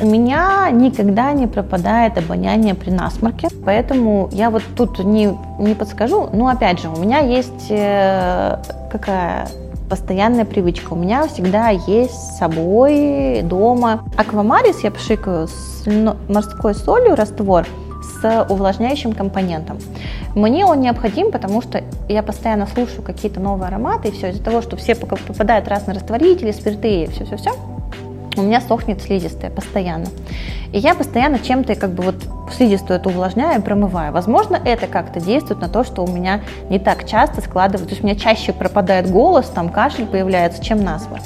У 0.00 0.06
меня 0.06 0.68
никогда 0.70 1.32
не 1.32 1.46
пропадает 1.46 2.18
обоняние 2.18 2.74
при 2.74 2.90
насморке, 2.90 3.48
поэтому 3.64 4.28
я 4.32 4.50
вот 4.50 4.62
тут 4.76 4.98
не, 4.98 5.34
не 5.58 5.74
подскажу, 5.74 6.28
но 6.32 6.48
опять 6.48 6.80
же, 6.80 6.88
у 6.88 6.98
меня 6.98 7.20
есть 7.20 7.70
э, 7.70 8.56
какая 8.90 9.48
постоянная 9.88 10.44
привычка. 10.44 10.92
У 10.92 10.96
меня 10.96 11.26
всегда 11.26 11.70
есть 11.70 12.14
с 12.14 12.38
собой 12.38 13.42
дома 13.42 14.04
аквамарис, 14.16 14.84
я 14.84 14.90
пшикаю 14.90 15.48
с 15.48 15.84
морской 16.28 16.74
солью 16.74 17.14
раствор 17.14 17.66
с 18.02 18.46
увлажняющим 18.48 19.12
компонентом. 19.12 19.78
Мне 20.34 20.64
он 20.64 20.80
необходим, 20.80 21.30
потому 21.32 21.62
что 21.62 21.82
я 22.08 22.22
постоянно 22.22 22.66
слушаю 22.66 23.02
какие-то 23.02 23.40
новые 23.40 23.68
ароматы, 23.68 24.08
и 24.08 24.10
все 24.12 24.30
из-за 24.30 24.42
того, 24.42 24.62
что 24.62 24.76
все 24.76 24.94
попадают 24.94 25.68
разные 25.68 25.96
растворители, 25.96 26.52
спирты, 26.52 27.08
все-все-все, 27.12 27.52
у 28.38 28.42
меня 28.42 28.60
сохнет 28.60 29.02
слизистая 29.02 29.50
постоянно. 29.50 30.06
И 30.72 30.78
я 30.78 30.94
постоянно 30.94 31.38
чем-то 31.38 31.74
как 31.74 31.90
бы 31.90 32.02
вот 32.02 32.16
слизистую 32.52 32.98
эту 32.98 33.10
увлажняю 33.10 33.60
и 33.60 33.62
промываю. 33.62 34.12
Возможно, 34.12 34.60
это 34.62 34.86
как-то 34.86 35.20
действует 35.20 35.60
на 35.60 35.68
то, 35.68 35.84
что 35.84 36.04
у 36.04 36.08
меня 36.08 36.42
не 36.68 36.78
так 36.78 37.06
часто 37.06 37.40
складывается, 37.40 37.86
то 37.86 37.92
есть 37.92 38.02
у 38.02 38.06
меня 38.06 38.18
чаще 38.18 38.52
пропадает 38.52 39.10
голос, 39.10 39.46
там 39.46 39.70
кашель 39.70 40.06
появляется, 40.06 40.62
чем 40.62 40.82
насморк. 40.84 41.22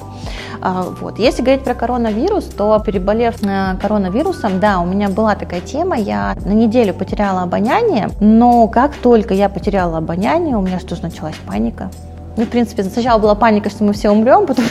А, 0.64 0.82
вот. 1.00 1.18
Если 1.18 1.42
говорить 1.42 1.64
про 1.64 1.74
коронавирус, 1.74 2.44
то 2.44 2.78
переболев 2.78 3.42
э, 3.42 3.76
коронавирусом, 3.80 4.60
да, 4.60 4.78
у 4.78 4.86
меня 4.86 5.08
была 5.08 5.34
такая 5.34 5.60
тема, 5.60 5.96
я 5.96 6.36
на 6.44 6.52
неделю 6.52 6.94
потеряла 6.94 7.42
обоняние, 7.42 8.10
но 8.20 8.68
как 8.68 8.94
только 8.94 9.34
я 9.34 9.48
потеряла 9.48 9.98
обоняние, 9.98 10.56
у 10.56 10.60
меня 10.60 10.78
что 10.78 10.94
же 10.94 11.02
началась 11.02 11.34
паника. 11.46 11.90
Ну, 12.36 12.44
в 12.44 12.48
принципе, 12.48 12.82
сначала 12.84 13.18
была 13.18 13.34
паника, 13.34 13.68
что 13.70 13.84
мы 13.84 13.92
все 13.92 14.10
умрем, 14.10 14.46
потом, 14.46 14.64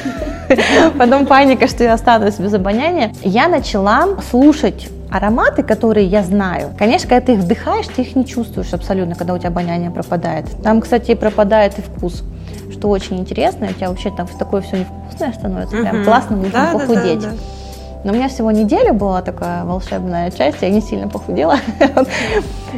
потом 0.97 1.25
паника, 1.25 1.67
что 1.67 1.83
я 1.83 1.93
останусь 1.93 2.39
без 2.39 2.53
обоняния. 2.53 3.13
Я 3.23 3.47
начала 3.47 4.07
слушать 4.29 4.89
ароматы, 5.11 5.61
которые 5.61 6.07
я 6.07 6.23
знаю. 6.23 6.73
Конечно, 6.77 7.09
когда 7.09 7.25
ты 7.25 7.33
их 7.33 7.39
вдыхаешь, 7.39 7.85
ты 7.87 8.01
их 8.01 8.15
не 8.15 8.25
чувствуешь 8.25 8.73
абсолютно, 8.73 9.15
когда 9.15 9.33
у 9.33 9.37
тебя 9.37 9.49
обоняние 9.49 9.91
пропадает. 9.91 10.45
Там, 10.63 10.81
кстати, 10.81 11.13
пропадает 11.13 11.77
и 11.77 11.81
вкус, 11.81 12.23
что 12.71 12.89
очень 12.89 13.19
интересно. 13.19 13.67
У 13.69 13.73
тебя 13.73 13.89
вообще 13.89 14.09
там 14.09 14.27
такое 14.39 14.61
все 14.61 14.77
невкусное 14.77 15.33
становится, 15.33 15.75
прям 15.75 16.03
классно, 16.03 16.37
нужно 16.37 16.51
да, 16.51 16.71
похудеть. 16.71 17.19
Да, 17.19 17.29
да, 17.29 17.35
да. 17.35 17.60
Но 18.03 18.11
у 18.11 18.15
меня 18.15 18.29
всего 18.29 18.51
неделя 18.51 18.93
была 18.93 19.21
такая 19.21 19.63
волшебная 19.63 20.31
часть, 20.31 20.61
я 20.61 20.69
не 20.69 20.81
сильно 20.81 21.07
похудела. 21.07 21.57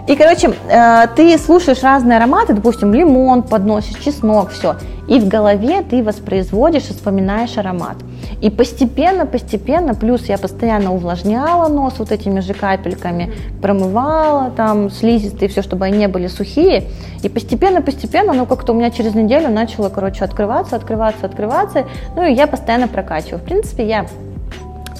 И, 0.07 0.15
короче, 0.15 0.53
э, 0.69 1.07
ты 1.15 1.37
слушаешь 1.37 1.83
разные 1.83 2.17
ароматы, 2.17 2.53
допустим, 2.53 2.93
лимон 2.93 3.43
подносишь, 3.43 4.03
чеснок, 4.03 4.49
все. 4.49 4.75
И 5.07 5.19
в 5.19 5.27
голове 5.27 5.81
ты 5.81 6.03
воспроизводишь 6.03 6.89
и 6.89 6.93
вспоминаешь 6.93 7.57
аромат. 7.57 7.97
И 8.41 8.49
постепенно, 8.49 9.25
постепенно, 9.25 9.93
плюс 9.93 10.25
я 10.25 10.37
постоянно 10.37 10.93
увлажняла 10.93 11.67
нос 11.67 11.95
вот 11.99 12.11
этими 12.11 12.39
же 12.39 12.53
капельками, 12.53 13.31
промывала 13.61 14.51
там 14.51 14.89
слизистые, 14.89 15.49
все, 15.49 15.61
чтобы 15.61 15.85
они 15.85 15.99
не 15.99 16.07
были 16.07 16.27
сухие. 16.27 16.85
И 17.21 17.29
постепенно, 17.29 17.81
постепенно, 17.81 18.33
ну 18.33 18.45
как-то 18.45 18.73
у 18.73 18.75
меня 18.75 18.91
через 18.91 19.13
неделю 19.13 19.49
начало, 19.49 19.89
короче, 19.89 20.25
открываться, 20.25 20.75
открываться, 20.75 21.25
открываться. 21.25 21.85
Ну 22.15 22.23
и 22.23 22.33
я 22.33 22.47
постоянно 22.47 22.87
прокачиваю. 22.87 23.39
В 23.39 23.43
принципе, 23.43 23.87
я 23.87 24.05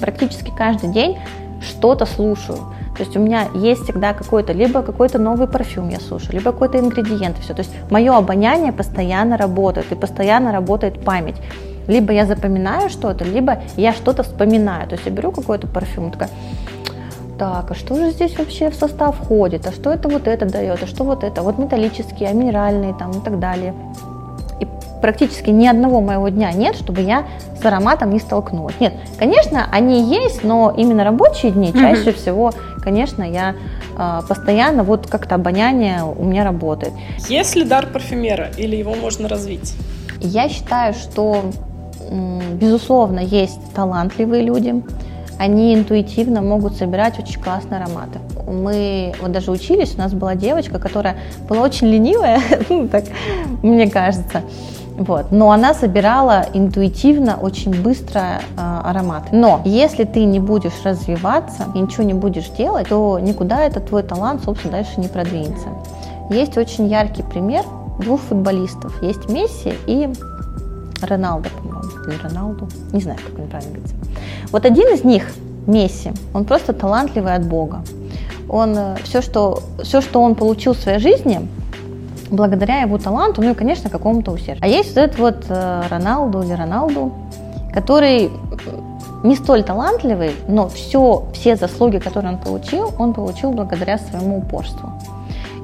практически 0.04 0.52
каждый 0.54 0.90
день 0.90 1.16
что-то 1.62 2.04
слушаю. 2.04 2.58
То 2.96 3.02
есть 3.02 3.16
у 3.16 3.20
меня 3.20 3.48
есть 3.54 3.84
всегда 3.84 4.12
какой-то, 4.12 4.52
либо 4.52 4.82
какой-то 4.82 5.18
новый 5.18 5.48
парфюм 5.48 5.88
я 5.88 5.98
слушаю, 5.98 6.34
либо 6.34 6.52
какой-то 6.52 6.78
ингредиент, 6.78 7.38
все. 7.38 7.54
То 7.54 7.62
есть 7.62 7.72
мое 7.90 8.14
обоняние 8.16 8.72
постоянно 8.72 9.36
работает, 9.36 9.90
и 9.92 9.94
постоянно 9.94 10.52
работает 10.52 11.02
память. 11.04 11.36
Либо 11.88 12.12
я 12.12 12.26
запоминаю 12.26 12.90
что-то, 12.90 13.24
либо 13.24 13.62
я 13.76 13.92
что-то 13.92 14.22
вспоминаю. 14.22 14.86
То 14.88 14.94
есть 14.94 15.06
я 15.06 15.12
беру 15.12 15.32
какой-то 15.32 15.66
парфюм, 15.66 16.10
такая, 16.10 16.28
так, 17.38 17.70
а 17.70 17.74
что 17.74 17.96
же 17.96 18.10
здесь 18.10 18.38
вообще 18.38 18.70
в 18.70 18.74
состав 18.74 19.16
входит, 19.16 19.66
а 19.66 19.72
что 19.72 19.90
это 19.90 20.08
вот 20.08 20.28
это 20.28 20.44
дает, 20.46 20.82
а 20.82 20.86
что 20.86 21.04
вот 21.04 21.24
это, 21.24 21.42
вот 21.42 21.58
металлические, 21.58 22.28
а 22.28 22.32
минеральные 22.32 22.94
там 22.94 23.10
и 23.10 23.20
так 23.20 23.40
далее 23.40 23.74
практически 25.00 25.50
ни 25.50 25.66
одного 25.66 26.00
моего 26.00 26.28
дня 26.28 26.52
нет, 26.52 26.76
чтобы 26.76 27.00
я 27.02 27.24
с 27.60 27.64
ароматом 27.64 28.10
не 28.10 28.18
столкнулась. 28.18 28.74
Нет, 28.80 28.94
конечно, 29.18 29.66
они 29.70 30.02
есть, 30.02 30.44
но 30.44 30.72
именно 30.76 31.04
рабочие 31.04 31.52
дни 31.52 31.70
mm-hmm. 31.70 31.80
чаще 31.80 32.12
всего, 32.12 32.52
конечно, 32.82 33.22
я 33.22 33.54
э, 33.96 34.20
постоянно 34.28 34.82
вот 34.82 35.06
как-то 35.06 35.36
обоняние 35.36 36.04
у 36.04 36.24
меня 36.24 36.44
работает. 36.44 36.92
Есть 37.28 37.56
ли 37.56 37.64
дар 37.64 37.86
парфюмера 37.86 38.50
или 38.56 38.76
его 38.76 38.94
можно 38.94 39.28
развить? 39.28 39.74
Я 40.20 40.48
считаю, 40.48 40.94
что 40.94 41.44
безусловно 42.54 43.20
есть 43.20 43.60
талантливые 43.74 44.42
люди, 44.42 44.82
они 45.38 45.74
интуитивно 45.74 46.42
могут 46.42 46.76
собирать 46.76 47.18
очень 47.18 47.40
классные 47.40 47.80
ароматы. 47.80 48.20
Мы 48.46 49.14
вот 49.20 49.32
даже 49.32 49.50
учились, 49.50 49.94
у 49.96 49.98
нас 49.98 50.12
была 50.12 50.34
девочка, 50.34 50.78
которая 50.78 51.16
была 51.48 51.62
очень 51.62 51.88
ленивая, 51.88 52.40
ну, 52.68 52.88
так 52.88 53.04
мне 53.62 53.90
кажется. 53.90 54.42
Вот. 54.96 55.32
Но 55.32 55.50
она 55.50 55.74
собирала 55.74 56.46
интуитивно, 56.52 57.36
очень 57.40 57.82
быстро 57.82 58.20
э, 58.56 58.80
аромат. 58.84 59.24
Но 59.32 59.60
если 59.64 60.04
ты 60.04 60.24
не 60.24 60.38
будешь 60.38 60.84
развиваться 60.84 61.64
и 61.74 61.80
ничего 61.80 62.04
не 62.04 62.14
будешь 62.14 62.48
делать, 62.50 62.88
то 62.88 63.18
никуда 63.18 63.64
этот 63.64 63.88
твой 63.88 64.02
талант, 64.02 64.42
собственно, 64.44 64.72
дальше 64.72 65.00
не 65.00 65.08
продвинется. 65.08 65.68
Есть 66.30 66.56
очень 66.56 66.86
яркий 66.86 67.22
пример 67.22 67.64
двух 67.98 68.20
футболистов. 68.20 69.02
Есть 69.02 69.28
Месси 69.28 69.74
и 69.86 70.08
Роналдо, 71.02 71.48
по-моему, 71.50 71.82
или 72.06 72.16
Роналду, 72.22 72.68
не 72.92 73.00
знаю, 73.00 73.18
как 73.26 73.38
он 73.38 73.48
правильно 73.48 73.72
говорится. 73.72 73.96
Вот 74.52 74.64
один 74.64 74.94
из 74.94 75.04
них, 75.04 75.32
Месси, 75.66 76.12
он 76.32 76.44
просто 76.44 76.72
талантливый 76.72 77.34
от 77.34 77.46
Бога. 77.46 77.82
Он 78.48 78.74
э, 78.76 78.96
все, 79.02 79.22
что, 79.22 79.60
все, 79.82 80.00
что 80.00 80.22
он 80.22 80.34
получил 80.34 80.74
в 80.74 80.78
своей 80.78 80.98
жизни, 80.98 81.48
благодаря 82.36 82.80
его 82.80 82.98
таланту, 82.98 83.42
ну 83.42 83.50
и, 83.50 83.54
конечно, 83.54 83.90
какому-то 83.90 84.30
усердию. 84.32 84.62
А 84.62 84.66
есть 84.66 84.94
вот 84.94 84.98
этот 84.98 85.18
вот 85.18 85.44
э, 85.48 85.82
Роналду 85.90 86.42
или 86.42 86.52
Роналду, 86.52 87.12
который 87.72 88.30
не 89.24 89.36
столь 89.36 89.64
талантливый, 89.64 90.32
но 90.48 90.68
все, 90.68 91.24
все 91.32 91.56
заслуги, 91.56 91.98
которые 91.98 92.34
он 92.34 92.38
получил, 92.38 92.92
он 92.98 93.14
получил 93.14 93.52
благодаря 93.52 93.98
своему 93.98 94.38
упорству. 94.38 94.92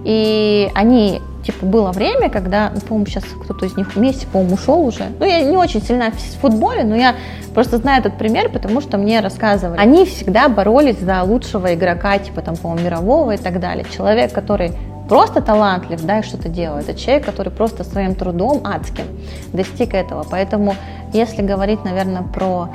И 0.02 0.70
они, 0.74 1.20
типа, 1.44 1.66
было 1.66 1.92
время, 1.92 2.30
когда, 2.30 2.70
ну, 2.74 2.80
по-моему, 2.80 3.06
сейчас 3.06 3.24
кто-то 3.24 3.66
из 3.66 3.76
них 3.76 3.94
вместе, 3.94 4.26
по-моему, 4.26 4.54
ушел 4.54 4.80
уже. 4.80 5.04
Ну, 5.18 5.26
я 5.26 5.42
не 5.42 5.56
очень 5.58 5.82
сильна 5.82 6.10
в 6.10 6.40
футболе, 6.40 6.84
но 6.84 6.96
я 6.96 7.16
просто 7.54 7.76
знаю 7.76 8.00
этот 8.00 8.16
пример, 8.16 8.48
потому 8.48 8.80
что 8.80 8.96
мне 8.96 9.20
рассказывали. 9.20 9.78
Они 9.78 10.06
всегда 10.06 10.48
боролись 10.48 10.98
за 10.98 11.22
лучшего 11.22 11.74
игрока, 11.74 12.18
типа, 12.18 12.40
там, 12.40 12.56
по-моему, 12.56 12.86
мирового 12.86 13.32
и 13.32 13.36
так 13.36 13.60
далее. 13.60 13.84
Человек, 13.94 14.32
который 14.32 14.72
просто 15.10 15.40
талантлив, 15.40 16.00
да, 16.04 16.20
и 16.20 16.22
что-то 16.22 16.48
делает. 16.48 16.88
Это 16.88 16.96
человек, 16.96 17.26
который 17.26 17.50
просто 17.50 17.82
своим 17.82 18.14
трудом 18.14 18.60
адским 18.64 19.06
достиг 19.52 19.92
этого. 19.92 20.24
Поэтому, 20.30 20.76
если 21.12 21.42
говорить, 21.42 21.84
наверное, 21.84 22.22
про 22.22 22.68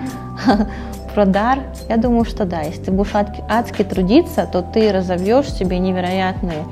про 1.16 1.26
дар, 1.26 1.60
я 1.88 1.96
думаю, 1.96 2.26
что 2.26 2.44
да, 2.44 2.60
если 2.60 2.84
ты 2.84 2.92
будешь 2.92 3.14
адски 3.16 3.84
трудиться, 3.84 4.50
то 4.52 4.62
ты 4.62 4.92
разовьешь 4.92 5.50
себе 5.50 5.80
невероятные 5.80 6.66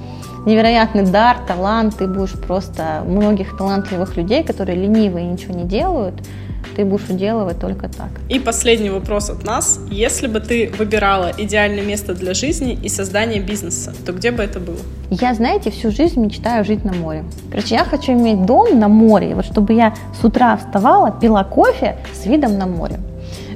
невероятный 0.45 1.06
дар, 1.06 1.38
талант, 1.48 1.95
ты 1.95 2.07
будешь 2.07 2.34
просто 2.34 3.02
многих 3.06 3.56
талантливых 3.57 4.18
людей, 4.18 4.44
которые 4.44 4.77
ленивые 4.77 5.27
и 5.27 5.30
ничего 5.30 5.53
не 5.53 5.64
делают, 5.64 6.15
ты 6.76 6.85
будешь 6.85 7.10
уделывать 7.10 7.60
только 7.60 7.88
так. 7.90 8.10
И 8.30 8.40
последний 8.40 8.90
вопрос 8.90 9.30
от 9.30 9.44
нас. 9.44 9.80
Если 9.90 10.27
бы 10.27 10.40
ты 10.40 10.72
выбирала 10.77 11.31
идеальное 11.38 11.84
место 11.84 12.14
для 12.14 12.34
жизни 12.34 12.77
и 12.81 12.90
создания 12.90 13.40
бизнеса, 13.40 13.94
то 14.06 14.14
где 14.14 14.31
бы 14.31 14.44
это 14.44 14.60
было? 14.60 14.80
Я, 15.10 15.34
знаете, 15.34 15.69
всю 15.72 15.91
жизнь 15.91 16.19
мечтаю 16.19 16.65
жить 16.65 16.85
на 16.85 16.94
море. 16.94 17.23
Короче, 17.52 17.76
я 17.76 17.84
хочу 17.84 18.14
иметь 18.14 18.45
дом 18.45 18.80
на 18.80 18.88
море, 18.88 19.35
вот 19.35 19.45
чтобы 19.45 19.73
я 19.73 19.94
с 20.19 20.23
утра 20.23 20.57
вставала, 20.57 21.11
пила 21.11 21.44
кофе 21.44 21.98
с 22.14 22.26
видом 22.26 22.57
на 22.57 22.65
море. 22.65 22.99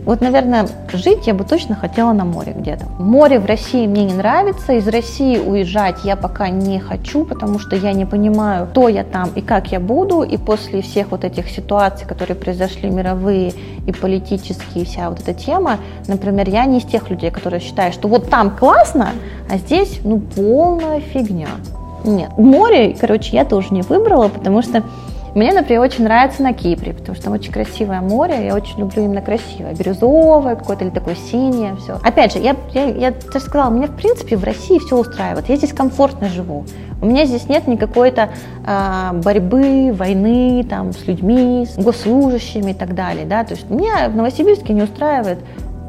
Вот, 0.08 0.22
наверное, 0.22 0.70
жить 0.94 1.28
я 1.28 1.34
бы 1.34 1.44
точно 1.44 1.76
хотела 1.76 2.14
на 2.14 2.24
море 2.24 2.56
где-то. 2.58 2.86
Море 2.98 3.40
в 3.40 3.46
России 3.46 3.86
мне 3.86 4.06
не 4.06 4.14
нравится, 4.14 4.72
из 4.72 4.88
России 4.88 5.38
уезжать 5.38 5.98
я 6.06 6.16
пока 6.16 6.48
не 6.48 6.80
хочу, 6.80 7.26
потому 7.26 7.60
что 7.60 7.76
я 7.76 7.92
не 7.92 8.06
понимаю, 8.06 8.68
кто 8.68 8.88
я 8.88 9.04
там 9.04 9.32
и 9.36 9.42
как 9.42 9.74
я 9.74 9.82
буду, 9.82 10.22
и 10.22 10.38
после 10.38 10.82
всех 10.82 11.12
вот 11.12 11.26
этих 11.26 11.50
ситуаций, 11.50 12.08
которые 12.08 12.38
произошли 12.38 12.90
мировые 12.90 13.52
и 13.86 13.92
политические, 13.92 14.86
вся 14.86 15.10
вот 15.10 15.20
эта 15.20 15.34
тема, 15.34 15.78
например, 16.08 16.48
я 16.48 16.64
не 16.64 16.78
из 16.78 16.86
тех 16.86 17.10
людей, 17.10 17.30
которые 17.30 17.60
считают, 17.60 17.94
что 17.94 18.08
вот 18.08 18.30
там 18.30 18.56
классно, 18.56 19.10
а 19.52 19.58
здесь, 19.58 20.00
ну, 20.06 20.22
полная 20.22 21.02
фигня. 21.02 21.50
Нет. 22.06 22.30
Море, 22.38 22.96
короче, 22.98 23.36
я 23.36 23.44
тоже 23.44 23.74
не 23.74 23.82
выбрала, 23.82 24.30
потому 24.30 24.62
что 24.62 24.84
мне, 25.38 25.54
например, 25.54 25.82
очень 25.82 26.04
нравится 26.04 26.42
на 26.42 26.52
Кипре, 26.52 26.94
потому 26.94 27.16
что 27.16 27.26
там 27.26 27.34
очень 27.34 27.54
красивое 27.54 28.02
море, 28.02 28.48
я 28.48 28.56
очень 28.56 28.80
люблю 28.80 29.04
именно 29.04 29.22
красивое, 29.22 29.76
бирюзовое 29.76 30.56
какое-то 30.56 30.84
или 30.84 30.90
такое 30.90 31.14
синее, 31.14 31.76
все. 31.76 32.00
Опять 32.04 32.34
же, 32.34 32.40
я, 32.40 32.56
я, 32.74 32.86
я 32.86 33.12
даже 33.12 33.46
сказала, 33.46 33.70
меня 33.70 33.86
в 33.86 33.96
принципе 33.96 34.36
в 34.36 34.44
России 34.44 34.80
все 34.80 34.98
устраивает, 34.98 35.48
я 35.48 35.56
здесь 35.56 35.74
комфортно 35.74 36.28
живу. 36.28 36.66
У 37.04 37.06
меня 37.06 37.26
здесь 37.26 37.48
нет 37.48 37.68
никакой-то 37.68 38.30
э, 38.66 39.12
борьбы, 39.14 39.94
войны 39.94 40.66
там, 40.68 40.92
с 40.92 41.06
людьми, 41.06 41.68
с 41.72 41.78
госслужащими 41.78 42.72
и 42.72 42.74
так 42.74 42.96
далее. 42.96 43.28
Да? 43.28 43.44
То 43.44 43.54
есть 43.54 43.70
меня 43.70 44.10
в 44.10 44.16
Новосибирске 44.16 44.74
не 44.74 44.82
устраивает 44.82 45.38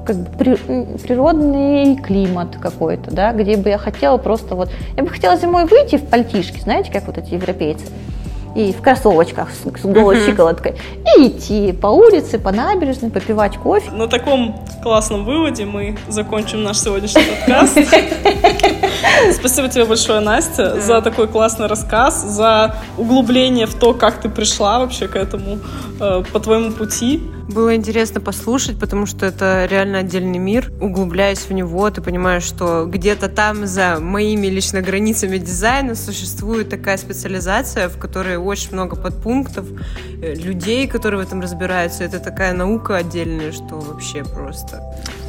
как 0.05 0.17
бы 0.17 0.27
при, 0.37 0.55
природный 0.99 1.97
климат 1.97 2.57
какой-то, 2.61 3.11
да, 3.11 3.33
где 3.33 3.57
бы 3.57 3.71
я 3.71 3.79
хотела 3.79 4.19
просто 4.19 4.55
вот... 4.55 4.71
Я 4.97 5.03
бы 5.03 5.09
хотела 5.09 5.37
зимой 5.37 5.65
выйти 5.65 5.97
в 5.97 6.05
пальтишке, 6.05 6.61
знаете, 6.61 6.93
как 6.93 7.07
вот 7.07 7.17
эти 7.17 7.33
европейцы 7.33 7.87
и 8.59 8.73
в 8.73 8.83
кроссовочках 8.83 9.51
с, 9.51 9.81
с 9.81 9.85
голой 9.85 10.17
uh-huh. 10.17 10.27
щиколоткой, 10.27 10.75
и 11.17 11.29
идти 11.29 11.73
по 11.73 11.87
улице, 11.87 12.41
по 12.41 12.51
набережной, 12.51 13.09
попивать 13.09 13.57
кофе. 13.57 13.89
На 13.93 14.09
таком 14.09 14.57
классном 14.83 15.25
выводе 15.25 15.65
мы 15.65 15.97
закончим 16.09 16.65
наш 16.65 16.79
сегодняшний 16.79 17.23
подкаст. 17.23 17.79
Спасибо 19.33 19.69
тебе 19.69 19.85
большое, 19.85 20.21
Настя, 20.21 20.81
за 20.81 21.01
такой 21.03 21.29
классный 21.29 21.67
рассказ, 21.67 22.25
за 22.25 22.75
углубление 22.97 23.67
в 23.67 23.75
то, 23.75 23.95
как 23.95 24.21
ты 24.21 24.29
пришла 24.29 24.81
вообще 24.81 25.07
к 25.07 25.15
этому, 25.15 25.59
э, 26.01 26.25
по 26.33 26.41
твоему 26.41 26.73
пути. 26.73 27.23
Было 27.49 27.75
интересно 27.75 28.21
послушать, 28.21 28.79
потому 28.79 29.07
что 29.07 29.25
это 29.25 29.67
реально 29.71 29.99
отдельный 30.01 30.39
мир. 30.39 30.71
Углубляясь 30.83 31.49
в 31.49 31.51
него, 31.51 31.91
ты 31.91 32.03
понимаешь, 32.03 32.43
что 32.43 32.85
где-то 32.85 33.31
там 33.31 33.67
за 33.67 33.99
моими 34.01 34.49
лично 34.49 34.83
границами 34.83 35.39
дизайна 35.39 35.95
существует 35.95 36.69
такая 36.69 36.99
специализация, 36.99 37.89
в 37.89 37.99
которой 37.99 38.37
очень 38.49 38.73
много 38.73 38.97
подпунктов, 38.97 39.67
э, 40.23 40.35
людей, 40.35 40.87
которые 40.87 41.23
в 41.23 41.27
этом 41.27 41.41
разбираются. 41.41 42.05
Это 42.05 42.19
такая 42.19 42.53
наука 42.53 42.97
отдельная, 42.97 43.53
что 43.53 43.77
вообще 43.77 44.25
просто. 44.25 44.83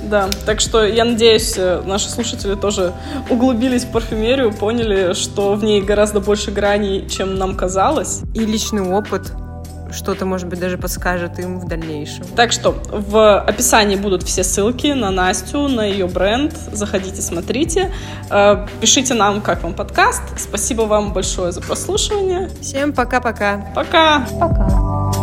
Да, 0.04 0.30
так 0.46 0.60
что 0.60 0.86
я 0.86 1.06
надеюсь, 1.06 1.56
э, 1.58 1.82
наши 1.86 2.10
слушатели 2.10 2.56
тоже 2.56 2.94
углубились 3.30 3.84
в 3.84 3.92
парфюмерию, 3.92 4.54
поняли, 4.54 5.14
что 5.14 5.54
в 5.54 5.64
ней 5.64 5.82
гораздо 5.82 6.20
больше 6.20 6.52
граней, 6.52 7.08
чем 7.08 7.36
нам 7.36 7.56
казалось. 7.56 8.22
И 8.34 8.40
личный 8.40 8.82
опыт 8.82 9.34
что-то, 9.92 10.26
может 10.26 10.48
быть, 10.48 10.60
даже 10.60 10.78
подскажет 10.78 11.40
им 11.40 11.60
в 11.60 11.68
дальнейшем. 11.68 12.26
Так 12.36 12.52
что 12.52 12.72
в 12.92 13.40
описании 13.40 13.96
будут 13.96 14.24
все 14.24 14.44
ссылки 14.44 14.88
на 14.88 15.12
Настю, 15.12 15.68
на 15.68 15.86
ее 15.86 16.08
бренд. 16.08 16.54
Заходите, 16.72 17.22
смотрите. 17.22 17.92
Э, 18.30 18.66
пишите 18.82 19.14
нам, 19.14 19.42
как 19.42 19.64
вам 19.64 19.74
подкаст. 19.74 20.24
Спасибо 20.38 20.84
вам 20.84 21.14
большое 21.14 21.52
за 21.52 21.62
прослушивание. 21.62 22.50
Всем 22.62 22.94
пока-пока. 22.94 23.72
Пока. 23.76 24.26
Пока. 24.40 25.19